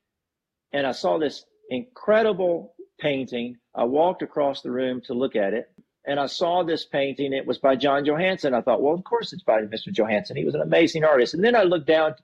And 0.72 0.88
I 0.88 0.92
saw 0.92 1.18
this 1.18 1.46
incredible 1.70 2.74
painting. 3.00 3.58
I 3.74 3.84
walked 3.84 4.22
across 4.22 4.62
the 4.62 4.72
room 4.72 5.02
to 5.06 5.14
look 5.14 5.36
at 5.36 5.54
it, 5.54 5.70
and 6.06 6.20
I 6.20 6.28
saw 6.28 6.64
this 6.64 6.86
painting. 6.86 7.34
It 7.34 7.46
was 7.46 7.58
by 7.58 7.76
John 7.76 8.06
Johansson. 8.06 8.54
I 8.54 8.62
thought, 8.62 8.82
well, 8.82 8.94
of 8.94 9.04
course 9.04 9.34
it's 9.34 9.44
by 9.44 9.62
Mr. 9.62 9.92
Johansson. 9.92 10.38
He 10.38 10.46
was 10.46 10.56
an 10.56 10.62
amazing 10.62 11.04
artist. 11.04 11.34
And 11.34 11.44
then 11.44 11.56
I 11.56 11.64
looked 11.64 11.88
down 11.88 12.16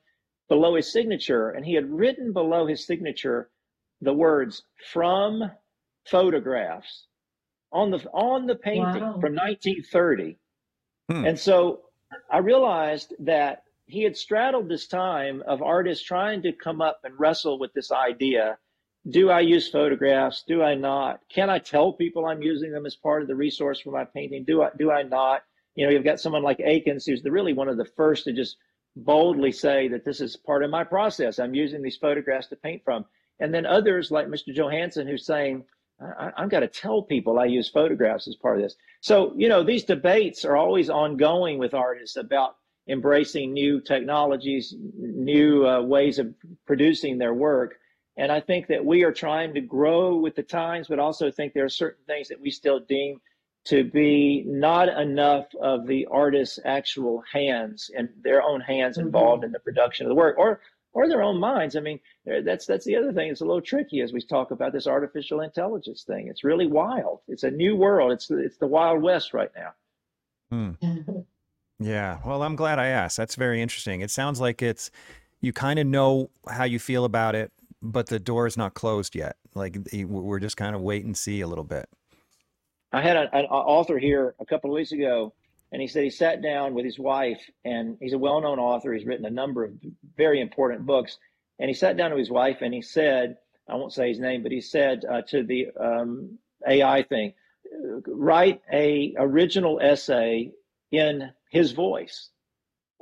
below 0.52 0.76
his 0.76 0.92
signature, 0.92 1.52
and 1.52 1.66
he 1.66 1.74
had 1.74 1.90
written 1.90 2.34
below 2.34 2.68
his 2.68 2.86
signature 2.86 3.50
the 4.02 4.14
words 4.14 4.64
"from 4.92 5.50
photographs" 6.06 7.08
on 7.72 7.90
the 7.90 8.00
on 8.12 8.48
the 8.48 8.56
painting 8.56 9.02
Wow. 9.02 9.22
from 9.22 9.34
1930. 9.34 10.38
Hmm. 11.10 11.26
And 11.26 11.40
so 11.40 11.84
I 12.30 12.40
realized 12.40 13.14
that 13.20 13.64
he 13.86 14.04
had 14.04 14.18
straddled 14.18 14.68
this 14.68 14.88
time 14.88 15.42
of 15.48 15.62
artists 15.62 16.04
trying 16.04 16.42
to 16.42 16.52
come 16.52 16.82
up 16.82 17.00
and 17.06 17.18
wrestle 17.18 17.58
with 17.58 17.72
this 17.72 17.90
idea 17.90 18.58
do 19.10 19.32
I 19.32 19.40
use 19.40 19.68
photographs? 19.68 20.44
Do 20.48 20.62
I 20.62 20.76
not? 20.76 21.22
Can 21.30 21.50
I 21.50 21.60
tell 21.60 21.94
people 21.94 22.26
I'm 22.26 22.44
using 22.44 22.72
them 22.72 22.86
as 22.86 22.96
part 22.96 23.22
of 23.22 23.28
the 23.30 23.36
resource 23.36 23.80
for 23.80 23.92
my 23.92 24.04
painting? 24.04 24.44
Do 24.44 24.62
I 24.64 24.70
do 24.78 24.92
I 24.92 25.04
not? 25.04 25.44
You 25.76 25.86
know, 25.86 25.92
you've 25.94 26.04
got 26.04 26.20
someone 26.20 26.44
like 26.44 26.58
Eakins 26.60 27.06
who's 27.06 27.24
the, 27.24 27.32
really 27.32 27.54
one 27.54 27.70
of 27.70 27.78
the 27.78 27.86
first 27.86 28.26
to 28.26 28.34
just 28.34 28.58
boldly 28.96 29.52
say 29.52 29.88
that 29.90 30.06
this 30.06 30.22
is 30.22 30.36
part 30.36 30.64
of 30.64 30.70
my 30.70 30.84
process. 30.84 31.40
I'm 31.40 31.56
using 31.56 31.82
these 31.82 31.98
photographs 31.98 32.48
to 32.48 32.56
paint 32.56 32.84
from. 32.84 33.06
And 33.40 33.54
then 33.54 33.66
others 33.66 34.12
like 34.12 34.28
Mr. 34.28 34.54
Johansson 34.54 35.08
who's 35.08 35.26
saying, 35.26 35.64
I, 36.00 36.32
I've 36.38 36.50
got 36.50 36.62
to 36.62 36.68
tell 36.68 37.02
people 37.02 37.40
I 37.40 37.46
use 37.46 37.70
photographs 37.70 38.28
as 38.28 38.36
part 38.36 38.58
of 38.58 38.64
this. 38.64 38.76
So, 39.02 39.34
you 39.36 39.50
know, 39.50 39.64
these 39.64 39.84
debates 39.84 40.46
are 40.46 40.58
always 40.58 40.90
ongoing 40.90 41.58
with 41.58 41.74
artists 41.74 42.18
about 42.18 42.56
embracing 42.88 43.54
new 43.54 43.80
technologies, 43.82 44.76
new 44.78 45.68
uh, 45.68 45.82
ways 45.82 46.20
of 46.20 46.34
producing 46.66 47.18
their 47.18 47.34
work. 47.34 47.76
And 48.18 48.32
I 48.32 48.42
think 48.42 48.68
that 48.68 48.84
we 48.84 49.04
are 49.04 49.14
trying 49.14 49.54
to 49.54 49.62
grow 49.62 50.18
with 50.18 50.36
the 50.36 50.44
times, 50.44 50.88
but 50.88 51.00
also 51.00 51.32
think 51.32 51.54
there 51.54 51.66
are 51.66 51.70
certain 51.70 52.04
things 52.06 52.28
that 52.28 52.42
we 52.42 52.52
still 52.52 52.80
deem 52.80 53.22
to 53.66 53.84
be 53.84 54.44
not 54.48 54.90
enough 54.90 55.46
of 55.62 55.86
the 55.86 56.06
artist's 56.10 56.60
actual 56.66 57.24
hands 57.32 57.92
and 57.96 58.10
their 58.24 58.42
own 58.42 58.60
hands 58.62 58.98
Mhm. 58.98 59.02
involved 59.04 59.44
in 59.44 59.52
the 59.52 59.60
production 59.60 60.06
of 60.06 60.10
the 60.10 60.16
work 60.16 60.38
or 60.38 60.62
or 60.94 61.08
their 61.08 61.22
own 61.24 61.40
minds. 61.40 61.78
I 61.78 61.80
mean, 61.80 62.02
that's 62.26 62.66
that's 62.66 62.84
the 62.86 62.98
other 62.98 63.14
thing. 63.14 63.30
It's 63.32 63.40
a 63.42 63.46
little 63.46 63.62
tricky 63.62 64.02
as 64.02 64.12
we 64.12 64.20
talk 64.22 64.52
about 64.52 64.74
this 64.74 64.88
artificial 64.88 65.40
intelligence 65.42 66.04
thing. 66.04 66.28
It's 66.28 66.44
really 66.44 66.68
wild. 66.68 67.22
It's 67.30 67.44
a 67.44 67.52
new 67.52 67.78
world. 67.78 68.12
It's 68.12 68.28
the, 68.28 68.38
it's 68.40 68.58
the 68.58 68.68
wild 68.68 69.02
west 69.02 69.34
right 69.34 69.52
now. 69.56 69.74
Hmm. 70.50 70.72
Yeah. 71.80 72.20
Well, 72.24 72.44
I'm 72.44 72.56
glad 72.56 72.78
I 72.78 72.88
asked. 72.90 73.18
That's 73.18 73.34
very 73.34 73.60
interesting. 73.60 74.02
It 74.02 74.12
sounds 74.12 74.40
like 74.40 74.62
it's 74.62 74.92
you 75.40 75.52
kind 75.52 75.80
of 75.80 75.88
know 75.88 76.30
how 76.48 76.64
you 76.64 76.78
feel 76.78 77.06
about 77.06 77.34
it, 77.34 77.52
but 77.82 78.06
the 78.06 78.20
door 78.20 78.46
is 78.46 78.56
not 78.56 78.76
closed 78.76 79.16
yet. 79.16 79.38
Like 79.56 79.78
we're 80.06 80.38
just 80.40 80.58
kind 80.58 80.76
of 80.76 80.82
wait 80.84 81.06
and 81.06 81.18
see 81.18 81.42
a 81.42 81.48
little 81.48 81.64
bit. 81.64 81.90
I 82.94 83.02
had 83.02 83.16
a, 83.18 83.36
an 83.36 83.46
author 83.46 83.98
here 83.98 84.36
a 84.40 84.46
couple 84.46 84.70
of 84.70 84.76
weeks 84.76 84.92
ago, 84.92 85.34
and 85.72 85.82
he 85.82 85.88
said 85.88 86.04
he 86.04 86.10
sat 86.10 86.42
down 86.42 86.74
with 86.74 86.84
his 86.86 87.00
wife, 87.00 87.42
and 87.64 87.98
he's 88.02 88.14
a 88.14 88.18
well-known 88.18 88.60
author. 88.60 88.94
He's 88.94 89.06
written 89.06 89.26
a 89.26 89.30
number 89.30 89.64
of 89.64 89.72
very 90.18 90.42
important 90.42 90.86
books, 90.86 91.18
and 91.60 91.70
he 91.70 91.74
sat 91.74 91.96
down 91.98 92.12
with 92.12 92.20
his 92.20 92.32
wife, 92.32 92.58
and 92.62 92.74
he 92.74 92.82
said, 92.82 93.38
I 93.70 93.76
won't 93.76 93.94
say 93.94 94.10
his 94.10 94.20
name, 94.20 94.44
but 94.44 94.52
he 94.52 94.60
said 94.62 95.06
uh, 95.10 95.22
to 95.30 95.44
the 95.44 95.68
um, 95.80 96.38
AI 96.68 97.04
thing, 97.04 97.34
write 98.08 98.62
a 98.72 99.14
original 99.18 99.80
essay 99.82 100.52
in 100.92 101.32
his 101.50 101.72
voice, 101.72 102.30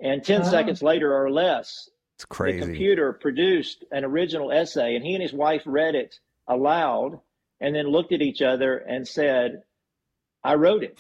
and 0.02 0.24
10 0.24 0.42
Oh. 0.42 0.44
seconds 0.44 0.84
later 0.84 1.14
or 1.16 1.32
less, 1.32 1.90
It's 2.16 2.26
the 2.26 2.28
computer 2.66 3.14
produced 3.14 3.84
an 3.92 4.06
original 4.06 4.52
essay 4.52 4.96
and 4.96 5.04
he 5.06 5.14
and 5.14 5.24
his 5.24 5.34
wife 5.34 5.64
read 5.66 5.96
it 5.96 6.20
aloud 6.48 7.20
and 7.60 7.74
then 7.74 7.88
looked 7.88 8.12
at 8.12 8.22
each 8.22 8.42
other 8.42 8.78
and 8.78 9.08
said 9.08 9.64
i 10.44 10.54
wrote 10.56 10.84
it. 10.84 10.98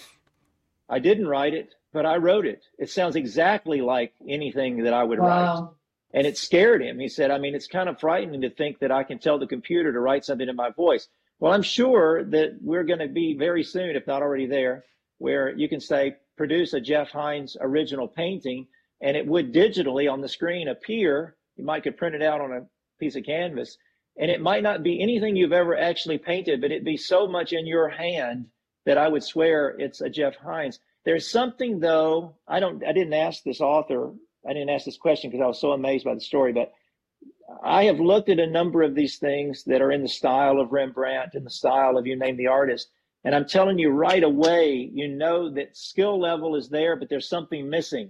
I 0.89 0.99
didn't 0.99 1.27
write 1.27 1.53
it 1.53 1.73
but 1.91 2.05
i 2.05 2.17
wrote 2.17 2.45
it. 2.45 2.63
It 2.77 2.89
sounds 2.89 3.15
exactly 3.15 3.81
like 3.81 4.13
anything 4.27 4.83
that 4.83 4.93
i 4.93 5.03
would 5.03 5.19
write. 5.19 5.67
And 6.11 6.25
it 6.25 6.37
scared 6.37 6.81
him. 6.81 6.99
He 6.99 7.09
said 7.09 7.31
i 7.31 7.37
mean 7.37 7.55
it's 7.55 7.67
kind 7.67 7.89
of 7.89 7.99
frightening 7.99 8.41
to 8.41 8.49
think 8.49 8.79
that 8.79 8.91
i 8.91 9.03
can 9.03 9.19
tell 9.19 9.39
the 9.39 9.47
computer 9.47 9.91
to 9.91 9.99
write 9.99 10.25
something 10.25 10.47
in 10.47 10.55
my 10.55 10.69
voice. 10.71 11.07
Well 11.39 11.53
i'm 11.53 11.63
sure 11.63 12.23
that 12.25 12.57
we're 12.61 12.83
going 12.83 12.99
to 12.99 13.07
be 13.07 13.35
very 13.37 13.63
soon 13.63 13.95
if 13.95 14.07
not 14.07 14.21
already 14.21 14.45
there 14.45 14.85
where 15.17 15.49
you 15.55 15.67
can 15.67 15.81
say 15.81 16.15
produce 16.37 16.73
a 16.73 16.79
Jeff 16.79 17.09
Hein's 17.09 17.57
original 17.59 18.07
painting 18.07 18.67
and 19.01 19.17
it 19.17 19.27
would 19.27 19.53
digitally 19.53 20.11
on 20.11 20.21
the 20.21 20.29
screen 20.29 20.67
appear. 20.67 21.35
You 21.55 21.65
might 21.65 21.83
could 21.83 21.97
print 21.97 22.15
it 22.15 22.21
out 22.21 22.41
on 22.41 22.53
a 22.53 22.65
piece 22.99 23.15
of 23.15 23.25
canvas. 23.25 23.77
And 24.17 24.29
it 24.31 24.41
might 24.41 24.63
not 24.63 24.83
be 24.83 25.01
anything 25.01 25.35
you've 25.35 25.53
ever 25.53 25.77
actually 25.77 26.17
painted 26.17 26.61
but 26.61 26.71
it'd 26.71 26.85
be 26.85 26.97
so 26.97 27.27
much 27.27 27.51
in 27.53 27.65
your 27.65 27.89
hand 27.89 28.45
that 28.89 28.97
i 28.97 29.07
would 29.07 29.23
swear 29.23 29.75
it's 29.77 30.01
a 30.01 30.09
Jeff 30.09 30.35
Hein's 30.37 30.79
there's 31.05 31.29
something 31.31 31.79
though 31.79 32.35
i 32.47 32.59
don't 32.59 32.83
i 32.83 32.91
didn't 32.91 33.13
ask 33.13 33.43
this 33.43 33.61
author 33.61 34.11
i 34.49 34.51
didn't 34.51 34.71
ask 34.75 34.83
this 34.85 34.97
question 34.97 35.29
because 35.29 35.43
i 35.43 35.47
was 35.47 35.61
so 35.61 35.73
amazed 35.73 36.05
by 36.05 36.15
the 36.15 36.19
story 36.31 36.51
but 36.51 36.71
i 37.63 37.83
have 37.83 37.99
looked 37.99 38.29
at 38.29 38.39
a 38.39 38.47
number 38.59 38.81
of 38.81 38.95
these 38.95 39.17
things 39.17 39.63
that 39.65 39.81
are 39.83 39.91
in 39.91 40.01
the 40.01 40.09
style 40.21 40.59
of 40.59 40.71
rembrandt 40.71 41.35
and 41.35 41.45
the 41.45 41.51
style 41.51 41.97
of 41.99 42.07
you 42.07 42.15
name 42.17 42.35
the 42.37 42.47
artist 42.47 42.89
and 43.25 43.35
i'm 43.35 43.45
telling 43.45 43.77
you 43.77 43.89
right 43.91 44.23
away 44.23 44.89
you 44.91 45.07
know 45.07 45.49
that 45.53 45.77
skill 45.77 46.19
level 46.19 46.55
is 46.55 46.67
there 46.69 46.95
but 46.95 47.09
there's 47.09 47.29
something 47.29 47.69
missing 47.69 48.09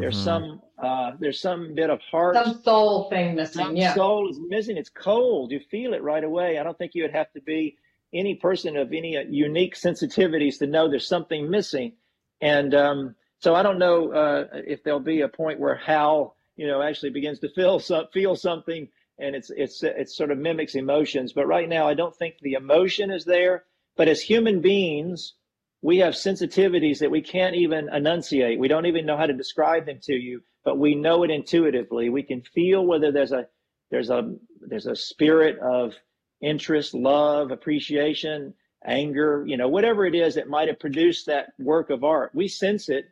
there's 0.00 0.18
Mhm. 0.20 0.24
some 0.24 0.62
uh, 0.86 1.12
there's 1.20 1.40
some 1.40 1.74
bit 1.74 1.88
of 1.88 2.00
heart 2.12 2.34
some 2.36 2.60
soul 2.62 3.08
thing 3.08 3.34
missing 3.34 3.62
some 3.64 3.74
yeah 3.76 3.94
soul 3.94 4.28
is 4.28 4.38
missing. 4.54 4.76
It's 4.76 4.90
cold. 4.90 5.50
You 5.52 5.60
feel 5.70 5.94
it 5.94 6.02
right 6.02 6.22
away. 6.30 6.58
I 6.58 6.62
don't 6.62 6.76
think 6.76 6.94
you 6.94 7.02
would 7.04 7.12
have 7.20 7.32
to 7.32 7.40
be 7.40 7.76
any 8.12 8.34
person 8.34 8.76
of 8.76 8.92
any 8.92 9.16
uh, 9.16 9.22
unique 9.28 9.74
sensitivities 9.74 10.58
to 10.58 10.66
know 10.66 10.88
there's 10.88 11.06
something 11.06 11.50
missing. 11.50 11.92
And 12.40 12.74
um, 12.74 13.14
so 13.38 13.54
I 13.54 13.62
don't 13.62 13.78
know 13.78 14.12
uh, 14.12 14.44
if 14.52 14.82
there'll 14.82 15.00
be 15.00 15.20
a 15.20 15.28
point 15.28 15.60
where 15.60 15.76
Hal, 15.76 16.36
you 16.56 16.66
know, 16.66 16.82
actually 16.82 17.10
begins 17.10 17.38
to 17.40 17.48
feel 17.50 17.78
some, 17.78 18.06
feel 18.12 18.36
something, 18.36 18.88
and 19.18 19.34
it's 19.36 19.50
it's 19.50 19.82
it 19.82 20.10
sort 20.10 20.30
of 20.30 20.38
mimics 20.38 20.74
emotions. 20.74 21.32
But 21.32 21.46
right 21.46 21.68
now, 21.68 21.88
I 21.88 21.94
don't 21.94 22.16
think 22.16 22.34
the 22.40 22.54
emotion 22.54 23.10
is 23.10 23.24
there. 23.24 23.64
But 23.96 24.08
as 24.08 24.20
human 24.20 24.60
beings, 24.60 25.34
we 25.82 25.98
have 25.98 26.14
sensitivities 26.14 26.98
that 26.98 27.10
we 27.10 27.22
can't 27.22 27.56
even 27.56 27.88
enunciate. 27.92 28.58
We 28.58 28.68
don't 28.68 28.86
even 28.86 29.06
know 29.06 29.16
how 29.16 29.26
to 29.26 29.32
describe 29.32 29.86
them 29.86 29.98
to 30.04 30.14
you, 30.14 30.42
but 30.64 30.78
we 30.78 30.94
know 30.94 31.22
it 31.22 31.30
intuitively. 31.30 32.08
We 32.08 32.22
can 32.22 32.42
feel 32.42 32.84
whether 32.84 33.12
there's 33.12 33.32
a 33.32 33.46
there's 33.90 34.10
a 34.10 34.34
there's 34.60 34.86
a 34.86 34.96
spirit 34.96 35.58
of 35.58 35.94
interest, 36.40 36.94
love, 36.94 37.50
appreciation, 37.50 38.54
anger, 38.84 39.44
you 39.46 39.56
know, 39.56 39.68
whatever 39.68 40.06
it 40.06 40.14
is 40.14 40.34
that 40.34 40.48
might 40.48 40.68
have 40.68 40.78
produced 40.78 41.26
that 41.26 41.52
work 41.58 41.90
of 41.90 42.04
art. 42.04 42.30
We 42.34 42.48
sense 42.48 42.88
it 42.88 43.06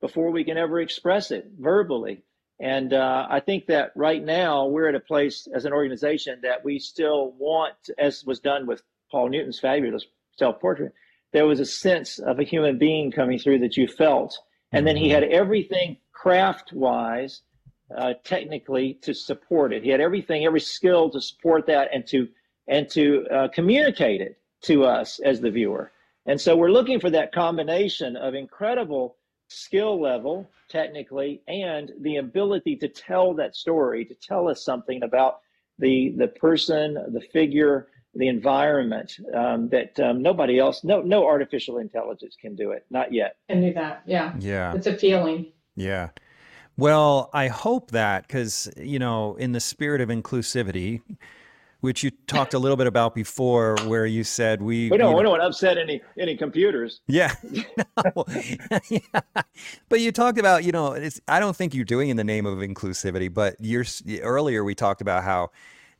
before 0.00 0.30
we 0.30 0.44
can 0.44 0.58
ever 0.58 0.80
express 0.80 1.30
it 1.30 1.50
verbally. 1.58 2.22
And 2.60 2.92
uh, 2.92 3.26
I 3.28 3.40
think 3.40 3.66
that 3.66 3.92
right 3.96 4.22
now 4.22 4.66
we're 4.66 4.88
at 4.88 4.94
a 4.94 5.00
place 5.00 5.48
as 5.52 5.64
an 5.64 5.72
organization 5.72 6.40
that 6.42 6.64
we 6.64 6.78
still 6.78 7.32
want, 7.38 7.74
as 7.98 8.24
was 8.24 8.40
done 8.40 8.66
with 8.66 8.82
Paul 9.10 9.30
Newton's 9.30 9.58
fabulous 9.58 10.04
self 10.36 10.60
portrait, 10.60 10.92
there 11.32 11.46
was 11.46 11.60
a 11.60 11.66
sense 11.66 12.18
of 12.18 12.38
a 12.38 12.44
human 12.44 12.78
being 12.78 13.10
coming 13.10 13.38
through 13.38 13.60
that 13.60 13.76
you 13.76 13.88
felt. 13.88 14.38
And 14.70 14.86
then 14.86 14.96
he 14.96 15.08
had 15.08 15.24
everything 15.24 15.98
craft 16.12 16.72
wise, 16.72 17.42
uh, 17.96 18.14
technically 18.24 18.94
to 19.02 19.12
support 19.12 19.72
it. 19.72 19.82
He 19.82 19.90
had 19.90 20.00
everything, 20.00 20.44
every 20.44 20.60
skill 20.60 21.10
to 21.10 21.20
support 21.20 21.66
that 21.66 21.88
and 21.92 22.06
to 22.08 22.28
and 22.68 22.88
to 22.90 23.26
uh, 23.28 23.48
communicate 23.48 24.20
it 24.20 24.38
to 24.62 24.84
us 24.84 25.18
as 25.20 25.40
the 25.40 25.50
viewer. 25.50 25.92
And 26.26 26.40
so 26.40 26.56
we're 26.56 26.70
looking 26.70 27.00
for 27.00 27.10
that 27.10 27.32
combination 27.32 28.16
of 28.16 28.34
incredible 28.34 29.16
skill 29.48 30.00
level, 30.00 30.48
technically, 30.68 31.42
and 31.48 31.90
the 32.00 32.16
ability 32.16 32.76
to 32.76 32.88
tell 32.88 33.34
that 33.34 33.56
story, 33.56 34.04
to 34.04 34.14
tell 34.14 34.48
us 34.48 34.64
something 34.64 35.02
about 35.02 35.40
the 35.78 36.14
the 36.16 36.28
person, 36.28 36.94
the 36.94 37.20
figure, 37.32 37.88
the 38.14 38.28
environment 38.28 39.16
um, 39.34 39.68
that 39.70 39.98
um, 40.00 40.22
nobody 40.22 40.58
else, 40.58 40.84
no 40.84 41.00
no 41.02 41.26
artificial 41.26 41.78
intelligence 41.78 42.36
can 42.40 42.54
do 42.54 42.70
it, 42.70 42.86
not 42.90 43.12
yet. 43.12 43.36
Can 43.48 43.60
do 43.60 43.72
that, 43.74 44.02
yeah. 44.06 44.34
Yeah, 44.38 44.74
it's 44.74 44.86
a 44.86 44.96
feeling. 44.96 45.52
Yeah. 45.74 46.10
Well, 46.76 47.30
I 47.34 47.48
hope 47.48 47.90
that 47.90 48.26
because 48.26 48.70
you 48.76 48.98
know, 48.98 49.34
in 49.36 49.52
the 49.52 49.60
spirit 49.60 50.00
of 50.00 50.08
inclusivity, 50.08 51.02
which 51.82 52.04
you 52.04 52.12
talked 52.28 52.54
a 52.54 52.60
little 52.60 52.76
bit 52.76 52.86
about 52.86 53.12
before, 53.12 53.76
where 53.86 54.06
you 54.06 54.22
said 54.22 54.62
we 54.62 54.88
we 54.88 54.96
don't, 54.96 55.16
we 55.16 55.22
don't 55.24 55.40
upset 55.40 55.76
any 55.76 56.00
any 56.16 56.36
computers. 56.36 57.00
Yeah. 57.08 57.34
yeah. 58.88 59.00
but 59.88 60.00
you 60.00 60.12
talked 60.12 60.38
about 60.38 60.64
you 60.64 60.70
know 60.70 60.92
it's 60.92 61.20
I 61.26 61.40
don't 61.40 61.56
think 61.56 61.74
you're 61.74 61.84
doing 61.84 62.08
in 62.08 62.16
the 62.16 62.24
name 62.24 62.46
of 62.46 62.58
inclusivity, 62.58 63.32
but 63.32 63.56
you're 63.58 63.84
earlier 64.22 64.62
we 64.62 64.76
talked 64.76 65.00
about 65.02 65.24
how 65.24 65.50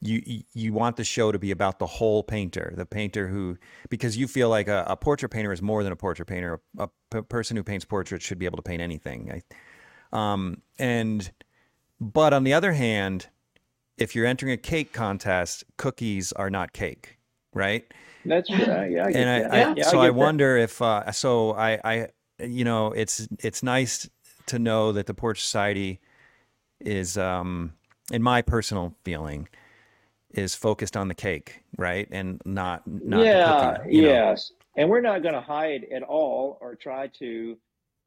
you 0.01 0.43
you 0.55 0.72
want 0.72 0.97
the 0.97 1.05
show 1.05 1.33
to 1.33 1.39
be 1.39 1.51
about 1.51 1.80
the 1.80 1.87
whole 1.87 2.22
painter, 2.22 2.72
the 2.76 2.87
painter 2.87 3.26
who 3.26 3.59
because 3.91 4.16
you 4.16 4.28
feel 4.28 4.49
like 4.49 4.68
a, 4.68 4.85
a 4.87 4.97
portrait 4.97 5.30
painter 5.30 5.53
is 5.53 5.61
more 5.61 5.83
than 5.83 5.93
a 5.93 5.97
portrait 5.97 6.26
painter. 6.26 6.61
A, 6.78 6.89
a, 7.11 7.22
person 7.24 7.57
who 7.57 7.64
paints 7.64 7.85
portraits 7.85 8.24
should 8.24 8.39
be 8.39 8.47
able 8.47 8.57
to 8.57 8.62
paint 8.62 8.80
anything. 8.80 9.43
Um, 10.12 10.62
and 10.78 11.33
but 12.01 12.33
on 12.33 12.45
the 12.45 12.53
other 12.53 12.72
hand 12.72 13.26
if 14.03 14.16
you're 14.16 14.26
entering 14.26 14.53
a 14.53 14.57
cake 14.57 14.92
contest, 14.92 15.64
cookies 15.76 16.32
are 16.32 16.50
not 16.50 16.72
cake, 16.72 17.18
right? 17.55 17.84
That's 18.24 18.50
right. 18.50 18.90
Yeah, 18.90 19.07
I 19.07 19.11
and 19.11 19.30
I, 19.30 19.70
I, 19.70 19.74
yeah, 19.76 19.84
so 19.84 20.00
I, 20.00 20.09
I 20.09 20.11
wonder 20.11 20.59
that. 20.59 20.64
if 20.64 20.82
uh, 20.82 21.11
so 21.12 21.53
I, 21.53 21.80
I 21.84 22.09
you 22.38 22.64
know 22.64 22.92
it's 22.92 23.28
it's 23.38 23.62
nice 23.62 24.09
to 24.46 24.59
know 24.59 24.92
that 24.92 25.07
the 25.07 25.14
Portrait 25.14 25.42
Society 25.42 26.00
is 26.80 27.16
um 27.16 27.72
in 28.11 28.22
my 28.22 28.42
personal 28.42 28.94
feeling 29.05 29.48
is 30.30 30.55
focused 30.55 30.96
on 30.96 31.09
the 31.09 31.14
cake, 31.14 31.62
right, 31.78 32.09
and 32.11 32.42
not 32.44 32.82
not 32.86 33.24
yeah 33.24 33.78
yes, 33.88 34.50
know? 34.50 34.82
and 34.82 34.90
we're 34.90 35.00
not 35.00 35.22
going 35.22 35.34
to 35.34 35.40
hide 35.40 35.86
at 35.94 36.03
all 36.03 36.59
or 36.61 36.74
try 36.74 37.09
to. 37.18 37.57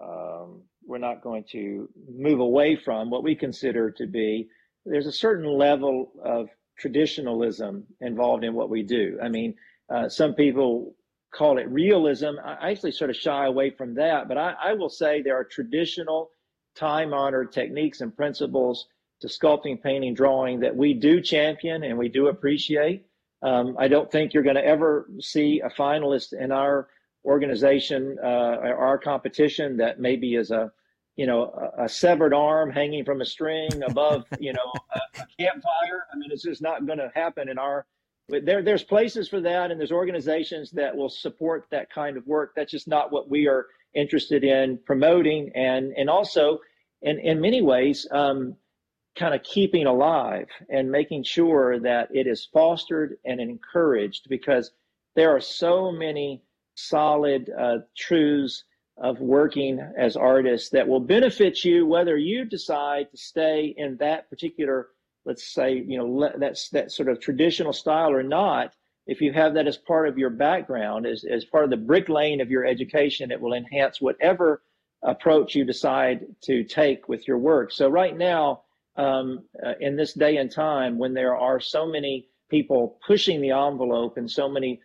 Um, 0.01 0.63
we're 0.85 0.97
not 0.97 1.23
going 1.23 1.45
to 1.53 1.89
move 2.13 2.41
away 2.41 2.75
from 2.75 3.09
what 3.09 3.23
we 3.23 3.33
consider 3.33 3.89
to 3.91 4.05
be 4.05 4.49
there's 4.85 5.07
a 5.07 5.11
certain 5.11 5.45
level 5.45 6.11
of 6.23 6.49
traditionalism 6.77 7.85
involved 8.01 8.43
in 8.43 8.53
what 8.53 8.69
we 8.69 8.83
do. 8.83 9.17
I 9.21 9.29
mean, 9.29 9.55
uh, 9.89 10.09
some 10.09 10.33
people 10.33 10.95
call 11.33 11.57
it 11.57 11.69
realism. 11.69 12.33
I 12.43 12.71
actually 12.71 12.91
sort 12.91 13.09
of 13.09 13.15
shy 13.15 13.45
away 13.45 13.69
from 13.69 13.93
that, 13.95 14.27
but 14.27 14.37
I, 14.37 14.55
I 14.61 14.73
will 14.73 14.89
say 14.89 15.21
there 15.21 15.37
are 15.37 15.43
traditional, 15.43 16.31
time 16.75 17.13
honored 17.13 17.51
techniques 17.51 18.01
and 18.01 18.15
principles 18.15 18.87
to 19.21 19.27
sculpting, 19.27 19.81
painting, 19.81 20.13
drawing 20.13 20.59
that 20.59 20.75
we 20.75 20.93
do 20.93 21.21
champion 21.21 21.83
and 21.83 21.97
we 21.97 22.09
do 22.09 22.27
appreciate. 22.27 23.05
Um, 23.41 23.75
I 23.79 23.87
don't 23.87 24.11
think 24.11 24.33
you're 24.33 24.43
going 24.43 24.55
to 24.55 24.65
ever 24.65 25.07
see 25.19 25.61
a 25.61 25.69
finalist 25.69 26.33
in 26.33 26.51
our 26.51 26.89
organization 27.25 28.17
uh, 28.23 28.57
or 28.61 28.75
our 28.75 28.97
competition 28.97 29.77
that 29.77 29.99
maybe 29.99 30.35
is 30.35 30.51
a 30.51 30.71
you 31.15 31.25
know, 31.25 31.71
a, 31.77 31.85
a, 31.85 31.89
severed 31.89 32.33
arm 32.33 32.69
hanging 32.69 33.05
from 33.05 33.21
a 33.21 33.25
string 33.25 33.69
above, 33.87 34.25
you 34.39 34.53
know, 34.53 34.73
a, 34.93 35.21
a 35.21 35.27
campfire. 35.39 36.05
I 36.11 36.17
mean, 36.17 36.29
it's 36.31 36.43
just 36.43 36.61
not 36.61 36.85
going 36.85 36.99
to 36.99 37.11
happen 37.15 37.49
in 37.49 37.57
our. 37.57 37.85
There, 38.27 38.63
there's 38.63 38.83
places 38.83 39.29
for 39.29 39.39
that, 39.41 39.69
and 39.69 39.79
there's 39.79 39.91
organizations 39.91 40.71
that 40.71 40.95
will 40.95 41.09
support 41.09 41.67
that 41.69 41.91
kind 41.91 42.17
of 42.17 42.25
work. 42.25 42.53
That's 42.55 42.71
just 42.71 42.87
not 42.87 43.11
what 43.11 43.29
we 43.29 43.47
are 43.47 43.67
interested 43.93 44.43
in 44.43 44.79
promoting, 44.85 45.51
and 45.55 45.93
and 45.95 46.09
also, 46.09 46.59
in 47.01 47.19
in 47.19 47.39
many 47.39 47.61
ways, 47.61 48.07
um, 48.11 48.55
kind 49.15 49.33
of 49.33 49.43
keeping 49.43 49.85
alive 49.85 50.47
and 50.69 50.91
making 50.91 51.23
sure 51.23 51.79
that 51.79 52.09
it 52.13 52.27
is 52.27 52.49
fostered 52.51 53.17
and 53.25 53.39
encouraged 53.39 54.27
because 54.29 54.71
there 55.15 55.33
are 55.33 55.39
so 55.41 55.91
many 55.91 56.41
solid 56.75 57.49
uh, 57.57 57.77
truths 57.97 58.65
of 58.97 59.19
working 59.19 59.79
as 59.97 60.15
artists 60.15 60.69
that 60.69 60.87
will 60.87 60.99
benefit 60.99 61.63
you 61.63 61.85
whether 61.85 62.17
you 62.17 62.45
decide 62.45 63.09
to 63.11 63.17
stay 63.17 63.73
in 63.77 63.97
that 63.97 64.29
particular 64.29 64.89
let's 65.25 65.53
say 65.53 65.83
you 65.85 65.97
know 65.97 66.31
that's 66.37 66.69
that 66.69 66.91
sort 66.91 67.09
of 67.09 67.19
traditional 67.19 67.73
style 67.73 68.11
or 68.11 68.23
not 68.23 68.73
if 69.07 69.21
you 69.21 69.31
have 69.33 69.53
that 69.53 69.67
as 69.67 69.77
part 69.77 70.07
of 70.07 70.17
your 70.17 70.29
background 70.29 71.05
as, 71.05 71.25
as 71.25 71.45
part 71.45 71.65
of 71.65 71.69
the 71.69 71.77
brick 71.77 72.07
lane 72.09 72.39
of 72.39 72.49
your 72.49 72.65
education 72.65 73.31
it 73.31 73.41
will 73.41 73.53
enhance 73.53 73.99
whatever 73.99 74.61
approach 75.05 75.55
you 75.55 75.63
decide 75.63 76.25
to 76.41 76.63
take 76.63 77.07
with 77.07 77.27
your 77.27 77.37
work. 77.37 77.71
So 77.71 77.89
right 77.89 78.15
now 78.15 78.63
um, 78.97 79.43
uh, 79.65 79.73
in 79.79 79.95
this 79.95 80.13
day 80.13 80.37
and 80.37 80.51
time 80.51 80.97
when 80.97 81.13
there 81.13 81.35
are 81.35 81.59
so 81.59 81.85
many 81.85 82.27
people 82.49 82.99
pushing 83.05 83.41
the 83.41 83.51
envelope 83.51 84.17
in 84.17 84.27
so 84.27 84.49
many 84.49 84.81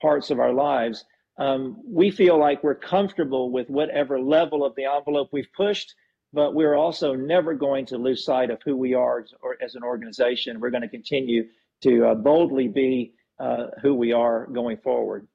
parts 0.00 0.30
of 0.30 0.38
our 0.38 0.52
lives 0.52 1.04
um, 1.38 1.76
we 1.86 2.10
feel 2.10 2.38
like 2.38 2.62
we're 2.62 2.74
comfortable 2.74 3.50
with 3.50 3.68
whatever 3.68 4.20
level 4.20 4.64
of 4.64 4.74
the 4.74 4.84
envelope 4.84 5.28
we've 5.32 5.52
pushed, 5.54 5.94
but 6.32 6.54
we're 6.54 6.74
also 6.74 7.14
never 7.14 7.54
going 7.54 7.86
to 7.86 7.98
lose 7.98 8.24
sight 8.24 8.50
of 8.50 8.58
who 8.64 8.76
we 8.76 8.94
are 8.94 9.20
as, 9.20 9.34
or, 9.42 9.56
as 9.62 9.74
an 9.74 9.82
organization. 9.82 10.60
We're 10.60 10.70
going 10.70 10.82
to 10.82 10.88
continue 10.88 11.44
to 11.82 12.06
uh, 12.06 12.14
boldly 12.14 12.68
be 12.68 13.14
uh, 13.38 13.66
who 13.82 13.94
we 13.94 14.12
are 14.12 14.46
going 14.46 14.78
forward. 14.78 15.28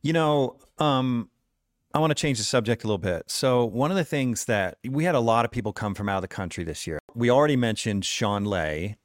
You 0.00 0.14
know, 0.14 0.56
um, 0.78 1.28
I 1.94 1.98
want 1.98 2.10
to 2.10 2.14
change 2.14 2.38
the 2.38 2.44
subject 2.44 2.84
a 2.84 2.86
little 2.86 2.98
bit. 2.98 3.30
So, 3.30 3.66
one 3.66 3.90
of 3.90 3.96
the 3.96 4.04
things 4.04 4.46
that 4.46 4.78
we 4.88 5.04
had 5.04 5.14
a 5.14 5.20
lot 5.20 5.44
of 5.44 5.50
people 5.50 5.72
come 5.72 5.94
from 5.94 6.08
out 6.08 6.16
of 6.16 6.22
the 6.22 6.28
country 6.28 6.64
this 6.64 6.86
year. 6.86 6.98
We 7.14 7.30
already 7.30 7.56
mentioned 7.56 8.06
Sean 8.06 8.46
Ley, 8.46 8.96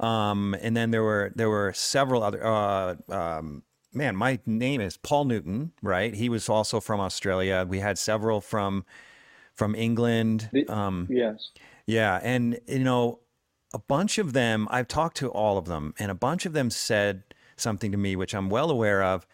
um, 0.00 0.56
and 0.60 0.74
then 0.74 0.90
there 0.90 1.02
were 1.02 1.32
there 1.36 1.50
were 1.50 1.72
several 1.74 2.22
other 2.22 2.44
uh, 2.44 2.96
um, 3.10 3.62
man, 3.92 4.16
my 4.16 4.38
name 4.46 4.80
is 4.80 4.96
Paul 4.96 5.24
Newton, 5.24 5.72
right? 5.82 6.14
He 6.14 6.28
was 6.28 6.48
also 6.48 6.80
from 6.80 7.00
Australia. 7.00 7.64
We 7.68 7.80
had 7.80 7.98
several 7.98 8.40
from 8.40 8.84
from 9.54 9.74
England. 9.74 10.48
Um, 10.68 11.06
yes. 11.10 11.50
Yeah, 11.86 12.20
and 12.22 12.58
you 12.66 12.78
know, 12.80 13.20
a 13.74 13.78
bunch 13.78 14.18
of 14.18 14.32
them. 14.32 14.68
I've 14.70 14.88
talked 14.88 15.16
to 15.18 15.28
all 15.28 15.58
of 15.58 15.66
them, 15.66 15.94
and 15.98 16.10
a 16.10 16.14
bunch 16.14 16.46
of 16.46 16.52
them 16.52 16.70
said 16.70 17.24
something 17.56 17.92
to 17.92 17.98
me, 17.98 18.16
which 18.16 18.34
I'm 18.34 18.48
well 18.48 18.70
aware 18.70 19.02
of, 19.02 19.26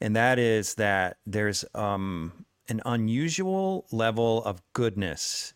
and 0.00 0.14
that 0.16 0.38
is 0.38 0.74
that 0.74 1.18
there's 1.26 1.64
um, 1.74 2.44
an 2.68 2.80
unusual 2.84 3.86
level 3.90 4.44
of 4.44 4.62
goodness 4.72 5.54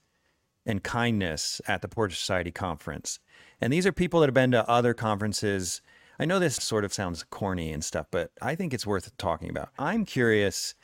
and 0.66 0.82
kindness 0.82 1.60
at 1.68 1.82
the 1.82 1.88
Portrait 1.88 2.16
Society 2.16 2.50
conference. 2.50 3.18
And 3.60 3.72
these 3.72 3.86
are 3.86 3.92
people 3.92 4.20
that 4.20 4.26
have 4.26 4.34
been 4.34 4.50
to 4.52 4.68
other 4.68 4.94
conferences 4.94 5.82
I 6.18 6.24
know 6.24 6.38
this 6.38 6.56
sort 6.56 6.84
of 6.84 6.92
sounds 6.92 7.24
corny 7.24 7.72
and 7.72 7.84
stuff, 7.84 8.06
but 8.10 8.30
I 8.40 8.54
think 8.54 8.72
it's 8.72 8.86
worth 8.86 9.16
talking 9.16 9.50
about. 9.50 9.70
I'm 9.78 10.04
curious 10.04 10.74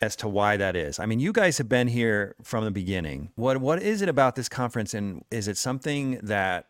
as 0.00 0.16
to 0.16 0.28
why 0.28 0.56
that 0.56 0.76
is. 0.76 0.98
I 0.98 1.06
mean, 1.06 1.20
you 1.20 1.32
guys 1.32 1.58
have 1.58 1.68
been 1.68 1.88
here 1.88 2.36
from 2.42 2.64
the 2.64 2.70
beginning. 2.70 3.30
What 3.36 3.58
what 3.58 3.82
is 3.82 4.02
it 4.02 4.08
about 4.08 4.36
this 4.36 4.48
conference 4.48 4.92
and 4.94 5.24
is 5.30 5.48
it 5.48 5.56
something 5.56 6.18
that 6.22 6.66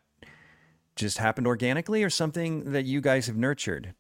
just 0.96 1.18
happened 1.18 1.46
organically 1.46 2.05
or 2.05 2.10
something 2.10 2.72
that 2.72 2.84
you 2.84 3.01
guys 3.01 3.26
have 3.26 3.36
nurtured? 3.36 3.94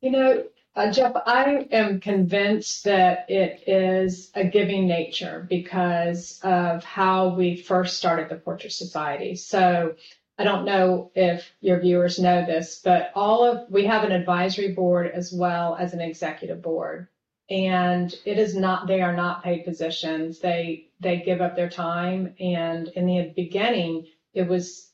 You 0.00 0.12
know, 0.12 0.44
uh, 0.76 0.92
Jeff, 0.92 1.12
I 1.26 1.66
am 1.72 2.00
convinced 2.00 2.84
that 2.84 3.28
it 3.28 3.64
is 3.66 4.30
a 4.34 4.44
giving 4.44 4.86
nature 4.86 5.44
because 5.50 6.38
of 6.44 6.84
how 6.84 7.34
we 7.34 7.56
first 7.56 7.96
started 7.96 8.28
the 8.28 8.36
Portrait 8.36 8.72
Society. 8.72 9.34
So 9.34 9.96
I 10.38 10.44
don't 10.44 10.64
know 10.64 11.10
if 11.14 11.52
your 11.60 11.80
viewers 11.80 12.18
know 12.18 12.46
this, 12.46 12.80
but 12.84 13.10
all 13.14 13.44
of 13.44 13.70
we 13.70 13.84
have 13.86 14.04
an 14.04 14.12
advisory 14.12 14.72
board 14.72 15.10
as 15.10 15.32
well 15.32 15.76
as 15.76 15.92
an 15.92 16.00
executive 16.00 16.62
board. 16.62 17.08
And 17.50 18.14
it 18.24 18.38
is 18.38 18.54
not 18.54 18.86
they 18.86 19.00
are 19.00 19.16
not 19.16 19.42
paid 19.42 19.64
positions. 19.64 20.38
They 20.38 20.90
they 21.00 21.18
give 21.18 21.40
up 21.40 21.56
their 21.56 21.68
time 21.68 22.34
and 22.38 22.88
in 22.88 23.06
the 23.06 23.32
beginning 23.34 24.06
it 24.32 24.46
was 24.46 24.92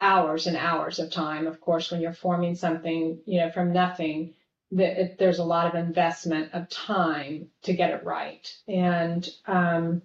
hours 0.00 0.46
and 0.46 0.56
hours 0.56 0.98
of 0.98 1.10
time. 1.10 1.46
Of 1.46 1.60
course, 1.60 1.90
when 1.90 2.00
you're 2.00 2.12
forming 2.12 2.54
something, 2.54 3.20
you 3.26 3.40
know, 3.40 3.50
from 3.50 3.72
nothing, 3.72 4.34
that 4.72 5.18
there's 5.18 5.40
a 5.40 5.44
lot 5.44 5.66
of 5.66 5.74
investment 5.74 6.54
of 6.54 6.68
time 6.68 7.50
to 7.62 7.72
get 7.72 7.90
it 7.90 8.04
right. 8.04 8.46
And 8.68 9.28
um, 9.46 10.02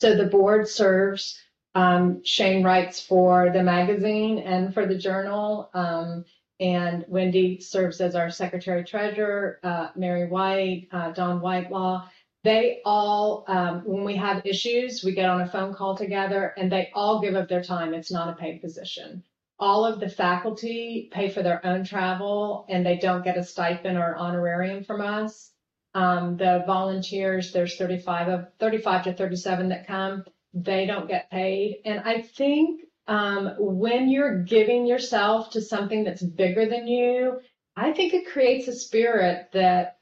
so 0.00 0.16
the 0.16 0.26
board 0.26 0.68
serves. 0.68 1.38
Um, 1.74 2.24
Shane 2.24 2.64
writes 2.64 3.00
for 3.00 3.50
the 3.50 3.62
magazine 3.62 4.38
and 4.38 4.74
for 4.74 4.86
the 4.86 4.96
journal. 4.96 5.70
Um, 5.74 6.24
and 6.58 7.04
Wendy 7.08 7.60
serves 7.60 8.00
as 8.00 8.14
our 8.14 8.30
secretary 8.30 8.84
treasurer, 8.84 9.58
uh, 9.62 9.88
Mary 9.96 10.28
Whyte, 10.28 10.88
uh, 10.92 11.12
Dawn 11.12 11.40
Whitelaw. 11.40 12.06
They 12.44 12.80
all, 12.84 13.44
um, 13.48 13.82
when 13.84 14.04
we 14.04 14.16
have 14.16 14.44
issues, 14.46 15.02
we 15.04 15.12
get 15.12 15.28
on 15.28 15.42
a 15.42 15.48
phone 15.48 15.74
call 15.74 15.96
together 15.96 16.54
and 16.56 16.70
they 16.70 16.90
all 16.94 17.20
give 17.20 17.34
up 17.34 17.48
their 17.48 17.62
time. 17.62 17.94
It's 17.94 18.12
not 18.12 18.28
a 18.28 18.34
paid 18.34 18.60
position. 18.60 19.22
All 19.58 19.84
of 19.84 20.00
the 20.00 20.08
faculty 20.08 21.10
pay 21.12 21.28
for 21.28 21.42
their 21.42 21.64
own 21.66 21.84
travel 21.84 22.66
and 22.68 22.84
they 22.84 22.96
don't 22.96 23.24
get 23.24 23.36
a 23.36 23.44
stipend 23.44 23.98
or 23.98 24.16
honorarium 24.16 24.84
from 24.84 25.02
us. 25.02 25.52
Um, 25.94 26.36
the 26.36 26.62
volunteers, 26.66 27.52
there's 27.52 27.76
35 27.76 28.28
of 28.28 28.46
35 28.58 29.04
to 29.04 29.12
37 29.14 29.68
that 29.70 29.86
come. 29.86 30.24
They 30.52 30.86
don't 30.86 31.08
get 31.08 31.30
paid. 31.30 31.82
And 31.84 32.00
I 32.00 32.22
think 32.22 32.82
um, 33.06 33.54
when 33.58 34.08
you're 34.08 34.42
giving 34.42 34.86
yourself 34.86 35.50
to 35.50 35.60
something 35.60 36.04
that's 36.04 36.22
bigger 36.22 36.66
than 36.66 36.86
you, 36.86 37.40
I 37.76 37.92
think 37.92 38.14
it 38.14 38.30
creates 38.30 38.68
a 38.68 38.72
spirit 38.72 39.48
that 39.52 39.98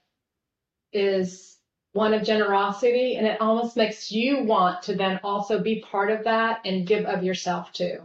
is 0.93 1.59
one 1.93 2.15
of 2.15 2.23
generosity 2.23 3.17
and 3.17 3.27
it 3.27 3.41
almost 3.41 3.77
makes 3.77 4.11
you 4.11 4.43
want 4.45 4.83
to 4.83 4.95
then 4.95 5.21
also 5.23 5.61
be 5.61 5.81
part 5.81 6.11
of 6.11 6.25
that 6.25 6.61
and 6.65 6.87
give 6.87 7.05
of 7.07 7.25
yourself 7.25 7.73
too 7.73 8.03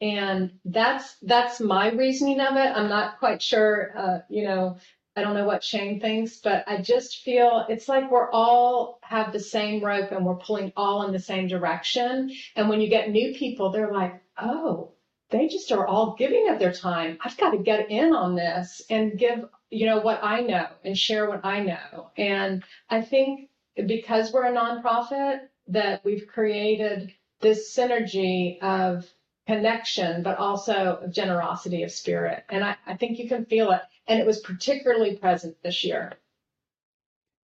and 0.00 0.52
that's 0.64 1.16
that's 1.22 1.60
my 1.60 1.90
reasoning 1.90 2.40
of 2.40 2.56
it 2.56 2.76
i'm 2.76 2.88
not 2.88 3.18
quite 3.18 3.40
sure 3.40 3.92
uh, 3.96 4.18
you 4.28 4.44
know 4.44 4.76
i 5.16 5.22
don't 5.22 5.34
know 5.34 5.46
what 5.46 5.64
shane 5.64 6.00
thinks 6.00 6.38
but 6.38 6.64
i 6.66 6.80
just 6.80 7.22
feel 7.22 7.66
it's 7.68 7.88
like 7.88 8.10
we're 8.10 8.30
all 8.30 8.98
have 9.02 9.32
the 9.32 9.40
same 9.40 9.84
rope 9.84 10.12
and 10.12 10.24
we're 10.24 10.36
pulling 10.36 10.72
all 10.76 11.04
in 11.06 11.12
the 11.12 11.18
same 11.18 11.46
direction 11.46 12.30
and 12.56 12.68
when 12.68 12.80
you 12.80 12.88
get 12.88 13.10
new 13.10 13.34
people 13.34 13.70
they're 13.70 13.92
like 13.92 14.22
oh 14.38 14.90
they 15.30 15.48
just 15.48 15.72
are 15.72 15.86
all 15.86 16.14
giving 16.18 16.48
of 16.50 16.58
their 16.58 16.72
time 16.72 17.18
i've 17.24 17.36
got 17.36 17.50
to 17.50 17.58
get 17.58 17.90
in 17.90 18.12
on 18.12 18.34
this 18.34 18.82
and 18.90 19.18
give 19.18 19.44
you 19.72 19.86
know 19.86 20.00
what 20.00 20.20
I 20.22 20.42
know 20.42 20.66
and 20.84 20.96
share 20.96 21.28
what 21.28 21.44
I 21.44 21.60
know. 21.60 22.10
And 22.16 22.62
I 22.90 23.00
think 23.00 23.48
because 23.74 24.30
we're 24.30 24.44
a 24.44 24.52
nonprofit 24.52 25.40
that 25.68 26.04
we've 26.04 26.26
created 26.26 27.12
this 27.40 27.74
synergy 27.74 28.62
of 28.62 29.08
connection, 29.46 30.22
but 30.22 30.36
also 30.36 31.00
of 31.02 31.12
generosity 31.12 31.84
of 31.84 31.90
spirit. 31.90 32.44
And 32.50 32.62
I, 32.62 32.76
I 32.86 32.96
think 32.96 33.18
you 33.18 33.28
can 33.28 33.46
feel 33.46 33.70
it. 33.72 33.80
And 34.12 34.20
it 34.20 34.26
was 34.26 34.40
particularly 34.40 35.16
present 35.16 35.56
this 35.62 35.82
year. 35.84 36.12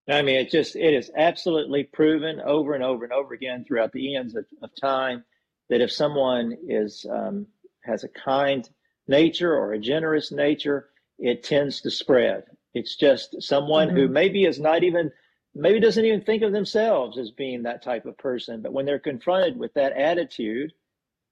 I 0.10 0.22
mean, 0.22 0.35
it 0.35 0.52
just 0.52 0.76
it 0.76 0.94
is 0.94 1.10
absolutely 1.15 1.85
proven 1.85 2.41
over 2.41 2.73
and 2.73 2.84
over 2.84 3.06
and 3.06 3.14
over 3.14 3.34
again 3.34 3.64
throughout 3.64 3.94
the 3.94 4.06
eons 4.06 4.35
of, 4.35 4.45
of 4.61 4.72
time 4.76 5.23
that 5.69 5.80
if 5.80 5.94
someone 5.94 6.57
is 6.68 7.06
um, 7.10 7.48
has 7.85 8.03
a 8.03 8.10
kind 8.10 8.69
nature 9.07 9.56
or 9.56 9.72
a 9.72 9.80
generous 9.80 10.30
nature, 10.30 10.89
it 11.18 11.41
tends 11.41 11.80
to 11.81 11.89
spread. 11.89 12.44
It's 12.73 12.98
just 12.98 13.41
someone 13.41 13.88
mm-hmm. 13.88 13.98
who 13.98 14.07
maybe 14.10 14.44
is 14.44 14.60
not 14.60 14.84
even, 14.84 15.10
maybe 15.56 15.80
doesn't 15.80 16.03
even 16.03 16.22
think 16.22 16.44
of 16.44 16.52
themselves 16.52 17.18
as 17.18 17.31
being 17.31 17.64
that 17.64 17.81
type 17.81 18.06
of 18.06 18.18
person. 18.18 18.61
But 18.61 18.73
when 18.73 18.85
they're 18.85 18.99
confronted 18.99 19.57
with 19.57 19.73
that 19.76 19.94
attitude, 19.94 20.73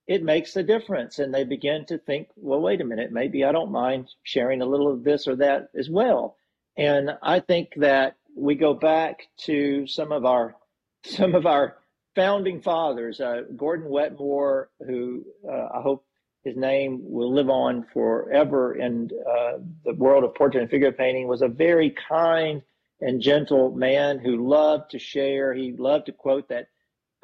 it 0.07 0.23
makes 0.23 0.55
a 0.55 0.63
difference. 0.63 1.19
And 1.19 1.33
they 1.33 1.43
begin 1.43 1.85
to 1.85 1.97
think, 1.97 2.29
well, 2.35 2.61
wait 2.61 2.81
a 2.81 2.85
minute, 2.85 3.11
maybe 3.11 3.43
I 3.43 3.51
don't 3.51 3.71
mind 3.71 4.09
sharing 4.23 4.61
a 4.61 4.65
little 4.65 4.91
of 4.91 5.03
this 5.03 5.27
or 5.27 5.35
that 5.37 5.69
as 5.75 5.89
well. 5.89 6.35
And 6.77 7.17
I 7.21 7.39
think 7.39 7.73
that 7.77 8.15
we 8.35 8.55
go 8.55 8.73
back 8.73 9.27
to 9.45 9.87
some 9.87 10.11
of 10.11 10.25
our, 10.25 10.55
some 11.05 11.35
of 11.35 11.45
our 11.45 11.77
founding 12.15 12.61
fathers, 12.61 13.19
uh, 13.19 13.43
Gordon 13.55 13.89
Wetmore, 13.89 14.69
who 14.85 15.25
uh, 15.47 15.69
I 15.73 15.81
hope 15.81 16.05
his 16.43 16.55
name 16.55 17.01
will 17.03 17.33
live 17.33 17.49
on 17.49 17.85
forever 17.91 18.75
in 18.75 19.09
uh, 19.27 19.57
the 19.83 19.93
world 19.95 20.23
of 20.23 20.35
portrait 20.35 20.61
and 20.61 20.69
figure 20.69 20.91
painting, 20.91 21.27
was 21.27 21.41
a 21.41 21.47
very 21.47 21.89
kind 21.89 22.61
and 23.01 23.19
gentle 23.21 23.71
man 23.71 24.19
who 24.19 24.47
loved 24.47 24.91
to 24.91 24.99
share. 24.99 25.53
He 25.53 25.73
loved 25.73 26.05
to 26.05 26.11
quote 26.11 26.47
that 26.49 26.67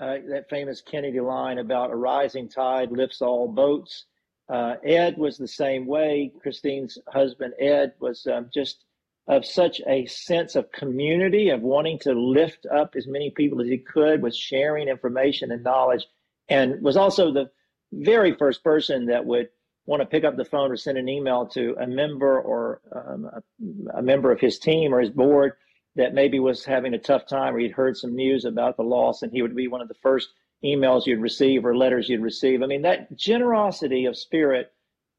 uh, 0.02 0.18
that 0.30 0.50
famous 0.50 0.82
Kennedy 0.82 1.20
line 1.20 1.60
about 1.60 1.92
a 1.92 1.96
rising 1.96 2.50
tide 2.50 2.92
lifts 2.92 3.22
all 3.22 3.48
boats. 3.48 4.06
Uh, 4.50 4.76
Ed 4.84 5.18
was 5.18 5.38
the 5.38 5.48
same 5.48 5.86
way. 5.86 6.32
Christine's 6.42 6.98
husband, 7.08 7.54
Ed, 7.60 7.94
was 8.00 8.26
um, 8.28 8.50
just 8.54 8.84
of 9.28 9.46
such 9.46 9.80
a 9.88 10.06
sense 10.08 10.56
of 10.56 10.72
community, 10.72 11.50
of 11.50 11.62
wanting 11.62 12.00
to 12.00 12.14
lift 12.14 12.66
up 12.66 12.96
as 12.96 13.06
many 13.08 13.30
people 13.30 13.62
as 13.62 13.68
he 13.68 13.78
could 13.78 14.22
with 14.22 14.36
sharing 14.36 14.88
information 14.88 15.52
and 15.52 15.64
knowledge, 15.64 16.08
and 16.50 16.82
was 16.82 16.98
also 16.98 17.32
the 17.32 17.50
very 17.94 18.34
first 18.34 18.64
person 18.64 19.06
that 19.06 19.26
would 19.26 19.50
want 19.86 20.02
to 20.02 20.06
pick 20.06 20.24
up 20.24 20.36
the 20.36 20.46
phone 20.46 20.72
or 20.72 20.78
send 20.78 20.98
an 20.98 21.10
email 21.10 21.46
to 21.46 21.76
a 21.80 21.86
member 21.88 22.42
or 22.42 22.82
um, 22.92 23.26
a, 23.26 23.98
a, 24.00 24.02
member 24.02 24.32
of 24.32 24.40
his 24.40 24.58
team 24.60 24.94
or 24.94 25.00
his 25.00 25.10
board 25.10 25.54
that 25.96 26.14
maybe 26.14 26.40
was 26.40 26.64
having 26.64 26.94
a 26.94 27.00
tough 27.00 27.26
time 27.26 27.56
or 27.56 27.60
he'd 27.60 27.72
heard 27.72 27.98
some 27.98 28.16
news 28.16 28.46
about 28.46 28.78
the 28.78 28.84
loss 28.84 29.22
and 29.22 29.32
he 29.32 29.42
would 29.42 29.56
be 29.56 29.68
one 29.68 29.82
of 29.82 29.88
the 29.88 29.96
first 30.02 30.30
emails 30.64 31.06
you'd 31.06 31.20
receive 31.20 31.66
or 31.66 31.76
letters 31.76 32.08
you'd 32.08 32.22
receive. 32.22 32.62
I 32.62 32.68
mean, 32.68 32.84
that 32.84 33.16
generosity 33.16 34.06
of 34.06 34.18
spirit, 34.18 34.72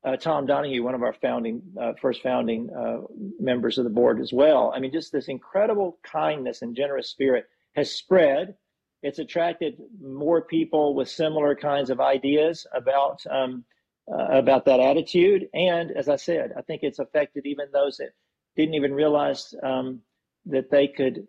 uh, 0.05 0.17
Tom 0.17 0.47
Donahue, 0.47 0.83
one 0.83 0.95
of 0.95 1.03
our 1.03 1.13
founding, 1.13 1.63
uh, 1.81 1.93
first 2.01 2.23
founding 2.23 2.71
uh, 2.71 2.99
members 3.39 3.77
of 3.79 3.85
the 3.85 3.91
board 3.91 4.21
as 4.21 4.33
well. 4.33 4.73
I 4.75 4.81
mean, 4.81 4.93
just 4.93 5.13
this 5.13 5.29
incredible 5.29 5.99
kindness 6.03 6.63
and 6.63 6.75
generous 6.75 7.09
spirit 7.09 7.47
has 7.75 7.91
spread 7.91 8.55
it's 9.03 9.19
attracted 9.19 9.79
more 10.01 10.43
people 10.43 10.95
with 10.95 11.09
similar 11.09 11.55
kinds 11.55 11.91
of 11.91 12.01
ideas 12.01 12.67
about 12.73 13.25
um, 13.31 13.65
uh, 14.11 14.27
about 14.31 14.65
that 14.65 14.81
attitude. 14.81 15.49
And 15.55 15.91
as 15.93 16.09
I 16.09 16.17
said, 16.17 16.53
I 16.57 16.63
think 16.63 16.83
it's 16.83 16.99
affected 16.99 17.47
even 17.47 17.67
those 17.73 17.99
that 17.99 18.11
didn't 18.57 18.75
even 18.75 18.95
realize 18.95 19.55
um, 19.63 20.01
that 20.47 20.71
they 20.71 20.89
could 20.89 21.27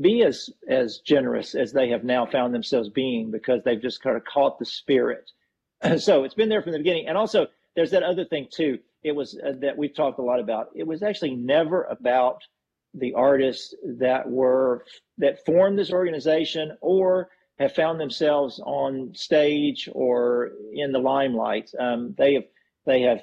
be 0.00 0.22
as 0.22 0.50
as 0.68 0.98
generous 0.98 1.54
as 1.54 1.72
they 1.72 1.88
have 1.88 2.04
now 2.04 2.26
found 2.26 2.52
themselves 2.52 2.90
being 2.90 3.30
because 3.30 3.62
they've 3.64 3.80
just 3.80 4.02
kind 4.02 4.16
of 4.16 4.24
caught 4.24 4.58
the 4.58 4.64
spirit. 4.64 5.30
so 5.98 6.24
it's 6.24 6.34
been 6.34 6.48
there 6.48 6.62
from 6.62 6.72
the 6.72 6.78
beginning. 6.78 7.08
And 7.08 7.16
also, 7.16 7.46
there's 7.74 7.90
that 7.92 8.02
other 8.02 8.24
thing 8.24 8.48
too. 8.50 8.78
It 9.02 9.12
was 9.12 9.38
uh, 9.44 9.52
that 9.60 9.78
we've 9.78 9.94
talked 9.94 10.18
a 10.18 10.22
lot 10.22 10.40
about. 10.40 10.68
It 10.74 10.86
was 10.86 11.02
actually 11.02 11.34
never 11.34 11.84
about 11.84 12.42
the 12.92 13.14
artists 13.14 13.74
that 13.98 14.28
were 14.28 14.84
that 15.18 15.44
formed 15.46 15.78
this 15.78 15.92
organization 15.92 16.76
or 16.80 17.30
have 17.58 17.74
found 17.74 18.00
themselves 18.00 18.60
on 18.64 19.12
stage 19.14 19.88
or 19.92 20.50
in 20.72 20.92
the 20.92 20.98
limelight. 20.98 21.70
Um, 21.78 22.14
they 22.18 22.34
have 22.34 22.44
they 22.84 23.02
have 23.02 23.22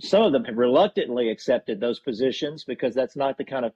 some 0.00 0.22
of 0.22 0.32
them 0.32 0.44
have 0.44 0.58
reluctantly 0.58 1.30
accepted 1.30 1.80
those 1.80 2.00
positions 2.00 2.64
because 2.64 2.94
that's 2.94 3.16
not 3.16 3.38
the 3.38 3.44
kind 3.44 3.64
of 3.64 3.72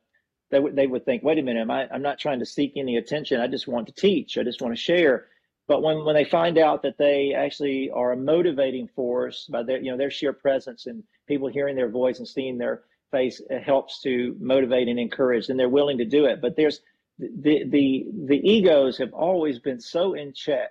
they 0.51 0.61
would 0.61 0.77
they 0.77 0.87
would 0.87 1.05
think, 1.05 1.23
wait 1.23 1.39
a 1.39 1.43
minute, 1.43 1.61
am 1.61 1.71
I, 1.71 1.89
I'm 1.91 2.03
not 2.03 2.19
trying 2.19 2.41
to 2.41 2.47
seek 2.47 2.73
any 2.77 2.97
attention. 2.97 3.41
I 3.41 3.47
just 3.47 3.69
want 3.69 3.87
to 3.87 3.93
teach. 3.93 4.37
I 4.37 4.43
just 4.43 4.61
want 4.61 4.75
to 4.75 4.81
share. 4.81 5.27
But 5.69 5.83
when, 5.83 6.05
when 6.05 6.17
they 6.17 6.25
find 6.25 6.59
out 6.59 6.83
that 6.83 6.99
they 6.99 7.33
actually 7.33 7.91
are 7.91 8.13
a 8.13 8.17
motivating 8.17 8.89
force 8.89 9.47
by 9.51 9.63
their 9.63 9.81
you 9.81 9.91
know 9.91 9.97
their 9.97 10.11
sheer 10.11 10.33
presence 10.33 10.87
and 10.87 11.05
people 11.29 11.49
hearing 11.49 11.77
their 11.77 11.89
voice 11.89 12.19
and 12.19 12.27
seeing 12.27 12.59
their 12.59 12.83
face 13.13 13.41
helps 13.65 14.01
to 14.03 14.37
motivate 14.41 14.89
and 14.89 14.99
encourage, 14.99 15.49
and 15.49 15.59
they're 15.59 15.69
willing 15.69 15.99
to 15.99 16.05
do 16.05 16.25
it. 16.25 16.41
But 16.41 16.57
there's 16.57 16.81
the 17.19 17.65
the 17.69 18.07
the 18.27 18.41
egos 18.51 18.99
have 18.99 19.13
always 19.13 19.59
been 19.59 19.81
so 19.81 20.15
in 20.15 20.33
check, 20.33 20.71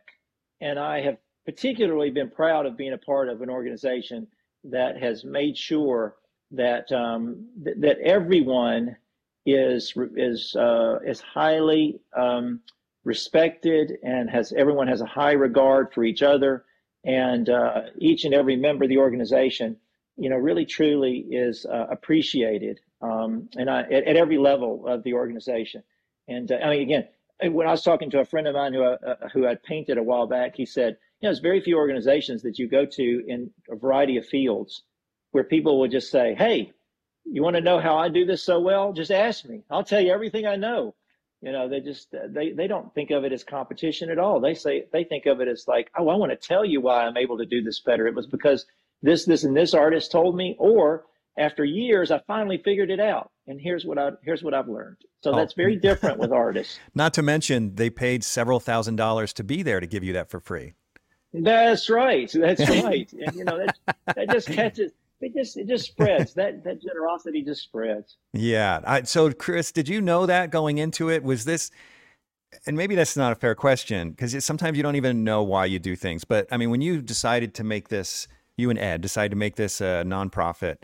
and 0.60 0.78
I 0.78 1.02
have 1.02 1.18
particularly 1.46 2.10
been 2.10 2.30
proud 2.30 2.66
of 2.66 2.78
being 2.78 2.94
a 2.94 2.98
part 2.98 3.30
of 3.30 3.42
an 3.42 3.50
organization 3.50 4.28
that 4.66 5.02
has 5.02 5.24
made 5.24 5.58
sure 5.58 6.16
that 6.52 6.92
um, 6.92 7.48
th- 7.64 7.78
that 7.80 8.00
everyone 8.00 8.98
is 9.46 9.94
is 10.16 10.56
uh, 10.56 11.00
is 11.06 11.22
highly 11.22 12.00
um, 12.16 12.60
respected 13.04 13.98
and 14.04 14.30
has 14.30 14.54
everyone 14.54 14.88
has 14.88 15.02
a 15.02 15.06
high 15.06 15.34
regard 15.34 15.94
for 15.94 16.04
each 16.04 16.22
other, 16.22 16.66
and 17.06 17.50
uh, 17.50 17.84
each 17.98 18.26
and 18.26 18.34
every 18.34 18.56
member 18.56 18.86
of 18.86 18.90
the 18.90 18.98
organization 18.98 19.78
you 20.20 20.30
know, 20.30 20.36
really 20.36 20.66
truly 20.66 21.26
is 21.32 21.66
uh, 21.66 21.88
appreciated, 21.90 22.82
um, 23.02 23.50
and 23.56 23.70
I, 23.70 23.84
at, 23.84 24.04
at, 24.04 24.16
every 24.18 24.38
level 24.38 24.86
of 24.86 25.02
the 25.04 25.14
organization. 25.14 25.82
And 26.28 26.52
uh, 26.52 26.58
I 26.62 26.70
mean, 26.72 26.82
again, 26.82 27.08
when 27.54 27.66
I 27.66 27.72
was 27.72 27.84
talking 27.84 28.10
to 28.12 28.20
a 28.20 28.26
friend 28.26 28.46
of 28.46 28.54
mine 28.54 28.74
who 28.74 28.84
uh, 28.84 28.98
uh 29.02 29.30
who 29.30 29.44
had 29.44 29.64
painted 29.64 29.98
a 29.98 30.04
while 30.04 30.28
back, 30.28 30.56
he 30.56 30.66
said, 30.66 30.98
you 31.22 31.28
know, 31.28 31.30
there's 31.30 31.40
very 31.40 31.62
few 31.62 31.78
organizations 31.78 32.42
that 32.44 32.60
you 32.60 32.68
go 32.68 32.86
to 32.86 33.24
in 33.28 33.50
a 33.70 33.78
variety 33.78 34.18
of 34.18 34.26
fields 34.26 34.84
where 35.32 35.46
people 35.46 35.80
will 35.80 35.88
just 35.88 36.12
say, 36.12 36.36
"Hey, 36.36 36.74
you 37.26 37.44
want 37.44 37.56
to 37.56 37.62
know 37.62 37.80
how 37.80 37.98
I 37.98 38.10
do 38.10 38.26
this 38.26 38.44
so 38.44 38.60
well? 38.60 38.94
Just 38.94 39.12
ask 39.12 39.46
me. 39.46 39.64
I'll 39.70 39.84
tell 39.84 40.02
you 40.02 40.12
everything 40.12 40.46
I 40.46 40.56
know." 40.56 40.96
You 41.42 41.54
know, 41.54 41.70
they 41.70 41.80
just 41.80 42.14
uh, 42.14 42.28
they 42.28 42.52
they 42.52 42.68
don't 42.68 42.94
think 42.94 43.12
of 43.12 43.24
it 43.24 43.32
as 43.32 43.44
competition 43.44 44.10
at 44.10 44.20
all. 44.20 44.42
They 44.42 44.54
say 44.54 44.86
they 44.92 45.06
think 45.06 45.26
of 45.26 45.40
it 45.40 45.48
as 45.48 45.68
like, 45.68 45.90
oh, 45.98 46.10
I 46.10 46.16
want 46.16 46.32
to 46.32 46.36
tell 46.36 46.66
you 46.66 46.82
why 46.82 47.06
I'm 47.06 47.16
able 47.18 47.38
to 47.38 47.46
do 47.46 47.64
this 47.64 47.80
better. 47.80 48.08
It 48.08 48.16
was 48.16 48.28
because 48.28 48.66
this, 49.02 49.26
this, 49.26 49.46
and 49.46 49.56
this 49.56 49.74
artist 49.74 50.12
told 50.12 50.36
me, 50.36 50.58
or 50.60 51.06
after 51.38 51.64
years, 51.64 52.12
I 52.12 52.20
finally 52.28 52.58
figured 52.58 52.92
it 52.92 53.00
out. 53.00 53.32
And 53.48 53.60
here's 53.60 53.86
what 53.86 53.98
I 53.98 54.12
here's 54.24 54.44
what 54.44 54.54
I've 54.54 54.68
learned. 54.68 54.98
So 55.24 55.32
oh. 55.32 55.36
that's 55.36 55.54
very 55.54 55.78
oh. 55.78 55.80
different 55.80 56.20
with 56.20 56.32
artists. 56.32 56.80
Not 56.94 57.14
to 57.14 57.22
mention, 57.22 57.76
they 57.76 57.90
paid 57.90 58.24
several 58.24 58.60
thousand 58.60 58.98
dollars 58.98 59.32
to 59.34 59.44
be 59.44 59.64
there 59.64 59.80
to 59.80 59.88
give 59.88 60.04
you 60.04 60.14
that 60.14 60.30
for 60.30 60.40
free. 60.40 60.74
That's 61.34 61.90
right. 61.90 62.30
That's 62.34 62.68
right. 62.84 63.12
and 63.14 63.36
you 63.36 63.46
know 63.46 63.58
that 63.58 63.78
that 64.16 64.30
just 64.30 64.50
catches. 64.50 64.92
It 65.22 65.34
just 65.34 65.58
it 65.58 65.68
just 65.68 65.86
spreads. 65.86 66.34
that 66.36 66.64
that 66.64 66.82
generosity 66.82 67.44
just 67.44 67.64
spreads. 67.64 68.18
Yeah. 68.34 68.80
I, 68.86 69.04
so, 69.04 69.32
Chris, 69.32 69.72
did 69.72 69.90
you 69.90 70.02
know 70.02 70.26
that 70.26 70.50
going 70.50 70.78
into 70.78 71.10
it? 71.10 71.24
Was 71.24 71.46
this? 71.46 71.72
And 72.66 72.76
maybe 72.76 72.96
that's 72.96 73.16
not 73.16 73.32
a 73.32 73.36
fair 73.36 73.54
question 73.54 74.12
because 74.12 74.44
sometimes 74.44 74.76
you 74.76 74.82
don't 74.82 74.96
even 74.96 75.24
know 75.24 75.44
why 75.44 75.66
you 75.66 75.78
do 75.78 75.96
things. 75.96 76.24
But 76.24 76.48
I 76.52 76.58
mean, 76.58 76.72
when 76.72 76.82
you 76.82 77.02
decided 77.02 77.54
to 77.56 77.64
make 77.64 77.90
this, 77.90 78.28
you 78.58 78.70
and 78.70 78.80
Ed 78.80 79.02
decided 79.02 79.30
to 79.32 79.36
make 79.36 79.56
this 79.56 79.82
a 79.82 80.04
nonprofit. 80.06 80.78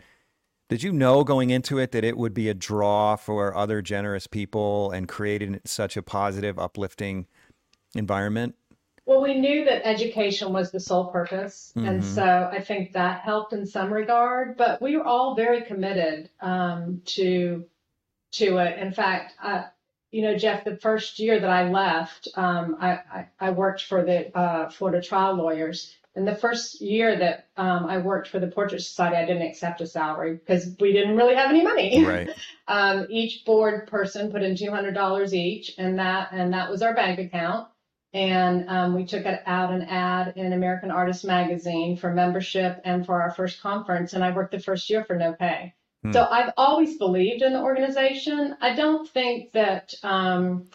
Did 0.68 0.82
you 0.82 0.92
know 0.92 1.22
going 1.22 1.50
into 1.50 1.78
it 1.78 1.92
that 1.92 2.04
it 2.04 2.16
would 2.16 2.34
be 2.34 2.48
a 2.48 2.54
draw 2.54 3.14
for 3.16 3.56
other 3.56 3.82
generous 3.82 4.26
people 4.26 4.90
and 4.90 5.06
created 5.06 5.60
such 5.64 5.96
a 5.96 6.02
positive, 6.02 6.58
uplifting 6.58 7.26
environment? 7.94 8.56
Well, 9.06 9.22
we 9.22 9.38
knew 9.38 9.64
that 9.64 9.86
education 9.86 10.52
was 10.52 10.72
the 10.72 10.80
sole 10.80 11.06
purpose. 11.06 11.72
Mm-hmm. 11.76 11.88
And 11.88 12.04
so 12.04 12.50
I 12.52 12.60
think 12.60 12.92
that 12.92 13.20
helped 13.20 13.52
in 13.52 13.64
some 13.64 13.92
regard, 13.92 14.56
but 14.56 14.82
we 14.82 14.96
were 14.96 15.04
all 15.04 15.36
very 15.36 15.62
committed 15.62 16.28
um, 16.40 17.02
to, 17.06 17.64
to 18.32 18.58
it. 18.58 18.78
In 18.80 18.92
fact, 18.92 19.34
uh, 19.40 19.62
you 20.10 20.22
know, 20.22 20.36
Jeff, 20.36 20.64
the 20.64 20.76
first 20.76 21.20
year 21.20 21.38
that 21.38 21.48
I 21.48 21.70
left, 21.70 22.28
um, 22.34 22.76
I, 22.80 22.90
I, 22.90 23.28
I, 23.38 23.50
worked 23.50 23.82
for 23.82 24.04
the 24.04 24.36
uh, 24.36 24.70
Florida 24.70 25.00
trial 25.00 25.34
lawyers. 25.34 25.94
And 26.16 26.26
the 26.26 26.34
first 26.34 26.80
year 26.80 27.16
that 27.18 27.48
um, 27.56 27.86
I 27.86 27.98
worked 27.98 28.28
for 28.28 28.40
the 28.40 28.46
Portrait 28.46 28.80
Society, 28.80 29.16
I 29.16 29.26
didn't 29.26 29.46
accept 29.46 29.82
a 29.82 29.86
salary 29.86 30.34
because 30.34 30.74
we 30.80 30.92
didn't 30.92 31.16
really 31.16 31.34
have 31.34 31.50
any 31.50 31.62
money. 31.62 32.04
Right. 32.04 32.30
um, 32.68 33.06
each 33.10 33.44
board 33.44 33.86
person 33.88 34.32
put 34.32 34.42
in 34.42 34.56
two 34.56 34.70
hundred 34.70 34.94
dollars 34.94 35.34
each, 35.34 35.72
and 35.76 35.98
that 35.98 36.28
and 36.32 36.54
that 36.54 36.70
was 36.70 36.80
our 36.80 36.94
bank 36.94 37.18
account 37.18 37.68
and 38.12 38.68
um, 38.68 38.94
we 38.94 39.04
took 39.04 39.26
it 39.26 39.42
out 39.46 39.72
an 39.72 39.82
ad 39.82 40.34
in 40.36 40.52
American 40.52 40.90
Artist 40.90 41.24
Magazine 41.24 41.96
for 41.96 42.12
membership 42.12 42.80
and 42.84 43.04
for 43.04 43.20
our 43.20 43.30
first 43.30 43.60
conference. 43.60 44.12
And 44.12 44.24
I 44.24 44.34
worked 44.34 44.52
the 44.52 44.60
first 44.60 44.88
year 44.88 45.04
for 45.04 45.16
no 45.16 45.32
pay. 45.32 45.74
Hmm. 46.02 46.12
So 46.12 46.26
I've 46.30 46.52
always 46.56 46.96
believed 46.96 47.42
in 47.42 47.52
the 47.52 47.60
organization. 47.60 48.56
I 48.60 48.74
don't 48.74 49.08
think 49.08 49.52
that, 49.52 49.92
um, 50.02 50.68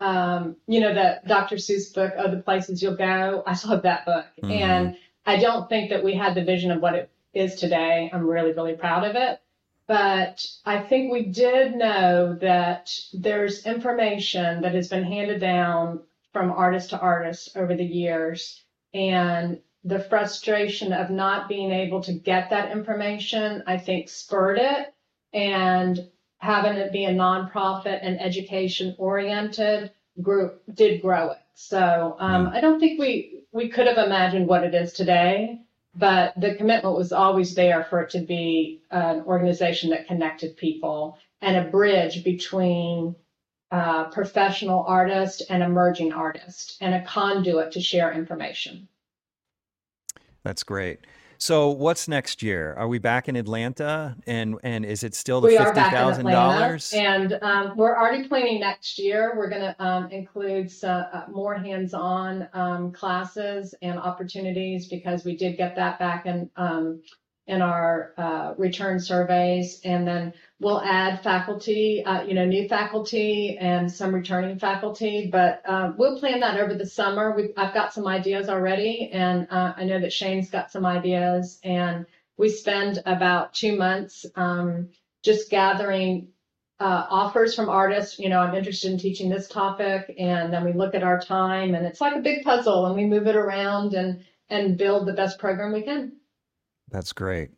um, 0.00 0.56
you 0.66 0.80
know, 0.80 0.94
that 0.94 1.26
Dr. 1.26 1.56
Seuss 1.56 1.94
book, 1.94 2.14
Oh, 2.16 2.30
the 2.30 2.42
Places 2.42 2.82
You'll 2.82 2.96
Go. 2.96 3.42
I 3.46 3.56
love 3.66 3.82
that 3.82 4.04
book. 4.04 4.26
Mm-hmm. 4.42 4.50
And 4.50 4.96
I 5.26 5.38
don't 5.38 5.68
think 5.68 5.90
that 5.90 6.02
we 6.02 6.14
had 6.14 6.34
the 6.34 6.44
vision 6.44 6.70
of 6.70 6.80
what 6.80 6.94
it 6.94 7.10
is 7.34 7.56
today. 7.56 8.10
I'm 8.12 8.26
really, 8.26 8.52
really 8.52 8.74
proud 8.74 9.04
of 9.04 9.14
it. 9.14 9.40
But 9.86 10.46
I 10.66 10.80
think 10.80 11.10
we 11.10 11.26
did 11.26 11.74
know 11.74 12.36
that 12.40 12.92
there's 13.14 13.64
information 13.64 14.62
that 14.62 14.74
has 14.74 14.88
been 14.88 15.04
handed 15.04 15.40
down 15.40 16.00
from 16.38 16.52
artist 16.52 16.90
to 16.90 17.00
artist 17.00 17.56
over 17.56 17.74
the 17.74 17.84
years. 17.84 18.62
And 18.94 19.58
the 19.82 19.98
frustration 19.98 20.92
of 20.92 21.10
not 21.10 21.48
being 21.48 21.72
able 21.72 22.00
to 22.04 22.12
get 22.12 22.50
that 22.50 22.70
information, 22.70 23.64
I 23.66 23.78
think, 23.78 24.08
spurred 24.08 24.58
it. 24.58 24.94
And 25.34 26.08
having 26.38 26.74
it 26.74 26.92
be 26.92 27.06
a 27.06 27.12
nonprofit 27.12 27.98
and 28.02 28.20
education 28.20 28.94
oriented 28.98 29.90
group 30.22 30.62
did 30.72 31.02
grow 31.02 31.30
it. 31.32 31.38
So 31.54 32.16
um, 32.20 32.46
hmm. 32.46 32.54
I 32.54 32.60
don't 32.60 32.78
think 32.78 33.00
we 33.00 33.42
we 33.50 33.68
could 33.68 33.88
have 33.88 33.98
imagined 33.98 34.46
what 34.46 34.62
it 34.62 34.74
is 34.74 34.92
today, 34.92 35.60
but 35.94 36.38
the 36.38 36.54
commitment 36.54 36.94
was 36.94 37.12
always 37.12 37.54
there 37.54 37.84
for 37.90 38.02
it 38.02 38.10
to 38.10 38.20
be 38.20 38.82
an 38.90 39.22
organization 39.22 39.90
that 39.90 40.06
connected 40.06 40.56
people 40.56 41.18
and 41.40 41.56
a 41.56 41.70
bridge 41.70 42.22
between 42.22 43.16
uh, 43.70 44.04
professional 44.04 44.84
artist 44.86 45.42
and 45.50 45.62
emerging 45.62 46.12
artist 46.12 46.78
and 46.80 46.94
a 46.94 47.04
conduit 47.04 47.72
to 47.72 47.80
share 47.80 48.12
information. 48.12 48.88
That's 50.42 50.62
great. 50.62 51.00
So 51.40 51.70
what's 51.70 52.08
next 52.08 52.42
year? 52.42 52.74
Are 52.76 52.88
we 52.88 52.98
back 52.98 53.28
in 53.28 53.36
Atlanta, 53.36 54.16
and 54.26 54.56
and 54.64 54.84
is 54.84 55.04
it 55.04 55.14
still 55.14 55.40
the 55.40 55.50
fifty 55.50 55.80
thousand 55.80 56.26
dollars? 56.26 56.92
And 56.92 57.38
um, 57.42 57.76
we're 57.76 57.96
already 57.96 58.26
planning 58.26 58.58
next 58.58 58.98
year. 58.98 59.34
We're 59.36 59.48
going 59.48 59.62
to 59.62 59.76
um, 59.78 60.10
include 60.10 60.68
some, 60.68 61.04
uh, 61.12 61.22
more 61.30 61.54
hands-on 61.54 62.48
um, 62.54 62.90
classes 62.90 63.72
and 63.82 64.00
opportunities 64.00 64.88
because 64.88 65.24
we 65.24 65.36
did 65.36 65.56
get 65.56 65.76
that 65.76 66.00
back 66.00 66.26
in 66.26 66.50
um, 66.56 67.02
in 67.48 67.62
our 67.62 68.12
uh, 68.18 68.54
return 68.58 69.00
surveys. 69.00 69.80
And 69.82 70.06
then 70.06 70.34
we'll 70.60 70.82
add 70.82 71.22
faculty, 71.22 72.04
uh, 72.04 72.22
you 72.22 72.34
know, 72.34 72.44
new 72.44 72.68
faculty 72.68 73.56
and 73.58 73.90
some 73.90 74.14
returning 74.14 74.58
faculty. 74.58 75.30
But 75.32 75.62
uh, 75.66 75.92
we'll 75.96 76.20
plan 76.20 76.40
that 76.40 76.60
over 76.60 76.74
the 76.74 76.86
summer. 76.86 77.34
We've, 77.34 77.52
I've 77.56 77.72
got 77.72 77.94
some 77.94 78.06
ideas 78.06 78.50
already, 78.50 79.10
and 79.12 79.48
uh, 79.50 79.72
I 79.76 79.84
know 79.84 79.98
that 79.98 80.12
Shane's 80.12 80.50
got 80.50 80.70
some 80.70 80.84
ideas. 80.84 81.58
And 81.64 82.04
we 82.36 82.50
spend 82.50 83.02
about 83.06 83.54
two 83.54 83.76
months 83.76 84.26
um, 84.36 84.90
just 85.24 85.50
gathering 85.50 86.28
uh, 86.78 87.06
offers 87.08 87.54
from 87.54 87.70
artists. 87.70 88.18
You 88.18 88.28
know, 88.28 88.40
I'm 88.40 88.54
interested 88.54 88.92
in 88.92 88.98
teaching 88.98 89.30
this 89.30 89.48
topic, 89.48 90.14
and 90.18 90.52
then 90.52 90.64
we 90.64 90.74
look 90.74 90.94
at 90.94 91.02
our 91.02 91.18
time, 91.18 91.74
and 91.74 91.86
it's 91.86 92.00
like 92.00 92.14
a 92.14 92.20
big 92.20 92.44
puzzle, 92.44 92.84
and 92.86 92.94
we 92.94 93.06
move 93.06 93.26
it 93.26 93.36
around 93.36 93.94
and 93.94 94.22
and 94.50 94.78
build 94.78 95.06
the 95.06 95.12
best 95.12 95.38
program 95.38 95.72
we 95.72 95.82
can. 95.82 96.12
That's 96.90 97.12
great. 97.12 97.50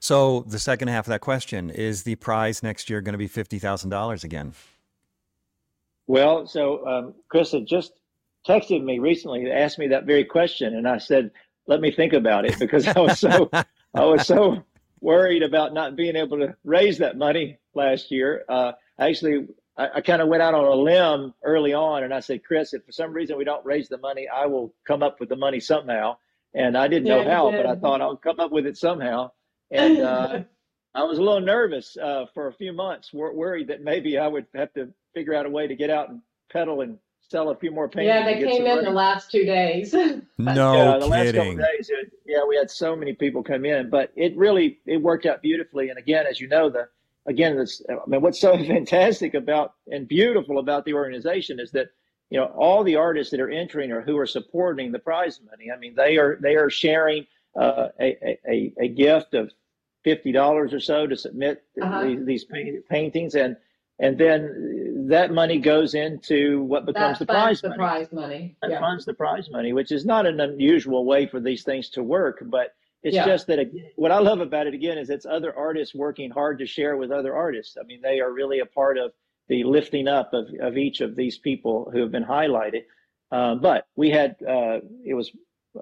So 0.00 0.44
the 0.46 0.58
second 0.58 0.88
half 0.88 1.06
of 1.06 1.10
that 1.10 1.20
question 1.20 1.70
is 1.70 2.04
the 2.04 2.14
prize 2.16 2.62
next 2.62 2.88
year 2.88 3.00
going 3.00 3.14
to 3.14 3.18
be 3.18 3.26
fifty 3.26 3.58
thousand 3.58 3.90
dollars 3.90 4.24
again? 4.24 4.54
Well, 6.06 6.46
so 6.46 6.86
um, 6.86 7.14
Chris 7.28 7.52
had 7.52 7.66
just 7.66 7.92
texted 8.46 8.82
me 8.82 8.98
recently, 8.98 9.50
asked 9.50 9.78
me 9.78 9.88
that 9.88 10.04
very 10.04 10.24
question, 10.24 10.76
and 10.76 10.86
I 10.86 10.98
said, 10.98 11.30
"Let 11.66 11.80
me 11.80 11.90
think 11.90 12.12
about 12.12 12.44
it," 12.44 12.58
because 12.58 12.86
I 12.86 12.98
was 13.00 13.18
so 13.18 13.50
I 13.52 14.04
was 14.04 14.26
so 14.26 14.62
worried 15.00 15.42
about 15.42 15.74
not 15.74 15.96
being 15.96 16.16
able 16.16 16.38
to 16.38 16.54
raise 16.64 16.98
that 16.98 17.16
money 17.18 17.58
last 17.74 18.10
year. 18.10 18.44
Uh, 18.48 18.72
actually, 18.98 19.48
I, 19.76 19.88
I 19.96 20.00
kind 20.00 20.22
of 20.22 20.28
went 20.28 20.42
out 20.42 20.54
on 20.54 20.64
a 20.64 20.74
limb 20.74 21.34
early 21.42 21.74
on, 21.74 22.04
and 22.04 22.14
I 22.14 22.20
said, 22.20 22.44
"Chris, 22.44 22.72
if 22.72 22.84
for 22.84 22.92
some 22.92 23.12
reason 23.12 23.36
we 23.36 23.44
don't 23.44 23.66
raise 23.66 23.88
the 23.88 23.98
money, 23.98 24.28
I 24.28 24.46
will 24.46 24.72
come 24.86 25.02
up 25.02 25.18
with 25.18 25.28
the 25.28 25.36
money 25.36 25.58
somehow." 25.58 26.16
And 26.54 26.76
I 26.76 26.88
didn't 26.88 27.06
yeah, 27.06 27.22
know 27.22 27.30
how, 27.30 27.50
but 27.50 27.66
I 27.66 27.76
thought 27.76 28.00
I'll 28.00 28.16
come 28.16 28.40
up 28.40 28.52
with 28.52 28.66
it 28.66 28.76
somehow. 28.76 29.30
And 29.70 30.00
uh, 30.00 30.40
I 30.94 31.02
was 31.02 31.18
a 31.18 31.22
little 31.22 31.40
nervous 31.40 31.96
uh, 31.96 32.26
for 32.34 32.48
a 32.48 32.52
few 32.52 32.72
months, 32.72 33.12
wor- 33.12 33.34
worried 33.34 33.68
that 33.68 33.82
maybe 33.82 34.18
I 34.18 34.26
would 34.26 34.46
have 34.54 34.72
to 34.74 34.88
figure 35.14 35.34
out 35.34 35.46
a 35.46 35.50
way 35.50 35.66
to 35.66 35.76
get 35.76 35.90
out 35.90 36.08
and 36.08 36.20
pedal 36.50 36.80
and 36.80 36.98
sell 37.28 37.50
a 37.50 37.56
few 37.56 37.70
more 37.70 37.88
paintings. 37.88 38.08
Yeah, 38.08 38.24
they 38.24 38.40
came 38.40 38.66
in 38.66 38.76
money. 38.76 38.84
the 38.84 38.90
last 38.90 39.30
two 39.30 39.44
days. 39.44 39.92
no 39.92 40.22
yeah, 40.38 40.98
the 40.98 41.08
kidding. 41.08 41.10
Last 41.10 41.34
couple 41.34 41.56
days, 41.56 41.90
yeah, 42.26 42.44
we 42.48 42.56
had 42.56 42.70
so 42.70 42.96
many 42.96 43.12
people 43.12 43.42
come 43.42 43.64
in, 43.64 43.90
but 43.90 44.12
it 44.16 44.36
really 44.36 44.78
it 44.86 44.96
worked 44.98 45.26
out 45.26 45.42
beautifully. 45.42 45.90
And 45.90 45.98
again, 45.98 46.26
as 46.26 46.40
you 46.40 46.48
know, 46.48 46.70
the 46.70 46.88
again, 47.26 47.56
this 47.56 47.82
I 47.88 47.94
mean, 48.06 48.22
what's 48.22 48.40
so 48.40 48.56
fantastic 48.66 49.34
about 49.34 49.74
and 49.88 50.08
beautiful 50.08 50.58
about 50.58 50.84
the 50.84 50.94
organization 50.94 51.60
is 51.60 51.70
that 51.72 51.88
you 52.30 52.38
know 52.38 52.46
all 52.46 52.84
the 52.84 52.96
artists 52.96 53.30
that 53.30 53.40
are 53.40 53.50
entering 53.50 53.90
or 53.92 54.02
who 54.02 54.16
are 54.18 54.26
supporting 54.26 54.92
the 54.92 54.98
prize 54.98 55.40
money. 55.48 55.70
I 55.70 55.78
mean, 55.78 55.94
they 55.94 56.16
are 56.16 56.38
they 56.40 56.56
are 56.56 56.70
sharing 56.70 57.26
uh, 57.58 57.88
a, 58.00 58.38
a 58.48 58.72
a 58.80 58.88
gift 58.88 59.34
of 59.34 59.50
fifty 60.04 60.32
dollars 60.32 60.72
or 60.72 60.80
so 60.80 61.06
to 61.06 61.16
submit 61.16 61.62
uh-huh. 61.80 62.04
these, 62.04 62.46
these, 62.48 62.82
paintings, 62.88 63.34
and 63.34 63.56
and 63.98 64.16
then 64.16 65.06
that 65.08 65.32
money 65.32 65.58
goes 65.58 65.94
into 65.94 66.62
what 66.62 66.86
becomes 66.86 67.18
that 67.18 67.26
the 67.26 67.32
prize 67.32 67.60
the 67.60 67.70
money. 67.70 67.78
prize 67.78 68.12
money. 68.12 68.56
That 68.62 68.70
yeah. 68.70 68.80
funds 68.80 69.04
the 69.04 69.14
prize 69.14 69.50
money, 69.50 69.72
which 69.72 69.90
is 69.90 70.04
not 70.04 70.26
an 70.26 70.40
unusual 70.40 71.04
way 71.04 71.26
for 71.26 71.40
these 71.40 71.64
things 71.64 71.88
to 71.90 72.02
work, 72.02 72.42
but 72.46 72.74
it's 73.02 73.14
yeah. 73.14 73.26
just 73.26 73.46
that 73.46 73.70
what 73.96 74.10
I 74.10 74.18
love 74.18 74.40
about 74.40 74.66
it 74.66 74.74
again 74.74 74.98
is 74.98 75.08
it's 75.08 75.26
other 75.26 75.56
artists 75.56 75.94
working 75.94 76.30
hard 76.30 76.58
to 76.58 76.66
share 76.66 76.96
with 76.96 77.10
other 77.10 77.34
artists. 77.34 77.76
I 77.80 77.84
mean, 77.84 78.00
they 78.02 78.20
are 78.20 78.32
really 78.32 78.60
a 78.60 78.66
part 78.66 78.98
of 78.98 79.12
the 79.48 79.64
lifting 79.64 80.08
up 80.08 80.32
of, 80.32 80.48
of 80.60 80.76
each 80.76 81.00
of 81.00 81.16
these 81.16 81.38
people 81.38 81.90
who 81.92 82.00
have 82.00 82.12
been 82.12 82.24
highlighted. 82.24 82.84
Uh, 83.30 83.54
but 83.56 83.86
we 83.96 84.10
had 84.10 84.36
uh, 84.46 84.78
it 85.04 85.14
was 85.14 85.30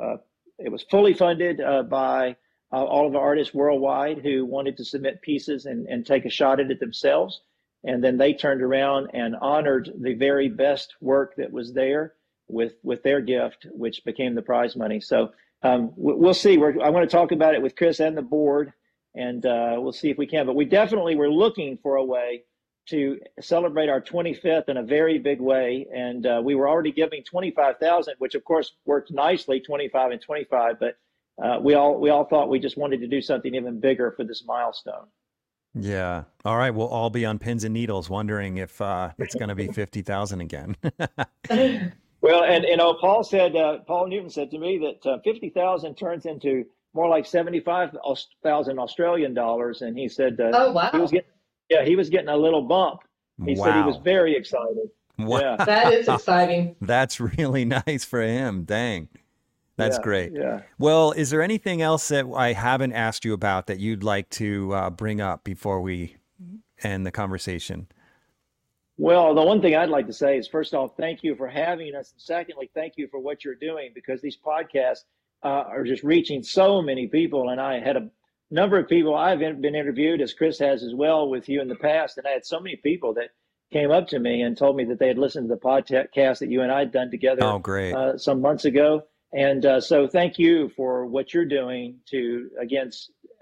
uh, 0.00 0.16
it 0.58 0.70
was 0.70 0.82
fully 0.90 1.14
funded 1.14 1.60
uh, 1.60 1.82
by 1.82 2.36
uh, 2.72 2.84
all 2.84 3.06
of 3.06 3.12
the 3.12 3.18
artists 3.18 3.54
worldwide 3.54 4.18
who 4.18 4.44
wanted 4.44 4.76
to 4.76 4.84
submit 4.84 5.22
pieces 5.22 5.66
and, 5.66 5.86
and 5.86 6.04
take 6.04 6.24
a 6.24 6.30
shot 6.30 6.60
at 6.60 6.70
it 6.70 6.80
themselves. 6.80 7.40
And 7.84 8.02
then 8.02 8.18
they 8.18 8.32
turned 8.34 8.62
around 8.62 9.10
and 9.14 9.36
honored 9.36 9.92
the 10.00 10.14
very 10.14 10.48
best 10.48 10.94
work 11.00 11.36
that 11.36 11.52
was 11.52 11.72
there 11.72 12.14
with 12.48 12.74
with 12.82 13.02
their 13.02 13.20
gift, 13.20 13.66
which 13.70 14.04
became 14.04 14.34
the 14.34 14.42
prize 14.42 14.76
money. 14.76 15.00
So 15.00 15.30
um, 15.62 15.92
we'll 15.96 16.34
see. 16.34 16.58
We're, 16.58 16.82
I 16.82 16.90
want 16.90 17.08
to 17.08 17.16
talk 17.16 17.32
about 17.32 17.54
it 17.54 17.62
with 17.62 17.76
Chris 17.76 18.00
and 18.00 18.16
the 18.16 18.22
board, 18.22 18.72
and 19.14 19.44
uh, 19.46 19.76
we'll 19.78 19.92
see 19.92 20.10
if 20.10 20.18
we 20.18 20.26
can. 20.26 20.46
But 20.46 20.56
we 20.56 20.64
definitely 20.64 21.16
were 21.16 21.30
looking 21.30 21.78
for 21.82 21.96
a 21.96 22.04
way 22.04 22.42
to 22.86 23.18
celebrate 23.40 23.88
our 23.88 24.00
25th 24.00 24.68
in 24.68 24.76
a 24.76 24.82
very 24.82 25.18
big 25.18 25.40
way. 25.40 25.86
And 25.92 26.26
uh, 26.26 26.40
we 26.44 26.54
were 26.54 26.68
already 26.68 26.92
giving 26.92 27.22
25,000, 27.24 28.14
which 28.18 28.34
of 28.34 28.44
course 28.44 28.72
worked 28.84 29.10
nicely, 29.10 29.60
25 29.60 30.12
and 30.12 30.20
25. 30.20 30.80
But 30.80 30.98
uh, 31.42 31.58
we 31.60 31.74
all 31.74 32.00
we 32.00 32.10
all 32.10 32.24
thought 32.24 32.48
we 32.48 32.58
just 32.58 32.76
wanted 32.76 33.00
to 33.00 33.06
do 33.06 33.20
something 33.20 33.54
even 33.54 33.80
bigger 33.80 34.12
for 34.16 34.24
this 34.24 34.44
milestone. 34.46 35.06
Yeah. 35.78 36.24
All 36.44 36.56
right. 36.56 36.70
We'll 36.70 36.88
all 36.88 37.10
be 37.10 37.26
on 37.26 37.38
pins 37.38 37.64
and 37.64 37.74
needles, 37.74 38.08
wondering 38.08 38.56
if 38.56 38.80
uh, 38.80 39.10
it's 39.18 39.34
going 39.34 39.50
to 39.50 39.54
be 39.54 39.66
50,000 39.66 40.40
again. 40.40 40.76
well, 42.22 42.44
and 42.44 42.64
you 42.64 42.76
know, 42.78 42.94
Paul 42.94 43.22
said, 43.22 43.54
uh, 43.54 43.78
Paul 43.86 44.06
Newton 44.08 44.30
said 44.30 44.50
to 44.52 44.58
me 44.58 44.78
that 44.78 45.10
uh, 45.10 45.18
50,000 45.22 45.94
turns 45.94 46.24
into 46.24 46.64
more 46.94 47.08
like 47.08 47.26
75,000 47.26 48.78
Australian 48.78 49.34
dollars. 49.34 49.82
And 49.82 49.98
he 49.98 50.08
said, 50.08 50.40
uh, 50.40 50.50
oh, 50.54 50.72
wow. 50.72 50.90
He 50.92 50.98
was 50.98 51.10
getting, 51.10 51.28
yeah, 51.68 51.84
he 51.84 51.96
was 51.96 52.08
getting 52.08 52.28
a 52.28 52.36
little 52.36 52.62
bump. 52.62 53.00
He 53.44 53.54
wow. 53.54 53.64
said 53.64 53.76
he 53.76 53.82
was 53.82 53.98
very 54.02 54.36
excited. 54.36 54.90
Wow. 55.18 55.40
Yeah. 55.40 55.56
That 55.64 55.92
is 55.92 56.08
exciting. 56.08 56.76
That's 56.80 57.20
really 57.20 57.64
nice 57.86 58.04
for 58.04 58.22
him. 58.22 58.64
Dang. 58.64 59.08
That's 59.76 59.98
yeah, 59.98 60.02
great. 60.02 60.32
Yeah. 60.32 60.62
Well, 60.78 61.12
is 61.12 61.30
there 61.30 61.42
anything 61.42 61.82
else 61.82 62.08
that 62.08 62.26
I 62.34 62.54
haven't 62.54 62.92
asked 62.92 63.24
you 63.24 63.34
about 63.34 63.66
that 63.66 63.78
you'd 63.78 64.02
like 64.02 64.30
to 64.30 64.72
uh, 64.72 64.90
bring 64.90 65.20
up 65.20 65.44
before 65.44 65.82
we 65.82 66.16
end 66.82 67.04
the 67.04 67.10
conversation? 67.10 67.88
Well, 68.98 69.34
the 69.34 69.42
one 69.42 69.60
thing 69.60 69.76
I'd 69.76 69.90
like 69.90 70.06
to 70.06 70.12
say 70.12 70.38
is 70.38 70.48
first 70.48 70.72
off, 70.72 70.96
thank 70.96 71.22
you 71.22 71.34
for 71.34 71.46
having 71.46 71.94
us. 71.94 72.12
And 72.12 72.20
secondly, 72.20 72.70
thank 72.74 72.94
you 72.96 73.08
for 73.08 73.20
what 73.20 73.44
you're 73.44 73.54
doing 73.54 73.90
because 73.94 74.22
these 74.22 74.38
podcasts 74.38 75.04
uh, 75.42 75.64
are 75.68 75.84
just 75.84 76.02
reaching 76.02 76.42
so 76.42 76.80
many 76.80 77.06
people. 77.06 77.50
And 77.50 77.60
I 77.60 77.78
had 77.78 77.96
a 77.96 78.08
number 78.50 78.78
of 78.78 78.88
people 78.88 79.14
I've 79.14 79.38
been 79.38 79.74
interviewed, 79.74 80.20
as 80.20 80.34
Chris 80.34 80.58
has 80.58 80.82
as 80.82 80.94
well, 80.94 81.28
with 81.28 81.48
you 81.48 81.60
in 81.60 81.68
the 81.68 81.76
past. 81.76 82.18
And 82.18 82.26
I 82.26 82.30
had 82.30 82.46
so 82.46 82.60
many 82.60 82.76
people 82.76 83.14
that 83.14 83.30
came 83.72 83.90
up 83.90 84.08
to 84.08 84.18
me 84.18 84.42
and 84.42 84.56
told 84.56 84.76
me 84.76 84.84
that 84.84 84.98
they 84.98 85.08
had 85.08 85.18
listened 85.18 85.48
to 85.48 85.54
the 85.54 85.60
podcast 85.60 86.38
that 86.38 86.50
you 86.50 86.62
and 86.62 86.70
I 86.70 86.80
had 86.80 86.92
done 86.92 87.10
together 87.10 87.44
oh, 87.44 87.58
great. 87.58 87.94
Uh, 87.94 88.16
some 88.16 88.40
months 88.40 88.64
ago. 88.64 89.02
And 89.32 89.66
uh, 89.66 89.80
so 89.80 90.06
thank 90.06 90.38
you 90.38 90.70
for 90.76 91.06
what 91.06 91.34
you're 91.34 91.44
doing 91.44 91.98
to, 92.10 92.48
again, 92.60 92.92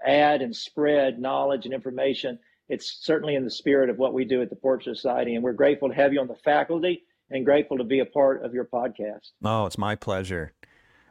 add 0.05 0.41
and 0.41 0.55
spread 0.55 1.19
knowledge 1.19 1.65
and 1.65 1.73
information. 1.73 2.39
It's 2.67 2.99
certainly 3.01 3.35
in 3.35 3.43
the 3.43 3.51
spirit 3.51 3.89
of 3.89 3.97
what 3.99 4.13
we 4.13 4.25
do 4.25 4.41
at 4.41 4.49
the 4.49 4.55
Portrait 4.55 4.95
Society. 4.95 5.35
And 5.35 5.43
we're 5.43 5.53
grateful 5.53 5.89
to 5.89 5.95
have 5.95 6.11
you 6.11 6.19
on 6.19 6.27
the 6.27 6.35
faculty 6.35 7.03
and 7.29 7.45
grateful 7.45 7.77
to 7.77 7.83
be 7.83 7.99
a 7.99 8.05
part 8.05 8.43
of 8.43 8.53
your 8.53 8.65
podcast. 8.65 9.31
Oh, 9.43 9.67
it's 9.67 9.77
my 9.77 9.95
pleasure. 9.95 10.53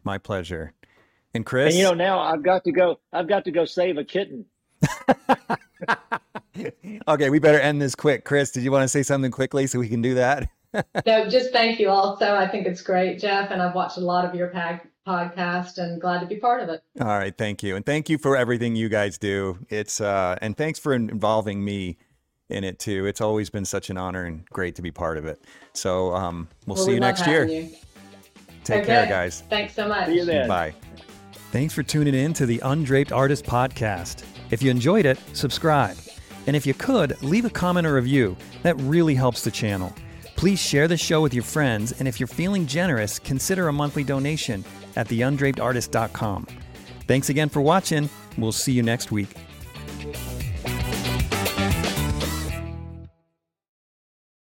My 0.02 0.18
pleasure. 0.18 0.74
And 1.34 1.44
Chris, 1.44 1.74
and 1.74 1.78
you 1.78 1.84
know, 1.84 1.94
now 1.94 2.20
I've 2.20 2.42
got 2.42 2.64
to 2.64 2.72
go. 2.72 3.00
I've 3.12 3.28
got 3.28 3.44
to 3.44 3.50
go 3.50 3.64
save 3.64 3.98
a 3.98 4.04
kitten. 4.04 4.46
okay, 7.08 7.30
we 7.30 7.38
better 7.38 7.58
end 7.58 7.82
this 7.82 7.94
quick. 7.94 8.24
Chris, 8.24 8.50
did 8.50 8.62
you 8.62 8.70
want 8.70 8.82
to 8.82 8.88
say 8.88 9.02
something 9.02 9.30
quickly 9.30 9.66
so 9.66 9.78
we 9.78 9.88
can 9.88 10.00
do 10.00 10.14
that? 10.14 10.48
no, 11.06 11.28
just 11.28 11.52
thank 11.52 11.78
you 11.78 11.88
also. 11.88 12.34
I 12.34 12.48
think 12.48 12.66
it's 12.66 12.82
great, 12.82 13.18
Jeff, 13.18 13.50
and 13.50 13.60
I've 13.60 13.74
watched 13.74 13.96
a 13.96 14.00
lot 14.00 14.24
of 14.24 14.34
your 14.34 14.48
pag- 14.48 14.88
podcast 15.06 15.78
and 15.78 16.00
glad 16.00 16.20
to 16.20 16.26
be 16.26 16.36
part 16.36 16.62
of 16.62 16.68
it. 16.68 16.82
All 17.00 17.06
right, 17.06 17.36
thank 17.36 17.62
you, 17.62 17.76
and 17.76 17.84
thank 17.84 18.08
you 18.08 18.18
for 18.18 18.36
everything 18.36 18.76
you 18.76 18.88
guys 18.88 19.18
do. 19.18 19.58
It's 19.68 20.00
uh, 20.00 20.36
and 20.40 20.56
thanks 20.56 20.78
for 20.78 20.94
involving 20.94 21.64
me 21.64 21.98
in 22.48 22.64
it 22.64 22.78
too. 22.78 23.06
It's 23.06 23.20
always 23.20 23.50
been 23.50 23.64
such 23.64 23.90
an 23.90 23.96
honor 23.96 24.24
and 24.24 24.44
great 24.46 24.74
to 24.76 24.82
be 24.82 24.90
part 24.90 25.18
of 25.18 25.26
it. 25.26 25.42
So 25.72 26.14
um, 26.14 26.48
we'll, 26.66 26.76
well 26.76 26.84
see 26.84 26.90
we 26.90 26.94
you 26.94 27.00
next 27.00 27.26
year. 27.26 27.46
You. 27.46 27.70
Take 28.64 28.82
okay. 28.82 28.86
care, 28.86 29.06
guys. 29.06 29.42
Thanks 29.50 29.74
so 29.74 29.88
much. 29.88 30.06
See 30.06 30.16
you 30.16 30.24
then. 30.24 30.48
Bye. 30.48 30.74
Thanks 31.54 31.72
for 31.72 31.84
tuning 31.84 32.16
in 32.16 32.32
to 32.32 32.46
the 32.46 32.58
Undraped 32.64 33.12
Artist 33.12 33.44
Podcast. 33.44 34.24
If 34.50 34.60
you 34.60 34.72
enjoyed 34.72 35.06
it, 35.06 35.20
subscribe. 35.34 35.96
And 36.48 36.56
if 36.56 36.66
you 36.66 36.74
could, 36.74 37.22
leave 37.22 37.44
a 37.44 37.48
comment 37.48 37.86
or 37.86 37.94
review. 37.94 38.36
That 38.64 38.74
really 38.80 39.14
helps 39.14 39.44
the 39.44 39.52
channel. 39.52 39.94
Please 40.34 40.58
share 40.60 40.88
the 40.88 40.96
show 40.96 41.22
with 41.22 41.32
your 41.32 41.44
friends, 41.44 41.92
and 42.00 42.08
if 42.08 42.18
you're 42.18 42.26
feeling 42.26 42.66
generous, 42.66 43.20
consider 43.20 43.68
a 43.68 43.72
monthly 43.72 44.02
donation 44.02 44.64
at 44.96 45.06
theundrapedartist.com. 45.06 46.48
Thanks 47.06 47.28
again 47.28 47.48
for 47.48 47.60
watching. 47.60 48.10
We'll 48.36 48.50
see 48.50 48.72
you 48.72 48.82
next 48.82 49.12
week. 49.12 49.28